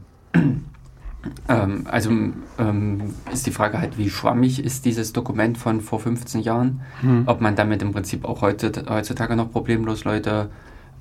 Ähm, 1.48 1.86
also 1.90 2.12
ähm, 2.12 3.14
ist 3.32 3.46
die 3.48 3.52
Frage 3.52 3.80
halt, 3.80 3.98
wie 3.98 4.10
schwammig 4.10 4.64
ist 4.64 4.86
dieses 4.86 5.14
Dokument 5.14 5.58
von 5.58 5.82
vor 5.82 6.00
15 6.00 6.42
Jahren? 6.42 6.82
Hm. 7.02 7.24
Ob 7.26 7.42
man 7.42 7.56
damit 7.56 7.82
im 7.82 7.92
Prinzip 7.92 8.26
auch 8.26 8.42
heute, 8.42 8.72
heutzutage 8.90 9.36
noch 9.36 9.52
problemlos 9.52 10.04
Leute 10.04 10.50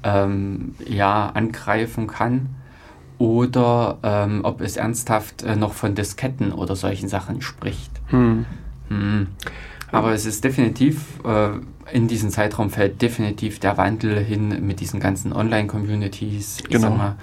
ähm, 0.02 0.74
ja, 0.86 1.30
angreifen 1.34 2.06
kann 2.06 2.50
oder 3.18 3.98
ähm, 4.02 4.40
ob 4.42 4.60
es 4.60 4.76
ernsthaft 4.76 5.42
äh, 5.42 5.56
noch 5.56 5.72
von 5.72 5.94
Disketten 5.94 6.52
oder 6.52 6.76
solchen 6.76 7.08
Sachen 7.08 7.40
spricht. 7.42 7.90
Hm. 8.08 8.44
Hm. 8.88 9.28
Aber 9.92 10.12
es 10.12 10.26
ist 10.26 10.42
definitiv, 10.42 11.20
äh, 11.24 11.50
in 11.92 12.08
diesen 12.08 12.30
Zeitraum 12.30 12.70
fällt 12.70 13.00
definitiv 13.00 13.60
der 13.60 13.76
Wandel 13.78 14.18
hin 14.18 14.66
mit 14.66 14.80
diesen 14.80 14.98
ganzen 14.98 15.32
Online-Communities, 15.32 16.64
genau. 16.68 17.14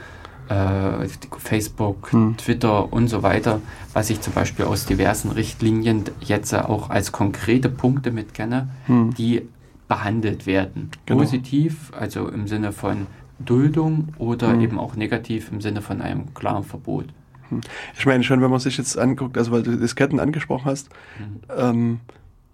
Äh, 0.51 1.07
Facebook, 1.37 2.11
hm. 2.11 2.35
Twitter 2.37 2.91
und 2.91 3.07
so 3.07 3.23
weiter, 3.23 3.61
was 3.93 4.09
ich 4.09 4.21
zum 4.21 4.33
Beispiel 4.33 4.65
aus 4.65 4.85
diversen 4.85 5.31
Richtlinien 5.31 6.03
jetzt 6.19 6.53
auch 6.53 6.89
als 6.89 7.11
konkrete 7.11 7.69
Punkte 7.69 8.11
mitkenne, 8.11 8.69
hm. 8.87 9.13
die 9.13 9.47
behandelt 9.87 10.45
werden. 10.45 10.91
Genau. 11.05 11.21
Positiv, 11.21 11.91
also 11.97 12.27
im 12.27 12.47
Sinne 12.47 12.71
von 12.71 13.07
Duldung 13.39 14.09
oder 14.17 14.51
hm. 14.51 14.61
eben 14.61 14.79
auch 14.79 14.95
negativ 14.95 15.51
im 15.51 15.61
Sinne 15.61 15.81
von 15.81 16.01
einem 16.01 16.33
klaren 16.33 16.63
Verbot. 16.63 17.05
Hm. 17.49 17.61
Ich 17.97 18.05
meine 18.05 18.23
schon, 18.23 18.41
wenn 18.41 18.51
man 18.51 18.59
sich 18.59 18.77
jetzt 18.77 18.97
anguckt, 18.97 19.37
also 19.37 19.51
weil 19.51 19.63
du 19.63 19.77
Disketten 19.77 20.19
angesprochen 20.19 20.65
hast, 20.65 20.89
hm. 21.17 21.39
ähm, 21.57 21.99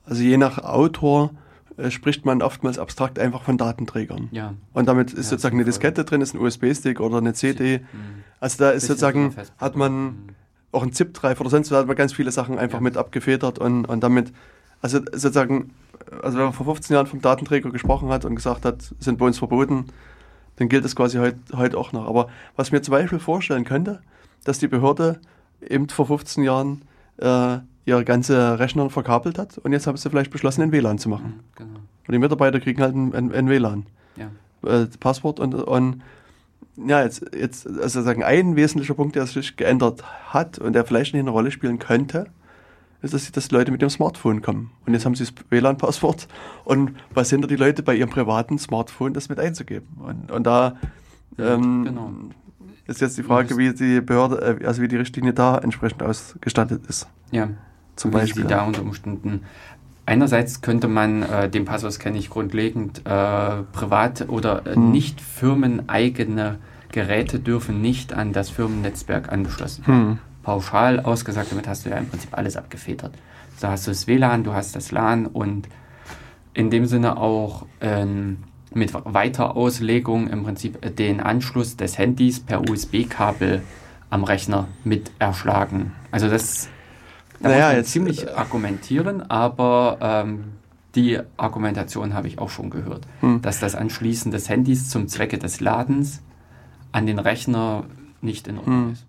also 0.06 0.24
je 0.24 0.38
nach 0.38 0.60
Autor 0.60 1.32
äh, 1.78 1.92
spricht 1.92 2.26
man 2.26 2.42
oftmals 2.42 2.80
abstrakt 2.80 3.20
einfach 3.20 3.44
von 3.44 3.58
Datenträgern. 3.58 4.30
Ja. 4.32 4.54
Und 4.74 4.88
damit 4.88 5.12
ist 5.12 5.18
ja, 5.18 5.24
sozusagen 5.24 5.58
eine 5.58 5.66
Diskette 5.66 6.04
drin, 6.06 6.22
ist 6.22 6.34
ein 6.34 6.40
USB-Stick 6.40 7.00
oder 7.00 7.18
eine 7.18 7.34
CD. 7.34 7.80
Mhm. 7.80 8.24
Also 8.40 8.64
da 8.64 8.72
ist 8.72 8.88
sozusagen, 8.88 9.36
hat 9.58 9.76
man 9.76 9.92
mhm. 9.92 10.16
auch 10.72 10.84
ein 10.84 10.92
ZIP-Drive 10.92 11.40
oder 11.40 11.50
sonst 11.50 11.72
was, 11.72 11.80
hat 11.80 11.88
man 11.88 11.96
ganz 11.96 12.14
viele 12.14 12.32
Sachen 12.32 12.58
einfach 12.58 12.80
ja. 12.80 12.84
mit 12.84 12.98
abgefedert 12.98 13.60
und, 13.60 13.86
und 13.86 14.02
damit, 14.02 14.34
also 14.82 15.00
sozusagen, 15.12 15.72
also 16.24 16.38
wenn 16.38 16.46
man 16.46 16.54
vor 16.54 16.66
15 16.66 16.94
Jahren 16.94 17.08
vom 17.08 17.22
Datenträger 17.22 17.70
gesprochen 17.70 18.10
hat 18.10 18.26
und 18.26 18.36
gesagt 18.36 18.66
hat, 18.66 18.94
sind 19.00 19.20
bei 19.20 19.26
uns 19.26 19.38
verboten, 19.38 19.86
dann 20.56 20.70
gilt 20.70 20.84
das 20.84 20.96
quasi 20.96 21.20
heute 21.20 21.38
heut 21.56 21.76
auch 21.76 21.92
noch. 21.92 22.08
Aber 22.08 22.28
was 22.56 22.72
mir 22.72 22.82
zum 22.82 22.94
Beispiel 22.94 23.20
vorstellen 23.20 23.64
könnte, 23.64 24.02
dass 24.44 24.60
die 24.60 24.68
Behörde 24.68 25.20
eben 25.62 25.88
vor 25.90 26.08
15 26.08 26.44
Jahren 26.44 26.82
äh, 27.18 27.60
ihre 27.88 28.04
ganze 28.04 28.60
Rechner 28.60 28.90
verkabelt 28.90 29.40
hat 29.40 29.58
und 29.58 29.72
jetzt 29.72 29.88
haben 29.88 29.96
sie 29.96 30.10
vielleicht 30.10 30.30
beschlossen, 30.30 30.62
ein 30.62 30.72
WLAN 30.74 30.98
zu 30.98 31.08
machen. 31.08 31.40
Genau. 31.56 31.80
Und 32.08 32.12
die 32.12 32.20
Mitarbeiter 32.20 32.60
kriegen 32.60 32.82
halt 32.82 32.94
ein, 32.94 33.14
ein, 33.16 33.32
ein 33.32 33.50
WLAN. 33.50 33.86
Ja. 34.18 34.30
Äh, 34.70 34.88
Passwort 35.00 35.40
und, 35.40 35.56
und 35.56 36.02
ja, 36.76 37.02
jetzt, 37.02 37.26
jetzt 37.34 37.66
also 37.66 38.02
sagen, 38.02 38.24
ein 38.24 38.58
wesentlicher 38.58 38.94
Punkt, 38.94 39.16
der 39.16 39.26
sich 39.26 39.56
geändert 39.56 40.04
hat 40.34 40.60
und 40.60 40.74
der 40.74 40.84
vielleicht 40.84 41.14
nicht 41.14 41.22
eine 41.22 41.32
Rolle 41.32 41.50
spielen 41.50 41.80
könnte, 41.80 42.28
ist, 43.02 43.14
dass, 43.14 43.32
dass 43.32 43.52
Leute 43.52 43.72
mit 43.72 43.82
dem 43.82 43.90
Smartphone 43.90 44.42
kommen. 44.42 44.72
Und 44.86 44.94
jetzt 44.94 45.06
haben 45.06 45.16
sie 45.16 45.24
das 45.24 45.34
WLAN-Passwort 45.50 46.28
und 46.66 46.92
was 47.14 47.30
hindert 47.30 47.52
die 47.52 47.56
Leute 47.56 47.84
bei 47.84 47.96
ihrem 47.96 48.10
privaten 48.10 48.60
Smartphone, 48.60 49.14
das 49.14 49.30
mit 49.30 49.40
einzugeben? 49.40 49.88
Und, 50.00 50.30
und 50.30 50.44
da 50.44 50.76
ähm, 51.40 51.86
genau. 51.86 52.12
ist 52.86 53.00
jetzt 53.00 53.18
die 53.18 53.24
Frage, 53.24 53.58
wie 53.58 53.74
die 53.74 54.02
Behörde, 54.02 54.60
äh, 54.62 54.66
also 54.66 54.82
wie 54.82 54.90
die 54.90 54.98
Richtlinie 54.98 55.34
da 55.34 55.58
entsprechend 55.58 56.04
ausgestattet 56.04 56.86
ist. 56.88 57.08
Ja, 57.32 57.50
zum 57.98 58.12
wie 58.12 58.18
Beispiel. 58.18 58.44
Sie 58.44 58.48
da 58.48 58.64
unter 58.64 58.82
Umständen. 58.82 59.42
Einerseits 60.06 60.62
könnte 60.62 60.88
man, 60.88 61.24
äh, 61.24 61.50
den 61.50 61.66
Passus 61.66 62.00
kenne 62.00 62.18
ich 62.18 62.30
grundlegend, 62.30 63.00
äh, 63.00 63.64
privat 63.74 64.30
oder 64.30 64.66
äh, 64.66 64.76
hm. 64.76 64.92
nicht 64.92 65.20
firmeneigene 65.20 66.60
Geräte 66.94 67.40
dürfen 67.40 67.82
nicht 67.82 68.14
an 68.14 68.32
das 68.32 68.50
Firmennetzwerk 68.50 69.32
angeschlossen 69.32 69.86
werden. 69.86 70.10
Hm. 70.10 70.20
Pauschal 70.44 71.02
ausgesagt, 71.02 71.52
damit 71.52 71.68
hast 71.68 71.86
du 71.86 71.90
ja 71.90 71.98
im 71.98 72.08
Prinzip 72.08 72.30
alles 72.38 72.56
abgefedert. 72.56 73.12
Da 73.60 73.72
hast 73.72 73.86
du 73.86 73.92
das 73.92 74.08
WLAN, 74.08 74.46
du 74.46 74.54
hast 74.54 74.78
das 74.78 74.92
LAN 74.92 75.26
und 75.26 75.68
in 76.54 76.70
dem 76.70 76.86
Sinne 76.86 77.18
auch 77.18 77.66
ähm, 77.82 78.38
mit 78.74 78.94
Weiterauslegung 78.94 80.28
im 80.28 80.44
Prinzip 80.44 80.96
den 80.96 81.20
Anschluss 81.20 81.76
des 81.76 81.98
Handys 81.98 82.40
per 82.40 82.70
USB-Kabel 82.70 83.62
am 84.10 84.24
Rechner 84.24 84.68
mit 84.86 85.12
erschlagen. 85.20 85.92
Also 86.12 86.30
das 86.30 86.70
da 87.40 87.50
naja, 87.50 87.60
muss 87.60 87.68
man 87.68 87.78
jetzt 87.78 87.92
ziemlich 87.92 88.28
äh, 88.28 88.32
argumentieren, 88.32 89.30
aber 89.30 89.98
ähm, 90.02 90.44
die 90.96 91.20
Argumentation 91.38 92.14
habe 92.14 92.28
ich 92.28 92.40
auch 92.40 92.50
schon 92.50 92.70
gehört, 92.70 93.08
hm. 93.20 93.42
dass 93.42 93.60
das 93.60 93.76
Anschließen 93.76 94.32
des 94.32 94.50
Handys 94.50 94.90
zum 94.90 95.08
Zwecke 95.08 95.38
des 95.38 95.60
Ladens 95.60 96.22
an 96.92 97.06
den 97.06 97.20
Rechner 97.20 97.86
nicht 98.22 98.48
in 98.48 98.58
Ordnung 98.58 98.86
hm. 98.86 98.94
ist. 98.94 99.06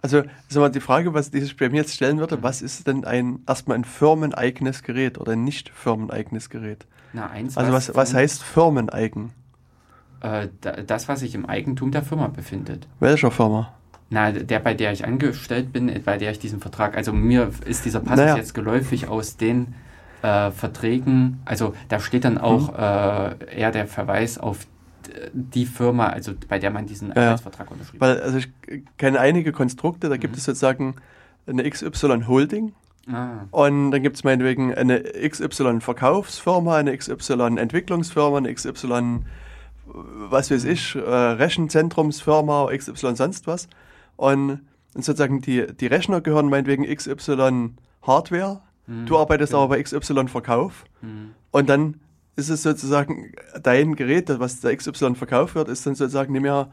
Also 0.00 0.22
sag 0.48 0.60
mal, 0.60 0.68
die 0.68 0.80
Frage, 0.80 1.14
was 1.14 1.28
sich 1.28 1.56
bei 1.56 1.70
mir 1.70 1.78
jetzt 1.78 1.94
stellen 1.94 2.18
würde, 2.18 2.42
was 2.42 2.60
ist 2.60 2.86
denn 2.86 3.06
ein 3.06 3.38
erstmal 3.48 3.78
ein 3.78 3.84
firmeneigenes 3.84 4.82
Gerät 4.82 5.16
oder 5.16 5.32
ein 5.32 5.44
nicht 5.44 5.70
firmeneigenes 5.70 6.50
Gerät? 6.50 6.86
Na, 7.14 7.30
eins, 7.30 7.56
also 7.56 7.72
was, 7.72 7.94
was 7.94 8.12
heißt 8.12 8.42
firmeneigen? 8.42 9.32
Äh, 10.20 10.48
das, 10.86 11.08
was 11.08 11.20
sich 11.20 11.34
im 11.34 11.46
Eigentum 11.46 11.90
der 11.90 12.02
Firma 12.02 12.28
befindet. 12.28 12.86
Welcher 13.00 13.30
Firma? 13.30 13.72
Na, 14.10 14.30
der, 14.32 14.58
bei 14.60 14.74
der 14.74 14.92
ich 14.92 15.04
angestellt 15.04 15.72
bin, 15.72 15.90
bei 16.04 16.18
der 16.18 16.30
ich 16.30 16.38
diesen 16.38 16.60
Vertrag, 16.60 16.96
also 16.96 17.12
mir 17.12 17.50
ist 17.66 17.84
dieser 17.84 18.00
Pass 18.00 18.18
naja. 18.18 18.36
jetzt 18.36 18.54
geläufig 18.54 19.08
aus 19.08 19.36
den 19.36 19.74
äh, 20.22 20.50
Verträgen, 20.50 21.40
also 21.44 21.74
da 21.88 21.98
steht 22.00 22.24
dann 22.24 22.38
auch 22.38 22.72
mhm. 22.72 22.78
äh, 22.78 23.58
eher 23.60 23.70
der 23.72 23.86
Verweis 23.86 24.38
auf 24.38 24.66
die 25.32 25.66
Firma, 25.66 26.08
also 26.08 26.32
bei 26.48 26.58
der 26.58 26.70
man 26.70 26.86
diesen 26.86 27.12
Arbeitsvertrag 27.12 27.66
ja, 27.66 27.72
unterschrieben 27.72 28.04
hat. 28.04 28.16
Weil, 28.16 28.22
also 28.22 28.38
ich 28.38 28.48
kenne 28.98 29.20
einige 29.20 29.52
Konstrukte, 29.52 30.08
da 30.08 30.16
gibt 30.16 30.34
mhm. 30.34 30.38
es 30.38 30.44
sozusagen 30.44 30.96
eine 31.46 31.68
XY 31.68 32.24
Holding. 32.26 32.72
Ah, 33.12 33.46
Und 33.50 33.90
dann 33.90 34.02
gibt 34.02 34.16
es 34.16 34.24
meinetwegen 34.24 34.74
eine 34.74 35.02
XY-Verkaufsfirma, 35.02 36.76
eine 36.76 36.96
XY-Entwicklungsfirma, 36.96 38.38
eine 38.38 38.54
XY, 38.54 39.20
was 39.86 40.50
weiß 40.50 40.64
ich, 40.64 40.96
äh, 40.96 41.00
Rechenzentrumsfirma, 41.00 42.70
XY 42.74 43.16
sonst 43.16 43.46
was. 43.46 43.68
Und, 44.16 44.60
und 44.94 45.04
sozusagen 45.04 45.40
die, 45.40 45.66
die 45.74 45.86
Rechner 45.86 46.20
gehören 46.20 46.48
meinetwegen 46.48 46.84
XY 46.84 47.70
Hardware. 48.02 48.60
hm, 48.86 49.06
Du 49.06 49.18
arbeitest 49.18 49.54
okay. 49.54 49.62
aber 49.62 49.76
bei 49.76 49.82
XY 49.82 50.28
Verkauf. 50.28 50.84
hm, 51.00 51.32
Und 51.50 51.68
dann 51.68 52.00
ist 52.36 52.48
es 52.48 52.62
sozusagen 52.62 53.32
dein 53.62 53.94
Gerät, 53.96 54.28
was 54.40 54.60
der 54.60 54.76
XY 54.76 55.14
verkauft 55.14 55.54
wird, 55.54 55.68
ist 55.68 55.86
dann 55.86 55.94
sozusagen 55.94 56.32
nicht 56.32 56.42
mehr 56.42 56.68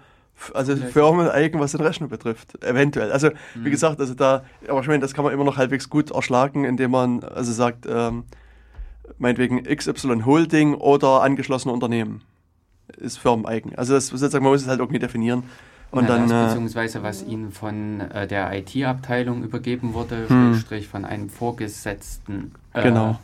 also 0.54 0.76
Vielleicht. 0.76 0.94
firmeneigen, 0.94 1.60
was 1.60 1.74
den 1.74 1.82
Rechner 1.82 2.08
betrifft, 2.08 2.64
eventuell. 2.64 3.12
Also 3.12 3.30
wie 3.54 3.68
Mhm. 3.68 3.72
gesagt, 3.72 4.00
also 4.00 4.16
da, 4.16 4.44
aber 4.68 4.80
ich 4.82 4.88
meine, 4.88 5.00
das 5.00 5.14
kann 5.14 5.24
man 5.24 5.34
immer 5.34 5.44
noch 5.44 5.58
halbwegs 5.58 5.88
gut 5.90 6.10
erschlagen, 6.10 6.64
indem 6.64 6.92
man 6.92 7.24
also 7.24 7.52
sagt, 7.52 7.86
ähm, 7.88 8.24
meinetwegen 9.20 9.64
XY 9.64 10.24
Holding 10.26 10.74
oder 10.74 11.22
angeschlossene 11.22 11.74
Unternehmen 11.74 12.22
ist 12.98 13.18
firmeneigen. 13.20 13.76
Also 13.76 13.94
das 13.94 14.08
sozusagen, 14.08 14.44
man 14.44 14.54
muss 14.54 14.62
es 14.64 14.68
halt 14.68 14.80
irgendwie 14.80 15.00
definieren. 15.00 15.44
Und 15.92 16.04
Na, 16.06 16.18
dann, 16.18 16.30
das, 16.30 16.32
äh, 16.32 16.46
beziehungsweise 16.48 17.04
was 17.04 17.22
ihnen 17.24 17.52
von 17.52 18.00
äh, 18.00 18.26
der 18.26 18.52
IT-Abteilung 18.58 19.44
übergeben 19.44 19.94
wurde, 19.94 20.28
Hm. 20.30 20.54
Schrägstrich 20.54 20.88
von 20.88 21.04
einem 21.06 21.30
Vorgesetzten 21.30 22.54
äh, 22.74 22.84
Genau. 22.84 23.20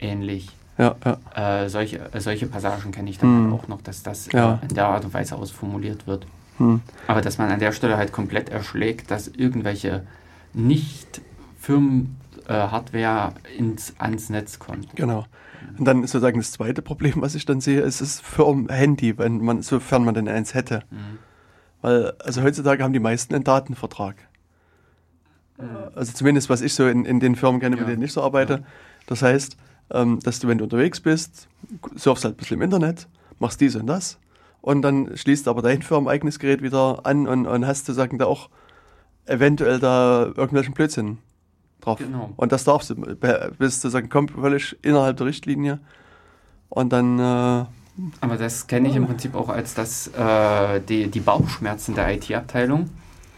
ähnlich. 0.00 0.50
ja, 0.78 0.96
ja, 1.04 1.62
Äh, 1.64 1.68
solche, 1.68 1.98
äh, 2.12 2.20
solche 2.20 2.46
Passagen 2.46 2.90
kenne 2.90 3.08
ich 3.10 3.18
dann 3.18 3.46
Hm. 3.46 3.52
auch 3.52 3.68
noch, 3.68 3.82
dass 3.82 4.02
das 4.02 4.26
Ja. 4.32 4.58
äh, 4.62 4.66
in 4.68 4.74
der 4.74 4.86
Art 4.86 5.04
und 5.04 5.14
Weise 5.14 5.36
ausformuliert 5.36 6.06
wird. 6.08 6.26
hm, 6.58 6.80
Aber 7.06 7.20
dass 7.20 7.38
man 7.38 7.50
an 7.52 7.60
der 7.60 7.70
Stelle 7.72 7.96
halt 7.96 8.10
komplett 8.12 8.48
erschlägt, 8.48 9.10
dass 9.12 9.28
irgendwelche 9.28 10.02
nicht 10.52 11.20
Firmen-Hardware 11.60 13.32
ins, 13.56 13.94
ans 13.98 14.28
Netz 14.30 14.58
kommt. 14.58 14.94
genau. 14.96 15.26
Und 15.78 15.84
dann 15.84 16.00
sozusagen 16.02 16.38
das 16.38 16.50
zweite 16.52 16.82
Problem, 16.82 17.14
was 17.18 17.34
ich 17.36 17.44
dann 17.44 17.60
sehe, 17.60 17.80
ist 17.80 18.00
das 18.00 18.20
Firmen-Handy, 18.20 19.18
wenn 19.18 19.38
man, 19.44 19.62
sofern 19.62 20.04
man 20.04 20.14
denn 20.14 20.26
eins 20.28 20.54
hätte. 20.54 20.82
Mhm. 20.90 21.18
Weil, 21.80 22.12
also 22.24 22.42
heutzutage 22.42 22.82
haben 22.82 22.92
die 22.92 23.00
meisten 23.00 23.34
einen 23.34 23.44
Datenvertrag. 23.44 24.16
Also 25.94 26.12
zumindest, 26.12 26.48
was 26.48 26.60
ich 26.60 26.74
so 26.74 26.86
in, 26.86 27.04
in 27.04 27.18
den 27.18 27.34
Firmen 27.34 27.60
kenne, 27.60 27.76
Ja. 27.76 27.82
mit 27.82 27.90
denen 27.90 28.02
ich 28.02 28.12
so 28.12 28.22
arbeite. 28.22 28.64
Das 29.06 29.22
heißt, 29.22 29.56
ähm, 29.90 30.20
dass 30.20 30.38
du, 30.38 30.46
wenn 30.48 30.58
du 30.58 30.64
unterwegs 30.64 31.00
bist, 31.00 31.48
surfst 31.96 32.24
halt 32.24 32.34
ein 32.34 32.38
bisschen 32.38 32.58
im 32.58 32.62
Internet, 32.62 33.08
machst 33.40 33.60
dies 33.60 33.74
und 33.74 33.86
das 33.86 34.18
und 34.60 34.82
dann 34.82 35.16
schließt 35.16 35.48
aber 35.48 35.62
dein 35.62 35.82
firmeneigenes 35.82 36.38
Gerät 36.38 36.62
wieder 36.62 37.00
an 37.04 37.26
und, 37.26 37.46
und 37.46 37.66
hast 37.66 37.86
sozusagen 37.86 38.18
da 38.18 38.26
auch 38.26 38.50
eventuell 39.26 39.78
da 39.80 40.26
irgendwelchen 40.26 40.74
Blödsinn 40.74 41.18
drauf. 41.80 41.98
Genau. 41.98 42.32
Und 42.36 42.52
das 42.52 42.64
darfst 42.64 42.90
du, 42.90 42.94
bist 42.96 43.80
sozusagen 43.80 44.08
kommt 44.08 44.30
völlig 44.32 44.76
innerhalb 44.82 45.16
der 45.16 45.26
Richtlinie 45.26 45.80
und 46.68 46.92
dann, 46.92 47.18
äh, 47.18 47.64
Aber 48.20 48.36
das 48.36 48.66
kenne 48.66 48.88
ich 48.88 48.96
im 48.96 49.06
Prinzip 49.06 49.34
auch 49.34 49.48
als 49.48 49.74
das, 49.74 50.08
äh, 50.08 50.80
die, 50.88 51.08
die 51.08 51.20
Bauchschmerzen 51.20 51.94
der 51.94 52.14
IT-Abteilung 52.14 52.90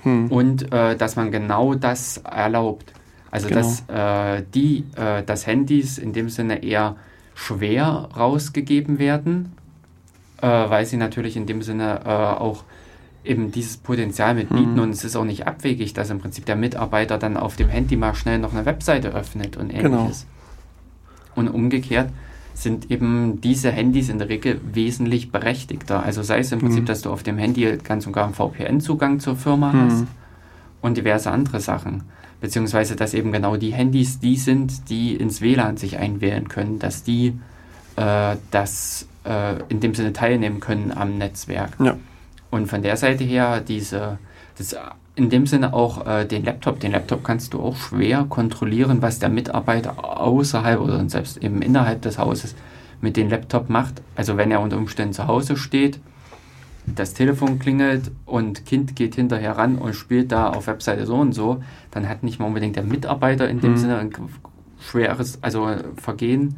hm, 0.02 0.30
und 0.30 0.72
äh, 0.72 0.96
dass 0.96 1.16
man 1.16 1.30
genau 1.30 1.74
das 1.74 2.18
erlaubt. 2.18 2.92
Also 3.30 3.48
Genau. 3.48 3.60
dass 3.60 3.84
äh, 3.88 4.42
die, 4.54 4.84
äh, 4.96 5.22
dass 5.22 5.46
Handys 5.46 5.98
in 5.98 6.12
dem 6.12 6.28
Sinne 6.28 6.62
eher 6.62 6.96
schwer 7.34 8.08
rausgegeben 8.16 8.98
werden, 8.98 9.52
äh, 10.42 10.46
weil 10.48 10.84
sie 10.84 10.96
natürlich 10.96 11.36
in 11.36 11.46
dem 11.46 11.62
Sinne 11.62 12.00
äh, 12.04 12.08
auch 12.08 12.64
eben 13.24 13.52
dieses 13.52 13.76
Potenzial 13.76 14.34
mit 14.34 14.48
bieten 14.48 14.74
Mhm. 14.74 14.80
und 14.80 14.90
es 14.90 15.04
ist 15.04 15.14
auch 15.16 15.24
nicht 15.24 15.46
abwegig, 15.46 15.92
dass 15.94 16.10
im 16.10 16.18
Prinzip 16.18 16.44
der 16.46 16.56
Mitarbeiter 16.56 17.18
dann 17.18 17.36
auf 17.36 17.54
dem 17.56 17.68
Handy 17.68 17.96
mal 17.96 18.14
schnell 18.14 18.38
noch 18.38 18.52
eine 18.52 18.64
Webseite 18.66 19.08
öffnet 19.10 19.56
und 19.56 19.68
Genau. 19.68 19.98
ähnliches. 20.00 20.26
Und 21.34 21.48
umgekehrt 21.48 22.10
sind 22.62 22.90
eben 22.90 23.40
diese 23.40 23.70
Handys 23.70 24.08
in 24.08 24.18
der 24.18 24.28
Regel 24.28 24.60
wesentlich 24.72 25.32
berechtigter. 25.32 26.02
Also 26.02 26.22
sei 26.22 26.40
es 26.40 26.52
im 26.52 26.58
Prinzip, 26.60 26.82
Mhm. 26.82 26.86
dass 26.86 27.02
du 27.02 27.10
auf 27.10 27.22
dem 27.22 27.38
Handy 27.38 27.78
ganz 27.82 28.06
und 28.06 28.12
gar 28.12 28.24
einen 28.26 28.34
VPN-Zugang 28.34 29.18
zur 29.20 29.36
Firma 29.36 29.72
hast 29.72 30.00
hm, 30.00 30.06
und 30.82 30.96
diverse 30.96 31.30
andere 31.30 31.60
Sachen. 31.60 32.02
Beziehungsweise, 32.40 32.96
dass 32.96 33.14
eben 33.14 33.32
genau 33.32 33.56
die 33.56 33.72
Handys 33.72 34.18
die 34.20 34.36
sind, 34.36 34.88
die 34.90 35.14
ins 35.14 35.40
WLAN 35.40 35.76
sich 35.76 35.98
einwählen 35.98 36.48
können, 36.48 36.78
dass 36.78 37.02
die 37.02 37.34
äh, 37.96 38.36
das 38.50 39.06
äh, 39.24 39.56
in 39.68 39.80
dem 39.80 39.94
Sinne 39.94 40.12
teilnehmen 40.12 40.60
können 40.60 40.92
am 40.94 41.18
Netzwerk. 41.18 41.72
ja, 41.80 41.96
Und 42.50 42.66
von 42.68 42.82
der 42.82 42.96
Seite 42.96 43.24
her, 43.24 43.60
diese, 43.60 44.18
das, 44.56 44.74
in 45.16 45.28
dem 45.30 45.46
Sinne 45.46 45.74
auch 45.74 46.06
äh, 46.06 46.24
den 46.24 46.44
Laptop. 46.44 46.80
Den 46.80 46.92
Laptop 46.92 47.24
kannst 47.24 47.52
du 47.54 47.60
auch 47.60 47.76
schwer 47.76 48.24
kontrollieren, 48.28 49.02
was 49.02 49.18
der 49.18 49.28
Mitarbeiter 49.28 50.20
außerhalb 50.20 50.80
oder 50.80 51.08
selbst 51.08 51.38
eben 51.42 51.62
innerhalb 51.62 52.02
des 52.02 52.18
Hauses 52.18 52.54
mit 53.00 53.16
dem 53.16 53.28
Laptop 53.28 53.68
macht. 53.70 54.02
Also 54.16 54.36
wenn 54.36 54.50
er 54.50 54.60
unter 54.60 54.76
Umständen 54.76 55.12
zu 55.14 55.26
Hause 55.26 55.56
steht, 55.56 56.00
das 56.86 57.14
Telefon 57.14 57.58
klingelt 57.58 58.10
und 58.24 58.64
Kind 58.66 58.96
geht 58.96 59.14
hinterher 59.14 59.56
ran 59.58 59.76
und 59.78 59.94
spielt 59.94 60.32
da 60.32 60.48
auf 60.48 60.66
Webseite 60.66 61.06
so 61.06 61.16
und 61.16 61.32
so, 61.34 61.62
dann 61.90 62.08
hat 62.08 62.22
nicht 62.22 62.40
mal 62.40 62.46
unbedingt 62.46 62.76
der 62.76 62.82
Mitarbeiter 62.84 63.48
in 63.48 63.60
dem 63.60 63.72
Mhm. 63.72 63.76
Sinne 63.76 63.98
ein 63.98 64.10
schweres 64.80 65.38
also 65.42 65.68
Vergehen, 65.96 66.56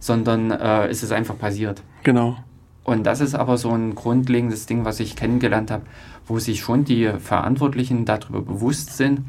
sondern 0.00 0.50
äh, 0.50 0.90
ist 0.90 1.02
es 1.02 1.12
einfach 1.12 1.38
passiert. 1.38 1.82
genau. 2.02 2.36
Und 2.84 3.04
das 3.04 3.20
ist 3.20 3.34
aber 3.34 3.58
so 3.58 3.70
ein 3.70 3.94
grundlegendes 3.94 4.66
Ding, 4.66 4.84
was 4.84 5.00
ich 5.00 5.16
kennengelernt 5.16 5.70
habe, 5.70 5.84
wo 6.26 6.38
sich 6.38 6.60
schon 6.60 6.84
die 6.84 7.10
Verantwortlichen 7.18 8.04
darüber 8.04 8.40
bewusst 8.40 8.96
sind, 8.96 9.20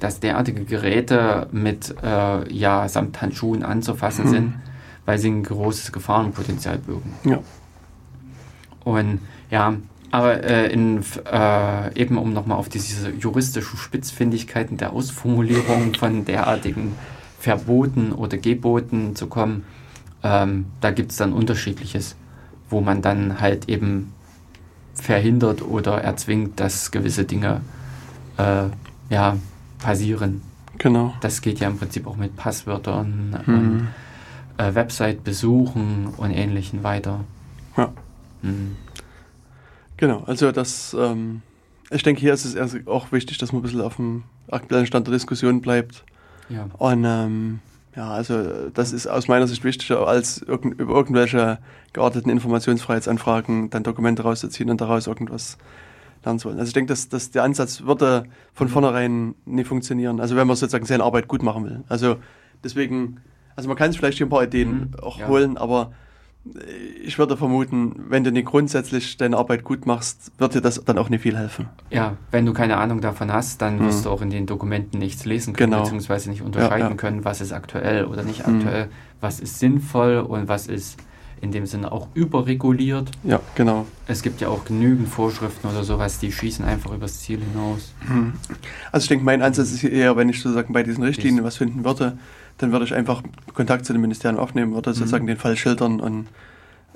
dass 0.00 0.20
derartige 0.20 0.64
Geräte 0.64 1.48
mit 1.52 1.94
äh, 2.02 2.52
ja, 2.52 2.88
Samthandschuhen 2.88 3.62
anzufassen 3.62 4.26
Mhm. 4.26 4.30
sind, 4.30 4.54
weil 5.06 5.18
sie 5.18 5.30
ein 5.30 5.42
großes 5.42 5.92
Gefahrenpotenzial 5.92 6.78
birgen. 6.78 7.14
Ja. 7.24 7.38
Und 8.84 9.20
ja, 9.50 9.74
aber 10.10 10.42
äh, 10.42 10.72
in, 10.72 11.02
äh, 11.30 12.00
eben 12.00 12.18
um 12.18 12.32
nochmal 12.32 12.58
auf 12.58 12.68
diese 12.68 13.10
juristischen 13.10 13.78
Spitzfindigkeiten 13.78 14.76
der 14.76 14.92
Ausformulierung 14.92 15.94
von 15.94 16.24
derartigen 16.24 16.94
Verboten 17.38 18.12
oder 18.12 18.36
Geboten 18.38 19.14
zu 19.14 19.26
kommen, 19.28 19.64
ähm, 20.22 20.66
da 20.80 20.90
gibt 20.90 21.12
es 21.12 21.18
dann 21.18 21.32
unterschiedliches, 21.32 22.16
wo 22.70 22.80
man 22.80 23.02
dann 23.02 23.40
halt 23.40 23.68
eben 23.68 24.12
verhindert 24.94 25.62
oder 25.62 26.00
erzwingt, 26.02 26.60
dass 26.60 26.90
gewisse 26.90 27.24
Dinge 27.24 27.60
äh, 28.38 28.64
ja, 29.10 29.36
passieren. 29.78 30.42
Genau. 30.78 31.14
Das 31.20 31.42
geht 31.42 31.60
ja 31.60 31.68
im 31.68 31.78
Prinzip 31.78 32.06
auch 32.06 32.16
mit 32.16 32.36
Passwörtern 32.36 33.34
und 33.46 33.46
Hm. 33.46 33.88
äh, 34.56 34.74
Website-Besuchen 34.74 36.08
und 36.16 36.30
ähnlichen 36.30 36.82
weiter. 36.82 37.20
Ja. 37.76 37.92
Hm. 38.42 38.76
Genau, 39.96 40.22
also 40.26 40.50
das, 40.52 40.96
ähm, 40.98 41.42
ich 41.90 42.02
denke, 42.02 42.20
hier 42.22 42.32
ist 42.32 42.46
es 42.46 42.86
auch 42.86 43.12
wichtig, 43.12 43.36
dass 43.38 43.52
man 43.52 43.60
ein 43.60 43.62
bisschen 43.62 43.82
auf 43.82 43.96
dem 43.96 44.22
aktuellen 44.50 44.86
Stand 44.86 45.06
der 45.06 45.12
Diskussion 45.12 45.60
bleibt. 45.60 46.04
Ja. 46.48 46.66
Und 46.78 47.04
ähm, 47.04 47.58
ja, 47.96 48.10
also 48.10 48.68
das 48.72 48.92
ist 48.92 49.06
aus 49.06 49.26
meiner 49.28 49.46
Sicht 49.46 49.64
wichtiger, 49.64 50.06
als 50.06 50.42
irgend, 50.42 50.78
über 50.80 50.94
irgendwelche 50.94 51.58
gearteten 51.92 52.30
Informationsfreiheitsanfragen 52.30 53.70
dann 53.70 53.82
Dokumente 53.82 54.22
rauszuziehen 54.22 54.70
und 54.70 54.80
daraus 54.80 55.06
irgendwas 55.06 55.58
lernen 56.24 56.38
zu 56.38 56.48
wollen. 56.48 56.58
Also 56.58 56.68
ich 56.68 56.74
denke, 56.74 56.88
dass, 56.92 57.08
dass 57.08 57.30
der 57.30 57.42
Ansatz 57.42 57.82
würde 57.82 58.24
von 58.52 58.66
Mhm. 58.68 58.70
vornherein 58.72 59.34
nie 59.44 59.64
funktionieren. 59.64 60.20
Also 60.20 60.36
wenn 60.36 60.46
man 60.46 60.56
sozusagen 60.56 60.86
seine 60.86 61.02
Arbeit 61.04 61.28
gut 61.28 61.42
machen 61.42 61.64
will. 61.64 61.84
Also 61.88 62.16
deswegen, 62.62 63.20
also 63.56 63.68
man 63.68 63.76
kann 63.76 63.90
sich 63.90 63.98
vielleicht 63.98 64.18
hier 64.18 64.26
ein 64.26 64.30
paar 64.30 64.44
Ideen 64.44 64.70
Mhm, 64.70 64.90
auch 65.02 65.18
ja. 65.18 65.26
holen, 65.28 65.56
aber 65.56 65.92
ich 67.04 67.18
würde 67.18 67.36
vermuten, 67.36 67.94
wenn 68.08 68.24
du 68.24 68.32
nicht 68.32 68.46
grundsätzlich 68.46 69.16
deine 69.18 69.36
Arbeit 69.36 69.62
gut 69.62 69.84
machst, 69.84 70.32
wird 70.38 70.54
dir 70.54 70.62
das 70.62 70.82
dann 70.84 70.96
auch 70.96 71.10
nicht 71.10 71.20
viel 71.22 71.36
helfen. 71.36 71.68
Ja, 71.90 72.16
wenn 72.30 72.46
du 72.46 72.54
keine 72.54 72.78
Ahnung 72.78 73.00
davon 73.02 73.30
hast, 73.32 73.60
dann 73.60 73.78
Mhm. 73.78 73.84
wirst 73.86 74.06
du 74.06 74.10
auch 74.10 74.22
in 74.22 74.30
den 74.30 74.46
Dokumenten 74.46 74.98
nichts 74.98 75.26
lesen 75.26 75.52
können, 75.52 75.70
Genau. 75.72 75.82
beziehungsweise 75.82 76.30
nicht 76.30 76.40
unterscheiden 76.42 76.80
Ja, 76.80 76.88
ja. 76.90 76.94
können, 76.96 77.24
was 77.26 77.40
ist 77.42 77.52
aktuell 77.52 78.06
oder 78.06 78.22
nicht 78.22 78.46
Mhm. 78.46 78.54
aktuell, 78.56 78.88
was 79.20 79.38
ist 79.38 79.58
sinnvoll 79.58 80.18
und 80.18 80.48
was 80.48 80.66
ist 80.66 80.98
in 81.42 81.52
dem 81.52 81.64
Sinne 81.66 81.90
auch 81.92 82.08
überreguliert. 82.14 83.10
Ja, 83.22 83.40
genau. 83.54 83.86
Es 84.06 84.22
gibt 84.22 84.40
ja 84.40 84.48
auch 84.48 84.64
genügend 84.64 85.08
Vorschriften 85.08 85.66
oder 85.68 85.84
sowas, 85.84 86.18
die 86.18 86.32
schießen 86.32 86.64
einfach 86.64 86.92
übers 86.92 87.20
Ziel 87.20 87.40
hinaus. 87.40 87.94
Also 88.92 89.04
ich 89.04 89.08
denke, 89.08 89.24
mein 89.24 89.40
Ansatz 89.42 89.70
ist 89.72 89.84
eher, 89.84 90.16
wenn 90.16 90.28
ich 90.28 90.40
sozusagen 90.40 90.72
bei 90.74 90.82
diesen 90.82 91.02
Richtlinien 91.04 91.42
was 91.44 91.56
finden 91.56 91.84
würde, 91.84 92.18
dann 92.60 92.72
würde 92.72 92.84
ich 92.84 92.94
einfach 92.94 93.22
Kontakt 93.54 93.86
zu 93.86 93.92
den 93.92 94.02
Ministerien 94.02 94.38
aufnehmen, 94.38 94.74
würde 94.74 94.92
sozusagen 94.92 95.26
den 95.26 95.36
Fall 95.38 95.56
schildern 95.56 96.00
und 96.00 96.26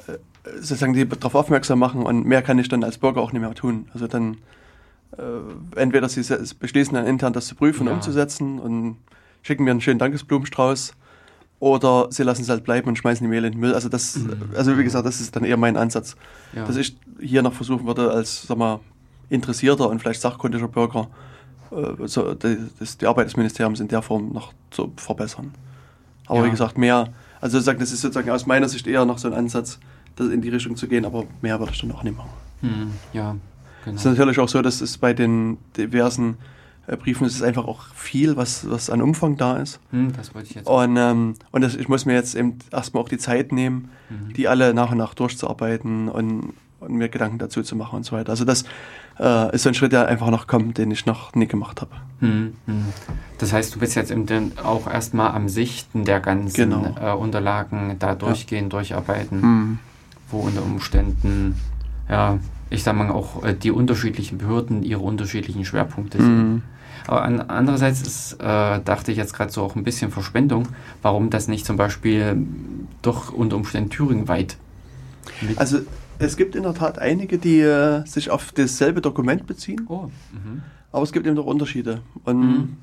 äh, 0.07 0.19
sozusagen 0.57 0.93
die 0.93 1.09
darauf 1.09 1.35
aufmerksam 1.35 1.79
machen 1.79 2.03
und 2.03 2.27
mehr 2.27 2.43
kann 2.43 2.59
ich 2.59 2.69
dann 2.69 2.85
als 2.85 2.99
Bürger 2.99 3.21
auch 3.23 3.33
nicht 3.33 3.41
mehr 3.41 3.55
tun. 3.55 3.89
Also 3.95 4.07
dann 4.07 4.37
äh, 5.17 5.23
entweder 5.81 6.09
sie 6.09 6.23
beschließen 6.59 6.95
dann 6.95 7.07
intern 7.07 7.33
das 7.33 7.47
zu 7.47 7.55
prüfen 7.55 7.83
und 7.83 7.87
Ja. 7.89 7.95
umzusetzen 7.95 8.59
und 8.59 8.97
schicken 9.43 9.65
mir 9.65 9.71
einen 9.71 9.81
schönen 9.81 9.99
Dankesblumenstrauß 9.99 10.95
oder 11.61 12.09
sie 12.11 12.25
lassen 12.25 12.43
es 12.43 12.49
halt 12.51 12.65
bleiben 12.65 12.89
und 12.89 12.97
schmeißen 12.99 13.25
die 13.25 13.31
Mail 13.31 13.45
in 13.45 13.53
den 13.53 13.61
Müll. 13.61 13.75
Also 13.75 13.89
das, 13.89 14.17
Mhm. 14.17 14.33
also 14.55 14.77
wie 14.77 14.85
gesagt, 14.85 15.07
das 15.07 15.21
ist 15.21 15.35
dann 15.35 15.45
eher 15.45 15.57
mein 15.57 15.77
Ansatz, 15.77 16.17
Ja. 16.53 16.65
dass 16.65 16.77
ich 16.77 16.97
hier 17.21 17.43
noch 17.43 17.55
versuchen 17.55 17.87
würde 17.87 18.11
als, 18.11 18.43
sag 18.43 18.59
mal, 18.59 18.81
interessierter 19.31 19.89
und 19.89 20.01
vielleicht 20.01 20.21
sachkundiger 20.21 20.69
Bürger 20.69 21.09
so, 22.07 22.35
die, 22.35 22.57
das, 22.79 22.99
die 22.99 23.07
Arbeit 23.07 23.27
des 23.27 23.37
Ministeriums 23.37 23.81
in 23.81 23.89
der 23.89 24.03
Form 24.03 24.33
noch 24.33 24.53
zu 24.71 24.93
verbessern. 24.97 25.53
Aber 26.27 26.41
Ja. 26.41 26.45
wie 26.47 26.51
gesagt, 26.51 26.79
mehr, 26.79 27.13
also 27.41 27.59
sozusagen, 27.59 27.81
das 27.81 27.93
ist 27.93 28.01
sozusagen 28.01 28.31
aus 28.31 28.47
meiner 28.47 28.69
Sicht 28.69 28.87
eher 28.87 29.05
noch 29.05 29.19
so 29.19 29.29
ein 29.29 29.35
Ansatz, 29.35 29.79
das 30.17 30.29
in 30.29 30.41
die 30.41 30.49
Richtung 30.49 30.77
zu 30.77 30.87
gehen, 30.89 31.05
aber 31.05 31.25
mehr 31.43 31.59
würde 31.59 31.73
ich 31.73 31.81
dann 31.81 31.93
auch 31.93 32.03
nicht 32.03 32.17
machen. 32.17 32.31
Hm, 32.61 32.93
ja, 33.13 33.37
genau. 33.85 33.97
Es 33.97 34.05
ist 34.05 34.11
natürlich 34.11 34.39
auch 34.39 34.49
so, 34.49 34.63
dass 34.63 34.81
es 34.81 34.97
bei 34.97 35.13
den 35.13 35.59
diversen 35.77 36.37
äh, 36.87 36.97
Briefen 36.97 37.27
es 37.27 37.35
ist 37.35 37.43
einfach 37.43 37.67
auch 37.67 37.87
viel, 37.95 38.37
was, 38.37 38.69
was 38.71 38.91
an 38.91 39.03
Umfang 39.03 39.37
da 39.37 39.57
ist. 39.57 39.81
Hm, 39.91 40.13
das 40.17 40.35
wollte 40.35 40.49
ich 40.51 40.55
jetzt. 40.55 40.69
Und, 40.69 40.97
ähm, 40.97 41.35
und 41.51 41.63
das, 41.63 41.75
ich 41.75 41.89
muss 41.89 42.05
mir 42.07 42.15
jetzt 42.15 42.35
eben 42.35 42.59
erstmal 42.71 43.03
auch 43.03 43.09
die 43.09 43.19
Zeit 43.19 43.53
nehmen, 43.53 43.91
Mhm. 44.11 44.35
die 44.35 44.49
alle 44.49 44.75
nach 44.75 44.91
und 44.93 44.99
nach 44.99 45.15
durchzuarbeiten 45.15 46.09
und, 46.11 46.53
und 46.81 46.93
mir 46.95 47.09
Gedanken 47.09 47.39
dazu 47.39 47.63
zu 47.63 47.75
machen 47.75 47.97
und 47.97 48.05
so 48.05 48.13
weiter. 48.15 48.29
Also 48.31 48.45
das 48.45 48.65
äh, 49.19 49.55
ist 49.55 49.63
so 49.63 49.69
ein 49.69 49.75
Schritt, 49.75 49.93
der 49.93 50.07
einfach 50.09 50.31
noch 50.31 50.47
kommt, 50.47 50.79
den 50.79 50.91
ich 50.91 51.07
noch 51.07 51.35
nie 51.35 51.47
gemacht 51.47 51.81
habe. 51.81 51.93
Hm, 52.21 52.55
hm. 52.67 52.85
Das 53.39 53.53
heißt, 53.53 53.75
du 53.75 53.79
bist 53.79 53.95
jetzt 53.97 54.13
auch 54.63 54.87
erstmal 54.91 55.33
am 55.33 55.49
Sichten 55.49 56.05
der 56.05 56.21
ganzen 56.21 56.55
Genau. 56.71 56.95
äh, 57.01 57.13
Unterlagen 57.13 57.97
da 57.99 58.15
durchgehen, 58.15 58.71
durcharbeiten, 58.71 59.43
Hm. 59.43 59.79
wo 60.31 60.39
unter 60.41 60.63
Umständen, 60.63 61.61
ja, 62.09 62.39
ich 62.71 62.83
sag 62.83 62.97
mal 62.97 63.11
auch 63.11 63.45
äh, 63.45 63.55
die 63.55 63.71
unterschiedlichen 63.71 64.39
Behörden 64.39 64.83
ihre 64.83 65.01
unterschiedlichen 65.01 65.65
Schwerpunkte 65.65 66.19
sind. 66.19 66.29
Hm. 66.39 66.63
Aber 67.07 67.23
an, 67.23 67.41
andererseits 67.43 68.01
ist, 68.01 68.35
äh, 68.41 68.81
dachte 68.83 69.13
ich 69.13 69.19
jetzt 69.19 69.35
gerade 69.35 69.53
so 69.53 69.63
auch 69.63 69.77
ein 69.77 69.85
bisschen 69.85 70.11
Verschwendung, 70.11 70.69
warum 71.03 71.29
das 71.29 71.49
nicht 71.49 71.67
zum 71.67 71.77
Beispiel 71.77 72.47
doch 73.03 73.33
unter 73.33 73.57
Umständen 73.57 73.91
thüringenweit 73.91 74.57
mit. 75.43 75.59
Also 75.59 75.81
es 76.19 76.37
gibt 76.37 76.55
in 76.57 76.63
der 76.63 76.75
Tat 76.75 76.99
einige, 76.99 77.39
die 77.39 77.61
äh, 77.61 78.05
sich 78.07 78.31
auf 78.31 78.53
dasselbe 78.53 79.01
Dokument 79.01 79.47
beziehen, 79.47 79.87
oh, 79.89 80.11
mhm. 80.33 80.63
aber 80.93 81.03
es 81.03 81.13
gibt 81.13 81.27
eben 81.27 81.37
doch 81.37 81.47
Unterschiede. 81.47 82.01
Und 82.25 82.41
Mhm. 82.41 82.77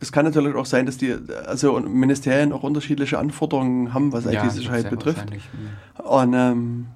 es 0.00 0.12
kann 0.12 0.24
natürlich 0.24 0.54
auch 0.54 0.66
sein, 0.66 0.86
dass 0.86 0.96
die 0.96 1.14
also 1.46 1.78
Ministerien 1.80 2.52
auch 2.52 2.62
unterschiedliche 2.62 3.18
Anforderungen 3.18 3.92
haben, 3.94 4.12
was 4.12 4.24
Ja, 4.24 4.44
IT-Sicherheit 4.44 4.90
betrifft. 4.90 5.18
wahrscheinlich, 5.18 5.44
hm. 5.52 6.04
Und 6.04 6.34
ähm, 6.34 6.86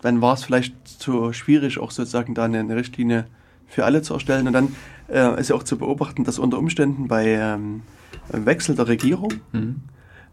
dann 0.00 0.20
war 0.20 0.34
es 0.34 0.44
vielleicht 0.44 0.74
zu 0.86 1.32
schwierig, 1.32 1.78
auch 1.78 1.90
sozusagen 1.90 2.34
da 2.34 2.44
eine, 2.44 2.58
eine 2.60 2.76
Richtlinie 2.76 3.26
für 3.66 3.84
alle 3.84 4.02
zu 4.02 4.14
erstellen. 4.14 4.46
Und 4.46 4.52
dann 4.52 4.76
äh, 5.08 5.40
ist 5.40 5.48
ja 5.50 5.56
auch 5.56 5.62
zu 5.62 5.78
beobachten, 5.78 6.24
dass 6.24 6.38
unter 6.38 6.58
Umständen 6.58 7.08
bei 7.08 7.26
ähm, 7.26 7.82
Wechsel 8.28 8.74
der 8.74 8.86
Regierung 8.88 9.32
Hm. 9.52 9.82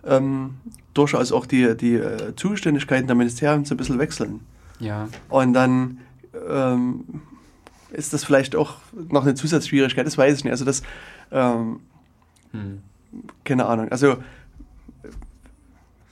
Ähm, 0.06 0.56
durchaus 0.94 1.32
auch 1.32 1.46
die, 1.46 1.76
die 1.78 1.96
äh, 1.96 2.36
Zuständigkeiten 2.36 3.08
der 3.08 3.16
Ministerien 3.16 3.66
so 3.66 3.74
ein 3.76 3.78
bisschen 3.78 4.00
wechseln. 4.00 4.42
Ja, 4.80 5.08
Und 5.30 5.54
dann 5.54 6.00
ähm, 6.50 7.04
ist 7.92 8.14
das 8.14 8.24
vielleicht 8.24 8.56
auch 8.56 8.76
noch 9.10 9.24
eine 9.24 9.36
Zusatzschwierigkeit, 9.36 10.06
das 10.08 10.18
weiß 10.18 10.38
ich 10.38 10.44
nicht. 10.44 10.52
Also 10.52 10.66
das, 10.66 10.82
ähm, 11.32 11.80
hm. 12.52 12.82
keine 13.44 13.66
Ahnung. 13.68 13.90
Also 13.90 14.18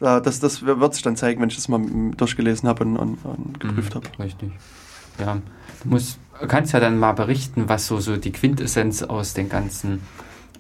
äh, 0.02 0.22
das, 0.22 0.40
das 0.40 0.61
wird 0.66 0.94
sich 0.94 1.03
dann 1.03 1.16
zeigen, 1.16 1.41
wenn 1.41 1.49
ich 1.49 1.56
das 1.56 1.68
mal 1.68 1.82
durchgelesen 2.16 2.70
habe 2.70 2.84
und, 2.86 2.98
und, 2.98 3.26
und 3.26 3.60
geprüft 3.60 3.94
Mhm, 3.95 3.95
habe. 3.95 4.24
Richtig. 4.24 4.52
Ja, 5.20 5.41
du 5.84 5.90
musst, 5.90 6.20
kannst 6.48 6.74
ja 6.74 6.80
dann 6.80 6.98
mal 6.98 7.14
berichten, 7.14 7.68
was 7.68 7.88
so, 7.88 7.99
so 7.99 8.16
die 8.18 8.32
Quintessenz 8.32 9.03
aus 9.03 9.34
den 9.34 9.49
ganzen 9.49 10.02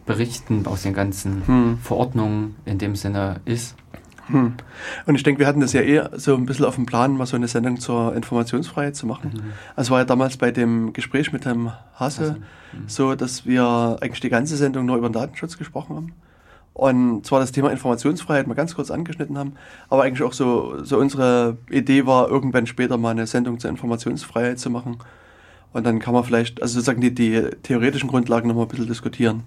Berichten, 0.09 0.65
aus 0.65 0.81
den 0.81 0.95
ganzen 0.95 1.43
Hm. 1.45 1.77
Verordnungen 1.83 2.55
in 2.65 2.79
dem 2.79 2.95
Sinne 2.95 3.41
ist. 3.45 3.75
Hm. 4.25 4.55
Und 5.05 5.15
ich 5.15 5.21
denke, 5.21 5.39
wir 5.39 5.45
hatten 5.45 5.59
das 5.59 5.71
ja 5.71 5.81
eher 5.81 6.09
so 6.15 6.33
ein 6.35 6.47
bisschen 6.47 6.65
auf 6.65 6.73
dem 6.73 6.87
Plan, 6.87 7.15
mal 7.15 7.27
so 7.27 7.35
eine 7.35 7.47
Sendung 7.47 7.79
zur 7.79 8.15
Informationsfreiheit 8.15 8.95
zu 8.95 9.05
machen. 9.05 9.33
Mhm. 9.35 9.53
Also 9.75 9.91
war 9.91 9.99
ja 9.99 10.05
damals 10.05 10.37
bei 10.37 10.49
dem 10.49 10.93
Gespräch 10.93 11.31
mit 11.31 11.45
dem 11.45 11.71
Hasse 11.93 12.21
Also, 12.21 12.33
hm. 12.33 12.41
so, 12.87 13.13
dass 13.13 13.45
wir 13.45 13.97
eigentlich 14.01 14.19
die 14.19 14.29
ganze 14.29 14.57
Sendung 14.57 14.87
nur 14.87 14.97
über 14.97 15.09
den 15.09 15.13
Datenschutz 15.13 15.59
gesprochen 15.59 15.95
haben. 15.95 16.13
Und 16.73 17.23
zwar 17.27 17.39
das 17.39 17.51
Thema 17.51 17.69
Informationsfreiheit 17.69 18.47
mal 18.47 18.55
ganz 18.55 18.73
kurz 18.73 18.89
angeschnitten 18.89 19.37
haben, 19.37 19.53
aber 19.89 20.03
eigentlich 20.03 20.23
auch 20.23 20.33
so, 20.33 20.83
so 20.83 20.97
unsere 20.97 21.57
Idee 21.69 22.07
war, 22.07 22.29
irgendwann 22.29 22.65
später 22.65 22.97
mal 22.97 23.11
eine 23.11 23.27
Sendung 23.27 23.59
zur 23.59 23.69
Informationsfreiheit 23.69 24.57
zu 24.57 24.71
machen. 24.71 24.97
Und 25.71 25.85
dann 25.85 25.99
kann 25.99 26.15
man 26.15 26.23
vielleicht, 26.23 26.63
also 26.63 26.73
sozusagen 26.73 27.01
die, 27.01 27.13
die 27.13 27.47
theoretischen 27.61 28.09
Grundlagen 28.09 28.47
nochmal 28.47 28.65
ein 28.65 28.69
bisschen 28.69 28.87
diskutieren 28.87 29.43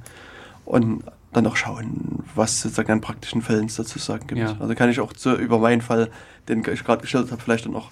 und 0.65 1.05
dann 1.33 1.47
auch 1.47 1.57
schauen, 1.57 2.23
was 2.35 2.61
sozusagen 2.61 2.93
an 2.93 3.01
praktischen 3.01 3.43
Fällen 3.43 3.67
es 3.67 3.77
dazu 3.77 3.99
zu 3.99 4.05
sagen 4.05 4.27
gibt. 4.27 4.41
Ja. 4.41 4.57
Also 4.61 4.75
kann 4.75 4.91
ich 4.91 5.01
auch 5.01 5.13
so 5.17 5.35
über 5.35 5.59
meinen 5.59 5.81
Fall, 5.81 6.11
den 6.49 6.63
ich 6.71 6.85
gerade 6.85 7.03
geschildert 7.03 7.33
habe, 7.33 7.41
vielleicht 7.41 7.67
dann 7.67 7.75
auch 7.75 7.91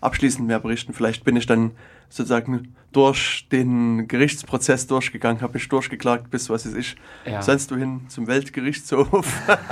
abschließend 0.00 0.46
mehr 0.46 0.60
berichten. 0.60 0.92
Vielleicht 0.92 1.24
bin 1.24 1.34
ich 1.36 1.46
dann 1.46 1.70
sozusagen 2.10 2.74
durch 2.92 3.48
den 3.50 4.06
Gerichtsprozess 4.06 4.86
durchgegangen, 4.86 5.40
habe 5.40 5.54
mich 5.54 5.68
durchgeklagt 5.68 6.30
bis, 6.30 6.50
was 6.50 6.66
weiß 6.66 6.74
ich, 6.74 6.96
Ja. 7.24 7.40
sonst 7.40 7.70
wohin 7.72 8.02
zum 8.08 8.26
Weltgerichtshof. 8.26 9.26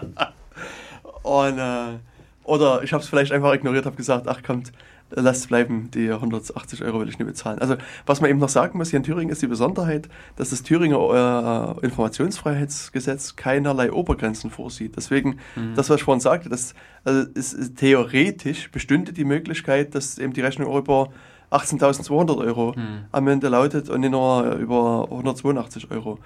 Und, 1.22 1.58
äh, 1.58 1.98
oder 2.44 2.82
ich 2.82 2.92
habe 2.92 3.02
es 3.02 3.08
vielleicht 3.08 3.32
einfach 3.32 3.52
ignoriert, 3.54 3.86
habe 3.86 3.96
gesagt, 3.96 4.26
ach 4.28 4.42
kommt, 4.42 4.72
lasst 5.12 5.48
bleiben, 5.48 5.90
die 5.92 6.10
180 6.12 6.82
Euro 6.84 7.00
will 7.00 7.08
ich 7.08 7.18
nicht 7.18 7.26
bezahlen. 7.26 7.58
Also 7.58 7.74
was 8.06 8.20
man 8.20 8.30
eben 8.30 8.38
noch 8.38 8.48
sagen 8.48 8.78
muss, 8.78 8.90
hier 8.90 8.98
in 8.98 9.02
Thüringen 9.02 9.30
ist 9.30 9.42
die 9.42 9.48
Besonderheit, 9.48 10.08
dass 10.36 10.50
das 10.50 10.62
Thüringer 10.62 11.76
äh, 11.80 11.84
Informationsfreiheitsgesetz 11.86 13.36
keinerlei 13.36 13.92
Obergrenzen 13.92 14.50
vorsieht. 14.50 14.96
Deswegen, 14.96 15.38
Mhm. 15.56 15.74
das, 15.74 15.90
was 15.90 15.96
ich 15.96 16.04
vorhin 16.04 16.20
sagte, 16.20 16.48
das, 16.48 16.74
also 17.04 17.28
es, 17.34 17.52
ist 17.52 17.76
theoretisch 17.76 18.70
bestünde 18.70 19.12
die 19.12 19.24
Möglichkeit, 19.24 19.94
dass 19.94 20.18
eben 20.18 20.32
die 20.32 20.40
Rechnung 20.40 20.74
über 20.76 21.08
18.200 21.50 22.38
Euro 22.38 22.74
Hm. 22.76 23.04
am 23.10 23.26
Ende 23.28 23.48
lautet 23.48 23.88
und 23.88 24.00
nicht 24.00 24.12
nur 24.12 24.54
über 24.54 25.08
182 25.10 25.90
Euro. 25.90 26.18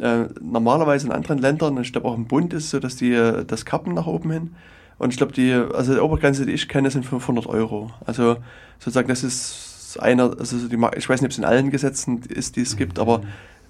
Äh, 0.00 0.24
normalerweise 0.40 1.06
in 1.06 1.12
anderen 1.12 1.38
Ländern, 1.38 1.78
ich 1.80 1.92
glaube 1.92 2.08
auch 2.08 2.16
im 2.16 2.26
Bund 2.26 2.52
ist 2.52 2.64
es 2.64 2.70
so, 2.70 2.80
dass 2.80 2.96
die 2.96 3.12
äh, 3.12 3.44
das 3.44 3.64
kappen 3.64 3.94
nach 3.94 4.06
oben 4.08 4.32
hin. 4.32 4.54
Und 4.98 5.10
ich 5.10 5.16
glaube, 5.16 5.32
die, 5.32 5.52
also 5.52 5.94
die 5.94 6.00
Obergrenze, 6.00 6.46
die 6.46 6.52
ich 6.52 6.68
kenne, 6.68 6.90
sind 6.90 7.04
500 7.04 7.46
Euro. 7.46 7.90
Also 8.06 8.36
sozusagen, 8.78 9.08
das 9.08 9.24
ist 9.24 9.98
einer, 10.00 10.34
also 10.38 10.58
so 10.58 10.68
die, 10.68 10.78
ich 10.96 11.08
weiß 11.08 11.20
nicht, 11.20 11.28
ob 11.28 11.32
es 11.32 11.38
in 11.38 11.44
allen 11.44 11.70
Gesetzen 11.70 12.22
ist, 12.22 12.56
die 12.56 12.62
es 12.62 12.76
gibt, 12.76 12.98
aber 12.98 13.22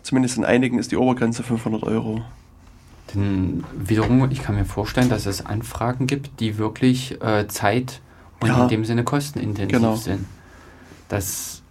zumindest 0.03 0.37
in 0.39 0.45
einigen 0.45 0.79
ist 0.79 0.91
die 0.93 0.97
Obergrenze 0.97 1.43
500 1.43 1.83
Euro. 1.83 2.23
Denn 3.15 3.65
wiederum, 3.77 4.31
ich 4.31 4.43
kann 4.43 4.55
mir 4.55 4.65
vorstellen, 4.65 5.09
dass 5.09 5.27
es 5.27 5.45
Anfragen 5.45 6.07
gibt, 6.07 6.41
die 6.41 6.57
wirklich 6.59 7.21
äh, 7.23 7.47
Zeit 7.49 8.01
und 8.41 8.49
Ja. 8.49 8.63
in 8.63 8.69
dem 8.69 8.85
Sinne 8.85 9.05
kostenintensiv 9.05 9.77
Genau. 9.77 9.97
sind. 9.97 10.25
Das 11.09 11.63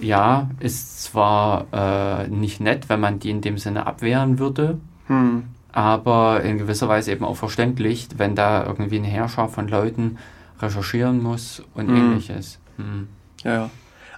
ja 0.00 0.48
ist 0.60 1.02
zwar 1.02 1.66
äh, 1.72 2.28
nicht 2.28 2.60
nett, 2.60 2.88
wenn 2.88 3.00
man 3.00 3.18
die 3.18 3.30
in 3.30 3.40
dem 3.40 3.58
Sinne 3.58 3.86
abwehren 3.86 4.38
würde, 4.38 4.78
Hm. 5.08 5.44
Aber 5.72 6.42
in 6.42 6.58
gewisser 6.58 6.88
Weise 6.88 7.12
eben 7.12 7.24
auch 7.24 7.36
verständlich, 7.36 8.08
wenn 8.16 8.34
da 8.34 8.64
irgendwie 8.66 8.96
eine 8.98 9.06
Herrscher 9.08 9.48
von 9.48 9.68
Leuten 9.68 10.18
recherchieren 10.60 11.22
muss 11.22 11.62
und 11.74 11.88
Mhm. 11.88 11.96
ähnliches. 11.96 12.58
Hm. 12.76 13.08
Ja, 13.44 13.52
ja. 13.52 13.70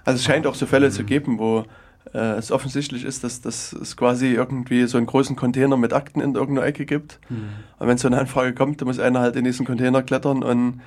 Also 0.05 0.17
es 0.17 0.23
scheint 0.23 0.47
auch 0.47 0.55
so 0.55 0.65
Fälle 0.65 0.87
Mhm. 0.87 0.91
zu 0.91 1.03
geben, 1.03 1.37
wo 1.39 1.65
äh, 2.13 2.17
es 2.37 2.51
offensichtlich 2.51 3.05
ist, 3.05 3.23
dass, 3.23 3.41
dass 3.41 3.71
es 3.73 3.95
quasi 3.95 4.33
irgendwie 4.33 4.85
so 4.85 4.97
einen 4.97 5.05
großen 5.05 5.35
Container 5.35 5.77
mit 5.77 5.93
Akten 5.93 6.19
in 6.19 6.33
irgendeiner 6.35 6.67
Ecke 6.67 6.85
gibt. 6.85 7.19
Hm. 7.27 7.43
Und 7.77 7.87
wenn 7.87 7.97
so 7.97 8.07
eine 8.07 8.19
Anfrage 8.19 8.53
kommt, 8.53 8.81
dann 8.81 8.87
muss 8.87 8.99
einer 8.99 9.19
halt 9.21 9.35
in 9.35 9.43
diesen 9.45 9.65
Container 9.67 10.01
klettern 10.01 10.43
und 10.43 10.81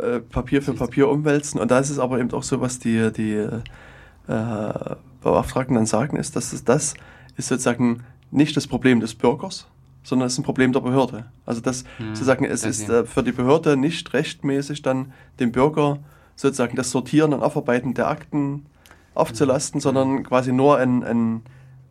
äh, 0.00 0.20
Papier 0.20 0.62
für 0.62 0.72
Papier 0.72 1.08
umwälzen. 1.08 1.60
Und 1.60 1.70
da 1.72 1.78
ist 1.80 1.90
es 1.90 1.98
aber 1.98 2.20
eben 2.20 2.30
auch 2.32 2.44
so, 2.44 2.60
was 2.60 2.78
die, 2.78 3.12
die 3.12 3.32
äh, 3.34 4.94
Beauftragten 5.20 5.74
dann 5.74 5.86
sagen, 5.86 6.16
ist, 6.16 6.36
dass 6.36 6.52
es, 6.52 6.64
das 6.64 6.94
ist 7.36 7.48
sozusagen 7.48 8.04
nicht 8.30 8.56
das 8.56 8.66
Problem 8.66 9.00
des 9.00 9.14
Bürgers, 9.14 9.66
sondern 10.02 10.26
es 10.26 10.34
ist 10.34 10.38
ein 10.40 10.44
Problem 10.44 10.72
der 10.72 10.80
Behörde. 10.80 11.26
Also 11.46 11.60
das 11.60 11.84
Hm. 11.98 12.14
sozusagen, 12.14 12.44
es 12.44 12.64
ist 12.64 12.88
äh, 12.88 13.04
für 13.04 13.22
die 13.22 13.32
Behörde 13.32 13.76
nicht 13.76 14.12
rechtmäßig 14.12 14.82
dann 14.82 15.12
dem 15.40 15.52
Bürger 15.52 15.98
sozusagen 16.36 16.76
das 16.76 16.90
Sortieren 16.90 17.32
und 17.34 17.42
Aufarbeiten 17.42 17.94
der 17.94 18.08
Akten 18.08 18.66
aufzulasten, 19.14 19.78
Mhm. 19.78 19.82
sondern 19.82 20.22
quasi 20.24 20.52
nur 20.52 20.78
ein, 20.78 21.04
ein, 21.04 21.42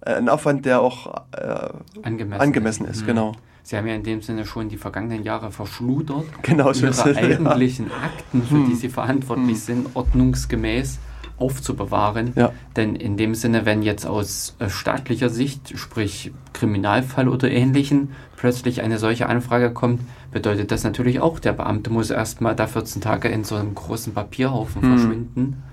ein 0.01 0.27
Aufwand, 0.29 0.65
der 0.65 0.81
auch 0.81 1.13
äh, 1.31 1.69
angemessen, 2.01 2.41
angemessen 2.41 2.85
ist, 2.85 3.01
Hm. 3.01 3.07
genau. 3.07 3.31
Sie 3.63 3.77
haben 3.77 3.85
ja 3.85 3.93
in 3.93 4.01
dem 4.03 4.23
Sinne 4.23 4.43
schon 4.47 4.69
die 4.69 4.77
vergangenen 4.77 5.23
Jahre 5.23 5.51
verschludert. 5.51 6.25
Genau 6.41 6.73
so 6.73 6.81
ihre 6.81 6.89
ist 6.89 7.05
es. 7.05 7.15
Ja. 7.15 7.23
eigentlichen 7.23 7.91
Akten, 7.91 8.41
für 8.43 8.55
Hm. 8.55 8.65
die 8.67 8.75
sie 8.75 8.89
verantwortlich 8.89 9.49
Hm. 9.49 9.55
sind, 9.83 9.95
ordnungsgemäß 9.95 10.97
aufzubewahren. 11.41 12.33
Ja. 12.35 12.51
Denn 12.75 12.95
in 12.95 13.17
dem 13.17 13.35
Sinne, 13.35 13.65
wenn 13.65 13.81
jetzt 13.83 14.05
aus 14.05 14.55
äh, 14.59 14.69
staatlicher 14.69 15.29
Sicht, 15.29 15.77
sprich 15.77 16.31
Kriminalfall 16.53 17.27
oder 17.27 17.49
ähnlichen, 17.49 18.11
plötzlich 18.37 18.81
eine 18.81 18.97
solche 18.99 19.27
Anfrage 19.27 19.71
kommt, 19.71 20.01
bedeutet 20.31 20.71
das 20.71 20.83
natürlich 20.83 21.19
auch, 21.19 21.39
der 21.39 21.53
Beamte 21.53 21.89
muss 21.89 22.09
erstmal 22.09 22.55
da 22.55 22.67
14 22.67 23.01
Tage 23.01 23.27
in 23.27 23.43
so 23.43 23.55
einem 23.55 23.75
großen 23.75 24.13
Papierhaufen 24.13 24.81
Hm. 24.81 24.89
verschwinden, 24.97 25.63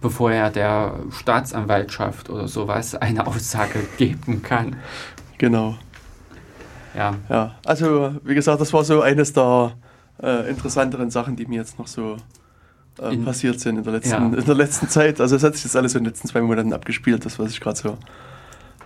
bevor 0.00 0.30
er 0.32 0.50
der 0.50 0.94
Staatsanwaltschaft 1.10 2.28
oder 2.30 2.48
sowas 2.48 2.94
eine 2.94 3.26
Aussage 3.26 3.78
geben 3.96 4.42
kann. 4.42 4.76
Genau. 5.38 5.76
Ja, 6.94 7.14
Ja, 7.28 7.54
also 7.64 8.14
wie 8.24 8.34
gesagt, 8.34 8.60
das 8.60 8.72
war 8.72 8.82
so 8.84 9.02
eines 9.02 9.32
der 9.32 9.72
äh, 10.22 10.48
interessanteren 10.48 11.10
Sachen, 11.10 11.36
die 11.36 11.46
mir 11.46 11.56
jetzt 11.60 11.78
noch 11.78 11.86
so 11.86 12.16
äh, 13.00 13.14
In- 13.14 13.24
passiert 13.24 13.60
sind 13.60 13.78
in 13.78 13.84
der, 13.84 13.92
letzten, 13.94 14.10
Ja. 14.32 14.38
in 14.38 14.44
der 14.44 14.54
letzten 14.54 14.88
Zeit. 14.88 15.20
Also 15.20 15.36
es 15.36 15.42
hat 15.42 15.54
sich 15.54 15.64
jetzt 15.64 15.76
alles 15.76 15.94
in 15.94 16.02
den 16.04 16.10
letzten 16.10 16.28
zwei 16.28 16.40
Monaten 16.40 16.72
abgespielt, 16.72 17.24
das, 17.24 17.38
was 17.38 17.50
ich 17.50 17.60
gerade 17.60 17.76
so 17.78 17.96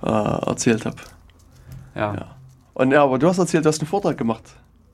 äh, 0.07 0.47
erzählt 0.49 0.85
habe. 0.87 0.97
Ja. 1.95 2.15
Ja. 2.15 2.27
Und 2.74 2.93
ja, 2.93 3.03
aber 3.03 3.19
du 3.19 3.28
hast 3.28 3.39
erzählt, 3.39 3.65
du 3.65 3.69
hast 3.69 3.81
einen 3.81 3.89
Vortrag 3.89 4.16
gemacht. 4.16 4.43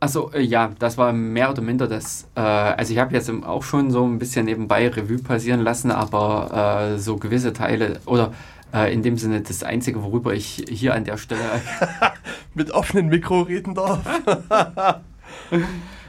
Also 0.00 0.30
äh, 0.32 0.42
ja, 0.42 0.72
das 0.78 0.98
war 0.98 1.12
mehr 1.12 1.50
oder 1.50 1.62
minder 1.62 1.86
das. 1.88 2.28
Äh, 2.34 2.40
also 2.40 2.92
ich 2.92 2.98
habe 2.98 3.14
jetzt 3.14 3.30
auch 3.30 3.62
schon 3.62 3.90
so 3.90 4.04
ein 4.04 4.18
bisschen 4.18 4.44
nebenbei 4.46 4.88
Revue 4.88 5.18
passieren 5.18 5.60
lassen, 5.60 5.90
aber 5.90 6.92
äh, 6.94 6.98
so 6.98 7.16
gewisse 7.16 7.52
Teile 7.52 8.00
oder 8.06 8.32
äh, 8.74 8.92
in 8.92 9.02
dem 9.02 9.16
Sinne 9.16 9.40
das 9.40 9.62
Einzige, 9.62 10.02
worüber 10.02 10.34
ich 10.34 10.64
hier 10.68 10.94
an 10.94 11.04
der 11.04 11.16
Stelle 11.16 11.40
Mit 12.54 12.72
offenem 12.72 13.06
Mikro 13.08 13.42
reden 13.42 13.74
darf. 13.74 14.00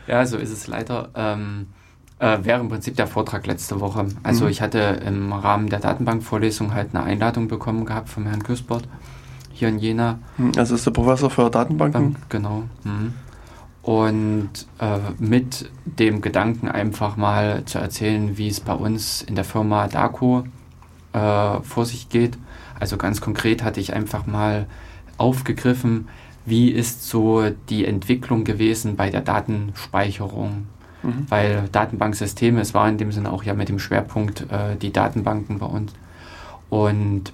Ja, 0.08 0.26
so 0.26 0.38
ist 0.38 0.52
es 0.52 0.68
leider. 0.68 1.10
Ähm, 1.16 1.68
äh, 2.20 2.38
wäre 2.44 2.60
im 2.60 2.70
Prinzip 2.70 2.96
der 2.96 3.08
Vortrag 3.08 3.46
letzte 3.48 3.80
Woche. 3.80 4.08
Also 4.24 4.46
Mhm. 4.46 4.52
ich 4.52 4.62
hatte 4.62 4.80
im 5.06 5.34
Rahmen 5.34 5.70
der 5.70 5.80
Datenbankvorlesung 5.80 6.74
halt 6.74 6.94
eine 6.96 7.04
Einladung 7.04 7.48
bekommen 7.48 7.86
gehabt 7.86 8.10
vom 8.10 8.26
Herrn 8.26 8.44
Küspert 8.44 8.88
hier 9.54 9.70
in 9.70 9.80
Jena. 9.80 10.20
Hm, 10.38 10.52
Also 10.58 10.76
ist 10.76 10.86
der 10.86 10.92
Professor 10.92 11.30
für 11.30 11.50
Datenbanken. 11.50 12.14
Bank, 12.14 12.30
genau. 12.30 12.64
Mhm. 12.84 13.14
Und 13.84 14.50
äh, 14.80 14.98
mit 15.18 15.70
dem 15.86 16.20
Gedanken 16.22 16.68
einfach 16.68 17.16
mal 17.16 17.64
zu 17.66 17.78
erzählen, 17.80 18.38
wie 18.38 18.50
es 18.50 18.60
bei 18.60 18.74
uns 18.74 19.22
in 19.22 19.36
der 19.36 19.46
Firma 19.46 19.88
Daco 19.88 20.44
äh, 21.14 21.60
vor 21.62 21.86
sich 21.86 22.10
geht. 22.10 22.38
Also 22.80 22.98
ganz 22.98 23.22
konkret 23.22 23.64
hatte 23.64 23.80
ich 23.80 23.94
einfach 23.94 24.26
mal 24.28 24.66
aufgegriffen, 25.18 26.10
wie 26.46 26.70
ist 26.70 27.08
so 27.08 27.50
die 27.70 27.86
Entwicklung 27.86 28.44
gewesen 28.44 28.96
bei 28.98 29.10
der 29.10 29.22
Datenspeicherung. 29.22 30.66
Mhm. 31.04 31.26
Weil 31.30 31.70
Datenbanksysteme, 31.72 32.60
es 32.62 32.74
war 32.74 32.88
in 32.90 32.98
dem 32.98 33.12
Sinne 33.12 33.32
auch 33.32 33.44
ja 33.44 33.54
mit 33.54 33.70
dem 33.70 33.80
Schwerpunkt 33.80 34.42
äh, 34.52 34.76
die 34.82 34.92
Datenbanken 34.92 35.60
bei 35.60 35.66
uns. 35.66 35.94
Und 36.70 37.32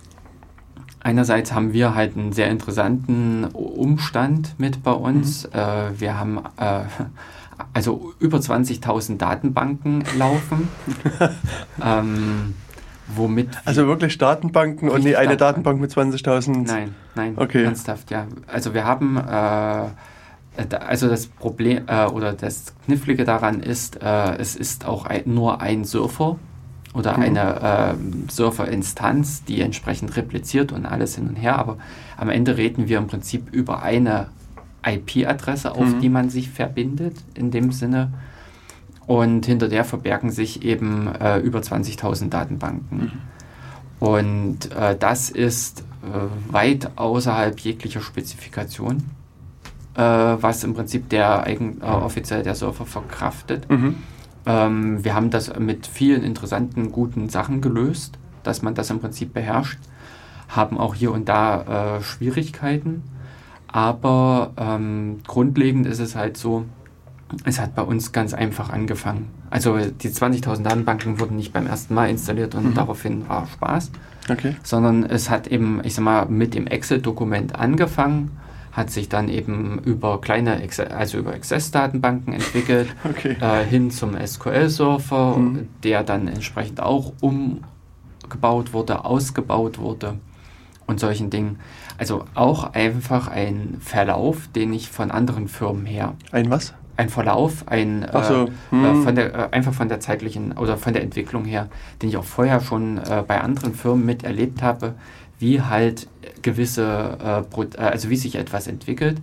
einerseits 1.00 1.54
haben 1.54 1.74
wir 1.74 1.96
halt 1.96 2.18
einen 2.18 2.34
sehr 2.34 2.50
interessanten 2.50 3.46
Umstand 3.46 4.56
mit 4.58 4.84
bei 4.84 4.92
uns. 4.92 5.46
Äh, 5.46 5.92
wir 5.98 6.20
haben 6.20 6.40
äh, 6.58 6.82
also 7.74 8.14
über 8.20 8.38
20.000 8.40 9.18
Datenbanken 9.18 10.04
laufen. 10.18 10.68
ähm, 11.84 12.56
womit 13.16 13.50
Also 13.66 13.88
wirklich 13.88 14.18
Datenbanken 14.18 14.90
und 14.90 15.04
nie 15.04 15.16
eine 15.16 15.38
Datenbank. 15.38 15.80
Mit 15.80 15.92
20.000. 15.92 16.66
Nein, 16.66 16.96
nein, 17.16 17.34
Okay. 17.36 17.64
ernsthaft, 17.64 18.12
ja. 18.12 18.28
Also 18.48 18.74
wir 18.74 18.86
haben, 18.86 19.18
äh, 19.18 19.88
also 20.88 21.08
das 21.10 21.28
Problem 21.28 21.84
äh, 21.88 22.06
oder 22.06 22.34
das 22.34 22.74
Knifflige 22.86 23.24
daran 23.26 23.60
ist, 23.62 24.02
äh, 24.02 24.36
es 24.38 24.56
ist 24.56 24.86
auch 24.86 25.06
ein, 25.06 25.24
nur 25.26 25.62
ein 25.62 25.84
Surfer 25.84 26.38
oder 26.94 27.18
Mhm. 27.18 27.24
eine 27.24 27.60
ähm, 27.96 28.28
Surferinstanz, 28.30 29.44
die 29.46 29.62
entsprechend 29.62 30.16
repliziert 30.16 30.72
und 30.72 30.86
alles 30.86 31.16
hin 31.16 31.28
und 31.28 31.36
her, 31.36 31.58
aber 31.58 31.78
am 32.18 32.30
Ende 32.30 32.56
reden 32.58 32.88
wir 32.88 33.00
im 33.00 33.08
Prinzip 33.08 33.52
über 33.52 33.82
eine 33.82 34.28
IP-Adresse, 34.86 35.72
auf 35.72 35.96
Mhm. 35.96 36.02
die 36.02 36.10
man 36.10 36.30
sich 36.30 36.50
verbindet, 36.50 37.16
in 37.34 37.50
dem 37.52 37.72
Sinne. 37.72 38.14
Und 39.08 39.46
hinter 39.46 39.68
der 39.70 39.84
verbergen 39.86 40.32
sich 40.32 40.64
eben 40.64 41.08
äh, 41.16 41.40
über 41.40 41.60
20.000 41.60 42.30
Datenbanken. 42.30 43.12
Und 44.00 44.72
äh, 44.72 44.96
das 44.98 45.30
ist 45.30 45.82
äh, 46.04 46.54
weit 46.54 46.92
außerhalb 46.98 47.60
jeglicher 47.60 48.02
Spezifikation, 48.02 49.04
äh, 49.96 50.02
was 50.02 50.64
im 50.64 50.74
Prinzip 50.74 51.10
der 51.10 51.44
eigen, 51.44 51.82
äh, 51.82 51.86
offiziell 51.86 52.44
der 52.44 52.56
Surfer 52.56 52.86
verkraftet. 52.86 53.70
Mhm. 53.70 53.96
Ähm, 54.46 55.04
wir 55.04 55.14
haben 55.16 55.30
das 55.30 55.58
mit 55.60 55.88
vielen 55.88 56.24
interessanten, 56.24 56.92
guten 56.92 57.30
Sachen 57.30 57.62
gelöst, 57.62 58.18
dass 58.44 58.62
man 58.62 58.76
das 58.76 58.90
im 58.90 59.00
Prinzip 59.00 59.34
beherrscht, 59.34 59.80
haben 60.50 60.78
auch 60.78 60.96
hier 60.96 61.12
und 61.12 61.30
da 61.30 61.98
äh, 61.98 62.04
Schwierigkeiten, 62.04 63.04
aber 63.68 64.52
ähm, 64.58 65.20
grundlegend 65.26 65.88
ist 65.88 66.00
es 66.00 66.16
halt 66.16 66.38
so, 66.38 66.66
es 67.46 67.60
hat 67.60 67.74
bei 67.74 67.82
uns 67.82 68.12
ganz 68.12 68.34
einfach 68.34 68.70
angefangen. 68.70 69.30
Also 69.50 69.78
die 69.80 70.10
20.000 70.10 70.62
Datenbanken 70.64 71.20
wurden 71.20 71.36
nicht 71.38 71.54
beim 71.54 71.66
ersten 71.66 71.94
Mal 71.96 72.10
installiert 72.10 72.54
und 72.54 72.72
Mhm. 72.72 72.74
daraufhin 72.76 73.28
war 73.30 73.48
Spaß, 73.48 73.92
Okay. 74.30 74.56
sondern 74.62 75.04
es 75.04 75.30
hat 75.30 75.48
eben, 75.48 75.82
ich 75.84 75.96
sag 75.96 76.04
mal, 76.04 76.26
mit 76.28 76.54
dem 76.54 76.68
Excel-Dokument 76.68 77.56
angefangen, 77.56 78.32
hat 78.74 78.90
sich 78.90 79.08
dann 79.08 79.30
eben 79.30 79.80
über 79.86 80.20
kleine, 80.20 80.60
also 80.98 81.18
über 81.20 81.32
Access-Datenbanken 81.34 82.34
entwickelt, 82.34 82.88
Okay. 83.04 83.38
äh, 83.40 83.64
hin 83.64 83.90
zum 83.92 84.16
SQL-Server, 84.18 85.38
Mhm. 85.38 85.68
der 85.84 86.04
dann 86.04 86.28
entsprechend 86.28 86.82
auch 86.82 87.14
umgebaut 87.22 88.74
wurde, 88.74 89.06
ausgebaut 89.06 89.78
wurde 89.80 90.16
und 90.88 91.00
solchen 91.00 91.30
Dingen. 91.30 91.60
Also 91.98 92.26
auch 92.34 92.74
einfach 92.74 93.28
ein 93.28 93.78
Verlauf, 93.80 94.48
den 94.56 94.74
ich 94.74 94.90
von 94.90 95.12
anderen 95.12 95.48
Firmen 95.48 95.86
her, 95.86 96.16
Ein 96.32 96.50
was? 96.50 96.74
ein 96.98 97.10
Verlauf, 97.10 97.68
ein 97.68 98.06
so. 98.28 98.46
äh, 98.46 98.48
Hm. 98.72 98.86
äh, 98.86 98.96
von 99.04 99.16
der, 99.16 99.34
äh, 99.34 99.48
einfach 99.52 99.74
von 99.74 99.88
der 99.90 100.00
zeitlichen 100.00 100.52
oder 100.58 100.78
von 100.78 100.94
der 100.94 101.02
Entwicklung 101.04 101.46
her, 101.46 101.68
den 102.02 102.10
ich 102.10 102.18
auch 102.18 102.24
vorher 102.24 102.60
schon 102.60 102.98
äh, 103.00 103.24
bei 103.28 103.42
anderen 103.42 103.74
Firmen 103.74 104.06
miterlebt 104.06 104.62
habe, 104.62 104.94
wie 105.44 105.62
halt 105.62 106.08
gewisse, 106.42 107.18
äh, 107.22 107.62
äh, 107.62 107.78
also 107.78 108.10
wie 108.10 108.16
sich 108.16 108.36
etwas 108.36 108.66
entwickelt 108.68 109.18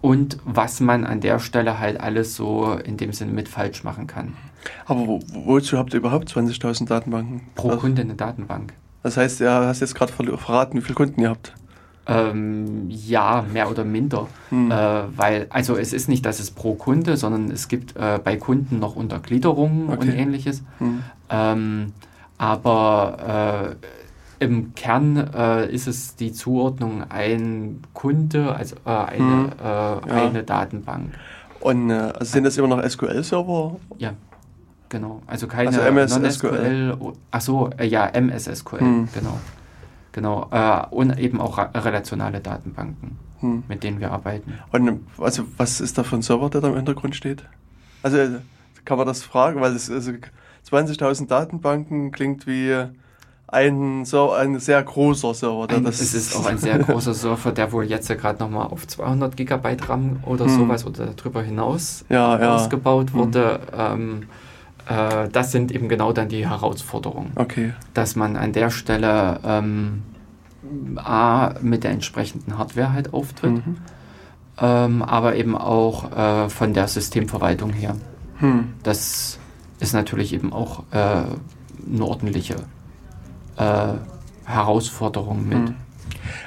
und 0.00 0.38
was 0.44 0.80
man 0.80 1.06
an 1.06 1.20
der 1.20 1.38
Stelle 1.38 1.78
halt 1.78 2.00
alles 2.00 2.34
so 2.34 2.72
in 2.72 2.96
dem 2.96 3.12
Sinne 3.12 3.32
mit 3.32 3.48
falsch 3.48 3.84
machen 3.84 4.08
kann. 4.08 4.34
Aber 4.86 5.06
wo, 5.06 5.20
wozu 5.32 5.78
habt 5.78 5.94
ihr 5.94 5.98
überhaupt 5.98 6.28
20.000 6.28 6.86
Datenbanken? 6.86 7.42
Pro 7.54 7.70
das, 7.70 7.78
Kunde 7.78 8.02
eine 8.02 8.14
Datenbank. 8.14 8.72
das 9.04 9.16
heißt, 9.16 9.38
ja, 9.40 9.66
hast 9.66 9.80
jetzt 9.80 9.94
gerade 9.94 10.12
verraten, 10.12 10.76
wie 10.76 10.82
viele 10.82 10.96
Kunden 10.96 11.20
ihr 11.20 11.30
habt. 11.30 11.54
Ähm, 12.08 12.86
ja, 12.88 13.44
mehr 13.52 13.70
oder 13.70 13.84
minder. 13.84 14.26
Hm. 14.48 14.70
Äh, 14.70 14.74
weil, 15.16 15.46
also 15.50 15.76
es 15.76 15.92
ist 15.92 16.08
nicht, 16.08 16.26
dass 16.26 16.40
es 16.40 16.50
pro 16.50 16.74
Kunde, 16.74 17.16
sondern 17.16 17.52
es 17.52 17.68
gibt 17.68 17.94
äh, 17.96 18.18
bei 18.22 18.36
Kunden 18.36 18.80
noch 18.80 18.96
Untergliederungen 18.96 19.86
und 19.86 19.98
Okay. 19.98 20.16
ähnliches. 20.16 20.64
Hm. 20.78 21.02
Ähm, 21.30 21.92
aber 22.36 23.76
äh, 23.80 23.86
im 24.40 24.74
Kern 24.74 25.16
äh, 25.34 25.70
ist 25.72 25.86
es 25.86 26.16
die 26.16 26.32
Zuordnung 26.32 27.04
ein 27.08 27.82
Kunde, 27.94 28.54
also 28.54 28.74
äh, 28.84 28.90
eine, 28.90 29.20
Hm. 29.22 29.52
äh, 29.62 30.12
eine 30.12 30.42
Datenbank. 30.42 31.12
Und 31.60 31.90
äh, 31.90 31.94
also 31.94 32.24
sind 32.32 32.44
das 32.44 32.56
immer 32.56 32.68
noch 32.68 32.82
SQL-Server? 32.82 33.76
Ja, 33.98 34.14
genau. 34.88 35.22
Also 35.26 35.46
keine 35.46 35.68
Also 35.68 35.80
MS 35.82 36.18
Non-SQL. 36.18 36.96
Achso, 37.30 37.70
äh, 37.78 37.86
ja, 37.86 38.06
MS-SQL, 38.06 38.80
Hm. 38.80 39.08
genau. 39.14 39.38
Genau. 40.12 40.48
Äh, 40.50 40.86
und 40.90 41.18
eben 41.18 41.40
auch 41.40 41.58
relationale 41.58 42.40
Datenbanken, 42.40 43.18
Hm. 43.40 43.62
mit 43.68 43.82
denen 43.84 44.00
wir 44.00 44.10
arbeiten. 44.10 44.54
Und 44.72 45.00
also, 45.18 45.44
was 45.58 45.80
ist 45.80 45.98
da 45.98 46.02
für 46.02 46.16
ein 46.16 46.22
Server, 46.22 46.48
der 46.50 46.62
da 46.62 46.68
im 46.68 46.76
Hintergrund 46.76 47.14
steht? 47.14 47.44
Also 48.02 48.16
kann 48.86 48.96
man 48.96 49.06
das 49.06 49.22
fragen, 49.22 49.60
weil 49.60 49.76
es 49.76 49.90
also 49.90 50.12
20.000 50.68 51.26
Datenbanken 51.28 52.10
klingt 52.10 52.46
wie 52.46 52.74
ein, 53.52 54.04
Ser 54.04 54.36
ein 54.36 54.58
sehr 54.60 54.82
großer 54.82 55.34
Server. 55.34 55.66
Ein, 55.74 55.84
das 55.84 56.00
es 56.00 56.14
ist 56.14 56.36
auch 56.36 56.46
ein 56.46 56.58
sehr 56.66 56.78
großer 56.78 57.14
Server, 57.14 57.52
der 57.52 57.72
wohl 57.72 57.84
jetzt 57.84 58.08
ja 58.08 58.14
gerade 58.14 58.38
nochmal 58.38 58.66
auf 58.68 58.86
200 58.86 59.36
Gigabyte 59.36 59.88
RAM 59.88 60.20
oder 60.24 60.44
Hm. 60.44 60.56
sowas 60.56 60.86
oder 60.86 61.06
darüber 61.06 61.42
hinaus 61.42 62.04
Ja, 62.08 62.38
ja. 62.40 62.54
ausgebaut 62.56 63.12
Hm. 63.12 63.18
wurde. 63.18 63.60
Ähm, 63.76 64.22
äh, 64.88 65.28
das 65.30 65.52
sind 65.52 65.72
eben 65.72 65.88
genau 65.88 66.12
dann 66.12 66.28
die 66.28 66.48
Herausforderungen, 66.48 67.32
Okay. 67.36 67.72
dass 67.94 68.16
man 68.16 68.36
an 68.36 68.52
der 68.52 68.70
Stelle 68.70 69.40
ähm, 69.44 70.02
A, 70.96 71.54
mit 71.62 71.84
der 71.84 71.90
entsprechenden 71.90 72.58
Hardware 72.58 72.92
halt 72.92 73.12
auftritt, 73.14 73.66
Mhm. 73.66 73.76
ähm, 74.60 75.02
aber 75.02 75.34
eben 75.36 75.56
auch 75.56 76.12
äh, 76.16 76.48
von 76.50 76.74
der 76.74 76.86
Systemverwaltung 76.86 77.70
her. 77.72 77.96
Hm. 78.38 78.74
Das 78.82 79.38
ist 79.80 79.92
natürlich 79.94 80.32
eben 80.34 80.52
auch 80.52 80.84
äh, 80.90 80.96
eine 81.92 82.04
ordentliche 82.04 82.56
äh, 83.60 83.94
Herausforderung 84.50 85.48
mit. 85.48 85.68
Hm. 85.68 85.74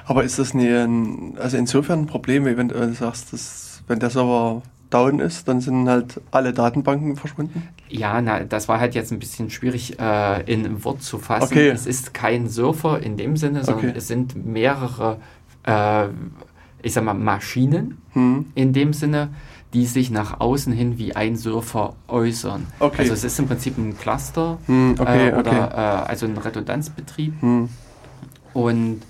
Aber 0.06 0.24
ist 0.24 0.40
das 0.40 0.54
ein, 0.54 1.38
also 1.40 1.58
insofern 1.58 2.02
ein 2.02 2.08
Problem, 2.08 2.46
wenn 2.46 2.68
du 2.70 2.94
sagst, 2.94 3.34
dass, 3.34 3.84
wenn 3.88 4.00
der 4.00 4.10
Server 4.10 4.62
down 4.90 5.20
ist, 5.20 5.48
dann 5.48 5.60
sind 5.62 5.90
halt 5.90 6.22
alle 6.32 6.54
Datenbanken 6.54 7.16
verschwunden? 7.16 7.70
Ja, 7.90 8.22
na, 8.22 8.42
das 8.42 8.68
war 8.68 8.80
halt 8.80 8.94
jetzt 8.96 9.12
ein 9.12 9.20
bisschen 9.20 9.50
schwierig 9.50 10.00
äh, 10.00 10.42
in 10.52 10.66
ein 10.66 10.84
Wort 10.84 11.02
zu 11.02 11.18
fassen. 11.18 11.54
Okay. 11.54 11.70
Es 11.70 11.86
ist 11.86 12.14
kein 12.14 12.48
Surfer 12.48 13.02
in 13.02 13.18
dem 13.18 13.36
Sinne, 13.38 13.64
sondern 13.64 13.90
Okay. 13.90 13.98
es 13.98 14.08
sind 14.08 14.46
mehrere, 14.46 15.18
äh, 15.64 16.08
ich 16.82 16.94
sag 16.94 17.04
mal, 17.04 17.14
Maschinen 17.14 17.98
Hm. 18.14 18.46
in 18.54 18.74
dem 18.74 18.94
Sinne, 18.94 19.30
die 19.74 19.86
sich 19.86 20.12
nach 20.12 20.40
außen 20.40 20.72
hin 20.72 20.98
wie 21.00 21.16
ein 21.16 21.36
Surfer 21.36 21.96
äußern. 22.08 22.68
Okay. 22.80 23.02
Also 23.02 23.14
es 23.14 23.24
ist 23.24 23.40
im 23.40 23.48
Prinzip 23.48 23.78
ein 23.78 23.98
Cluster 23.98 24.58
Hm, 24.68 24.96
okay, 25.00 25.30
äh, 25.30 25.34
oder 25.34 25.52
okay. 25.52 25.74
äh, 25.74 26.10
also 26.10 26.26
ein 26.28 26.38
Redundanzbetrieb 26.38 27.42
Hm. 27.42 27.70
und 28.54 29.02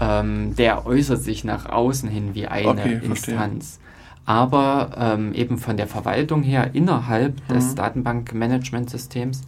ähm, 0.00 0.54
der 0.56 0.86
äußert 0.86 1.22
sich 1.22 1.44
nach 1.44 1.66
außen 1.66 2.08
hin 2.08 2.30
wie 2.34 2.46
eine 2.46 2.68
Okay, 2.70 3.00
verstehe. 3.00 3.34
Instanz. 3.34 3.78
aber 4.26 4.90
ähm, 4.98 5.32
eben 5.34 5.58
von 5.58 5.76
der 5.76 5.86
Verwaltung 5.86 6.42
her 6.42 6.70
innerhalb 6.74 7.36
mhm. 7.48 7.54
des 7.54 7.74
Datenbankmanagementsystems 7.74 9.42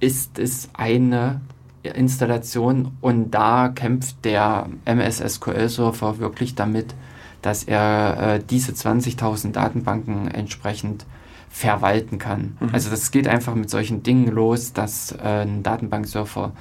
ist 0.00 0.38
es 0.38 0.68
eine 0.74 1.40
Installation 1.82 2.92
und 3.00 3.32
da 3.32 3.68
kämpft 3.68 4.24
der 4.24 4.68
MS 4.84 5.18
SQL 5.34 5.68
Server 5.68 6.18
wirklich 6.18 6.54
damit, 6.54 6.94
dass 7.42 7.64
er 7.64 8.36
äh, 8.36 8.40
diese 8.48 8.72
20.000 8.72 9.52
Datenbanken 9.52 10.28
entsprechend 10.28 11.04
verwalten 11.50 12.18
kann. 12.18 12.56
Mhm. 12.60 12.70
Also 12.72 12.88
das 12.88 13.10
geht 13.10 13.28
einfach 13.28 13.54
mit 13.54 13.68
solchen 13.68 14.02
Dingen 14.02 14.28
los, 14.28 14.72
dass 14.72 15.12
äh, 15.12 15.42
ein 15.42 15.62
Datenbanksurfer 15.62 16.52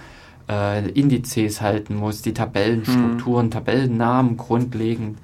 äh, 0.49 0.89
Indizes 0.89 1.61
halten 1.61 1.95
muss, 1.95 2.21
die 2.21 2.33
Tabellenstrukturen, 2.33 3.45
mhm. 3.47 3.51
Tabellennamen 3.51 4.37
grundlegend 4.37 5.17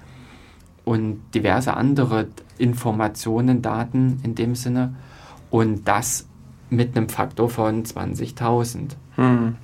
und 0.86 1.20
diverse 1.34 1.76
andere 1.76 2.28
Informationen, 2.58 3.62
Daten 3.62 4.22
in 4.24 4.36
dem 4.36 4.56
Sinne 4.56 4.96
und 5.52 5.86
das 5.88 6.28
mit 6.70 6.96
einem 6.96 7.10
Faktor 7.10 7.50
von 7.50 7.84
20.000. 7.84 8.96
Mhm. 9.18 9.56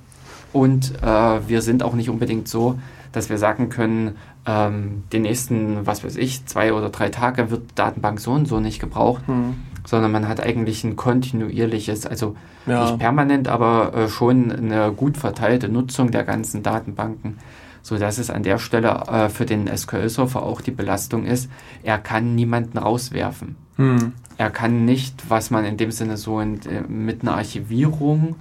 Und 0.52 1.02
äh, 1.02 1.48
wir 1.48 1.62
sind 1.62 1.82
auch 1.82 1.94
nicht 1.94 2.10
unbedingt 2.10 2.46
so, 2.46 2.78
dass 3.12 3.30
wir 3.30 3.38
sagen 3.38 3.70
können, 3.70 4.16
ähm, 4.46 5.04
die 5.12 5.20
nächsten, 5.20 5.86
was 5.86 6.04
weiß 6.04 6.16
ich, 6.16 6.44
zwei 6.46 6.72
oder 6.72 6.90
drei 6.90 7.08
Tage 7.08 7.50
wird 7.50 7.62
Datenbank 7.74 8.20
so 8.20 8.32
und 8.32 8.46
so 8.46 8.60
nicht 8.60 8.80
gebraucht, 8.80 9.26
mhm. 9.28 9.54
sondern 9.86 10.12
man 10.12 10.28
hat 10.28 10.40
eigentlich 10.40 10.84
ein 10.84 10.96
kontinuierliches, 10.96 12.06
also 12.06 12.36
ja. 12.66 12.84
nicht 12.84 12.98
permanent, 12.98 13.48
aber 13.48 13.94
äh, 13.94 14.08
schon 14.08 14.52
eine 14.52 14.92
gut 14.92 15.16
verteilte 15.16 15.68
Nutzung 15.68 16.10
der 16.10 16.24
ganzen 16.24 16.62
Datenbanken, 16.62 17.38
sodass 17.82 18.18
es 18.18 18.30
an 18.30 18.42
der 18.42 18.58
Stelle 18.58 18.88
äh, 19.08 19.28
für 19.28 19.46
den 19.46 19.74
SQL-Server 19.74 20.42
auch 20.42 20.60
die 20.60 20.72
Belastung 20.72 21.24
ist, 21.24 21.50
er 21.82 21.98
kann 21.98 22.34
niemanden 22.34 22.78
rauswerfen. 22.78 23.56
Mhm. 23.76 24.12
Er 24.36 24.50
kann 24.50 24.84
nicht, 24.84 25.30
was 25.30 25.50
man 25.50 25.64
in 25.64 25.76
dem 25.76 25.90
Sinne 25.90 26.16
so 26.16 26.40
in, 26.40 26.60
äh, 26.66 26.82
mit 26.88 27.22
einer 27.22 27.36
Archivierung 27.36 28.36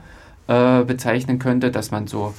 äh, 0.48 0.84
bezeichnen 0.84 1.40
könnte, 1.40 1.72
dass 1.72 1.92
man 1.92 2.08
so 2.08 2.34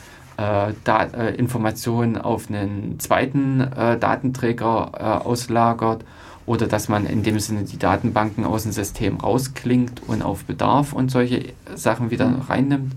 Informationen 1.37 2.19
auf 2.19 2.49
einen 2.49 2.99
zweiten 2.99 3.61
äh, 3.61 3.99
Datenträger 3.99 4.93
äh, 4.95 5.27
auslagert 5.27 6.05
oder 6.47 6.67
dass 6.67 6.89
man 6.89 7.07
in 7.07 7.23
dem 7.23 7.39
Sinne 7.39 7.65
die 7.65 7.79
Datenbanken 7.79 8.45
aus 8.45 8.65
dem 8.65 8.73
System 8.73 9.17
rausklingt 9.19 10.03
und 10.07 10.23
auf 10.23 10.45
Bedarf 10.45 10.93
und 10.93 11.11
solche 11.11 11.53
Sachen 11.75 12.11
wieder 12.11 12.29
mhm. 12.29 12.41
reinnimmt. 12.43 12.97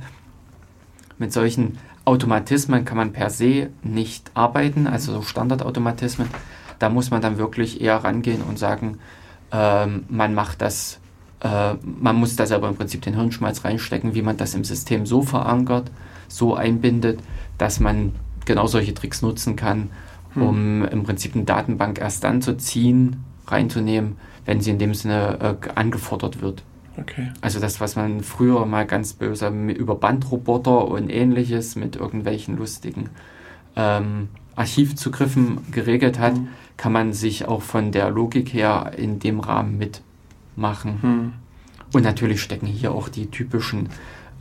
Mit 1.18 1.32
solchen 1.34 1.78
Automatismen 2.06 2.86
kann 2.86 2.98
man 2.98 3.14
per 3.14 3.30
se 3.30 3.70
nicht 3.84 4.32
arbeiten, 4.34 4.88
also 4.88 5.14
so 5.14 5.22
Standardautomatismen. 5.22 6.28
Da 6.80 6.90
muss 6.90 7.10
man 7.10 7.22
dann 7.22 7.38
wirklich 7.38 7.82
eher 7.82 7.98
rangehen 7.98 8.42
und 8.42 8.60
sagen, 8.60 9.00
ähm, 9.52 10.06
man 10.10 10.34
macht 10.34 10.62
das, 10.62 11.00
äh, 11.42 11.74
man 11.82 12.16
muss 12.16 12.36
da 12.36 12.46
selber 12.46 12.68
im 12.70 12.76
Prinzip 12.76 13.02
den 13.02 13.16
Hirnschmalz 13.16 13.64
reinstecken, 13.64 14.14
wie 14.14 14.22
man 14.22 14.38
das 14.38 14.54
im 14.54 14.64
System 14.64 15.06
so 15.06 15.22
verankert, 15.22 15.90
so 16.28 16.56
einbindet, 16.56 17.20
dass 17.58 17.80
man 17.80 18.14
genau 18.45 18.68
solche 18.68 18.94
Tricks 18.94 19.22
nutzen 19.22 19.56
kann, 19.56 19.90
hm. 20.34 20.41
um 20.41 20.56
hm. 20.56 20.86
im 20.91 21.04
Prinzip 21.04 21.36
eine 21.36 21.44
Datenbank 21.44 21.99
erst 21.99 22.24
dann 22.24 22.41
zu 22.41 22.58
ziehen, 22.58 23.18
reinzunehmen, 23.48 24.18
wenn 24.45 24.62
sie 24.62 24.72
in 24.72 24.80
dem 24.80 24.94
Sinne 24.94 25.58
äh, 25.62 25.70
angefordert 25.76 26.41
wird. 26.41 26.64
Okay. 26.99 27.32
Also 27.41 27.60
das, 27.60 27.80
was 27.80 27.95
man 27.95 28.22
früher 28.22 28.66
mal 28.66 28.86
ganz 28.88 29.14
böse 29.14 29.48
über 29.49 29.95
Bandroboter 29.95 30.88
und 30.88 31.10
ähnliches 31.10 31.76
mit 31.76 31.95
irgendwelchen 31.95 32.58
lustigen 32.58 33.10
ähm, 33.76 34.30
Archivzugriffen 34.56 35.72
geregelt 35.72 36.18
hat, 36.18 36.36
hm. 36.36 36.48
kann 36.78 36.91
man 36.91 37.14
sich 37.14 37.48
auch 37.48 37.62
von 37.62 37.91
der 37.91 38.10
Logik 38.10 38.54
her 38.54 38.94
in 38.98 39.20
dem 39.20 39.40
Rahmen 39.40 39.78
mitmachen. 39.78 41.02
Hm. 41.02 41.34
Und 41.94 42.04
natürlich 42.04 42.41
stecken 42.41 42.66
hier 42.66 42.91
auch 42.91 43.10
die 43.10 43.28
typischen 43.28 43.90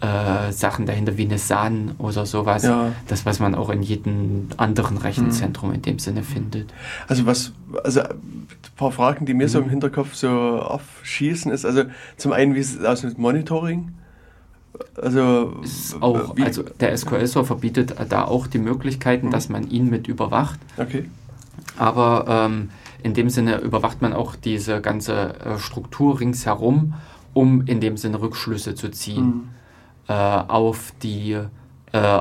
äh, 0.01 0.53
Sachen 0.53 0.85
dahinter 0.85 1.17
wie 1.17 1.25
eine 1.25 1.39
SAN 1.39 1.93
oder 1.99 2.27
sowas. 2.27 2.65
Ja. 2.65 2.93
Das, 3.09 3.25
was 3.25 3.41
man 3.41 3.55
auch 3.55 3.71
in 3.71 3.83
jedem 3.83 4.49
anderen 4.57 4.99
Rechenzentrum 4.99 5.71
mhm. 5.71 5.77
in 5.77 5.83
dem 5.83 5.99
Sinne 5.99 6.23
findet. 6.23 6.73
Also 7.09 7.25
was, 7.25 7.53
also 7.83 8.01
ein 8.01 8.47
paar 8.77 8.93
Fragen, 8.93 9.25
die 9.25 9.35
mir 9.35 9.45
mhm. 9.45 9.51
so 9.51 9.59
im 9.61 9.71
Hinterkopf 9.71 10.15
so 10.15 10.29
aufschießen, 10.29 11.51
ist 11.51 11.65
also 11.65 11.85
zum 12.17 12.33
einen, 12.33 12.55
wie 12.55 12.61
ist 12.61 12.79
es 12.79 12.85
aus 12.85 13.03
mit 13.03 13.19
Monitoring? 13.19 13.95
Also, 15.01 15.63
auch, 16.01 16.37
also 16.39 16.63
der 16.63 16.95
SQL-Server 16.95 17.57
bietet 17.57 17.95
da 18.11 18.25
auch 18.25 18.47
die 18.47 18.59
Möglichkeiten, 18.59 19.29
mhm. 19.29 19.31
dass 19.31 19.49
man 19.49 19.71
ihn 19.71 19.89
mit 19.89 20.09
überwacht. 20.09 20.61
Okay. 20.77 21.09
Aber 21.79 22.27
ähm, 22.29 22.69
in 23.03 23.15
dem 23.15 23.31
Sinne 23.31 23.61
überwacht 23.61 24.03
man 24.03 24.13
auch 24.13 24.37
diese 24.37 24.83
ganze 24.83 25.41
äh, 25.41 25.59
Struktur 25.59 26.21
ringsherum, 26.21 26.93
um 27.33 27.63
in 27.67 27.81
dem 27.81 27.97
Sinne 27.97 28.21
Rückschlüsse 28.21 28.75
zu 28.75 28.91
ziehen. 28.91 29.25
Mhm 29.25 29.56
äh, 30.09 30.13
auf 30.13 30.93
die, 31.03 31.33
äh, 31.93 32.21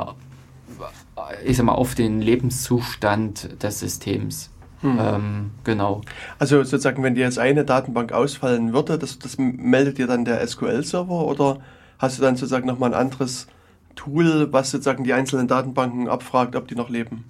ich 1.43 1.57
sag 1.57 1.65
mal, 1.65 1.73
auf 1.73 1.95
den 1.95 2.21
Lebenszustand 2.21 3.61
des 3.61 3.79
Systems. 3.79 4.51
Hm. 4.81 4.97
Ähm, 4.99 5.51
genau. 5.63 6.01
Also 6.37 6.63
sozusagen, 6.63 7.01
wenn 7.03 7.15
dir 7.15 7.23
jetzt 7.23 7.39
eine 7.39 7.65
Datenbank 7.65 8.11
ausfallen 8.11 8.73
würde, 8.73 8.97
das, 8.97 9.19
das 9.19 9.37
meldet 9.37 9.97
dir 9.97 10.07
dann 10.07 10.25
der 10.25 10.45
SQL-Server 10.45 11.25
oder 11.25 11.59
hast 11.97 12.17
du 12.17 12.21
dann 12.21 12.35
sozusagen 12.35 12.67
nochmal 12.67 12.93
ein 12.93 12.99
anderes 12.99 13.47
Tool, 13.95 14.51
was 14.51 14.71
sozusagen 14.71 15.03
die 15.03 15.13
einzelnen 15.13 15.47
Datenbanken 15.47 16.09
abfragt, 16.09 16.55
ob 16.55 16.67
die 16.67 16.75
noch 16.75 16.89
leben? 16.89 17.23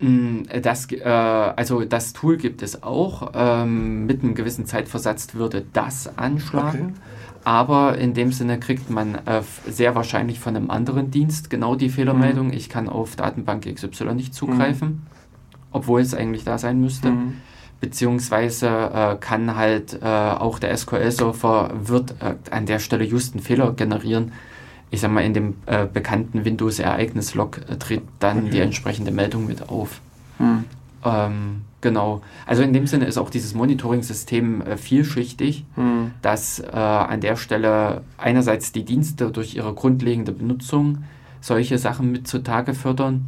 Hm, 0.00 0.46
das, 0.62 0.90
äh, 0.92 1.02
also 1.04 1.84
das 1.84 2.12
Tool 2.12 2.36
gibt 2.36 2.62
es 2.62 2.82
auch. 2.82 3.32
Ähm, 3.34 4.06
mit 4.06 4.22
einem 4.22 4.34
gewissen 4.34 4.66
Zeitversatz 4.66 5.34
würde 5.34 5.64
das 5.72 6.18
anschlagen. 6.18 6.94
Okay 6.94 7.00
aber 7.44 7.98
in 7.98 8.14
dem 8.14 8.32
Sinne 8.32 8.58
kriegt 8.58 8.88
man 8.90 9.14
äh, 9.14 9.42
sehr 9.68 9.94
wahrscheinlich 9.94 10.40
von 10.40 10.56
einem 10.56 10.70
anderen 10.70 11.10
Dienst 11.10 11.50
genau 11.50 11.74
die 11.74 11.90
Fehlermeldung, 11.90 12.48
mhm. 12.48 12.52
ich 12.54 12.68
kann 12.70 12.88
auf 12.88 13.16
Datenbank 13.16 13.72
XY 13.72 14.14
nicht 14.14 14.34
zugreifen, 14.34 14.88
mhm. 14.88 15.02
obwohl 15.70 16.00
es 16.00 16.14
eigentlich 16.14 16.44
da 16.44 16.56
sein 16.56 16.80
müsste. 16.80 17.10
Mhm. 17.10 17.34
Beziehungsweise 17.80 18.68
äh, 18.68 19.16
kann 19.16 19.56
halt 19.56 19.98
äh, 20.00 20.06
auch 20.06 20.58
der 20.58 20.74
SQL-Server 20.74 21.70
wird 21.84 22.14
äh, 22.22 22.36
an 22.50 22.64
der 22.64 22.78
Stelle 22.78 23.04
just 23.04 23.34
einen 23.34 23.42
Fehler 23.42 23.72
generieren. 23.72 24.32
Ich 24.90 25.00
sag 25.00 25.10
mal, 25.10 25.22
in 25.22 25.34
dem 25.34 25.54
äh, 25.66 25.86
bekannten 25.86 26.46
Windows-Ereignis-Log 26.46 27.60
äh, 27.68 27.76
tritt 27.76 28.04
dann 28.20 28.50
die 28.50 28.60
entsprechende 28.60 29.10
Meldung 29.10 29.46
mit 29.46 29.68
auf. 29.68 30.00
Mhm. 30.38 30.64
Ähm, 31.04 31.62
Genau. 31.84 32.22
Also 32.46 32.62
in 32.62 32.72
dem 32.72 32.86
Sinne 32.86 33.04
ist 33.04 33.18
auch 33.18 33.28
dieses 33.28 33.54
Monitoring-System 33.54 34.62
äh, 34.62 34.78
vielschichtig, 34.78 35.66
hm. 35.74 36.12
dass 36.22 36.58
äh, 36.58 36.70
an 36.70 37.20
der 37.20 37.36
Stelle 37.36 38.00
einerseits 38.16 38.72
die 38.72 38.86
Dienste 38.86 39.30
durch 39.30 39.54
ihre 39.54 39.74
grundlegende 39.74 40.32
Benutzung 40.32 41.04
solche 41.42 41.76
Sachen 41.76 42.10
mit 42.10 42.26
zutage 42.26 42.72
fördern, 42.72 43.26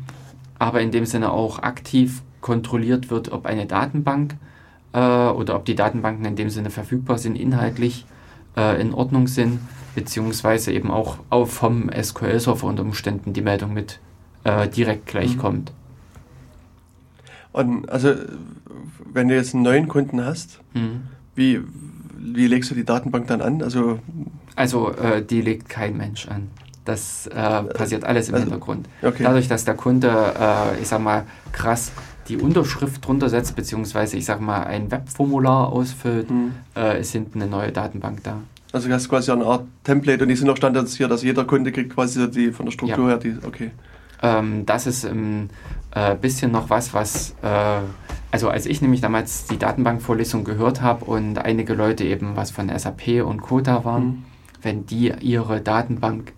aber 0.59 0.81
in 0.81 0.91
dem 0.91 1.05
Sinne 1.05 1.33
auch 1.33 1.59
aktiv 1.59 2.23
kontrolliert 2.41 3.11
wird, 3.11 3.31
ob 3.31 3.45
eine 3.45 3.67
Datenbank 3.67 4.37
äh, 4.95 4.99
oder 4.99 5.57
ob 5.57 5.67
die 5.67 5.75
Datenbanken 5.75 6.25
in 6.25 6.37
dem 6.37 6.49
Sinne 6.49 6.71
verfügbar 6.71 7.19
sind, 7.19 7.37
inhaltlich 7.37 8.07
äh, 8.57 8.81
in 8.81 8.95
Ordnung 8.95 9.27
sind, 9.27 9.61
beziehungsweise 9.95 10.73
eben 10.73 10.91
auch, 10.91 11.19
auch 11.29 11.47
vom 11.47 11.91
SQL-Server 11.93 12.67
unter 12.67 12.85
Umständen 12.85 13.35
die 13.35 13.43
Meldung 13.43 13.75
mit 13.75 14.01
äh, 14.45 14.67
direkt 14.67 15.05
gleich 15.05 15.33
hm. 15.33 15.39
kommt. 15.39 15.73
Und 17.57 17.89
also, 17.89 18.15
wenn 19.15 19.29
du 19.29 19.35
jetzt 19.35 19.55
einen 19.55 19.63
neuen 19.63 19.89
Kunden 19.89 20.23
hast, 20.23 20.61
mhm. 20.75 21.05
wie, 21.35 21.63
wie 22.19 22.47
legst 22.47 22.71
du 22.71 22.75
die 22.75 22.85
Datenbank 22.85 23.29
dann 23.29 23.41
an? 23.41 23.63
Also, 23.63 23.99
also 24.57 24.93
äh, 24.93 25.25
die 25.25 25.41
legt 25.41 25.71
kein 25.71 25.97
Mensch 25.97 26.29
an. 26.29 26.49
Das 26.85 27.27
äh, 27.29 27.63
passiert 27.63 28.05
alles 28.05 28.29
im 28.29 28.35
also, 28.35 28.45
Hintergrund. 28.45 28.91
Okay. 29.01 29.23
Dadurch, 29.23 29.49
dass 29.49 29.65
der 29.65 29.73
Kunde, 29.73 30.35
äh, 30.39 30.83
ich 30.83 30.89
sag 30.89 31.01
mal, 31.01 31.25
krass 31.53 31.93
die 32.29 32.37
Unterschrift 32.37 33.07
drunter 33.07 33.31
setzt, 33.31 33.57
beziehungsweise 33.57 34.19
ich 34.19 34.27
sag 34.27 34.41
mal 34.41 34.65
ein 34.65 34.91
Webformular 34.91 35.73
ausfüllt, 35.73 36.31
mhm. 36.31 36.53
äh, 36.77 37.01
ist 37.01 37.13
hinten 37.13 37.41
eine 37.41 37.51
neue 37.51 37.73
Datenbank 37.73 38.23
da. 38.23 38.43
Also 38.71 38.89
du 38.89 38.95
hast 38.95 39.09
quasi 39.09 39.31
eine 39.31 39.47
Art 39.47 39.65
Template 39.83 40.25
und 40.25 40.29
die 40.29 40.37
sind 40.37 40.51
auch 40.51 40.57
standardisiert, 40.59 41.11
dass 41.11 41.23
jeder 41.23 41.45
Kunde 41.45 41.73
kriegt 41.73 41.95
quasi 41.95 42.31
die 42.31 42.53
von 42.53 42.67
der 42.67 42.73
Struktur 42.73 43.05
ja. 43.05 43.11
her 43.13 43.17
die, 43.17 43.37
okay. 43.47 43.71
Ähm, 44.23 44.67
das 44.67 44.87
ist 44.87 45.05
ein 45.05 45.51
äh, 45.95 46.15
bisschen 46.15 46.53
noch 46.53 46.71
was, 46.71 46.95
was, 46.95 47.35
äh, 47.43 47.81
also 48.31 48.49
als 48.49 48.67
ich 48.67 48.83
nämlich 48.83 49.01
damals 49.01 49.47
die 49.47 49.59
Datenbankvorlesung 49.59 50.45
gehört 50.45 50.83
habe 50.83 51.05
und 51.05 51.39
einige 51.39 51.75
Leute 51.75 52.05
eben 52.05 52.37
was 52.37 52.51
von 52.51 52.71
SAP 52.77 53.25
und 53.25 53.41
Kota 53.41 53.85
waren, 53.85 54.05
mhm. 54.05 54.25
wenn 54.63 54.87
die 54.87 55.13
ihre 55.21 55.61
Datenbank 55.61 56.33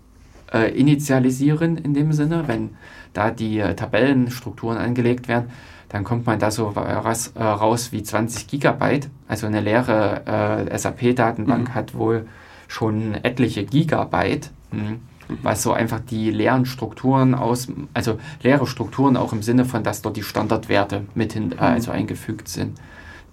äh, 0.51 0.71
initialisieren 0.71 1.77
in 1.77 1.93
dem 1.93 2.13
Sinne, 2.13 2.47
wenn 2.47 2.71
da 3.13 3.31
die 3.31 3.59
äh, 3.59 3.75
Tabellenstrukturen 3.75 4.77
angelegt 4.77 5.27
werden, 5.27 5.49
dann 5.89 6.03
kommt 6.03 6.27
man 6.27 6.37
da 6.37 6.51
so 6.51 6.75
was 6.75 7.29
äh, 7.29 7.43
raus 7.43 7.91
wie 7.91 8.03
20 8.03 8.47
Gigabyte. 8.47 9.09
Also 9.27 9.47
eine 9.47 9.59
leere 9.59 10.67
äh, 10.69 10.77
SAP-Datenbank 10.77 11.69
mhm. 11.69 11.73
hat 11.73 11.95
wohl 11.95 12.27
schon 12.67 13.15
etliche 13.15 13.65
Gigabyte. 13.65 14.51
Mhm 14.71 14.99
was 15.43 15.63
so 15.63 15.71
einfach 15.71 15.99
die 15.99 16.31
leeren 16.31 16.65
Strukturen 16.65 17.35
aus, 17.35 17.67
also 17.93 18.19
leere 18.41 18.67
Strukturen 18.67 19.17
auch 19.17 19.33
im 19.33 19.43
Sinne 19.43 19.65
von, 19.65 19.83
dass 19.83 20.01
dort 20.01 20.17
die 20.17 20.23
Standardwerte 20.23 21.05
mit 21.15 21.33
hin, 21.33 21.53
äh, 21.53 21.61
also 21.61 21.91
eingefügt 21.91 22.47
sind, 22.47 22.77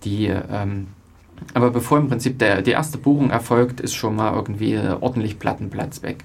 die 0.04 0.26
ähm, 0.26 0.88
Aber 1.54 1.70
bevor 1.70 1.98
im 1.98 2.08
Prinzip 2.08 2.38
der, 2.38 2.62
die 2.62 2.70
erste 2.70 2.98
Buchung 2.98 3.30
erfolgt, 3.30 3.80
ist 3.80 3.94
schon 3.94 4.16
mal 4.16 4.34
irgendwie 4.34 4.78
ordentlich 5.00 5.38
Plattenplatz 5.38 6.02
weg. 6.02 6.24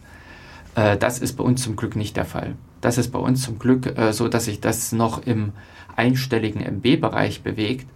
Äh, 0.76 0.98
das 0.98 1.20
ist 1.20 1.38
bei 1.38 1.44
uns 1.44 1.64
zum 1.64 1.76
Glück 1.76 1.96
nicht 1.96 2.18
der 2.18 2.26
Fall. 2.26 2.56
Das 2.82 2.98
ist 2.98 3.12
bei 3.12 3.20
uns 3.20 3.44
zum 3.44 3.60
Glück 3.60 3.98
äh, 3.98 4.14
so, 4.14 4.28
dass 4.28 4.46
sich 4.46 4.62
das 4.62 4.92
noch 4.92 5.26
im 5.26 5.54
einstelligen 5.96 6.62
MB-Bereich 6.62 7.44
bewegt. 7.44 7.88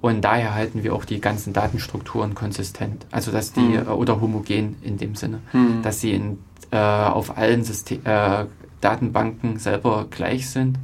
Und 0.00 0.22
daher 0.22 0.54
halten 0.54 0.82
wir 0.82 0.94
auch 0.94 1.04
die 1.04 1.20
ganzen 1.20 1.52
Datenstrukturen 1.52 2.34
konsistent. 2.34 3.06
Also 3.12 3.30
dass 3.30 3.52
die, 3.52 3.78
hm. 3.78 3.86
oder 3.88 4.20
homogen 4.20 4.76
in 4.82 4.96
dem 4.96 5.14
Sinne, 5.14 5.40
hm. 5.52 5.82
dass 5.82 6.00
sie 6.00 6.12
in, 6.12 6.38
äh, 6.72 6.76
auf 6.76 7.36
allen 7.36 7.62
System, 7.62 8.00
äh, 8.04 8.46
Datenbanken 8.80 9.58
selber 9.58 10.06
gleich 10.10 10.50
sind, 10.50 10.78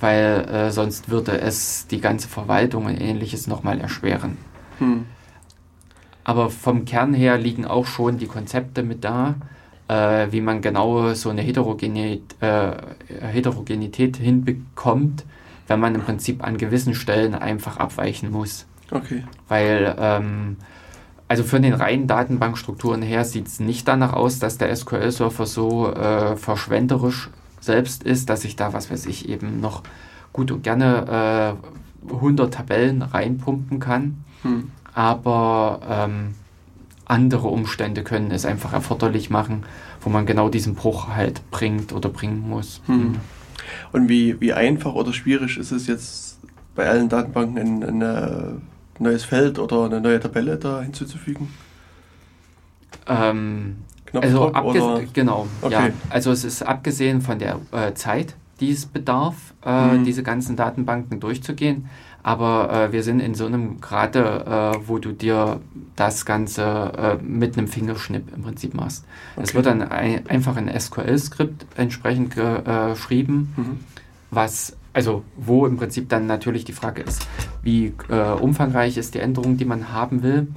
weil 0.00 0.48
äh, 0.48 0.70
sonst 0.72 1.10
würde 1.10 1.40
es 1.40 1.86
die 1.86 2.00
ganze 2.00 2.26
Verwaltung 2.26 2.86
und 2.86 3.00
ähnliches 3.00 3.46
nochmal 3.46 3.80
erschweren. 3.80 4.36
Hm. 4.78 5.06
Aber 6.24 6.50
vom 6.50 6.84
Kern 6.84 7.14
her 7.14 7.38
liegen 7.38 7.64
auch 7.64 7.86
schon 7.86 8.18
die 8.18 8.26
Konzepte 8.26 8.82
mit 8.82 9.04
da, 9.04 9.36
äh, 9.88 10.28
wie 10.30 10.40
man 10.40 10.60
genau 10.60 11.14
so 11.14 11.30
eine 11.30 11.42
Heterogenität, 11.42 12.36
äh, 12.40 12.72
Heterogenität 13.20 14.16
hinbekommt, 14.16 15.24
wenn 15.68 15.80
man 15.80 15.94
im 15.94 16.02
Prinzip 16.02 16.42
an 16.42 16.56
gewissen 16.56 16.94
Stellen 16.94 17.34
einfach 17.34 17.76
abweichen 17.76 18.30
muss. 18.30 18.66
Okay. 18.90 19.24
Weil, 19.48 19.94
ähm, 19.98 20.56
also 21.30 21.44
von 21.44 21.62
den 21.62 21.74
reinen 21.74 22.08
Datenbankstrukturen 22.08 23.02
her 23.02 23.24
sieht 23.24 23.46
es 23.46 23.60
nicht 23.60 23.86
danach 23.86 24.14
aus, 24.14 24.40
dass 24.40 24.58
der 24.58 24.74
SQL-Surfer 24.74 25.46
so 25.46 25.92
äh, 25.92 26.34
verschwenderisch 26.34 27.30
selbst 27.60 28.02
ist, 28.02 28.28
dass 28.28 28.44
ich 28.44 28.56
da, 28.56 28.72
was 28.72 28.90
weiß 28.90 29.06
ich, 29.06 29.28
eben 29.28 29.60
noch 29.60 29.84
gut 30.32 30.50
und 30.50 30.64
gerne 30.64 31.56
äh, 32.10 32.12
100 32.12 32.52
Tabellen 32.52 33.02
reinpumpen 33.02 33.78
kann. 33.78 34.24
Hm. 34.42 34.72
Aber 34.92 35.80
ähm, 35.88 36.34
andere 37.04 37.46
Umstände 37.46 38.02
können 38.02 38.32
es 38.32 38.44
einfach 38.44 38.72
erforderlich 38.72 39.30
machen, 39.30 39.62
wo 40.00 40.10
man 40.10 40.26
genau 40.26 40.48
diesen 40.48 40.74
Bruch 40.74 41.10
halt 41.14 41.48
bringt 41.52 41.92
oder 41.92 42.08
bringen 42.08 42.40
muss. 42.40 42.82
Hm. 42.86 43.00
hm. 43.00 43.14
Und 43.92 44.08
wie, 44.08 44.40
wie 44.40 44.52
einfach 44.52 44.94
oder 44.94 45.12
schwierig 45.12 45.58
ist 45.58 45.70
es 45.70 45.86
jetzt 45.86 46.40
bei 46.74 46.88
allen 46.88 47.08
Datenbanken 47.08 47.56
ein, 47.56 48.02
ein, 48.02 48.62
ein 49.00 49.04
neues 49.04 49.24
Feld 49.24 49.58
oder 49.58 49.84
eine 49.84 50.00
neue 50.00 50.20
Tabelle 50.20 50.56
da 50.56 50.82
hinzuzufügen? 50.82 51.48
Ähm, 53.06 53.76
also 54.12 54.52
genau, 55.12 55.46
okay. 55.62 55.72
ja. 55.72 55.88
Also 56.10 56.32
es 56.32 56.44
ist 56.44 56.62
abgesehen 56.62 57.20
von 57.22 57.38
der 57.38 57.60
äh, 57.72 57.94
Zeit, 57.94 58.34
die 58.60 58.70
es 58.70 58.86
bedarf, 58.86 59.54
äh, 59.64 59.94
mhm. 59.94 60.04
diese 60.04 60.22
ganzen 60.22 60.56
Datenbanken 60.56 61.20
durchzugehen, 61.20 61.88
aber 62.22 62.70
äh, 62.88 62.92
wir 62.92 63.02
sind 63.02 63.20
in 63.20 63.34
so 63.34 63.46
einem 63.46 63.80
Grade, 63.80 64.74
äh, 64.74 64.88
wo 64.88 64.98
du 64.98 65.12
dir 65.12 65.60
das 65.96 66.26
Ganze 66.26 67.18
äh, 67.20 67.22
mit 67.22 67.56
einem 67.56 67.68
Fingerschnipp 67.68 68.34
im 68.34 68.42
Prinzip 68.42 68.74
machst. 68.74 69.04
Okay. 69.36 69.44
Es 69.44 69.54
wird 69.54 69.66
dann 69.66 69.82
ein, 69.82 70.26
einfach 70.28 70.56
ein 70.56 70.68
SQL-Skript 70.68 71.66
entsprechend 71.76 72.34
geschrieben, 72.34 73.54
äh, 73.56 73.60
mhm. 73.60 73.80
was 74.30 74.76
also 74.92 75.24
wo 75.36 75.66
im 75.66 75.76
Prinzip 75.76 76.08
dann 76.08 76.26
natürlich 76.26 76.64
die 76.64 76.72
Frage 76.72 77.02
ist, 77.02 77.26
wie 77.62 77.94
äh, 78.08 78.32
umfangreich 78.32 78.96
ist 78.96 79.14
die 79.14 79.20
Änderung, 79.20 79.56
die 79.56 79.64
man 79.64 79.92
haben 79.92 80.22
will. 80.22 80.48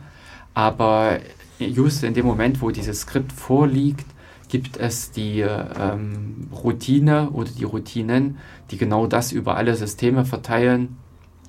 Aber 0.54 1.20
just 1.60 2.04
in 2.04 2.14
dem 2.14 2.26
Moment, 2.26 2.62
wo 2.62 2.72
dieses 2.72 3.02
Skript 3.02 3.32
vorliegt, 3.32 4.06
gibt 4.50 4.78
es 4.78 5.12
die 5.12 5.40
ähm, 5.42 6.48
Routine 6.64 7.32
oder 7.32 7.50
die 7.50 7.64
Routinen, 7.64 8.38
die 8.70 8.78
genau 8.78 9.08
das 9.08 9.32
über 9.32 9.58
alle 9.58 9.76
Systeme 9.76 10.26
verteilen 10.26 10.98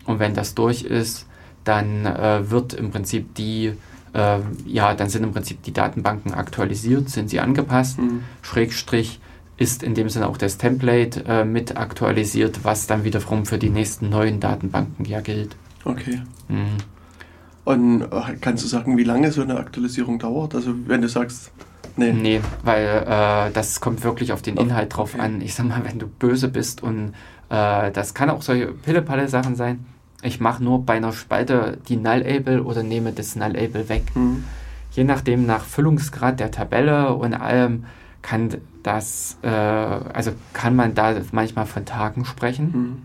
und 0.06 0.18
wenn 0.18 0.34
das 0.34 0.54
durch 0.54 0.82
ist, 0.82 1.26
dann 1.64 2.06
äh, 2.06 2.50
wird 2.50 2.74
im 2.74 2.90
Prinzip 2.90 3.34
die, 3.34 3.72
äh, 4.12 4.38
ja, 4.66 4.94
dann 4.94 5.08
sind 5.08 5.22
im 5.22 5.32
Prinzip 5.32 5.62
die 5.62 5.72
Datenbanken 5.72 6.34
aktualisiert, 6.34 7.08
sind 7.08 7.30
sie 7.30 7.40
angepasst, 7.40 7.98
mhm. 7.98 8.22
Schrägstrich 8.42 9.20
ist 9.56 9.82
in 9.82 9.94
dem 9.94 10.08
Sinne 10.08 10.28
auch 10.28 10.36
das 10.36 10.58
Template 10.58 11.24
äh, 11.26 11.44
mit 11.44 11.76
aktualisiert, 11.76 12.64
was 12.64 12.86
dann 12.86 13.04
wiederum 13.04 13.46
für 13.46 13.58
die 13.58 13.70
nächsten 13.70 14.08
neuen 14.08 14.40
Datenbanken 14.40 15.04
ja 15.04 15.20
gilt. 15.20 15.56
Okay. 15.84 16.22
Mhm. 16.48 16.76
Und 17.64 18.02
äh, 18.02 18.36
kannst 18.40 18.64
du 18.64 18.68
sagen, 18.68 18.98
wie 18.98 19.04
lange 19.04 19.30
so 19.32 19.42
eine 19.42 19.56
Aktualisierung 19.56 20.18
dauert? 20.18 20.54
Also 20.54 20.74
wenn 20.86 21.02
du 21.02 21.08
sagst, 21.08 21.50
nee. 21.96 22.12
Nee, 22.12 22.40
weil 22.62 22.86
äh, 22.86 23.52
das 23.52 23.80
kommt 23.80 24.02
wirklich 24.04 24.32
auf 24.32 24.42
den 24.42 24.56
Inhalt 24.56 24.96
drauf 24.96 25.14
okay. 25.14 25.22
an. 25.22 25.40
Ich 25.40 25.54
sag 25.54 25.66
mal, 25.66 25.82
wenn 25.84 25.98
du 25.98 26.06
böse 26.06 26.48
bist 26.48 26.82
und 26.82 27.14
äh, 27.48 27.90
das 27.92 28.14
kann 28.14 28.30
auch 28.30 28.42
solche 28.42 28.66
Pille-Palle-Sachen 28.66 29.56
sein, 29.56 29.86
ich 30.22 30.40
mache 30.40 30.64
nur 30.64 30.84
bei 30.84 30.94
einer 30.94 31.12
Spalte 31.12 31.78
die 31.86 31.96
Null-Able 31.96 32.64
oder 32.64 32.82
nehme 32.82 33.12
das 33.12 33.36
Null-Able 33.36 33.88
weg. 33.88 34.04
Mhm. 34.14 34.44
Je 34.92 35.04
nachdem, 35.04 35.44
nach 35.44 35.64
Füllungsgrad 35.64 36.40
der 36.40 36.50
Tabelle 36.50 37.14
und 37.14 37.34
allem, 37.34 37.84
kann 38.24 38.56
das, 38.82 39.36
äh, 39.42 39.48
also 39.48 40.32
kann 40.54 40.74
man 40.74 40.94
da 40.94 41.14
manchmal 41.30 41.66
von 41.66 41.84
Tagen 41.84 42.24
sprechen. 42.24 42.72
Mhm. 42.72 43.02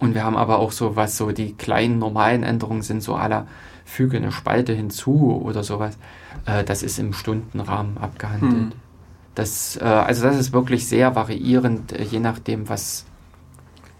Und 0.00 0.14
wir 0.14 0.24
haben 0.24 0.36
aber 0.36 0.58
auch 0.58 0.72
so, 0.72 0.96
was 0.96 1.16
so 1.16 1.30
die 1.30 1.52
kleinen 1.54 2.00
normalen 2.00 2.42
Änderungen 2.42 2.82
sind, 2.82 3.02
so 3.02 3.14
aller 3.14 3.46
füge 3.84 4.16
eine 4.16 4.32
Spalte 4.32 4.72
hinzu 4.72 5.40
oder 5.44 5.62
sowas. 5.62 5.96
Äh, 6.44 6.64
das 6.64 6.82
ist 6.82 6.98
im 6.98 7.12
Stundenrahmen 7.12 7.98
abgehandelt. 7.98 8.52
Mhm. 8.52 8.72
Das, 9.36 9.76
äh, 9.76 9.84
also 9.84 10.24
das 10.24 10.36
ist 10.36 10.52
wirklich 10.52 10.88
sehr 10.88 11.14
variierend, 11.14 11.92
äh, 11.92 12.02
je 12.02 12.18
nachdem, 12.18 12.68
was 12.68 13.06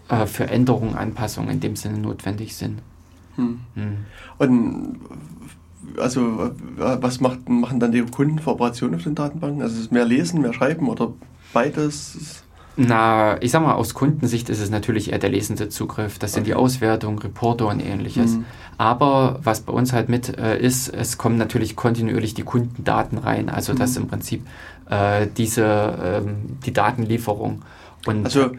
äh, 0.09 0.25
für 0.25 0.49
Änderungen, 0.49 0.95
Anpassungen 0.95 1.51
in 1.51 1.59
dem 1.61 1.77
Sinne 1.77 1.99
notwendig 1.99 2.55
sind. 2.55 2.81
Hm. 3.37 3.61
Hm. 3.75 3.97
Und 4.37 4.99
also 5.97 6.51
was 6.77 7.19
macht, 7.19 7.49
machen 7.49 7.79
dann 7.79 7.91
die 7.91 8.01
Kunden 8.01 8.39
für 8.39 8.51
Operationen 8.51 8.95
auf 8.95 9.03
den 9.03 9.15
Datenbanken? 9.15 9.61
Also 9.61 9.75
ist 9.75 9.81
es 9.81 9.91
mehr 9.91 10.05
lesen, 10.05 10.41
mehr 10.41 10.53
schreiben 10.53 10.89
oder 10.89 11.13
beides? 11.53 12.43
Na, 12.75 13.39
ich 13.41 13.51
sag 13.51 13.61
mal, 13.61 13.73
aus 13.73 13.93
Kundensicht 13.93 14.49
ist 14.49 14.59
es 14.59 14.71
natürlich 14.71 15.11
eher 15.11 15.19
der 15.19 15.29
lesende 15.29 15.69
Zugriff. 15.69 16.17
Das 16.17 16.33
sind 16.33 16.47
die 16.47 16.55
Auswertungen, 16.55 17.19
Reporter 17.19 17.67
und 17.67 17.79
ähnliches. 17.79 18.37
Mhm. 18.37 18.45
Aber 18.79 19.39
was 19.43 19.61
bei 19.61 19.71
uns 19.71 19.93
halt 19.93 20.09
mit 20.09 20.37
äh, 20.39 20.59
ist, 20.59 20.89
es 20.89 21.19
kommen 21.19 21.37
natürlich 21.37 21.75
kontinuierlich 21.75 22.33
die 22.33 22.41
Kundendaten 22.41 23.19
rein. 23.19 23.49
Also 23.49 23.73
mhm. 23.73 23.77
das 23.77 23.91
ist 23.91 23.97
im 23.97 24.07
Prinzip 24.07 24.47
äh, 24.89 25.27
diese, 25.37 26.23
ähm, 26.25 26.57
die 26.65 26.73
Datenlieferung. 26.73 27.61
Und 28.07 28.25
also 28.25 28.51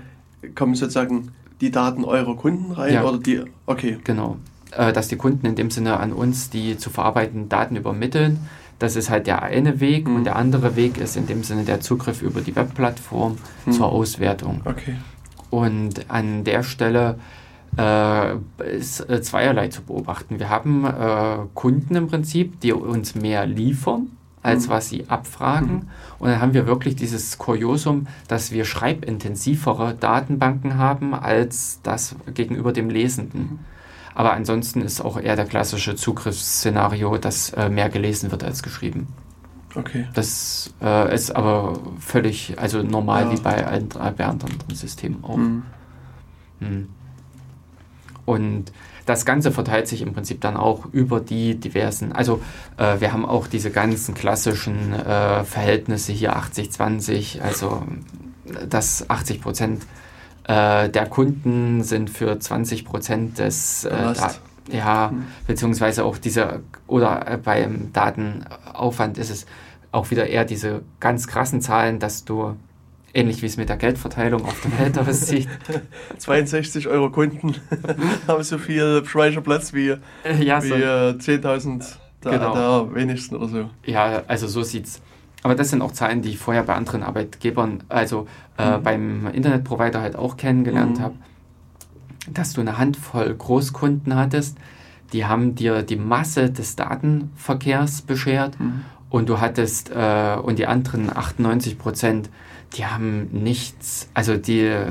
kommen 0.54 0.76
sozusagen 0.76 1.32
die 1.60 1.72
Daten 1.72 2.04
eurer 2.04 2.36
Kunden 2.36 2.70
rein 2.72 2.94
ja, 2.94 3.04
oder 3.04 3.18
die? 3.18 3.42
Okay. 3.66 3.98
Genau. 4.04 4.36
Äh, 4.76 4.92
dass 4.92 5.08
die 5.08 5.16
Kunden 5.16 5.46
in 5.46 5.54
dem 5.54 5.70
Sinne 5.70 5.98
an 6.00 6.12
uns 6.12 6.50
die 6.50 6.76
zu 6.76 6.90
verarbeitenden 6.90 7.48
Daten 7.48 7.76
übermitteln. 7.76 8.38
Das 8.78 8.96
ist 8.96 9.08
halt 9.08 9.26
der 9.26 9.42
eine 9.42 9.80
Weg 9.80 10.08
mhm. 10.08 10.16
und 10.16 10.24
der 10.24 10.36
andere 10.36 10.74
Weg 10.74 10.98
ist 10.98 11.16
in 11.16 11.26
dem 11.26 11.44
Sinne 11.44 11.62
der 11.62 11.80
Zugriff 11.80 12.22
über 12.22 12.40
die 12.40 12.56
Webplattform 12.56 13.38
mhm. 13.66 13.72
zur 13.72 13.86
Auswertung. 13.86 14.62
Okay. 14.64 14.96
Und 15.50 16.10
an 16.10 16.42
der 16.42 16.64
Stelle 16.64 17.18
äh, 17.78 18.34
ist 18.68 19.08
äh, 19.08 19.22
zweierlei 19.22 19.68
zu 19.68 19.82
beobachten. 19.82 20.40
Wir 20.40 20.50
haben 20.50 20.84
äh, 20.84 21.36
Kunden 21.54 21.94
im 21.94 22.08
Prinzip, 22.08 22.60
die 22.60 22.72
uns 22.72 23.14
mehr 23.14 23.46
liefern 23.46 24.08
als 24.42 24.66
mhm. 24.66 24.72
was 24.72 24.88
sie 24.90 25.08
abfragen. 25.08 25.72
Mhm. 25.72 25.88
Und 26.18 26.28
dann 26.30 26.40
haben 26.40 26.52
wir 26.52 26.66
wirklich 26.66 26.96
dieses 26.96 27.38
Kuriosum, 27.38 28.08
dass 28.28 28.50
wir 28.50 28.64
schreibintensivere 28.64 29.94
Datenbanken 29.94 30.76
haben 30.78 31.14
als 31.14 31.80
das 31.82 32.16
gegenüber 32.34 32.72
dem 32.72 32.90
Lesenden. 32.90 33.60
Aber 34.14 34.32
ansonsten 34.32 34.80
ist 34.80 35.00
auch 35.00 35.20
eher 35.20 35.36
der 35.36 35.46
klassische 35.46 35.96
Zugriffsszenario, 35.96 37.18
dass 37.18 37.50
äh, 37.50 37.68
mehr 37.68 37.88
gelesen 37.88 38.30
wird 38.30 38.44
als 38.44 38.62
geschrieben. 38.62 39.08
Okay. 39.74 40.06
Das 40.14 40.72
äh, 40.80 41.12
ist 41.12 41.34
aber 41.34 41.78
völlig, 41.98 42.58
also 42.58 42.82
normal 42.82 43.24
ja. 43.24 43.32
wie 43.32 43.40
bei, 43.40 43.66
allen, 43.66 43.88
bei 43.88 44.24
anderen 44.24 44.52
Systemen 44.72 45.24
auch. 45.24 45.36
Mhm. 45.36 45.62
Mhm. 46.60 46.88
Und 48.24 48.72
das 49.06 49.26
Ganze 49.26 49.52
verteilt 49.52 49.88
sich 49.88 50.00
im 50.00 50.14
Prinzip 50.14 50.40
dann 50.40 50.56
auch 50.56 50.86
über 50.92 51.20
die 51.20 51.56
diversen, 51.56 52.12
also 52.12 52.40
äh, 52.78 53.00
wir 53.00 53.12
haben 53.12 53.26
auch 53.26 53.46
diese 53.46 53.70
ganzen 53.70 54.14
klassischen 54.14 54.94
äh, 54.94 55.44
Verhältnisse 55.44 56.12
hier 56.12 56.36
80-20, 56.36 57.42
also 57.42 57.82
dass 58.68 59.10
80 59.10 59.42
Prozent 59.42 59.82
äh, 60.44 60.88
der 60.88 61.06
Kunden 61.06 61.82
sind 61.82 62.10
für 62.10 62.38
20 62.38 62.84
Prozent 62.84 63.38
des, 63.38 63.84
äh, 63.84 63.90
da, 63.90 64.34
ja, 64.70 65.10
hm. 65.10 65.24
beziehungsweise 65.46 66.04
auch 66.04 66.18
diese, 66.18 66.60
oder 66.86 67.30
äh, 67.30 67.36
beim 67.38 67.92
Datenaufwand 67.92 69.18
ist 69.18 69.30
es 69.30 69.46
auch 69.92 70.10
wieder 70.10 70.26
eher 70.26 70.44
diese 70.44 70.82
ganz 71.00 71.26
krassen 71.26 71.60
Zahlen, 71.60 71.98
dass 71.98 72.24
du 72.24 72.56
ähnlich 73.14 73.42
wie 73.42 73.46
es 73.46 73.56
mit 73.56 73.68
der 73.68 73.76
Geldverteilung 73.76 74.44
auf 74.44 74.60
der 74.60 74.78
Welt 74.78 74.98
aussieht. 75.08 75.48
62 76.18 76.88
Euro 76.88 77.10
Kunden 77.10 77.54
haben 78.26 78.42
so 78.42 78.58
viel 78.58 79.04
Speicherplatz 79.04 79.72
wie, 79.72 79.96
ja, 80.40 80.62
wie 80.62 80.68
so. 80.68 80.74
10.000 80.74 81.96
da, 82.20 82.30
genau. 82.30 82.54
da 82.54 82.94
wenigsten 82.94 83.36
oder 83.36 83.48
so. 83.48 83.70
Ja, 83.84 84.22
also 84.26 84.48
so 84.48 84.62
sieht's. 84.62 85.00
Aber 85.44 85.54
das 85.54 85.68
sind 85.68 85.82
auch 85.82 85.92
Zahlen, 85.92 86.22
die 86.22 86.30
ich 86.30 86.38
vorher 86.38 86.62
bei 86.62 86.74
anderen 86.74 87.02
Arbeitgebern, 87.02 87.84
also 87.90 88.26
äh, 88.56 88.78
mhm. 88.78 88.82
beim 88.82 89.26
Internetprovider 89.26 90.00
halt 90.00 90.16
auch 90.16 90.38
kennengelernt 90.38 90.98
mhm. 90.98 91.02
habe, 91.02 91.14
dass 92.32 92.54
du 92.54 92.62
eine 92.62 92.78
Handvoll 92.78 93.34
Großkunden 93.34 94.16
hattest, 94.16 94.56
die 95.12 95.26
haben 95.26 95.54
dir 95.54 95.82
die 95.82 95.96
Masse 95.96 96.50
des 96.50 96.76
Datenverkehrs 96.76 98.00
beschert 98.00 98.58
Mhm. 98.58 98.84
und 99.10 99.28
du 99.28 99.38
hattest, 99.38 99.90
äh, 99.90 100.36
und 100.42 100.58
die 100.58 100.66
anderen 100.66 101.14
98 101.14 101.78
Prozent, 101.78 102.30
die 102.74 102.86
haben 102.86 103.28
nichts, 103.30 104.08
also 104.14 104.38
die 104.38 104.60
äh, 104.60 104.86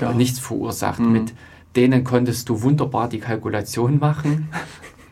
Ja. 0.00 0.14
nichts 0.14 0.38
verursacht. 0.38 1.00
Mhm. 1.00 1.12
Mit 1.12 1.34
denen 1.76 2.02
konntest 2.02 2.48
du 2.48 2.62
wunderbar 2.62 3.10
die 3.10 3.18
Kalkulation 3.18 3.98
machen 3.98 4.48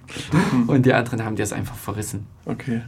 und 0.69 0.87
die 0.87 0.95
anderen 0.95 1.23
haben 1.23 1.37
dir 1.37 1.43
es 1.43 1.53
einfach 1.53 1.77
verrissen. 1.77 2.27
Okay. 2.47 2.81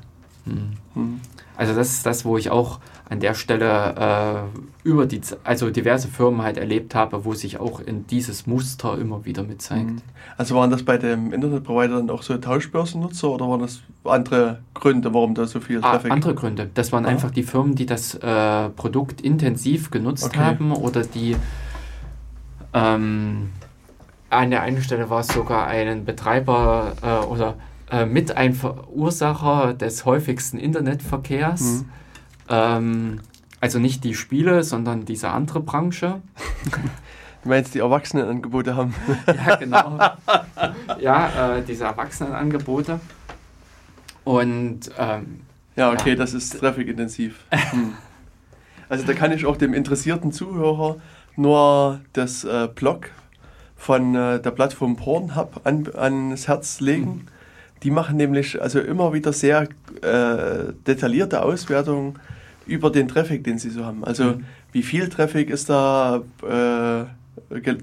Also 1.59 1.75
das 1.75 1.91
ist 1.91 2.07
das, 2.07 2.25
wo 2.25 2.39
ich 2.39 2.51
auch 2.51 2.79
an 3.11 3.19
der 3.21 3.35
Stelle 3.35 4.47
äh, 4.85 4.89
über 4.89 5.07
die, 5.07 5.21
also 5.45 5.71
diverse 5.71 6.07
Firmen 6.09 6.43
halt 6.43 6.57
erlebt 6.57 6.95
habe, 6.95 7.25
wo 7.25 7.35
sich 7.35 7.59
auch 7.59 7.81
in 7.81 8.07
dieses 8.07 8.47
Muster 8.47 8.97
immer 8.97 9.25
wieder 9.25 9.43
mit 9.43 9.61
zeigt. 9.61 9.91
Mhm. 9.91 10.03
Also 10.37 10.55
waren 10.55 10.71
das 10.71 10.85
bei 10.85 10.99
dem 10.99 11.33
Internetprovider 11.33 11.97
dann 11.97 12.11
auch 12.11 12.23
so 12.23 12.37
Tauschbörsennutzer 12.39 13.29
oder 13.29 13.49
waren 13.49 13.61
das 13.61 13.81
andere 14.05 14.61
Gründe, 14.75 15.13
warum 15.13 15.35
da 15.35 15.47
so 15.47 15.59
viel 15.61 15.79
Ah, 15.79 15.91
Traffic? 15.93 16.13
andere 16.13 16.35
Gründe. 16.35 16.71
Das 16.75 16.93
waren 16.93 17.05
Ah. 17.07 17.09
einfach 17.09 17.33
die 17.33 17.43
Firmen, 17.43 17.75
die 17.75 17.87
das 17.87 18.15
äh, 18.15 18.69
Produkt 18.71 19.21
intensiv 19.21 19.91
genutzt 19.91 20.27
Okay. 20.27 20.39
haben 20.39 20.71
oder 20.73 21.03
die 21.03 21.35
ähm, 22.75 23.51
an 24.31 24.51
der 24.51 24.63
einen 24.63 24.83
Stelle 24.83 25.09
war 25.11 25.21
es 25.21 25.29
sogar 25.29 25.67
einen 25.67 26.05
Betreiber 26.05 26.93
äh, 27.03 27.27
oder 27.27 27.55
äh, 27.91 28.07
mit 28.07 28.37
ein 28.37 28.55
Verursacher 28.55 29.75
des 29.75 30.05
häufigsten 30.05 30.59
Internetverkehrs. 30.59 31.61
Mhm. 31.61 31.89
Ähm, 32.49 33.21
also 33.61 33.79
nicht 33.79 34.05
die 34.05 34.15
Spiele, 34.15 34.63
sondern 34.63 35.05
diese 35.05 35.31
andere 35.31 35.61
Branche. 35.61 36.21
Du 37.45 37.51
meinst, 37.51 37.73
die 37.73 37.79
Erwachsenenangebote 37.79 38.75
haben? 38.75 38.93
Ja, 39.29 39.55
genau. 39.55 39.99
ja, 40.99 41.57
äh, 41.57 41.63
diese 41.63 41.85
Erwachsenenangebote. 41.85 42.99
Und 44.25 44.91
ähm, 44.99 45.41
Ja, 45.77 45.93
okay, 45.93 46.11
Ja. 46.11 46.17
das 46.17 46.35
ist 46.35 46.59
traffic-intensiv. 46.59 47.45
Hm. 47.51 47.95
Also 48.89 49.07
da 49.07 49.15
kann 49.15 49.31
ich 49.31 49.47
auch 49.47 49.57
dem 49.57 49.73
interessierten 49.73 50.33
Zuhörer 50.33 50.97
nur 51.37 52.01
das 52.13 52.43
äh, 52.43 52.69
Blog 52.75 53.11
von 53.77 54.17
äh, 54.17 54.41
der 54.43 54.51
Plattform 54.51 54.97
Pornhub 54.97 55.61
an, 55.63 55.89
ans 55.95 56.49
Herz 56.49 56.81
legen. 56.81 57.29
Die 57.83 57.91
machen 57.91 58.17
nämlich 58.17 58.61
also 58.61 58.81
immer 58.81 59.13
wieder 59.13 59.33
sehr 59.33 59.69
äh, 60.03 60.73
detaillierte 60.87 61.43
Auswertungen 61.43 62.15
über 62.67 62.91
den 62.91 63.09
Traffic, 63.09 63.45
den 63.45 63.59
sie 63.59 63.71
so 63.71 63.85
haben. 63.85 64.05
Also 64.05 64.25
Mhm. 64.25 64.45
wie 64.73 64.83
viel 64.83 65.09
Traffic 65.09 65.49
ist 65.51 65.71
da 65.71 66.23
äh, 66.43 67.05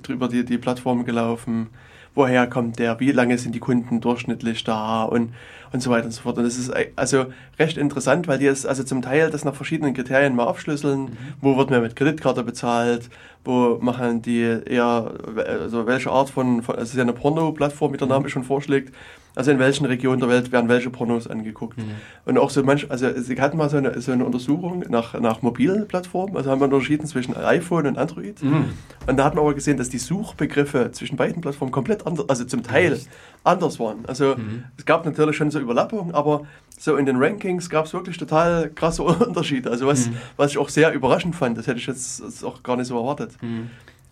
drüber 0.04 0.28
die, 0.28 0.44
die 0.46 0.58
Plattform 0.58 1.06
gelaufen, 1.06 1.68
woher 2.14 2.48
kommt 2.48 2.78
der, 2.80 3.00
wie 3.00 3.12
lange 3.12 3.38
sind 3.38 3.56
die 3.56 3.60
Kunden 3.60 4.00
durchschnittlich 4.02 4.64
da 4.64 5.04
und, 5.04 5.34
und 5.74 5.82
so 5.82 5.90
weiter 5.90 6.06
und 6.06 6.12
so 6.12 6.22
fort. 6.22 6.38
Und 6.38 6.44
das 6.44 6.58
ist 6.58 6.74
ei- 6.74 6.92
also 6.96 7.26
recht 7.58 7.78
interessant, 7.78 8.28
weil 8.28 8.38
die 8.38 8.46
es 8.48 8.66
also 8.66 8.84
zum 8.84 9.02
Teil 9.02 9.30
das 9.32 9.44
nach 9.44 9.56
verschiedenen 9.56 9.94
Kriterien 9.94 10.36
mal 10.36 10.46
aufschlüsseln. 10.46 11.18
Wo 11.42 11.58
wird 11.58 11.70
mehr 11.72 11.82
mit 11.82 11.96
Kreditkarte 11.96 12.44
bezahlt? 12.44 13.10
Wo 13.44 13.80
machen 13.82 14.22
die 14.22 14.42
eher, 14.66 15.14
also 15.62 15.88
welche 15.88 16.12
Art 16.12 16.30
von, 16.30 16.62
von 16.62 16.76
es 16.76 16.90
ist 16.90 16.96
ja 16.96 17.02
eine 17.02 17.14
Porno-Plattform, 17.14 17.94
wie 17.94 17.98
der 17.98 18.08
Name 18.08 18.30
schon 18.30 18.44
vorschlägt. 18.44 18.94
Also 19.36 19.52
in 19.52 19.60
welchen 19.60 19.86
Regionen 19.86 20.20
der 20.20 20.30
Welt 20.30 20.52
werden 20.52 20.70
welche 20.70 20.90
Pornos 20.90 21.28
angeguckt. 21.28 21.78
Mhm. 21.78 21.84
Und 22.26 22.38
auch 22.38 22.50
so 22.50 22.64
manch, 22.64 22.90
also 22.90 23.12
sie 23.20 23.40
hatten 23.40 23.58
mal 23.58 23.70
so 23.70 23.78
eine, 23.78 24.00
so 24.02 24.12
eine 24.14 24.26
Untersuchung 24.26 24.84
nach, 24.90 25.20
nach 25.20 25.42
mobilen 25.42 25.88
Plattformen, 25.88 26.38
also 26.38 26.50
haben 26.50 26.60
wir 26.62 26.66
unterschieden 26.66 27.06
zwischen 27.06 27.36
iPhone 27.36 27.88
und 27.88 27.98
Android. 27.98 28.42
Mhm. 28.42 28.66
Und 29.08 29.18
da 29.18 29.26
hat 29.26 29.36
man 29.36 29.44
aber 29.44 29.54
gesehen, 29.54 29.78
dass 29.78 29.90
die 29.90 29.98
Suchbegriffe 29.98 30.92
zwischen 30.94 31.18
beiden 31.18 31.42
Plattformen 31.42 31.72
komplett 31.72 32.08
anders, 32.08 32.30
also 32.30 32.46
zum 32.46 32.64
Teil 32.64 32.94
Echt? 32.94 33.10
anders 33.44 33.80
waren. 33.80 34.06
Also 34.08 34.36
Mhm. 34.38 34.64
es 34.78 34.86
gab 34.86 35.06
natürlich 35.06 35.36
schon 35.36 35.52
so 35.52 35.60
Überlappungen, 35.60 36.16
aber 36.16 36.44
so 36.80 36.96
in 36.96 37.06
den 37.06 37.18
Rankings 37.18 37.70
gab 37.70 37.86
es 37.86 37.94
wirklich 37.94 38.18
total 38.18 38.70
krasse 38.70 39.04
Unterschiede. 39.04 39.70
Also 39.70 39.86
was, 39.88 40.08
Mhm. 40.10 40.18
was 40.38 40.52
ich 40.52 40.58
auch 40.58 40.70
sehr 40.70 40.94
überraschend 40.94 41.36
fand, 41.36 41.58
das 41.58 41.68
hätte 41.68 41.80
ich 41.80 41.88
jetzt 41.88 42.44
auch 42.44 42.64
gar 42.64 42.78
nicht 42.78 42.88
so 42.88 42.98
erwartet. 42.98 43.32
Mhm. 43.42 43.70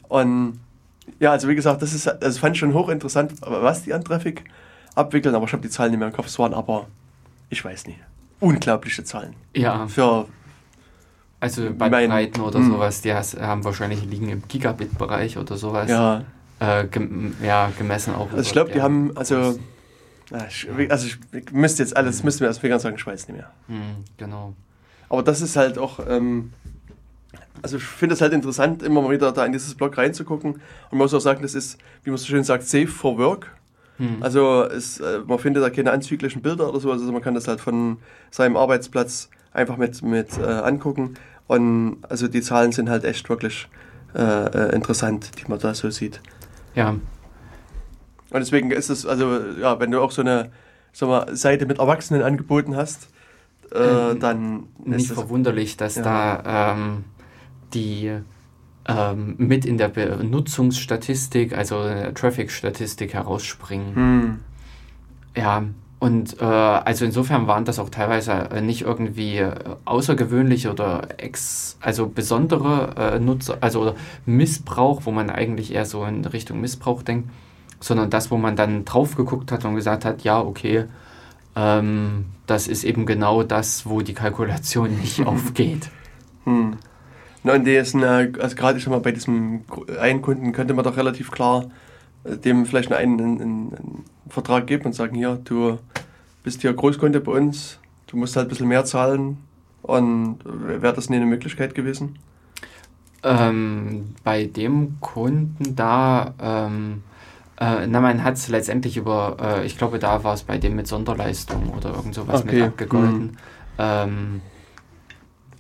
Und 0.10 0.60
ja, 1.20 1.32
also 1.32 1.48
wie 1.50 1.56
gesagt, 1.56 1.82
das 1.82 1.94
ist, 1.94 2.14
das 2.20 2.38
fand 2.38 2.56
ich 2.56 2.60
schon 2.60 2.74
hochinteressant, 2.74 3.34
was 3.42 3.84
die 3.84 3.94
an 3.94 4.04
Traffic 4.04 4.44
abwickeln, 4.96 5.34
aber 5.36 5.46
ich 5.46 5.54
habe 5.54 5.62
die 5.62 5.70
Zahlen 5.70 5.92
nicht 5.92 6.00
mehr 6.00 6.08
im 6.08 6.14
Kopf, 6.14 6.28
es 6.28 6.38
waren 6.40 6.54
aber, 6.54 6.88
ich 7.50 7.64
weiß 7.64 7.88
nicht, 7.88 8.00
unglaubliche 8.40 9.04
Zahlen. 9.04 9.36
Ja, 9.56 9.88
Für, 9.88 10.28
also 11.40 11.72
Bandbreiten 11.74 12.42
oder 12.42 12.60
Mhm. 12.60 12.72
sowas, 12.72 13.02
die 13.02 13.14
haben 13.14 13.64
wahrscheinlich 13.64 14.04
liegen 14.06 14.30
im 14.30 14.48
Gigabit-Bereich 14.48 15.38
oder 15.38 15.58
sowas. 15.58 15.90
ja, 15.90 16.24
Äh, 16.60 16.86
gem 16.88 17.36
ja, 17.44 17.72
gemessen 17.78 18.14
auch. 18.16 18.30
also 18.32 18.40
ich 18.42 18.52
glaube, 18.52 18.72
die 18.72 18.82
haben, 18.82 19.12
also, 19.18 19.60
ich, 20.48 20.70
also 20.92 21.08
ich, 21.08 21.52
müsste 21.52 21.84
jetzt 21.84 21.98
alles, 21.98 22.24
müssten 22.24 22.42
wir 22.42 22.48
als 22.48 22.60
Finger 22.60 22.80
sagen, 22.80 22.96
ich 22.98 23.06
weiß 23.06 23.28
nicht 23.28 23.38
mehr. 23.38 23.52
Mhm, 23.68 24.04
genau. 24.18 24.54
Aber 25.10 25.24
das 25.24 25.42
ist 25.42 25.56
halt 25.58 25.78
auch, 25.78 26.00
ähm, 26.08 26.54
also 27.62 27.78
ich 27.78 27.84
finde 27.84 28.14
es 28.16 28.22
halt 28.22 28.32
interessant, 28.34 28.82
immer 28.84 29.02
mal 29.02 29.12
wieder 29.12 29.32
da 29.32 29.46
in 29.46 29.52
dieses 29.52 29.76
Blog 29.76 29.98
reinzugucken. 29.98 30.54
Und 30.54 30.62
man 30.92 31.00
muss 31.00 31.14
auch 31.14 31.20
sagen, 31.20 31.42
das 31.42 31.54
ist, 31.56 31.78
wie 32.04 32.10
man 32.12 32.18
so 32.18 32.26
schön 32.26 32.44
sagt, 32.44 32.64
safe 32.64 32.88
for 32.88 33.18
work. 33.18 33.52
Mhm. 33.98 34.22
Also 34.22 34.64
es, 34.64 35.00
äh, 35.00 35.20
man 35.26 35.40
findet 35.40 35.64
da 35.64 35.70
keine 35.70 35.92
anzüglichen 35.92 36.42
Bilder 36.42 36.70
oder 36.70 36.80
so, 36.80 36.92
also 36.92 37.12
man 37.12 37.22
kann 37.22 37.34
das 37.36 37.48
halt 37.48 37.62
von 37.62 37.98
seinem 38.32 38.58
Arbeitsplatz 38.58 39.30
einfach 39.54 39.78
mit, 39.78 40.02
mit 40.02 40.38
äh, 40.38 40.44
angucken. 40.44 41.16
Und 41.48 41.98
also 42.10 42.28
die 42.28 42.42
Zahlen 42.42 42.72
sind 42.72 42.90
halt 42.90 43.04
echt 43.04 43.30
wirklich 43.30 43.68
äh, 44.16 44.22
äh, 44.22 44.76
interessant, 44.76 45.32
die 45.40 45.50
man 45.50 45.60
da 45.60 45.74
so 45.74 45.90
sieht. 45.90 46.22
ja, 46.76 46.90
Und 46.90 47.02
deswegen 48.40 48.72
ist 48.72 48.90
es, 48.90 49.06
also 49.06 49.40
ja, 49.60 49.80
wenn 49.80 49.92
du 49.92 50.02
auch 50.02 50.12
so 50.12 50.22
eine 50.22 50.52
sag 50.92 51.10
mal, 51.10 51.36
Seite 51.36 51.66
mit 51.66 51.80
Erwachsenen 51.80 52.24
angeboten 52.24 52.76
hast, 52.76 53.10
äh, 53.72 54.12
Ähm, 54.12 54.20
dann 54.20 54.68
nicht 54.84 55.12
verwunderlich, 55.12 55.78
dass 55.78 55.96
Ja. 55.96 56.04
da 56.04 56.74
ähm, 56.74 57.04
die 57.74 58.20
ähm, 58.88 59.36
mit 59.38 59.66
in 59.66 59.78
der 59.78 59.90
Benutzungsstatistik, 59.90 61.58
also 61.58 61.84
äh, 61.84 62.14
Traffic-Statistik 62.14 63.14
herausspringen. 63.14 63.96
hm, 63.96 64.40
Ja, 65.36 65.64
und 66.00 66.42
äh, 66.42 66.44
also 66.44 67.06
insofern 67.06 67.48
waren 67.48 67.64
das 67.64 67.80
auch 67.80 67.90
teilweise 67.90 68.34
äh, 68.34 68.60
nicht 68.60 68.82
irgendwie 68.82 69.38
äh, 69.38 69.56
außergewöhnliche 69.86 70.70
oder 70.70 71.08
ex, 71.16 71.78
also 71.80 72.08
besondere 72.08 72.94
äh, 72.98 73.20
Nutzer, 73.20 73.58
also 73.62 73.96
Missbrauch, 74.26 75.04
wo 75.06 75.12
man 75.12 75.30
eigentlich 75.30 75.74
eher 75.74 75.86
so 75.86 76.04
in 76.04 76.26
Richtung 76.26 76.60
Missbrauch 76.60 77.04
denkt, 77.04 77.30
sondern 77.80 78.10
das, 78.10 78.32
wo 78.32 78.38
man 78.38 78.58
dann 78.58 78.84
drauf 78.84 79.16
geguckt 79.16 79.50
hat 79.54 79.64
und 79.64 79.76
gesagt 79.76 80.04
hat, 80.04 80.26
ja, 80.26 80.42
okay, 80.42 80.86
ähm, 81.56 82.26
das 82.48 82.68
ist 82.68 82.84
eben 82.84 83.06
genau 83.06 83.44
das, 83.44 83.86
wo 83.86 84.02
die 84.02 84.14
Kalkulation 84.14 84.98
nicht 85.00 85.26
aufgeht. 85.26 85.90
Hm. 86.44 86.76
Na, 87.44 87.54
und 87.54 87.66
die 87.66 87.76
ist 87.76 87.94
eine, 87.94 88.32
also 88.40 88.56
gerade 88.56 88.78
ich 88.78 88.84
sag 88.86 88.92
mal, 88.92 89.00
bei 89.00 89.12
diesem 89.12 89.62
einen 90.00 90.22
Kunden 90.22 90.54
könnte 90.54 90.74
man 90.74 90.86
doch 90.86 90.98
relativ 90.98 91.30
klar 91.32 91.66
äh, 92.24 92.38
dem 92.38 92.66
vielleicht 92.66 92.92
einen, 92.92 93.20
einen, 93.20 93.42
einen 93.42 94.06
Vertrag 94.30 94.68
geben 94.68 94.86
und 94.86 94.94
sagen, 94.94 95.16
hier, 95.16 95.40
du 95.44 95.80
bist 96.44 96.62
hier 96.62 96.74
Großkunde 96.74 97.20
bei 97.20 97.34
uns, 97.34 97.80
du 98.08 98.18
musst 98.18 98.36
halt 98.36 98.48
ein 98.48 98.50
bisschen 98.50 98.68
mehr 98.68 98.86
zahlen 98.86 99.38
und 99.82 100.40
wäre 100.46 100.94
das 100.94 101.10
nie 101.10 101.18
eine 101.18 101.26
Möglichkeit 101.26 101.76
gewesen? 101.76 102.18
Ähm, 103.24 104.16
bei 104.24 104.46
dem 104.46 104.98
Kunden 105.00 105.76
da, 105.76 106.34
ähm, 106.42 107.04
äh, 107.60 107.88
na, 107.88 108.02
man 108.02 108.24
hat 108.24 108.36
es 108.36 108.50
letztendlich 108.50 108.98
über, 108.98 109.38
äh, 109.42 109.66
ich 109.66 109.78
glaube, 109.78 110.00
da 110.00 110.24
war 110.24 110.34
es 110.34 110.44
bei 110.44 110.58
dem 110.58 110.76
mit 110.76 110.88
Sonderleistung 110.88 111.70
oder 111.70 111.92
irgend 111.92 112.16
sowas 112.16 112.42
Okay, 112.42 112.56
mit 112.56 112.64
abgegolten. 112.64 113.38
Ähm, 113.78 114.42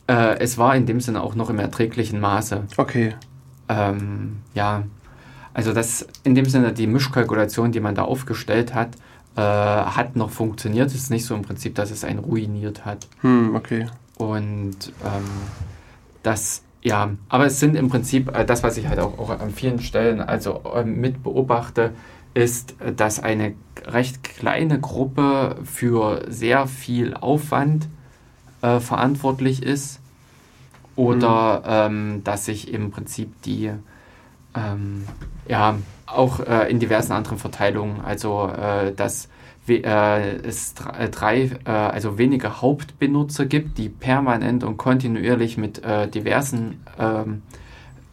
äh, 0.07 0.37
es 0.39 0.57
war 0.57 0.75
in 0.75 0.85
dem 0.85 0.99
Sinne 0.99 1.21
auch 1.21 1.35
noch 1.35 1.49
im 1.49 1.59
erträglichen 1.59 2.19
Maße. 2.19 2.63
Okay. 2.77 3.15
Ähm, 3.69 4.37
ja, 4.53 4.83
also 5.53 5.73
das 5.73 6.07
in 6.23 6.35
dem 6.35 6.45
Sinne 6.45 6.73
die 6.73 6.87
Mischkalkulation, 6.87 7.71
die 7.71 7.79
man 7.79 7.95
da 7.95 8.03
aufgestellt 8.03 8.73
hat, 8.73 8.95
äh, 9.35 9.41
hat 9.41 10.15
noch 10.15 10.29
funktioniert. 10.29 10.87
Es 10.87 10.95
ist 10.95 11.09
nicht 11.09 11.25
so 11.25 11.35
im 11.35 11.41
Prinzip, 11.41 11.75
dass 11.75 11.91
es 11.91 12.03
einen 12.03 12.19
ruiniert 12.19 12.85
hat. 12.85 13.07
Hm, 13.21 13.55
okay. 13.55 13.87
Und 14.17 14.91
ähm, 15.03 15.23
das, 16.21 16.63
ja, 16.81 17.11
aber 17.29 17.45
es 17.45 17.59
sind 17.59 17.75
im 17.75 17.89
Prinzip, 17.89 18.35
äh, 18.35 18.45
das, 18.45 18.63
was 18.63 18.77
ich 18.77 18.87
halt 18.87 18.99
auch, 18.99 19.17
auch 19.19 19.29
an 19.29 19.51
vielen 19.51 19.79
Stellen 19.79 20.21
also 20.21 20.61
äh, 20.75 20.83
mit 20.83 21.23
beobachte, 21.23 21.91
ist, 22.33 22.75
dass 22.95 23.21
eine 23.21 23.53
recht 23.85 24.23
kleine 24.23 24.79
Gruppe 24.79 25.57
für 25.65 26.25
sehr 26.29 26.65
viel 26.65 27.13
Aufwand 27.13 27.87
äh, 28.63 28.79
verantwortlich 28.79 29.61
ist 29.61 29.99
oder 30.95 31.61
ähm, 31.65 32.21
dass 32.23 32.45
sich 32.45 32.73
im 32.73 32.89
Prinzip 32.91 33.41
die 33.43 33.71
ähm, 34.55 35.03
ja 35.47 35.75
auch 36.05 36.39
äh, 36.39 36.69
in 36.71 36.79
diversen 36.79 37.11
anderen 37.13 37.37
Verteilungen, 37.37 38.01
also 38.01 38.47
äh, 38.49 38.93
dass 38.93 39.27
äh, 39.67 40.37
es 40.45 40.75
äh, 40.99 41.09
drei, 41.09 41.51
äh, 41.65 41.69
also 41.71 42.17
wenige 42.17 42.61
Hauptbenutzer 42.61 43.45
gibt, 43.45 43.77
die 43.77 43.89
permanent 43.89 44.63
und 44.63 44.77
kontinuierlich 44.77 45.57
mit 45.57 45.81
diversen 46.13 46.81
ähm, 46.99 47.41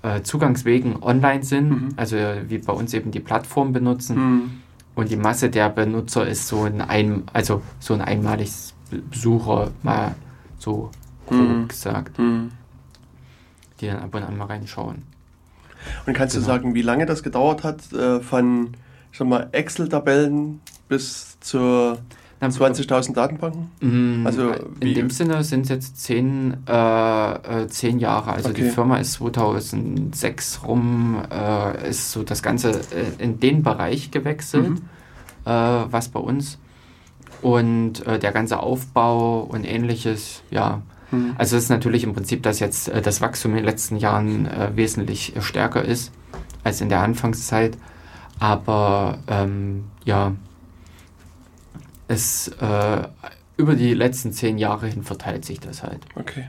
äh, 0.03 0.23
Zugangswegen 0.23 1.03
online 1.03 1.43
sind, 1.43 1.69
Mhm. 1.71 1.89
also 1.97 2.17
wie 2.49 2.59
bei 2.59 2.73
uns 2.73 2.95
eben 2.95 3.11
die 3.11 3.21
Plattform 3.21 3.73
benutzen 3.75 4.17
Hm. 4.17 4.51
und 4.95 5.11
die 5.11 5.17
Masse 5.17 5.51
der 5.51 5.69
Benutzer 5.69 6.27
ist 6.27 6.49
so 6.49 6.63
ein, 6.65 6.81
ein 6.81 7.25
also 7.35 7.61
so 7.81 7.93
ein 7.95 8.01
einmaliges 8.01 8.73
Besucher, 9.11 9.73
mal 9.83 10.15
so 10.61 10.91
grob 11.27 11.39
Mhm. 11.41 11.69
gesagt, 11.69 12.17
Hm. 12.19 12.51
die 13.81 13.87
dann 13.87 13.99
ab 13.99 14.15
und 14.15 14.23
an 14.23 14.37
mal 14.37 14.45
reinschauen. 14.47 15.03
Und 16.07 16.13
kannst 16.15 16.35
du 16.37 16.41
Genau. 16.41 16.53
sagen, 16.53 16.75
wie 16.75 16.83
lange 16.83 17.07
das 17.07 17.23
gedauert 17.23 17.65
hat, 17.65 17.93
äh, 17.93 18.21
von 18.21 18.75
ich 19.13 19.19
sag 19.19 19.27
mal, 19.27 19.49
Excel-Tabellen 19.53 20.61
bis 20.89 21.39
zu 21.41 21.97
Na, 22.43 22.49
20.000 22.49 23.17
Datenbanken? 23.19 23.71
Mm, 23.81 24.27
Also, 24.27 24.53
in 24.81 24.95
dem 24.95 25.11
Sinne 25.11 25.45
sind 25.45 25.63
es 25.65 25.69
jetzt 25.69 26.01
zehn, 26.01 26.57
äh, 26.67 27.33
äh, 27.65 27.67
zehn 27.69 27.99
Jahre. 27.99 28.33
Also 28.33 28.53
die 28.53 28.63
Okay. 28.63 28.71
Firma 28.71 28.97
ist 28.97 29.13
2006 29.15 30.61
rum, 30.67 31.21
äh, 31.31 31.91
ist 31.91 32.13
so 32.13 32.23
das 32.23 32.43
Ganze 32.43 32.81
äh, 32.95 33.23
in 33.23 33.41
den 33.41 33.63
Bereich 33.63 34.11
gewechselt, 34.11 34.71
Mhm. 34.71 34.77
äh, 35.45 35.51
was 35.51 36.09
bei 36.09 36.21
uns. 36.21 36.59
Und 37.43 38.07
äh, 38.07 38.19
der 38.19 38.33
ganze 38.33 38.61
Aufbau 38.61 39.41
und 39.43 39.65
ähnliches, 39.65 40.43
ja. 40.51 40.83
Hm. 41.11 41.35
Also 41.39 41.57
es 41.57 41.65
ist 41.65 41.69
natürlich 41.71 42.05
im 42.05 42.13
Prinzip, 42.13 42.43
dass 42.43 42.61
jetzt 42.61 42.89
äh, 42.89 43.01
das 43.01 43.21
Wachstum 43.21 43.53
in 43.53 43.59
den 43.59 43.67
letzten 43.67 43.97
Jahren 43.97 44.47
äh, 44.47 44.71
wesentlich 44.75 45.35
äh, 45.37 45.43
stärker 45.43 45.85
ist 45.85 46.13
als 46.65 46.81
in 46.81 46.89
der 46.89 47.01
Anfangszeit. 47.01 47.77
Aber 48.39 49.19
ähm, 49.29 49.85
ja, 50.05 50.33
es 52.09 52.49
äh, 52.49 53.03
über 53.57 53.75
die 53.75 53.95
letzten 53.95 54.33
zehn 54.33 54.59
Jahre 54.59 54.89
hin 54.89 55.03
verteilt 55.03 55.45
sich 55.45 55.61
das 55.61 55.83
halt. 55.83 56.01
Okay. 56.15 56.49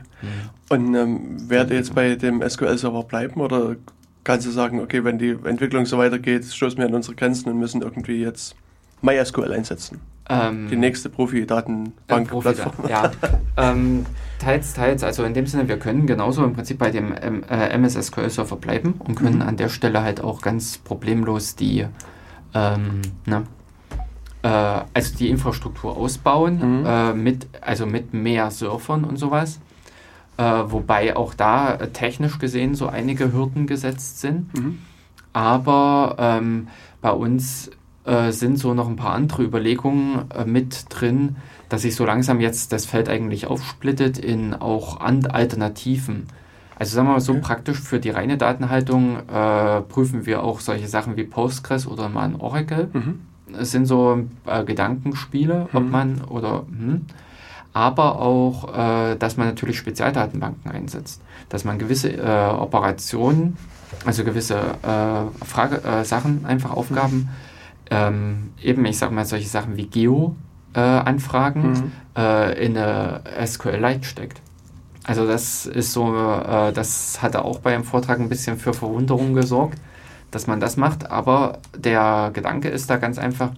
Und 0.70 0.94
ähm, 0.94 1.48
werdet 1.48 1.70
ihr 1.70 1.76
jetzt 1.76 1.94
bei 1.94 2.16
dem 2.16 2.42
SQL-Server 2.46 3.04
bleiben 3.04 3.40
oder 3.40 3.76
kannst 4.24 4.46
du 4.46 4.50
sagen, 4.50 4.80
okay, 4.80 5.04
wenn 5.04 5.18
die 5.18 5.36
Entwicklung 5.44 5.86
so 5.86 5.98
weitergeht, 5.98 6.44
stoßen 6.44 6.78
wir 6.78 6.86
an 6.86 6.94
unsere 6.94 7.14
Grenzen 7.14 7.50
und 7.50 7.58
müssen 7.58 7.82
irgendwie 7.82 8.20
jetzt 8.20 8.56
MySQL 9.02 9.52
einsetzen? 9.52 10.00
Ähm, 10.28 10.68
Die 10.70 10.76
nächste 10.76 11.08
äh, 11.08 11.12
Profi-Datenbank-Plattform. 11.12 12.72
Profi- 12.72 12.88
Ja, 12.88 13.10
ähm, 13.56 14.06
teils, 14.38 14.72
teils. 14.74 15.02
Also 15.04 15.24
in 15.24 15.34
dem 15.34 15.46
Sinne, 15.46 15.68
wir 15.68 15.78
können 15.78 16.06
genauso 16.06 16.44
im 16.44 16.52
Prinzip 16.54 16.78
bei 16.78 16.90
dem 16.90 17.12
ähm, 17.20 17.42
äh, 17.50 17.68
MS 17.70 17.94
SQL 18.06 18.30
Server 18.30 18.56
bleiben 18.56 18.94
und 19.00 19.16
können 19.16 19.36
Mhm. 19.36 19.42
an 19.42 19.56
der 19.56 19.68
Stelle 19.68 20.02
halt 20.02 20.22
auch 20.22 20.40
ganz 20.40 20.78
problemlos 20.78 21.56
die, 21.56 21.86
ähm, 22.54 23.02
ne, 23.26 23.44
äh, 24.42 24.48
also 24.94 25.16
die 25.16 25.28
Infrastruktur 25.28 25.96
ausbauen 25.96 26.80
Mhm. 26.80 26.86
äh, 26.86 27.14
mit, 27.14 27.48
also 27.60 27.86
mit 27.86 28.14
mehr 28.14 28.50
Surfern 28.50 29.04
und 29.04 29.16
sowas. 29.18 29.60
Äh, 30.38 30.42
wobei 30.66 31.14
auch 31.16 31.34
da 31.34 31.74
äh, 31.74 31.88
technisch 31.90 32.38
gesehen 32.38 32.74
so 32.74 32.86
einige 32.88 33.32
Hürden 33.32 33.66
gesetzt 33.66 34.20
sind. 34.20 34.52
Mhm. 34.58 34.78
Aber 35.32 36.16
ähm, 36.18 36.68
bei 37.00 37.10
uns 37.10 37.70
äh, 38.04 38.32
sind 38.32 38.58
so 38.58 38.74
noch 38.74 38.88
ein 38.88 38.96
paar 38.96 39.12
andere 39.14 39.42
Überlegungen 39.42 40.30
äh, 40.36 40.44
mit 40.44 40.86
drin, 40.88 41.36
dass 41.68 41.82
sich 41.82 41.94
so 41.94 42.04
langsam 42.04 42.40
jetzt 42.40 42.72
das 42.72 42.84
Feld 42.84 43.08
eigentlich 43.08 43.46
aufsplittet 43.46 44.18
in 44.18 44.54
auch 44.54 45.00
Alternativen. 45.00 46.26
Also 46.78 46.96
sagen 46.96 47.06
wir 47.08 47.12
mal 47.12 47.20
so 47.20 47.32
Okay. 47.32 47.40
praktisch 47.42 47.78
für 47.80 48.00
die 48.00 48.10
reine 48.10 48.36
Datenhaltung 48.38 49.18
äh, 49.28 49.80
prüfen 49.82 50.26
wir 50.26 50.42
auch 50.42 50.60
solche 50.60 50.88
Sachen 50.88 51.16
wie 51.16 51.24
Postgres 51.24 51.86
oder 51.86 52.08
mal 52.08 52.24
ein 52.24 52.36
Oracle. 52.36 52.88
Mhm. 52.92 53.20
Es 53.58 53.70
sind 53.70 53.86
so 53.86 54.24
äh, 54.46 54.64
Gedankenspiele, 54.64 55.68
ob 55.72 55.82
Mhm. 55.84 55.90
man 55.90 56.20
oder 56.24 56.64
hm. 56.68 57.06
aber 57.72 58.20
auch, 58.20 58.74
äh, 58.76 59.16
dass 59.16 59.36
man 59.36 59.46
natürlich 59.46 59.78
Spezialdatenbanken 59.78 60.70
einsetzt, 60.70 61.22
dass 61.48 61.64
man 61.64 61.78
gewisse 61.78 62.10
Operationen, 62.58 63.56
also 64.06 64.24
gewisse 64.24 64.58
Frage, 65.44 66.04
Sachen, 66.04 66.46
einfach 66.46 66.70
Aufgaben, 66.70 67.28
ähm, 67.90 68.52
eben 68.62 68.84
ich 68.86 68.98
sag 68.98 69.10
mal 69.12 69.24
solche 69.24 69.48
Sachen 69.48 69.76
wie 69.76 69.86
Geo 69.86 70.36
äh, 70.74 70.80
Mhm. 70.80 71.92
äh, 72.16 72.64
in 72.64 72.76
eine 72.76 73.22
SQL-Lite 73.44 74.04
steckt. 74.04 74.40
Also 75.04 75.26
das 75.26 75.66
ist 75.66 75.92
so, 75.92 76.14
äh, 76.14 76.72
das 76.72 77.20
hatte 77.22 77.44
auch 77.44 77.58
bei 77.58 77.72
dem 77.72 77.84
Vortrag 77.84 78.20
ein 78.20 78.28
bisschen 78.28 78.56
für 78.56 78.72
Verwunderung 78.72 79.34
gesorgt, 79.34 79.78
dass 80.30 80.46
man 80.46 80.60
das 80.60 80.76
macht, 80.76 81.10
aber 81.10 81.58
der 81.76 82.30
Gedanke 82.32 82.68
ist 82.68 82.88
da 82.88 82.96
ganz 82.96 83.18
einfach, 83.18 83.50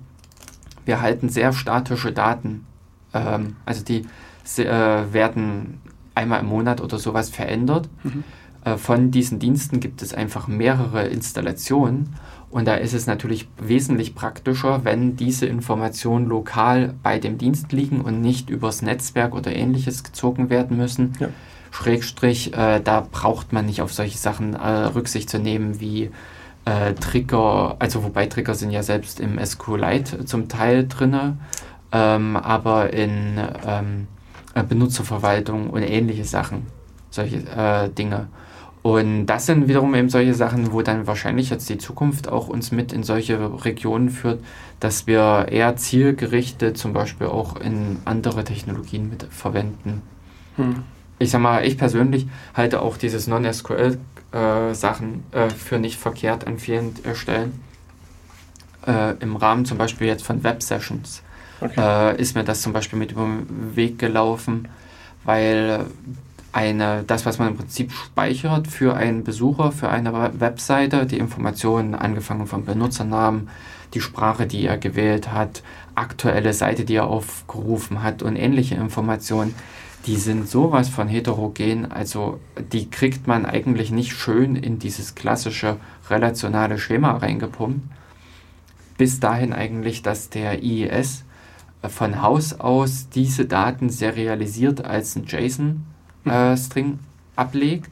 wir 0.87 1.01
halten 1.01 1.29
sehr 1.29 1.53
statische 1.53 2.13
Daten. 2.13 2.67
Ähm, 3.13 3.57
also 3.67 3.85
die 3.85 4.07
äh, 4.59 5.13
werden 5.13 5.81
einmal 6.15 6.41
im 6.41 6.47
Monat 6.47 6.81
oder 6.81 6.99
sowas 6.99 7.29
verändert. 7.31 7.89
Mhm. 8.03 8.25
Äh, 8.65 8.77
von 8.77 9.11
diesen 9.11 9.39
Diensten 9.39 9.81
gibt 9.81 10.03
es 10.03 10.15
einfach 10.15 10.49
mehrere 10.49 11.07
Installationen 11.07 12.15
und 12.55 12.67
da 12.67 12.77
ist 12.77 12.95
es 12.95 13.09
natürlich 13.09 13.49
wesentlich 13.59 14.15
praktischer, 14.15 14.85
wenn 14.85 15.17
diese 15.17 15.45
Informationen 15.45 16.29
lokal 16.29 16.95
bei 17.03 17.19
dem 17.19 17.37
Dienst 17.37 17.73
liegen 17.73 18.01
und 18.01 18.21
nicht 18.21 18.49
übers 18.49 18.81
Netzwerk 18.81 19.35
oder 19.35 19.53
ähnliches 19.53 20.05
gezogen 20.05 20.51
werden 20.51 20.77
müssen. 20.77 21.15
Ja. 21.19 21.31
Schrägstrich, 21.73 22.55
äh, 22.55 22.79
da 22.79 23.09
braucht 23.11 23.53
man 23.53 23.67
nicht 23.67 23.83
auf 23.83 23.93
solche 23.93 24.19
Sachen 24.19 24.55
äh, 24.55 24.69
Rücksicht 24.69 25.29
zu 25.31 25.41
nehmen 25.41 25.81
wie 25.81 26.13
äh, 26.65 26.95
Trigger, 26.95 27.75
also 27.81 28.05
wobei 28.05 28.27
Trigger 28.27 28.55
sind 28.55 28.71
ja 28.71 28.85
selbst 28.85 29.19
im 29.19 29.45
SQLite 29.45 30.25
zum 30.25 30.47
Teil 30.47 30.87
drinne, 30.87 31.37
ähm, 31.91 32.37
aber 32.37 32.93
in 32.93 33.37
ähm, 33.67 34.07
äh, 34.55 34.63
Benutzerverwaltung 34.63 35.71
und 35.71 35.83
ähnliche 35.83 36.25
Sachen, 36.25 36.69
solche 37.11 37.39
äh, 37.39 37.89
Dinge. 37.89 38.29
Und 38.85 39.25
das 39.27 39.47
sind 39.47 39.67
wiederum 39.67 39.95
eben 39.95 40.11
solche 40.11 40.35
Sachen, 40.35 40.71
wo 40.71 40.83
dann 40.83 41.07
wahrscheinlich 41.07 41.49
jetzt 41.49 41.71
die 41.71 41.79
Zukunft 41.79 42.29
auch 42.29 42.49
uns 42.49 42.71
mit 42.71 42.93
in 42.93 43.03
solche 43.03 43.65
Regionen 43.65 44.11
führt, 44.11 44.45
dass 44.79 45.07
wir 45.07 45.47
eher 45.51 45.75
zielgerichtet 45.77 46.77
zum 46.77 46.93
Beispiel 46.93 47.29
auch 47.29 47.57
in 47.57 47.97
andere 48.05 48.45
Technologien 48.45 49.09
mit 49.09 49.27
verwenden. 49.31 50.03
Mhm. 50.59 50.83
Ich 51.19 51.31
sag 51.31 51.41
mal, 51.41 51.65
ich 51.65 51.79
persönlich 51.79 52.27
halte 52.53 52.83
auch 52.83 52.99
dieses 52.99 53.27
Non-SQL-Sachen 53.27 55.23
äh, 55.33 55.49
für 55.49 55.79
nicht 55.79 55.99
verkehrt 55.99 56.47
an 56.47 56.59
vielen 56.59 56.95
äh, 57.07 57.15
Stellen. 57.15 57.63
Äh, 58.87 59.15
Im 59.21 59.37
Rahmen 59.37 59.65
zum 59.65 59.79
Beispiel 59.79 60.09
jetzt 60.09 60.27
von 60.27 60.45
Web-Sessions 60.45 61.23
Okay. 61.63 61.81
äh, 61.81 62.21
ist 62.21 62.35
mir 62.35 62.45
das 62.45 62.61
zum 62.61 62.75
Beispiel 62.75 62.99
mit 62.99 63.13
über 63.13 63.23
den 63.23 63.77
Weg 63.77 63.99
gelaufen, 63.99 64.69
weil 65.25 65.87
eine, 66.55 67.03
das, 67.05 67.27
was 67.27 67.39
man 67.39 67.49
im 67.49 67.57
Prinzip 67.57 67.93
speichert 67.93 68.69
für 68.69 68.95
einen 68.95 69.25
Besucher, 69.25 69.73
für 69.73 69.89
eine 69.89 70.13
We- 70.13 70.41
Webseite, 70.41 71.05
die 71.05 71.19
Informationen 71.19 71.95
angefangen 71.95 72.47
vom 72.47 72.65
Benutzernamen, 72.65 73.49
die 73.93 74.01
Sprache, 74.01 74.47
die 74.47 74.65
er 74.65 74.79
gewählt 74.79 75.33
hat, 75.33 75.63
aktuelle 75.95 76.53
Seite, 76.53 76.85
die 76.85 76.95
er 76.95 77.07
aufgerufen 77.07 78.03
hat 78.03 78.23
und 78.23 78.37
ähnliche 78.37 78.77
Informationen, 78.77 79.55
die 80.07 80.17
sind 80.17 80.49
sowas 80.49 80.89
von 80.89 81.09
heterogen, 81.09 81.91
also 81.91 82.39
die 82.73 82.91
kriegt 82.91 83.27
man 83.27 83.47
eigentlich 83.47 83.91
nicht 83.91 84.13
schön 84.13 84.55
in 84.55 84.79
dieses 84.79 85.15
klassische 85.15 85.79
relationale 86.11 86.79
Schema 86.79 87.13
reingepumpt. 87.17 87.81
Bis 88.97 89.19
dahin 89.19 89.53
eigentlich, 89.53 90.03
dass 90.03 90.31
der 90.31 90.63
IIS 90.63 91.25
von 91.89 92.23
Haus 92.23 92.61
aus 92.61 93.09
diese 93.09 93.47
Daten 93.47 93.91
serialisiert 93.91 94.85
als 94.85 95.17
ein 95.17 95.27
JSON-String 96.25 96.99
ablegt. 97.37 97.91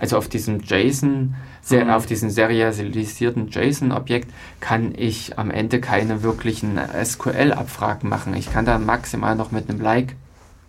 Also 0.00 0.16
auf 0.16 0.28
diesem 0.28 0.60
JSON, 0.60 1.34
sehr, 1.60 1.84
Mhm. 1.86 1.90
auf 1.90 2.06
diesem 2.06 2.30
serialisierten 2.30 3.48
JSON-Objekt 3.48 4.30
kann 4.60 4.94
ich 4.96 5.38
am 5.38 5.50
Ende 5.50 5.80
keine 5.80 6.22
wirklichen 6.22 6.78
SQL-Abfragen 6.78 8.08
machen. 8.08 8.34
Ich 8.34 8.52
kann 8.52 8.64
da 8.64 8.78
maximal 8.78 9.34
noch 9.36 9.50
mit 9.50 9.68
einem 9.68 9.80
Like 9.80 10.14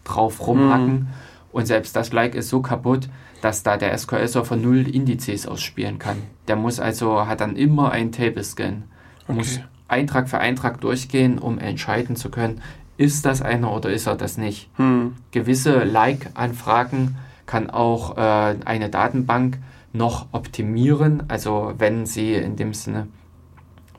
drauf 0.03 0.45
rumhacken 0.45 0.93
Mhm. 0.93 1.07
und 1.51 1.65
selbst 1.67 1.95
das 1.95 2.11
Like 2.11 2.35
ist 2.35 2.49
so 2.49 2.61
kaputt, 2.61 3.07
dass 3.41 3.63
da 3.63 3.77
der 3.77 3.93
SQL-Server 3.97 4.55
null 4.55 4.87
Indizes 4.89 5.47
ausspielen 5.47 5.99
kann. 5.99 6.17
Der 6.47 6.55
muss 6.55 6.79
also, 6.79 7.25
hat 7.27 7.39
dann 7.41 7.55
immer 7.55 7.91
einen 7.91 8.11
Table-Scan. 8.11 8.83
Muss 9.27 9.55
Okay. 9.57 9.63
Eintrag 9.87 10.27
für 10.29 10.39
Eintrag 10.39 10.81
durchgehen, 10.81 11.39
um 11.39 11.57
entscheiden 11.59 12.15
zu 12.15 12.29
können, 12.29 12.61
ist 12.97 13.25
das 13.25 13.41
einer 13.41 13.71
oder 13.71 13.89
ist 13.91 14.07
er 14.07 14.15
das 14.15 14.37
nicht. 14.37 14.69
Hm. 14.75 15.13
Gewisse 15.31 15.83
Like-Anfragen 15.83 17.15
kann 17.49 17.71
auch 17.71 18.15
äh, 18.15 18.55
eine 18.63 18.89
Datenbank 18.89 19.57
noch 19.91 20.27
optimieren, 20.33 21.23
also 21.29 21.73
wenn 21.79 22.05
sie 22.05 22.35
in 22.35 22.55
dem 22.57 22.75
Sinne, 22.75 23.07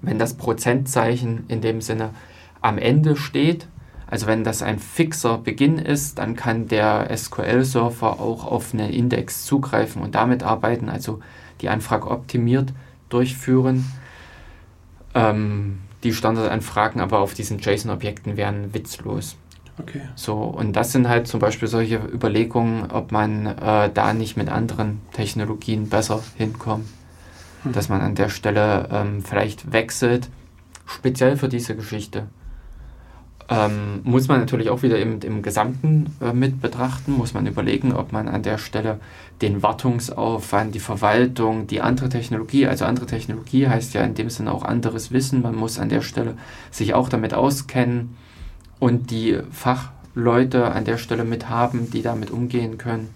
wenn 0.02 0.20
das 0.20 0.34
Prozentzeichen 0.34 1.46
in 1.48 1.60
dem 1.60 1.80
Sinne 1.80 2.10
am 2.62 2.78
Ende 2.78 3.16
steht, 3.16 3.66
Also 4.10 4.26
wenn 4.26 4.42
das 4.42 4.60
ein 4.62 4.80
fixer 4.80 5.38
Beginn 5.38 5.78
ist, 5.78 6.18
dann 6.18 6.34
kann 6.34 6.66
der 6.66 7.16
SQL-Server 7.16 8.18
auch 8.20 8.44
auf 8.44 8.74
einen 8.74 8.90
Index 8.90 9.44
zugreifen 9.44 10.02
und 10.02 10.16
damit 10.16 10.42
arbeiten, 10.42 10.88
also 10.88 11.20
die 11.60 11.68
Anfrage 11.68 12.10
optimiert 12.10 12.72
durchführen. 13.08 13.84
Ähm, 15.14 15.78
die 16.02 16.12
Standardanfragen 16.12 17.00
aber 17.00 17.20
auf 17.20 17.34
diesen 17.34 17.58
JSON-Objekten 17.60 18.36
wären 18.36 18.74
witzlos. 18.74 19.36
Okay. 19.82 20.02
So, 20.14 20.34
und 20.34 20.74
das 20.74 20.92
sind 20.92 21.08
halt 21.08 21.26
zum 21.26 21.40
Beispiel 21.40 21.68
solche 21.68 21.96
Überlegungen, 21.96 22.90
ob 22.90 23.12
man 23.12 23.46
äh, 23.46 23.90
da 23.92 24.12
nicht 24.12 24.36
mit 24.36 24.48
anderen 24.48 25.00
Technologien 25.12 25.88
besser 25.88 26.22
hinkommt. 26.36 26.86
Hm. 27.62 27.72
Dass 27.72 27.88
man 27.88 28.00
an 28.00 28.14
der 28.14 28.28
Stelle 28.28 28.88
ähm, 28.90 29.22
vielleicht 29.22 29.72
wechselt, 29.72 30.28
speziell 30.86 31.36
für 31.36 31.48
diese 31.48 31.76
Geschichte. 31.76 32.26
Ähm, 33.48 34.00
muss 34.04 34.28
man 34.28 34.38
natürlich 34.38 34.70
auch 34.70 34.82
wieder 34.82 34.98
im, 35.00 35.20
im 35.22 35.42
Gesamten 35.42 36.14
äh, 36.20 36.32
mit 36.32 36.60
betrachten, 36.60 37.12
muss 37.12 37.34
man 37.34 37.48
überlegen, 37.48 37.92
ob 37.92 38.12
man 38.12 38.28
an 38.28 38.44
der 38.44 38.58
Stelle 38.58 39.00
den 39.42 39.60
Wartungsaufwand, 39.60 40.72
die 40.72 40.80
Verwaltung, 40.80 41.66
die 41.66 41.80
andere 41.80 42.08
Technologie, 42.08 42.68
also 42.68 42.84
andere 42.84 43.06
Technologie 43.06 43.66
heißt 43.66 43.92
ja 43.94 44.02
in 44.02 44.14
dem 44.14 44.30
Sinne 44.30 44.52
auch 44.52 44.62
anderes 44.62 45.10
Wissen, 45.10 45.42
man 45.42 45.56
muss 45.56 45.80
an 45.80 45.88
der 45.88 46.02
Stelle 46.02 46.36
sich 46.70 46.94
auch 46.94 47.08
damit 47.08 47.34
auskennen 47.34 48.16
und 48.80 49.10
die 49.12 49.38
Fachleute 49.52 50.72
an 50.72 50.84
der 50.84 50.98
Stelle 50.98 51.24
mit 51.24 51.48
haben, 51.48 51.90
die 51.90 52.02
damit 52.02 52.32
umgehen 52.32 52.78
können. 52.78 53.14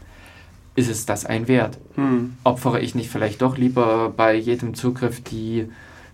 Ist 0.76 0.90
es 0.90 1.06
das 1.06 1.24
ein 1.24 1.48
Wert? 1.48 1.78
Hm. 1.96 2.36
Opfere 2.44 2.80
ich 2.80 2.94
nicht 2.94 3.10
vielleicht 3.10 3.42
doch 3.42 3.56
lieber 3.56 4.12
bei 4.16 4.34
jedem 4.34 4.74
Zugriff 4.74 5.22
die, 5.22 5.68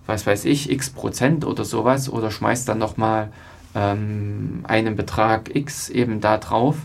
was 0.06 0.27
weiß 0.27 0.47
ich, 0.47 0.70
x 0.70 0.90
Prozent 0.90 1.44
oder 1.44 1.64
sowas 1.64 2.09
oder 2.09 2.31
schmeiß 2.31 2.64
dann 2.64 2.78
nochmal 2.78 3.32
ähm, 3.74 4.60
einen 4.64 4.97
Betrag 4.97 5.55
X 5.55 5.89
eben 5.89 6.20
da 6.20 6.39
drauf? 6.39 6.77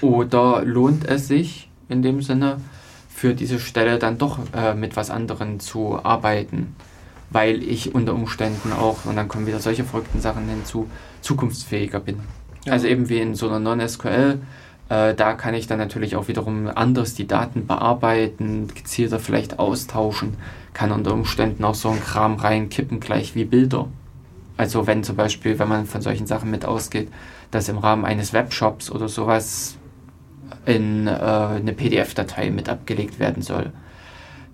Oder 0.00 0.64
lohnt 0.64 1.06
es 1.06 1.28
sich 1.28 1.70
in 1.88 2.02
dem 2.02 2.22
Sinne 2.22 2.60
für 3.08 3.34
diese 3.34 3.58
Stelle 3.58 3.98
dann 3.98 4.18
doch 4.18 4.38
äh, 4.54 4.74
mit 4.74 4.96
was 4.96 5.10
anderem 5.10 5.60
zu 5.60 6.02
arbeiten? 6.02 6.76
Weil 7.30 7.62
ich 7.62 7.94
unter 7.94 8.14
Umständen 8.14 8.72
auch, 8.72 9.04
und 9.04 9.16
dann 9.16 9.28
kommen 9.28 9.46
wieder 9.46 9.60
solche 9.60 9.84
verrückten 9.84 10.20
Sachen 10.20 10.48
hinzu, 10.48 10.88
zukunftsfähiger 11.20 12.00
bin. 12.00 12.20
Ja. 12.64 12.72
Also 12.72 12.86
eben 12.86 13.08
wie 13.08 13.18
in 13.18 13.34
so 13.34 13.48
einer 13.48 13.58
Non-SQL, 13.58 14.40
äh, 14.88 15.14
da 15.14 15.34
kann 15.34 15.54
ich 15.54 15.66
dann 15.66 15.78
natürlich 15.78 16.16
auch 16.16 16.28
wiederum 16.28 16.68
anders 16.74 17.14
die 17.14 17.26
Daten 17.26 17.66
bearbeiten, 17.66 18.68
gezielter 18.74 19.18
vielleicht 19.18 19.58
austauschen, 19.58 20.36
kann 20.72 20.92
unter 20.92 21.12
Umständen 21.12 21.64
auch 21.64 21.74
so 21.74 21.90
einen 21.90 22.00
Kram 22.00 22.36
reinkippen, 22.36 23.00
gleich 23.00 23.34
wie 23.34 23.44
Bilder. 23.44 23.88
Also 24.56 24.86
wenn 24.86 25.04
zum 25.04 25.16
Beispiel, 25.16 25.58
wenn 25.58 25.68
man 25.68 25.86
von 25.86 26.02
solchen 26.02 26.26
Sachen 26.26 26.50
mit 26.50 26.64
ausgeht, 26.64 27.08
dass 27.50 27.68
im 27.68 27.78
Rahmen 27.78 28.04
eines 28.04 28.32
Webshops 28.32 28.90
oder 28.90 29.08
sowas 29.08 29.76
in 30.66 31.06
äh, 31.06 31.10
eine 31.10 31.72
PDF-Datei 31.72 32.50
mit 32.50 32.68
abgelegt 32.68 33.18
werden 33.18 33.42
soll. 33.42 33.72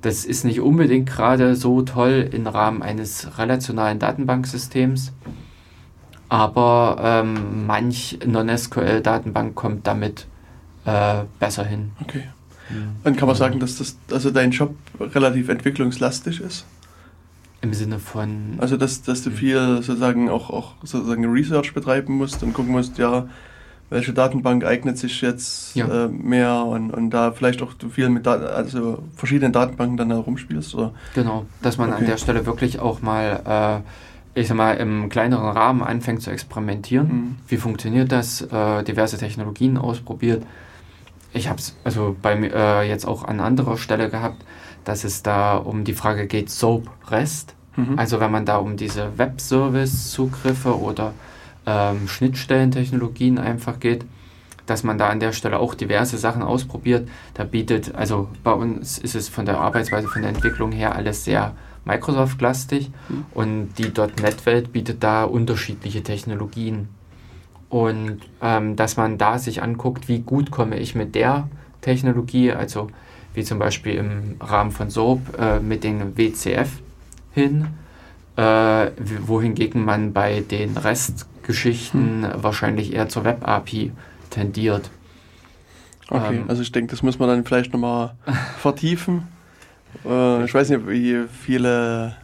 Das 0.04 0.26
ist 0.26 0.44
nicht 0.44 0.60
unbedingt 0.60 1.08
gerade 1.08 1.56
so 1.56 1.80
toll 1.80 2.28
im 2.30 2.46
Rahmen 2.46 2.82
eines 2.82 3.38
relationalen 3.38 3.98
Datenbanksystems, 3.98 5.14
aber 6.28 6.98
ähm, 7.00 7.66
manch 7.66 8.18
Non-SQL-Datenbank 8.26 9.54
kommt 9.54 9.86
damit 9.86 10.26
äh, 10.84 11.22
besser 11.38 11.64
hin. 11.64 11.92
Okay. 12.02 12.24
Dann 13.02 13.16
kann 13.16 13.28
man 13.28 13.36
sagen, 13.36 13.60
dass 13.60 13.78
das, 13.78 13.96
also 14.10 14.30
dein 14.30 14.50
Job 14.50 14.74
relativ 15.00 15.48
entwicklungslastig 15.48 16.40
ist? 16.40 16.66
Im 17.62 17.72
Sinne 17.72 17.98
von. 17.98 18.56
Also, 18.58 18.76
dass, 18.76 19.00
dass 19.00 19.22
du 19.22 19.30
viel 19.30 19.76
sozusagen 19.76 20.28
auch, 20.28 20.50
auch 20.50 20.74
sozusagen 20.82 21.24
Research 21.24 21.72
betreiben 21.72 22.18
musst 22.18 22.42
und 22.42 22.52
gucken 22.52 22.72
musst, 22.72 22.98
ja, 22.98 23.26
welche 23.94 24.12
Datenbank 24.12 24.64
eignet 24.64 24.98
sich 24.98 25.20
jetzt 25.22 25.74
ja. 25.74 26.06
äh, 26.06 26.08
mehr 26.08 26.64
und, 26.66 26.90
und 26.90 27.10
da 27.10 27.32
vielleicht 27.32 27.62
auch 27.62 27.72
du 27.72 27.88
viel 27.88 28.10
mit 28.10 28.26
Dat 28.26 28.42
also 28.42 29.02
verschiedenen 29.16 29.52
Datenbanken 29.52 29.96
dann 29.96 30.10
herumspielst? 30.10 30.74
Oder? 30.74 30.92
Genau, 31.14 31.46
dass 31.62 31.78
man 31.78 31.90
okay. 31.90 32.00
an 32.00 32.06
der 32.06 32.18
Stelle 32.18 32.44
wirklich 32.44 32.80
auch 32.80 33.00
mal, 33.00 33.82
äh, 34.34 34.40
ich 34.40 34.48
sag 34.48 34.56
mal, 34.56 34.72
im 34.72 35.08
kleineren 35.08 35.48
Rahmen 35.48 35.82
anfängt 35.82 36.22
zu 36.22 36.30
experimentieren. 36.30 37.06
Mhm. 37.06 37.36
Wie 37.48 37.56
funktioniert 37.56 38.12
das? 38.12 38.42
Äh, 38.42 38.82
diverse 38.82 39.16
Technologien 39.16 39.78
ausprobiert. 39.78 40.44
Ich 41.32 41.48
habe 41.48 41.58
es 41.58 41.74
also 41.84 42.14
bei 42.20 42.36
mir 42.36 42.52
äh, 42.54 42.88
jetzt 42.88 43.06
auch 43.06 43.24
an 43.24 43.40
anderer 43.40 43.78
Stelle 43.78 44.10
gehabt 44.10 44.44
dass 44.84 45.04
es 45.04 45.22
da 45.22 45.56
um 45.56 45.84
die 45.84 45.94
Frage 45.94 46.26
geht, 46.26 46.50
SOAP 46.50 46.88
REST. 47.10 47.54
Mhm. 47.76 47.98
Also 47.98 48.20
wenn 48.20 48.30
man 48.30 48.44
da 48.44 48.58
um 48.58 48.76
diese 48.76 49.18
Web-Service-Zugriffe 49.18 50.78
oder 50.78 51.12
ähm, 51.66 52.08
Schnittstellentechnologien 52.08 53.38
einfach 53.38 53.80
geht, 53.80 54.04
dass 54.66 54.82
man 54.82 54.98
da 54.98 55.08
an 55.08 55.20
der 55.20 55.32
Stelle 55.32 55.58
auch 55.58 55.74
diverse 55.74 56.18
Sachen 56.18 56.42
ausprobiert. 56.42 57.08
Da 57.34 57.44
bietet, 57.44 57.94
also 57.94 58.28
bei 58.42 58.52
uns 58.52 58.98
ist 58.98 59.14
es 59.14 59.28
von 59.28 59.46
der 59.46 59.58
Arbeitsweise, 59.58 60.08
von 60.08 60.22
der 60.22 60.30
Entwicklung 60.30 60.72
her 60.72 60.94
alles 60.94 61.24
sehr 61.24 61.54
Microsoft-lastig 61.84 62.90
mhm. 63.08 63.24
und 63.34 63.74
die 63.78 63.92
.NET-Welt 64.22 64.72
bietet 64.72 65.02
da 65.02 65.24
unterschiedliche 65.24 66.02
Technologien. 66.02 66.88
Und 67.68 68.20
ähm, 68.40 68.76
dass 68.76 68.96
man 68.96 69.18
da 69.18 69.38
sich 69.38 69.62
anguckt, 69.62 70.08
wie 70.08 70.20
gut 70.20 70.50
komme 70.50 70.78
ich 70.78 70.94
mit 70.94 71.14
der 71.14 71.48
Technologie, 71.80 72.52
also 72.52 72.88
wie 73.34 73.42
zum 73.42 73.58
Beispiel 73.58 73.94
im 73.96 74.36
Rahmen 74.40 74.70
von 74.70 74.90
SOAP 74.90 75.20
äh, 75.38 75.60
mit 75.60 75.84
den 75.84 76.16
WCF 76.16 76.70
hin, 77.32 77.66
äh, 78.36 78.90
wohingegen 79.26 79.84
man 79.84 80.12
bei 80.12 80.40
den 80.40 80.76
Restgeschichten 80.76 81.33
hm. 81.46 82.26
wahrscheinlich 82.34 82.92
eher 82.92 83.08
zur 83.08 83.24
Web-API 83.24 83.92
tendiert. 84.30 84.90
Okay, 86.08 86.36
ähm, 86.36 86.44
also 86.48 86.62
ich 86.62 86.72
denke, 86.72 86.90
das 86.90 87.02
muss 87.02 87.18
man 87.18 87.28
dann 87.28 87.44
vielleicht 87.44 87.72
nochmal 87.72 88.14
vertiefen. 88.58 89.28
Äh, 90.04 90.44
ich 90.44 90.54
weiß 90.54 90.70
nicht, 90.70 90.88
wie 90.88 91.24
viele 91.28 92.16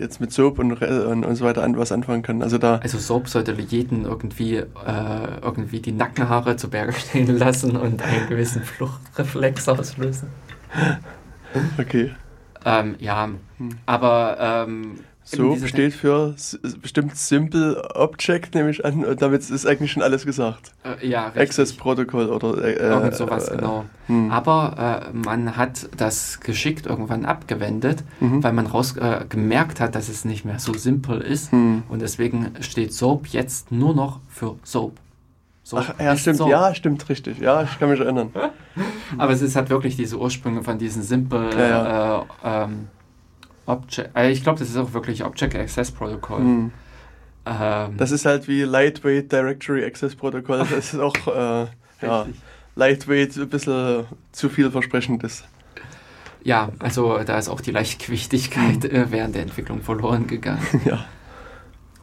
jetzt 0.00 0.20
mit 0.20 0.32
Soap 0.32 0.58
und, 0.58 0.72
und, 0.82 1.24
und 1.24 1.36
so 1.36 1.44
weiter 1.44 1.62
an, 1.62 1.76
was 1.76 1.92
anfangen 1.92 2.22
können. 2.22 2.42
Also, 2.42 2.58
da 2.58 2.76
also 2.76 2.98
Soap 2.98 3.28
sollte 3.28 3.52
jeden 3.52 4.04
irgendwie, 4.04 4.56
äh, 4.56 4.66
irgendwie 5.42 5.80
die 5.80 5.92
Nackenhaare 5.92 6.56
zu 6.56 6.70
Berge 6.70 6.92
stehen 6.98 7.36
lassen 7.36 7.76
und 7.76 8.02
einen 8.02 8.28
gewissen 8.28 8.62
Fluchtreflex 8.62 9.68
auslösen. 9.68 10.28
Okay. 11.78 12.10
Ähm, 12.66 12.96
ja, 12.98 13.30
hm. 13.56 13.70
aber 13.86 14.66
ähm, 14.68 14.96
so 15.30 15.56
steht 15.66 15.92
für 15.92 16.34
bestimmt 16.80 17.16
Simple 17.16 17.82
Object, 17.94 18.54
nehme 18.54 18.70
ich 18.70 18.84
an, 18.84 19.04
und 19.04 19.20
damit 19.20 19.48
ist 19.48 19.66
eigentlich 19.66 19.92
schon 19.92 20.02
alles 20.02 20.24
gesagt. 20.24 20.72
Äh, 20.84 21.06
ja, 21.06 21.26
richtig. 21.26 21.42
Access 21.42 21.72
Protocol 21.74 22.28
oder 22.28 22.64
äh, 22.64 22.72
Irgend 22.74 23.14
sowas, 23.14 23.48
äh, 23.48 23.56
genau. 23.56 23.84
Hm. 24.06 24.30
Aber 24.30 25.10
äh, 25.12 25.16
man 25.16 25.56
hat 25.56 25.88
das 25.96 26.40
geschickt 26.40 26.86
irgendwann 26.86 27.26
abgewendet, 27.26 28.04
mhm. 28.20 28.42
weil 28.42 28.52
man 28.52 28.66
raus 28.66 28.96
äh, 28.96 29.24
gemerkt 29.28 29.80
hat, 29.80 29.94
dass 29.94 30.08
es 30.08 30.24
nicht 30.24 30.44
mehr 30.44 30.58
so 30.58 30.72
simpel 30.72 31.20
ist. 31.20 31.52
Hm. 31.52 31.82
Und 31.88 32.00
deswegen 32.00 32.52
steht 32.60 32.94
Soap 32.94 33.26
jetzt 33.28 33.70
nur 33.70 33.94
noch 33.94 34.20
für 34.28 34.56
Soap. 34.64 34.98
Soap 35.62 35.84
Ach, 35.86 36.00
ja, 36.00 36.16
stimmt, 36.16 36.38
Soap. 36.38 36.48
ja, 36.48 36.74
stimmt, 36.74 37.06
richtig. 37.10 37.38
Ja, 37.40 37.62
ich 37.64 37.78
kann 37.78 37.90
mich 37.90 38.00
erinnern. 38.00 38.30
Aber 39.18 39.32
es 39.32 39.42
ist 39.42 39.56
halt 39.56 39.68
wirklich 39.68 39.96
diese 39.96 40.18
Ursprünge 40.18 40.62
von 40.62 40.78
diesen 40.78 41.02
Simple 41.02 41.50
ja, 41.52 41.68
ja. 41.68 42.20
Äh, 42.20 42.64
ähm, 42.64 42.88
Object, 43.68 44.16
äh, 44.16 44.30
ich 44.30 44.42
glaube, 44.42 44.58
das 44.58 44.70
ist 44.70 44.76
auch 44.76 44.92
wirklich 44.92 45.24
Object 45.24 45.54
Access 45.54 45.90
Protocol. 45.92 46.40
Mhm. 46.40 46.72
Ähm, 47.46 47.96
das 47.96 48.10
ist 48.10 48.24
halt 48.24 48.48
wie 48.48 48.62
Lightweight 48.62 49.30
Directory 49.30 49.84
Access 49.84 50.16
Protocol. 50.16 50.58
Das 50.58 50.94
ist 50.94 50.98
auch 50.98 51.14
äh, 51.26 51.66
ja, 52.02 52.26
Lightweight 52.76 53.36
ein 53.36 53.48
bisschen 53.48 54.06
zu 54.32 54.48
viel 54.48 54.70
versprechendes. 54.70 55.44
Ja, 56.42 56.70
also 56.78 57.18
da 57.24 57.36
ist 57.38 57.48
auch 57.48 57.60
die 57.60 57.72
Leichtgewichtigkeit 57.72 58.84
mhm. 58.84 58.90
äh, 58.90 59.10
während 59.10 59.34
der 59.34 59.42
Entwicklung 59.42 59.82
verloren 59.82 60.26
gegangen. 60.26 60.66
ja. 60.84 61.04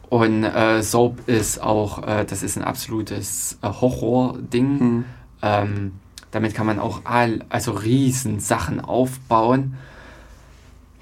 Und 0.08 0.44
äh, 0.44 0.82
Soap 0.82 1.28
ist 1.28 1.60
auch, 1.60 2.06
äh, 2.06 2.24
das 2.24 2.44
ist 2.44 2.56
ein 2.56 2.62
absolutes 2.62 3.58
äh, 3.62 3.68
Horror-Ding. 3.68 4.78
Mhm. 4.78 5.04
Ähm, 5.42 5.92
damit 6.30 6.54
kann 6.54 6.66
man 6.66 6.78
auch 6.78 7.00
all, 7.04 7.40
also 7.48 7.72
riesen 7.72 8.38
Sachen 8.38 8.80
aufbauen. 8.80 9.76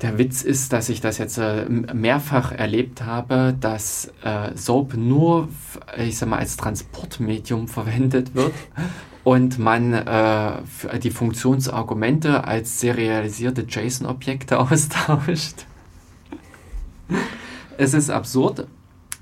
Der 0.05 0.19
Witz 0.19 0.43
ist, 0.43 0.75
dass 0.75 0.91
ich 0.91 1.01
das 1.01 1.17
jetzt 1.17 1.39
äh, 1.39 1.65
mehrfach 1.67 2.53
erlebt 2.53 3.07
habe, 3.07 3.57
dass 3.59 4.13
äh, 4.23 4.55
Soap 4.55 4.99
nur, 4.99 5.49
ich 5.97 6.19
sag 6.19 6.29
mal, 6.29 6.41
als 6.41 6.59
Transportmedium 6.59 7.69
verwendet 7.69 8.35
wird 8.35 8.53
und 9.25 9.59
man 9.59 9.95
äh, 9.95 10.59
die 11.03 11.11
Funktionsargumente 11.11 12.45
als 12.45 12.81
serialisierte 12.81 13.63
JSON-Objekte 13.67 14.61
austauscht. 14.61 15.65
es 17.79 17.95
ist 17.95 18.11
absurd, 18.11 18.67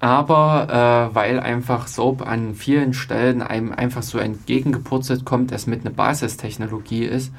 aber 0.00 1.10
äh, 1.12 1.14
weil 1.14 1.38
einfach 1.38 1.86
Soap 1.86 2.26
an 2.26 2.56
vielen 2.56 2.92
Stellen 2.92 3.40
einem 3.40 3.70
einfach 3.70 4.02
so 4.02 4.18
entgegengepurzelt 4.18 5.24
kommt, 5.24 5.52
es 5.52 5.68
mit 5.68 5.86
einer 5.86 5.94
Basistechnologie 5.94 7.04
ist, 7.04 7.32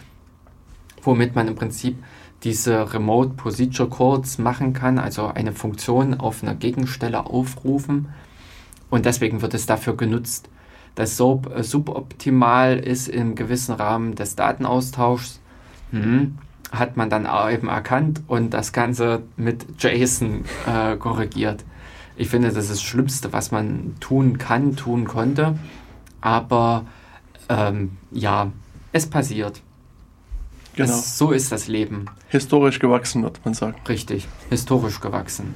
womit 1.01 1.35
man 1.35 1.49
im 1.49 1.55
Prinzip 1.55 1.97
diese 2.43 2.93
Remote 2.93 3.35
Procedure 3.35 3.89
Calls 3.89 4.37
machen 4.37 4.73
kann, 4.73 4.99
also 4.99 5.27
eine 5.27 5.53
Funktion 5.53 6.19
auf 6.19 6.43
einer 6.43 6.55
Gegenstelle 6.55 7.25
aufrufen 7.25 8.09
Und 8.89 9.05
deswegen 9.05 9.41
wird 9.41 9.53
es 9.53 9.65
dafür 9.65 9.95
genutzt. 9.95 10.49
Das 10.95 11.17
Soap 11.17 11.55
äh, 11.55 11.63
suboptimal 11.63 12.77
ist 12.77 13.07
im 13.07 13.35
gewissen 13.35 13.73
Rahmen 13.73 14.15
des 14.15 14.35
Datenaustauschs. 14.35 15.39
Hm, 15.91 16.37
hat 16.71 16.97
man 16.97 17.09
dann 17.09 17.27
auch 17.27 17.49
eben 17.51 17.67
erkannt 17.67 18.21
und 18.27 18.51
das 18.51 18.73
Ganze 18.73 19.21
mit 19.37 19.65
JSON 19.79 20.43
äh, 20.65 20.97
korrigiert. 20.97 21.63
Ich 22.15 22.29
finde, 22.29 22.49
das 22.49 22.65
ist 22.65 22.71
das 22.71 22.81
Schlimmste, 22.81 23.31
was 23.31 23.51
man 23.51 23.95
tun 23.99 24.37
kann, 24.39 24.75
tun 24.75 25.05
konnte. 25.05 25.57
Aber 26.19 26.85
ähm, 27.49 27.97
ja, 28.11 28.51
es 28.91 29.07
passiert. 29.07 29.61
Genau. 30.75 30.89
Es, 30.89 31.17
so 31.17 31.31
ist 31.31 31.51
das 31.51 31.67
Leben. 31.67 32.05
Historisch 32.33 32.79
gewachsen, 32.79 33.21
wird 33.21 33.45
man 33.45 33.53
sagen. 33.53 33.75
Richtig, 33.87 34.27
historisch 34.49 34.99
gewachsen. 34.99 35.53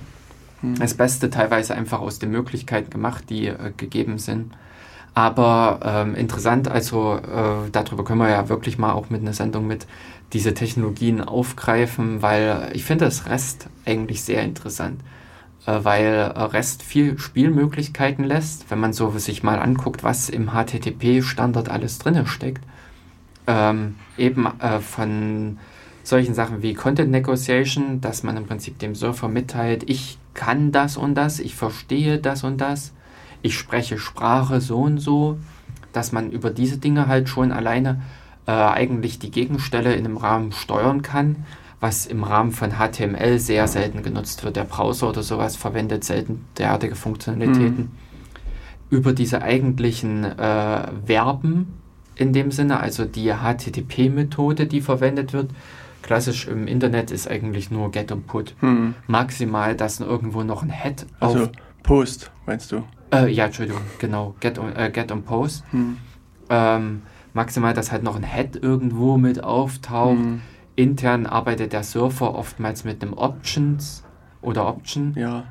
Hm. 0.62 0.76
Das 0.78 0.94
Beste 0.94 1.32
teilweise 1.32 1.74
einfach 1.74 2.02
aus 2.02 2.20
den 2.20 2.30
Möglichkeiten 2.30 2.92
gemacht, 2.92 3.32
die 3.32 3.48
äh, 3.48 3.72
gegeben 3.76 4.20
sind. 4.20 4.54
Aber 5.16 5.80
ähm, 5.84 6.14
interessant, 6.14 6.68
also 6.68 7.16
äh, 7.16 7.72
darüber 7.72 8.04
können 8.04 8.20
wir 8.20 8.30
ja 8.30 8.48
wirklich 8.48 8.78
mal 8.78 8.92
auch 8.92 9.10
mit 9.10 9.22
einer 9.22 9.34
Sendung 9.34 9.66
mit 9.66 9.88
diese 10.34 10.54
Technologien 10.54 11.20
aufgreifen, 11.22 12.22
weil 12.22 12.70
ich 12.74 12.84
finde 12.84 13.06
das 13.06 13.28
REST 13.28 13.70
eigentlich 13.84 14.22
sehr 14.22 14.44
interessant, 14.44 15.02
äh, 15.66 15.80
weil 15.82 16.14
äh, 16.14 16.40
REST 16.44 16.84
viel 16.84 17.18
Spielmöglichkeiten 17.18 18.24
lässt, 18.24 18.70
wenn 18.70 18.80
man 18.80 18.94
so 18.94 19.10
sich 19.18 19.42
mal 19.42 19.58
anguckt, 19.58 20.04
was 20.04 20.30
im 20.30 20.52
HTTP-Standard 20.52 21.70
alles 21.70 21.98
drin 21.98 22.28
steckt. 22.28 22.62
Ähm, 23.48 23.96
eben 24.16 24.46
äh, 24.60 24.78
von 24.80 25.58
solchen 26.08 26.34
Sachen 26.34 26.62
wie 26.62 26.74
Content 26.74 27.12
Negotiation, 27.12 28.02
dass 28.02 28.24
man 28.24 28.38
im 28.38 28.46
Prinzip 28.46 28.80
dem 28.80 28.96
Surfer 28.96 29.28
mitteilt, 29.28 29.90
ich 29.90 30.18
kann 30.34 30.72
das 30.72 30.98
und 30.98 31.16
das, 31.16 31.40
ich 31.40 31.56
verstehe 31.56 32.20
das 32.20 32.44
und 32.44 32.60
das 32.60 32.94
ich 33.42 33.58
spreche 33.58 33.98
Sprache 33.98 34.62
so 34.62 34.80
und 34.80 35.00
so, 35.00 35.38
dass 35.94 36.12
man 36.12 36.32
über 36.32 36.50
diese 36.50 36.78
Dinge 36.78 37.08
halt 37.08 37.30
schon 37.30 37.52
alleine 37.52 38.02
äh, 38.46 38.52
eigentlich 38.52 39.20
die 39.20 39.32
Gegenstelle 39.32 39.94
in 39.94 40.06
einem 40.06 40.18
Rahmen 40.18 40.52
steuern 40.52 41.02
kann, 41.02 41.46
was 41.80 42.06
im 42.06 42.24
Rahmen 42.24 42.52
von 42.52 42.72
HTML 42.72 43.40
sehr 43.40 43.68
selten 43.68 44.04
genutzt 44.04 44.44
wird. 44.44 44.56
Der 44.56 44.64
Browser 44.64 45.10
oder 45.10 45.24
sowas 45.24 45.56
verwendet 45.56 46.04
selten 46.04 46.46
derartige 46.58 46.96
Funktionalitäten. 46.96 47.78
Mhm. 47.78 47.92
Über 48.90 49.14
diese 49.14 49.42
eigentlichen 49.42 50.24
äh, 50.24 50.92
Verben 51.06 51.74
in 52.16 52.34
dem 52.34 52.52
Sinne, 52.52 52.80
also 52.80 53.06
die 53.06 53.32
HTTP-Methode, 53.32 54.66
die 54.66 54.82
verwendet 54.82 55.34
wird, 55.34 55.52
klassisch 56.02 56.48
im 56.48 56.68
Internet 56.68 57.12
ist 57.12 57.30
eigentlich 57.30 57.72
nur 57.72 57.92
Get 57.92 58.12
und 58.12 58.28
Put. 58.28 58.56
Mhm. 58.62 58.96
Maximal, 59.08 59.76
dass 59.76 60.00
irgendwo 60.00 60.44
noch 60.44 60.64
ein 60.64 60.70
Head 60.70 61.06
also 61.20 61.44
auf 61.44 61.52
Post, 61.84 62.32
meinst 62.46 62.72
du? 62.72 62.84
Äh, 63.14 63.32
ja, 63.32 63.46
Entschuldigung, 63.46 63.82
genau. 64.00 64.36
Get 64.40 64.60
on, 64.60 64.76
äh, 64.76 64.92
get 64.92 65.12
on 65.12 65.24
Post. 65.24 65.64
Hm. 65.72 65.98
Ähm, 66.50 67.02
maximal, 67.34 67.74
dass 67.74 67.92
halt 67.92 68.04
noch 68.04 68.16
ein 68.16 68.24
Head 68.24 68.58
irgendwo 68.62 69.18
mit 69.18 69.44
auftaucht. 69.44 70.18
Hm. 70.18 70.42
Intern 70.76 71.26
arbeitet 71.26 71.74
der 71.74 71.84
Surfer 71.84 72.36
oftmals 72.36 72.84
mit 72.84 73.02
einem 73.02 73.14
Options 73.14 74.04
oder 74.42 74.68
Option. 74.68 75.14
Ja. 75.16 75.46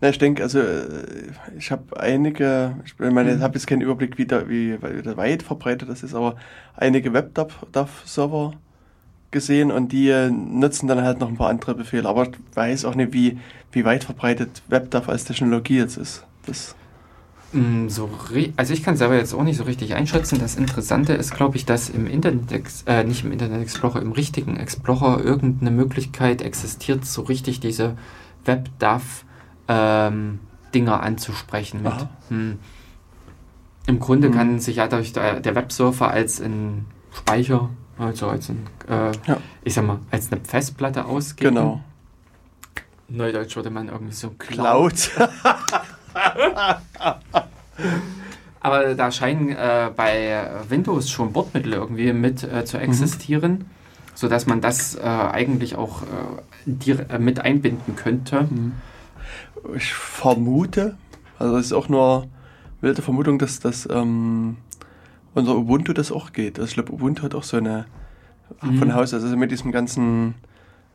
Na, 0.00 0.10
ich 0.10 0.18
denke, 0.18 0.42
also 0.42 0.58
äh, 0.58 1.30
ich 1.56 1.70
habe 1.70 1.98
einige, 1.98 2.76
ich 2.84 2.98
meine, 2.98 3.30
ich 3.30 3.36
hm. 3.36 3.42
habe 3.42 3.54
jetzt 3.54 3.66
keinen 3.66 3.80
Überblick, 3.80 4.18
wie, 4.18 4.26
da, 4.26 4.48
wie, 4.48 4.76
wie 4.82 5.16
weit 5.16 5.42
verbreitet 5.42 5.88
das 5.88 6.02
ist, 6.02 6.14
aber 6.14 6.34
einige 6.74 7.14
WebDAV-Server 7.14 8.52
gesehen 9.36 9.70
und 9.70 9.92
die 9.92 10.08
äh, 10.08 10.30
nutzen 10.30 10.88
dann 10.88 11.02
halt 11.02 11.20
noch 11.20 11.28
ein 11.28 11.36
paar 11.36 11.48
andere 11.48 11.74
Befehle. 11.74 12.08
Aber 12.08 12.24
ich 12.24 12.36
weiß 12.54 12.84
auch 12.86 12.94
nicht, 12.94 13.12
wie, 13.12 13.38
wie 13.72 13.84
weit 13.84 14.04
verbreitet 14.04 14.62
WebDAV 14.68 15.08
als 15.08 15.24
Technologie 15.24 15.78
jetzt 15.78 15.96
ist. 15.96 16.24
Das 16.46 16.74
Mm, 17.52 17.88
so, 17.88 18.10
also 18.56 18.74
ich 18.74 18.82
kann 18.82 18.96
selber 18.96 19.16
jetzt 19.16 19.32
auch 19.32 19.42
nicht 19.42 19.56
so 19.56 19.64
richtig 19.64 19.94
einschätzen. 19.94 20.38
Das 20.38 20.56
Interessante 20.56 21.12
ist, 21.14 21.34
glaube 21.34 21.56
ich, 21.56 21.64
dass 21.64 21.88
im 21.88 22.06
Internet, 22.06 22.84
äh, 22.86 23.04
nicht 23.04 23.24
im 23.24 23.32
Internet 23.32 23.62
Explorer, 23.62 24.02
im 24.02 24.12
richtigen 24.12 24.56
Explorer 24.56 25.22
irgendeine 25.22 25.70
Möglichkeit 25.70 26.42
existiert, 26.42 27.04
so 27.06 27.22
richtig 27.22 27.60
diese 27.60 27.96
WebDAV 28.44 29.24
ähm, 29.68 30.40
Dinger 30.74 31.02
anzusprechen. 31.02 31.82
Mit. 31.82 32.06
Hm. 32.28 32.58
Im 33.86 34.00
Grunde 34.00 34.28
hm. 34.28 34.34
kann 34.34 34.58
sich 34.58 34.76
ja 34.76 34.88
dadurch 34.88 35.12
der, 35.12 35.40
der 35.40 35.54
Websurfer 35.54 36.10
als 36.10 36.40
ein 36.40 36.86
Speicher, 37.12 37.70
also 37.98 38.28
als 38.28 38.50
ein, 38.50 38.66
äh, 38.88 39.12
ja. 39.26 39.38
ich 39.64 39.74
sag 39.74 39.86
mal, 39.86 40.00
als 40.10 40.30
eine 40.30 40.40
Festplatte 40.42 41.04
ausgeben. 41.06 41.54
Genau. 41.54 41.80
Neudeutsch 43.08 43.56
würde 43.56 43.70
man 43.70 43.88
irgendwie 43.88 44.14
so 44.14 44.30
Cloud. 44.30 45.10
Aber 48.60 48.94
da 48.94 49.12
scheinen 49.12 49.50
äh, 49.50 49.90
bei 49.94 50.44
Windows 50.68 51.08
schon 51.08 51.32
Bordmittel 51.32 51.72
irgendwie 51.74 52.12
mit 52.12 52.42
äh, 52.42 52.64
zu 52.64 52.78
existieren, 52.78 53.52
mhm. 53.52 53.66
sodass 54.14 54.46
man 54.46 54.60
das 54.60 54.96
äh, 54.96 55.02
eigentlich 55.02 55.76
auch 55.76 56.02
äh, 56.02 56.90
äh, 56.90 57.18
mit 57.18 57.38
einbinden 57.40 57.94
könnte. 57.94 58.48
Mhm. 58.50 58.72
Ich 59.76 59.94
vermute, 59.94 60.96
also 61.38 61.56
es 61.58 61.66
ist 61.66 61.72
auch 61.72 61.88
nur 61.88 62.26
wilde 62.80 63.02
Vermutung, 63.02 63.38
dass 63.38 63.60
das 63.60 63.88
ähm, 63.90 64.56
unser 65.36 65.56
Ubuntu 65.56 65.92
das 65.92 66.10
auch 66.10 66.32
geht. 66.32 66.58
Also 66.58 66.68
ich 66.68 66.74
glaube, 66.74 66.92
Ubuntu 66.92 67.22
hat 67.22 67.34
auch 67.34 67.44
so 67.44 67.56
eine 67.58 67.86
mhm. 68.62 68.78
von 68.78 68.94
Haus, 68.94 69.12
also 69.14 69.36
mit 69.36 69.50
diesem 69.50 69.70
ganzen 69.70 70.34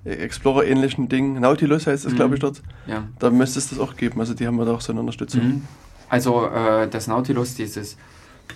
Explorer-ähnlichen 0.04 1.10
Ding, 1.10 1.40
Nautilus 1.40 1.86
heißt 1.86 2.06
es, 2.06 2.16
glaube 2.16 2.36
ich, 2.36 2.42
mhm. 2.42 2.46
dort. 2.46 2.62
Ja. 2.88 3.04
Da 3.20 3.30
müsste 3.30 3.60
es 3.60 3.70
das 3.70 3.80
auch 3.80 3.96
geben. 3.96 4.20
Also 4.20 4.34
die 4.34 4.48
haben 4.48 4.56
wir 4.58 4.66
da 4.66 4.74
auch 4.74 4.82
so 4.82 4.92
eine 4.92 5.00
Unterstützung. 5.00 5.42
Mhm. 5.42 5.62
Also 6.10 6.48
äh, 6.48 6.90
das 6.90 7.08
Nautilus, 7.08 7.56
dieses 7.56 7.98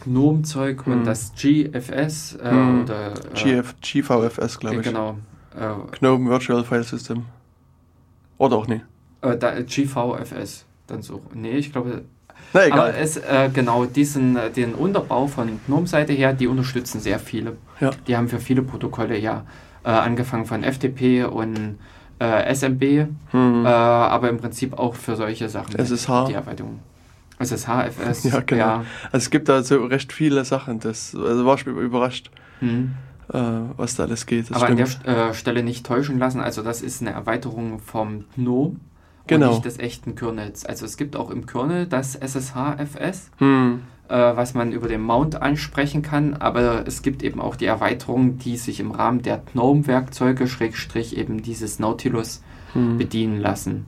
GNOME-Zeug 0.04 0.88
mhm. 0.88 0.94
und 0.94 1.06
das 1.06 1.34
GFS 1.36 2.34
äh, 2.42 2.52
mhm. 2.52 2.82
oder 2.82 3.14
äh, 3.14 3.34
GF, 3.36 3.76
GVFS, 3.80 4.60
glaube 4.60 4.78
ich. 4.78 4.82
Genau. 4.82 5.18
Äh, 5.56 5.98
GNOME 6.00 6.30
Virtual 6.32 6.64
File 6.64 6.84
System. 6.84 7.26
Oder 8.40 8.58
auch 8.58 8.68
nicht. 8.68 8.84
Äh, 9.22 9.38
da, 9.38 9.62
GVFS. 9.62 10.66
Dann 10.88 11.04
so. 11.04 11.22
Nee, 11.34 11.58
ich 11.58 11.72
glaube. 11.72 12.06
Na, 12.54 12.66
egal. 12.66 12.80
Aber 12.80 12.98
es, 12.98 13.18
äh, 13.18 13.50
genau, 13.54 13.86
diesen, 13.86 14.38
den 14.56 14.74
Unterbau 14.74 15.28
von 15.28 15.60
GNOME-Seite 15.68 16.14
her, 16.14 16.34
die 16.34 16.48
unterstützen 16.48 17.00
sehr 17.00 17.20
viele. 17.20 17.58
Ja. 17.80 17.92
Die 18.08 18.16
haben 18.16 18.28
für 18.28 18.40
viele 18.40 18.62
Protokolle 18.62 19.18
ja 19.18 19.46
äh, 19.84 19.90
angefangen 19.90 20.46
von 20.46 20.64
FTP 20.64 21.26
und 21.26 21.78
äh, 22.20 22.54
SMB, 22.54 23.08
mhm. 23.34 23.66
äh, 23.66 23.70
aber 23.70 24.30
im 24.30 24.38
Prinzip 24.38 24.78
auch 24.80 24.96
für 24.96 25.16
solche 25.16 25.50
Sachen. 25.50 25.78
SSH. 25.78 26.28
Die 26.28 26.34
Erweiterung. 26.34 26.80
SSH, 27.40 27.88
FS. 27.90 28.24
Ja, 28.24 28.40
genau. 28.40 28.60
Ja. 28.60 28.86
Also 29.12 29.26
es 29.26 29.30
gibt 29.30 29.50
da 29.50 29.62
so 29.62 29.84
recht 29.86 30.14
viele 30.14 30.46
Sachen. 30.46 30.80
Das 30.80 31.14
also 31.14 31.46
war 31.46 31.56
ich 31.56 31.66
überrascht. 31.66 32.32
Äh, 33.34 33.40
was 33.76 33.96
da 33.96 34.04
alles 34.04 34.26
geht. 34.28 34.52
Das 34.52 34.58
aber 34.62 34.68
stimmt. 34.68 35.08
an 35.08 35.16
der 35.16 35.30
äh, 35.30 35.34
Stelle 35.34 35.64
nicht 35.64 35.86
täuschen 35.86 36.20
lassen. 36.20 36.40
Also 36.40 36.62
das 36.62 36.82
ist 36.82 37.02
eine 37.02 37.12
Erweiterung 37.12 37.80
vom 37.80 38.26
GNOME 38.36 38.76
genau. 39.28 39.48
und 39.48 39.54
nicht 39.54 39.66
des 39.66 39.80
echten 39.80 40.16
Kernels. 40.16 40.66
Also 40.66 40.86
es 40.86 40.98
gibt 40.98 41.16
auch 41.16 41.30
im 41.30 41.46
Kernel 41.46 41.88
das 41.88 42.16
SSH-FS. 42.16 43.32
Hm 43.38 43.82
äh, 44.08 44.36
was 44.36 44.54
man 44.54 44.72
über 44.72 44.88
den 44.88 45.02
Mount 45.02 45.42
ansprechen 45.42 46.04
kann, 46.04 46.36
aber 46.36 46.86
es 46.88 47.02
gibt 47.02 47.24
eben 47.24 47.42
auch 47.42 47.56
die 47.56 47.66
Erweiterungen, 47.66 48.38
die 48.38 48.56
sich 48.58 48.80
im 48.80 48.92
Rahmen 48.92 49.24
der 49.24 49.42
GNOME-Werkzeuge, 49.54 50.48
Schrägstrich 50.48 51.18
eben 51.18 51.42
dieses 51.42 51.80
Nautilus, 51.80 52.44
hm. 52.74 53.00
bedienen 53.00 53.40
lassen 53.40 53.88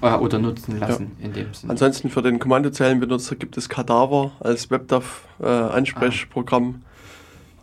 äh, 0.00 0.14
oder 0.14 0.38
nutzen 0.38 0.78
lassen 0.78 1.12
ja. 1.18 1.26
in 1.26 1.34
dem 1.34 1.52
Sinne. 1.52 1.72
Ansonsten 1.72 2.08
für 2.10 2.22
den 2.22 2.38
Kommandozeilenbenutzer 2.38 3.36
gibt 3.36 3.58
es 3.58 3.68
Cadaver 3.68 4.32
als 4.40 4.70
WebDAV-Ansprechprogramm. 4.70 6.68
Äh, 6.70 6.74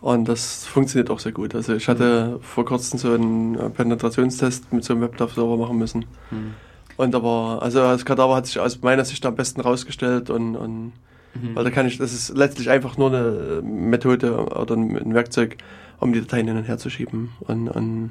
und 0.02 0.28
das 0.28 0.64
funktioniert 0.66 1.10
auch 1.10 1.20
sehr 1.20 1.32
gut. 1.32 1.54
Also 1.54 1.74
ich 1.74 1.88
hatte 1.88 2.36
mhm. 2.38 2.42
vor 2.42 2.64
kurzem 2.64 2.98
so 2.98 3.12
einen 3.12 3.54
äh, 3.56 3.70
Penetrationstest 3.70 4.72
mit 4.72 4.84
so 4.84 4.92
einem 4.94 5.02
WebDAV-Server 5.02 5.56
machen 5.56 5.78
müssen. 5.78 6.04
Mhm. 6.30 6.54
Und 6.96 7.14
aber, 7.14 7.60
also 7.62 7.80
das 7.80 8.04
Kadaver 8.04 8.36
hat 8.36 8.46
sich 8.46 8.58
aus 8.58 8.80
meiner 8.82 9.04
Sicht 9.04 9.24
am 9.26 9.34
besten 9.34 9.60
rausgestellt 9.60 10.30
und, 10.30 10.56
und 10.56 10.92
Mhm. 11.34 11.56
Weil 11.56 11.64
da 11.64 11.70
kann 11.70 11.86
ich, 11.86 11.98
das 11.98 12.12
ist 12.12 12.36
letztlich 12.36 12.70
einfach 12.70 12.96
nur 12.98 13.08
eine 13.08 13.62
Methode 13.62 14.36
oder 14.36 14.74
ein 14.74 15.14
Werkzeug, 15.14 15.56
um 15.98 16.12
die 16.12 16.20
Dateien 16.20 16.48
hin 16.48 16.56
und 16.56 16.64
her 16.64 16.78
zu 16.78 16.90
schieben. 16.90 17.30
Und, 17.40 17.68
und, 17.68 18.10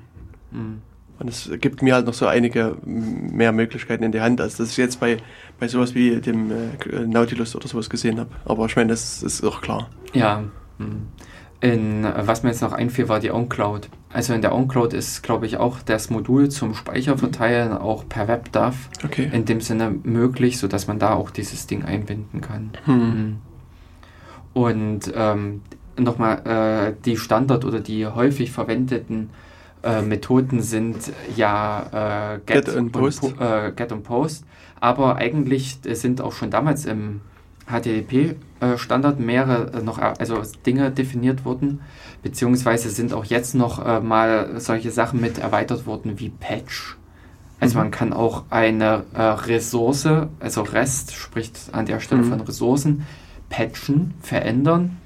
mhm. 0.51 0.81
und 1.19 1.29
es 1.29 1.49
gibt 1.59 1.81
mir 1.81 1.95
halt 1.95 2.05
noch 2.05 2.13
so 2.13 2.27
einige 2.27 2.77
mehr 2.83 3.51
Möglichkeiten 3.51 4.03
in 4.03 4.11
die 4.11 4.21
Hand, 4.21 4.41
als 4.41 4.57
dass 4.57 4.71
ich 4.71 4.77
jetzt 4.77 4.99
bei, 4.99 5.17
bei 5.59 5.67
sowas 5.67 5.93
wie 5.93 6.19
dem 6.19 6.51
äh, 6.51 7.05
Nautilus 7.05 7.55
oder 7.55 7.67
sowas 7.67 7.89
gesehen 7.89 8.19
habe. 8.19 8.31
Aber 8.45 8.65
ich 8.65 8.75
meine, 8.75 8.89
das 8.89 9.21
ist 9.21 9.43
auch 9.43 9.61
klar. 9.61 9.89
Ja. 10.13 10.43
Mhm. 10.77 11.07
In, 11.61 12.03
was 12.03 12.41
mir 12.41 12.49
jetzt 12.49 12.61
noch 12.61 12.73
einfiel, 12.73 13.07
war 13.07 13.19
die 13.19 13.31
OnCloud. 13.31 13.87
Also 14.11 14.33
in 14.33 14.41
der 14.41 14.53
OnCloud 14.53 14.93
ist, 14.93 15.21
glaube 15.21 15.45
ich, 15.45 15.57
auch 15.57 15.81
das 15.83 16.09
Modul 16.09 16.49
zum 16.49 16.73
Speicherverteilen 16.73 17.71
auch 17.73 18.07
per 18.09 18.27
WebDAV 18.27 18.75
okay. 19.05 19.29
in 19.31 19.45
dem 19.45 19.61
Sinne 19.61 19.91
möglich, 20.03 20.57
sodass 20.57 20.87
man 20.87 20.97
da 20.97 21.13
auch 21.13 21.29
dieses 21.29 21.67
Ding 21.67 21.85
einbinden 21.85 22.41
kann. 22.41 22.71
Hm. 22.85 22.95
Mhm. 22.95 23.37
Und 24.53 25.13
ähm, 25.15 25.61
nochmal, 25.97 26.45
äh, 26.45 26.93
die 27.05 27.15
Standard- 27.17 27.63
oder 27.63 27.79
die 27.79 28.07
häufig 28.07 28.51
verwendeten 28.51 29.29
äh, 29.83 30.01
Methoden 30.01 30.61
sind 30.61 31.11
ja 31.35 32.35
äh, 32.35 32.39
Get, 32.45 32.65
Get, 32.65 32.75
und 32.75 32.91
Post. 32.91 33.23
äh, 33.39 33.71
Get 33.71 33.91
und 33.91 34.03
Post. 34.03 34.45
Aber 34.79 35.17
eigentlich 35.17 35.79
sind 35.83 36.21
auch 36.21 36.33
schon 36.33 36.49
damals 36.49 36.85
im 36.85 37.21
HTTP-Standard 37.67 39.19
mehrere 39.19 39.79
äh, 39.79 39.81
noch 39.81 39.97
äh, 39.97 40.13
also 40.19 40.41
Dinge 40.65 40.91
definiert 40.91 41.45
wurden, 41.45 41.81
beziehungsweise 42.23 42.89
sind 42.89 43.13
auch 43.13 43.25
jetzt 43.25 43.55
noch 43.55 43.85
äh, 43.85 43.99
mal 43.99 44.59
solche 44.59 44.91
Sachen 44.91 45.21
mit 45.21 45.37
erweitert 45.37 45.85
worden 45.85 46.19
wie 46.19 46.29
Patch. 46.29 46.97
Also 47.59 47.77
mhm. 47.77 47.83
man 47.83 47.91
kann 47.91 48.13
auch 48.13 48.45
eine 48.49 49.03
äh, 49.13 49.21
Ressource, 49.21 50.07
also 50.39 50.61
REST 50.63 51.13
spricht 51.13 51.69
an 51.73 51.85
der 51.85 51.99
Stelle 51.99 52.23
mhm. 52.23 52.29
von 52.29 52.41
Ressourcen, 52.41 53.05
patchen, 53.49 54.13
verändern. 54.21 54.97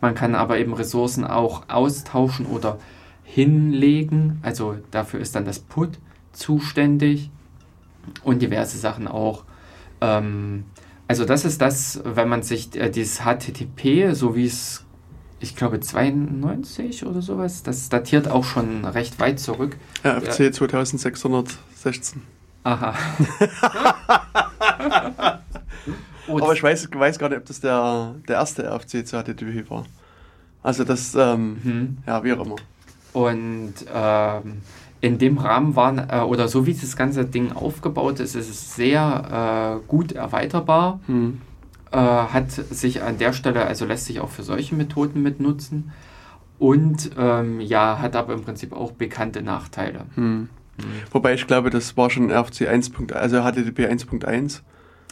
Man 0.00 0.14
kann 0.14 0.34
aber 0.34 0.58
eben 0.58 0.74
Ressourcen 0.74 1.24
auch 1.24 1.62
austauschen 1.68 2.46
oder 2.46 2.78
hinlegen. 3.22 4.40
Also 4.42 4.76
dafür 4.90 5.20
ist 5.20 5.34
dann 5.34 5.44
das 5.44 5.60
Put 5.60 5.98
zuständig 6.32 7.30
und 8.24 8.42
diverse 8.42 8.78
Sachen 8.78 9.08
auch. 9.08 9.44
Ähm, 10.00 10.64
also 11.08 11.24
das 11.24 11.44
ist 11.44 11.60
das, 11.60 12.00
wenn 12.04 12.28
man 12.28 12.42
sich 12.42 12.74
äh, 12.76 12.90
dieses 12.90 13.20
HTTP, 13.20 14.14
so 14.14 14.34
wie 14.34 14.46
es, 14.46 14.84
ich 15.40 15.56
glaube 15.56 15.80
92 15.80 17.06
oder 17.06 17.22
sowas, 17.22 17.62
das 17.62 17.88
datiert 17.88 18.28
auch 18.28 18.44
schon 18.44 18.84
recht 18.84 19.18
weit 19.20 19.40
zurück. 19.40 19.76
Ja, 20.04 20.20
FC 20.20 20.40
ja. 20.40 20.52
2616. 20.52 22.22
Aha. 22.64 22.94
Aber 26.28 26.52
ich 26.52 26.62
weiß, 26.62 26.88
weiß 26.94 27.18
gar 27.18 27.28
nicht, 27.28 27.38
ob 27.38 27.46
das 27.46 27.60
der, 27.60 28.14
der 28.28 28.36
erste 28.36 28.62
RFC 28.62 29.06
zu 29.06 29.20
HTTP 29.20 29.68
war. 29.68 29.84
Also 30.62 30.84
das, 30.84 31.14
ähm, 31.14 31.58
mhm. 31.62 31.98
ja, 32.06 32.22
wie 32.22 32.32
auch 32.32 32.44
immer. 32.44 32.56
Und 33.12 33.74
ähm, 33.92 34.62
in 35.02 35.18
dem 35.18 35.36
Rahmen 35.36 35.74
waren, 35.74 35.98
äh, 35.98 36.20
oder 36.20 36.46
so 36.48 36.64
wie 36.64 36.72
das 36.72 36.96
ganze 36.96 37.24
Ding 37.24 37.52
aufgebaut 37.52 38.20
ist, 38.20 38.36
ist 38.36 38.48
es 38.48 38.76
sehr 38.76 39.80
äh, 39.82 39.86
gut 39.88 40.12
erweiterbar. 40.12 41.00
Mhm. 41.08 41.40
Äh, 41.90 41.96
hat 41.98 42.52
sich 42.52 43.02
an 43.02 43.18
der 43.18 43.32
Stelle, 43.32 43.66
also 43.66 43.84
lässt 43.84 44.06
sich 44.06 44.20
auch 44.20 44.30
für 44.30 44.44
solche 44.44 44.76
Methoden 44.76 45.20
mitnutzen. 45.20 45.90
Und 46.60 47.10
ähm, 47.18 47.60
ja, 47.60 47.98
hat 47.98 48.14
aber 48.14 48.32
im 48.32 48.42
Prinzip 48.42 48.72
auch 48.72 48.92
bekannte 48.92 49.42
Nachteile. 49.42 50.06
Mhm. 50.14 50.22
Mhm. 50.22 50.48
Wobei 51.10 51.34
ich 51.34 51.48
glaube, 51.48 51.70
das 51.70 51.96
war 51.96 52.08
schon 52.08 52.30
RFC 52.30 52.68
1. 52.68 52.92
also 53.12 53.42
HTTP 53.42 53.90
1.1. 53.90 54.60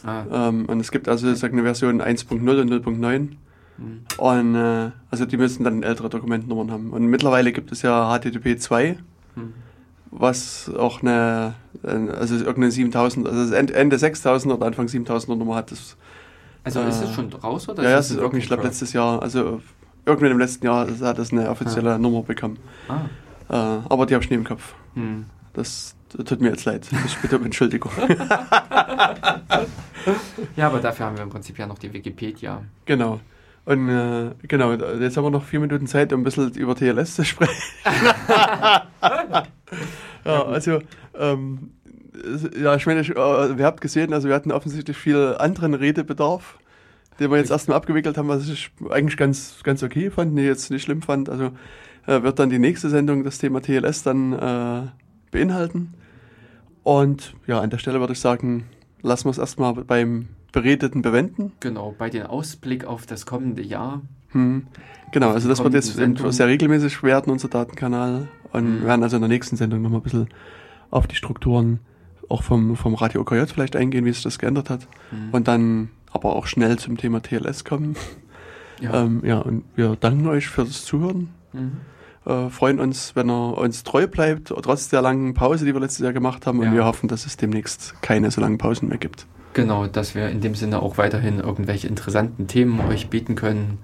Ah. 0.05 0.23
Ähm, 0.31 0.67
und 0.67 0.79
es 0.79 0.91
gibt 0.91 1.09
also 1.09 1.31
sag, 1.35 1.51
eine 1.51 1.63
Version 1.63 2.01
1.0 2.01 2.31
und 2.61 2.71
0.9. 2.71 3.19
Mhm. 3.19 3.37
Und 4.17 4.55
äh, 4.55 4.91
also 5.09 5.25
die 5.25 5.35
müssen 5.35 5.65
dann 5.65 5.83
ältere 5.83 6.07
Dokumentnummern 6.07 6.71
haben. 6.71 6.91
Und 6.91 7.07
mittlerweile 7.07 7.51
gibt 7.51 7.73
es 7.73 7.81
ja 7.81 8.17
HTTP 8.17 8.57
2. 8.57 8.97
Was 10.11 10.69
auch 10.77 11.01
eine, 11.01 11.55
also 11.83 12.35
irgendeine 12.35 12.71
7000, 12.71 13.27
also 13.27 13.53
Ende 13.53 13.97
6000 13.97 14.53
oder 14.53 14.65
Anfang 14.65 14.87
7000er 14.87 15.35
Nummer 15.35 15.55
hat. 15.55 15.71
Das, 15.71 15.95
also 16.63 16.81
äh, 16.81 16.89
ist 16.89 17.01
es 17.01 17.13
schon 17.13 17.31
raus 17.31 17.69
oder? 17.69 17.83
Ja, 17.83 17.91
ja 17.91 17.97
es 17.99 18.11
ist 18.11 18.17
irgendwie, 18.17 18.39
ich 18.39 18.47
glaube, 18.47 18.63
letztes 18.63 18.91
Jahr, 18.93 19.21
also 19.21 19.61
irgendwann 20.05 20.31
im 20.31 20.39
letzten 20.39 20.65
Jahr 20.65 20.87
hat 20.87 21.17
das 21.17 21.31
eine 21.31 21.49
offizielle 21.49 21.93
ah. 21.93 21.97
Nummer 21.97 22.23
bekommen. 22.23 22.57
Ah. 22.89 23.05
Äh, 23.49 23.81
aber 23.89 24.05
die 24.05 24.13
habe 24.13 24.23
ich 24.23 24.29
nie 24.29 24.35
im 24.35 24.43
Kopf. 24.43 24.73
Hm. 24.95 25.25
Das, 25.53 25.95
das, 26.09 26.25
tut 26.25 26.41
mir 26.41 26.49
jetzt 26.49 26.65
leid. 26.65 26.87
Ich 27.05 27.17
bitte 27.17 27.37
um 27.37 27.45
Entschuldigung. 27.45 27.91
ja, 30.55 30.67
aber 30.67 30.79
dafür 30.79 31.05
haben 31.05 31.17
wir 31.17 31.23
im 31.23 31.29
Prinzip 31.29 31.57
ja 31.57 31.67
noch 31.67 31.77
die 31.77 31.93
Wikipedia. 31.93 32.63
Genau. 32.85 33.19
Und 33.65 33.89
äh, 33.89 34.31
genau, 34.47 34.73
jetzt 34.73 35.17
haben 35.17 35.23
wir 35.23 35.29
noch 35.29 35.45
vier 35.45 35.59
Minuten 35.59 35.85
Zeit, 35.87 36.11
um 36.13 36.21
ein 36.21 36.23
bisschen 36.23 36.51
über 36.53 36.75
TLS 36.75 37.15
zu 37.15 37.23
sprechen. 37.23 37.61
ja, 40.25 40.45
also, 40.45 40.79
ähm, 41.17 41.71
ja, 42.59 42.75
ich 42.75 42.85
meine, 42.85 43.01
ich, 43.01 43.11
äh, 43.11 43.57
wir 43.57 43.65
habt 43.65 43.81
gesehen, 43.81 44.13
also 44.13 44.27
wir 44.27 44.35
hatten 44.35 44.51
offensichtlich 44.51 44.97
viel 44.97 45.35
anderen 45.37 45.75
Redebedarf, 45.75 46.57
den 47.19 47.29
wir 47.29 47.37
jetzt 47.37 47.51
erstmal 47.51 47.77
abgewickelt 47.77 48.17
haben, 48.17 48.29
was 48.29 48.49
ich 48.49 48.71
eigentlich 48.89 49.17
ganz, 49.17 49.59
ganz 49.63 49.83
okay 49.83 50.09
fand, 50.09 50.33
nee, 50.33 50.45
jetzt 50.45 50.71
nicht 50.71 50.83
schlimm 50.83 51.03
fand. 51.03 51.29
Also 51.29 51.51
äh, 52.07 52.23
wird 52.23 52.39
dann 52.39 52.49
die 52.49 52.59
nächste 52.59 52.89
Sendung 52.89 53.23
das 53.23 53.37
Thema 53.37 53.61
TLS 53.61 54.03
dann 54.03 54.33
äh, 54.33 54.87
beinhalten. 55.31 55.93
Und 56.83 57.35
ja, 57.45 57.59
an 57.59 57.69
der 57.69 57.77
Stelle 57.77 57.99
würde 57.99 58.13
ich 58.13 58.19
sagen, 58.19 58.65
lassen 59.01 59.25
wir 59.25 59.31
es 59.31 59.37
erstmal 59.37 59.73
beim 59.73 60.29
Beredeten 60.51 61.01
bewenden. 61.01 61.53
Genau, 61.59 61.95
bei 61.97 62.09
den 62.09 62.23
Ausblick 62.23 62.85
auf 62.85 63.05
das 63.05 63.25
kommende 63.25 63.61
Jahr. 63.61 64.01
Hm. 64.29 64.67
Genau, 65.11 65.31
also 65.31 65.49
das 65.49 65.63
wird 65.63 65.73
jetzt 65.73 65.95
Sendung. 65.95 66.31
sehr 66.31 66.47
regelmäßig 66.47 67.03
werden, 67.03 67.31
unser 67.31 67.47
Datenkanal. 67.47 68.27
Und 68.51 68.65
hm. 68.65 68.81
wir 68.81 68.87
werden 68.87 69.03
also 69.03 69.17
in 69.17 69.21
der 69.21 69.29
nächsten 69.29 69.55
Sendung 69.55 69.81
nochmal 69.81 69.99
ein 69.99 70.03
bisschen 70.03 70.27
auf 70.89 71.07
die 71.07 71.15
Strukturen 71.15 71.79
auch 72.29 72.43
vom, 72.43 72.75
vom 72.75 72.95
Radio 72.95 73.21
OKJ 73.21 73.45
vielleicht 73.47 73.75
eingehen, 73.75 74.05
wie 74.05 74.13
sich 74.13 74.23
das 74.23 74.39
geändert 74.39 74.69
hat. 74.69 74.87
Hm. 75.09 75.29
Und 75.31 75.47
dann 75.47 75.89
aber 76.11 76.35
auch 76.35 76.45
schnell 76.45 76.77
zum 76.77 76.97
Thema 76.97 77.21
TLS 77.21 77.65
kommen. 77.65 77.95
Ja, 78.79 78.93
ähm, 79.03 79.21
ja 79.23 79.39
und 79.39 79.63
wir 79.75 79.95
danken 79.95 80.27
euch 80.27 80.47
für 80.47 80.63
das 80.63 80.85
Zuhören. 80.85 81.29
Mhm. 81.53 81.77
Äh, 82.25 82.49
freuen 82.49 82.79
uns, 82.79 83.15
wenn 83.15 83.29
er 83.29 83.57
uns 83.57 83.83
treu 83.83 84.07
bleibt, 84.07 84.49
trotz 84.49 84.89
der 84.89 85.01
langen 85.01 85.33
Pause, 85.33 85.65
die 85.65 85.73
wir 85.73 85.81
letztes 85.81 86.03
Jahr 86.03 86.13
gemacht 86.13 86.45
haben. 86.45 86.61
Ja. 86.61 86.69
Und 86.69 86.75
wir 86.75 86.85
hoffen, 86.85 87.07
dass 87.07 87.25
es 87.25 87.37
demnächst 87.37 88.01
keine 88.01 88.29
so 88.29 88.41
langen 88.41 88.57
Pausen 88.57 88.89
mehr 88.89 88.97
gibt. 88.97 89.25
Genau, 89.53 89.87
dass 89.87 90.15
wir 90.15 90.29
in 90.29 90.41
dem 90.41 90.55
Sinne 90.55 90.81
auch 90.81 90.97
weiterhin 90.97 91.39
irgendwelche 91.39 91.87
interessanten 91.87 92.47
Themen 92.47 92.79
euch 92.81 93.09
bieten 93.09 93.35
können. 93.35 93.79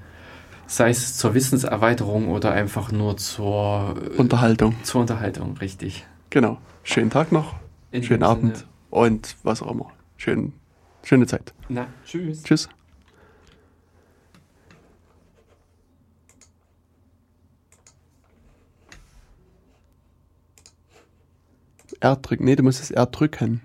Sei 0.66 0.90
es 0.90 1.18
zur 1.18 1.34
Wissenserweiterung 1.34 2.30
oder 2.30 2.52
einfach 2.52 2.92
nur 2.92 3.18
zur 3.18 3.96
Unterhaltung. 4.18 4.76
Zur 4.84 5.02
Unterhaltung, 5.02 5.58
richtig. 5.58 6.06
Genau. 6.30 6.58
Schönen 6.84 7.10
Tag 7.10 7.32
noch, 7.32 7.56
in 7.92 8.04
schönen 8.04 8.24
Abend 8.24 8.58
Sinne. 8.58 8.70
und 8.90 9.36
was 9.44 9.62
auch 9.62 9.72
immer. 9.72 9.92
Schön, 10.18 10.54
schöne 11.04 11.26
Zeit. 11.26 11.54
Na, 11.70 11.88
tschüss. 12.06 12.44
Tschüss. 12.44 12.70
R 22.00 22.16
drücken. 22.16 22.46
Nee, 22.46 22.56
du 22.56 22.64
musst 22.64 22.80
das 22.80 22.92
R 22.92 23.06
drücken. 23.06 23.62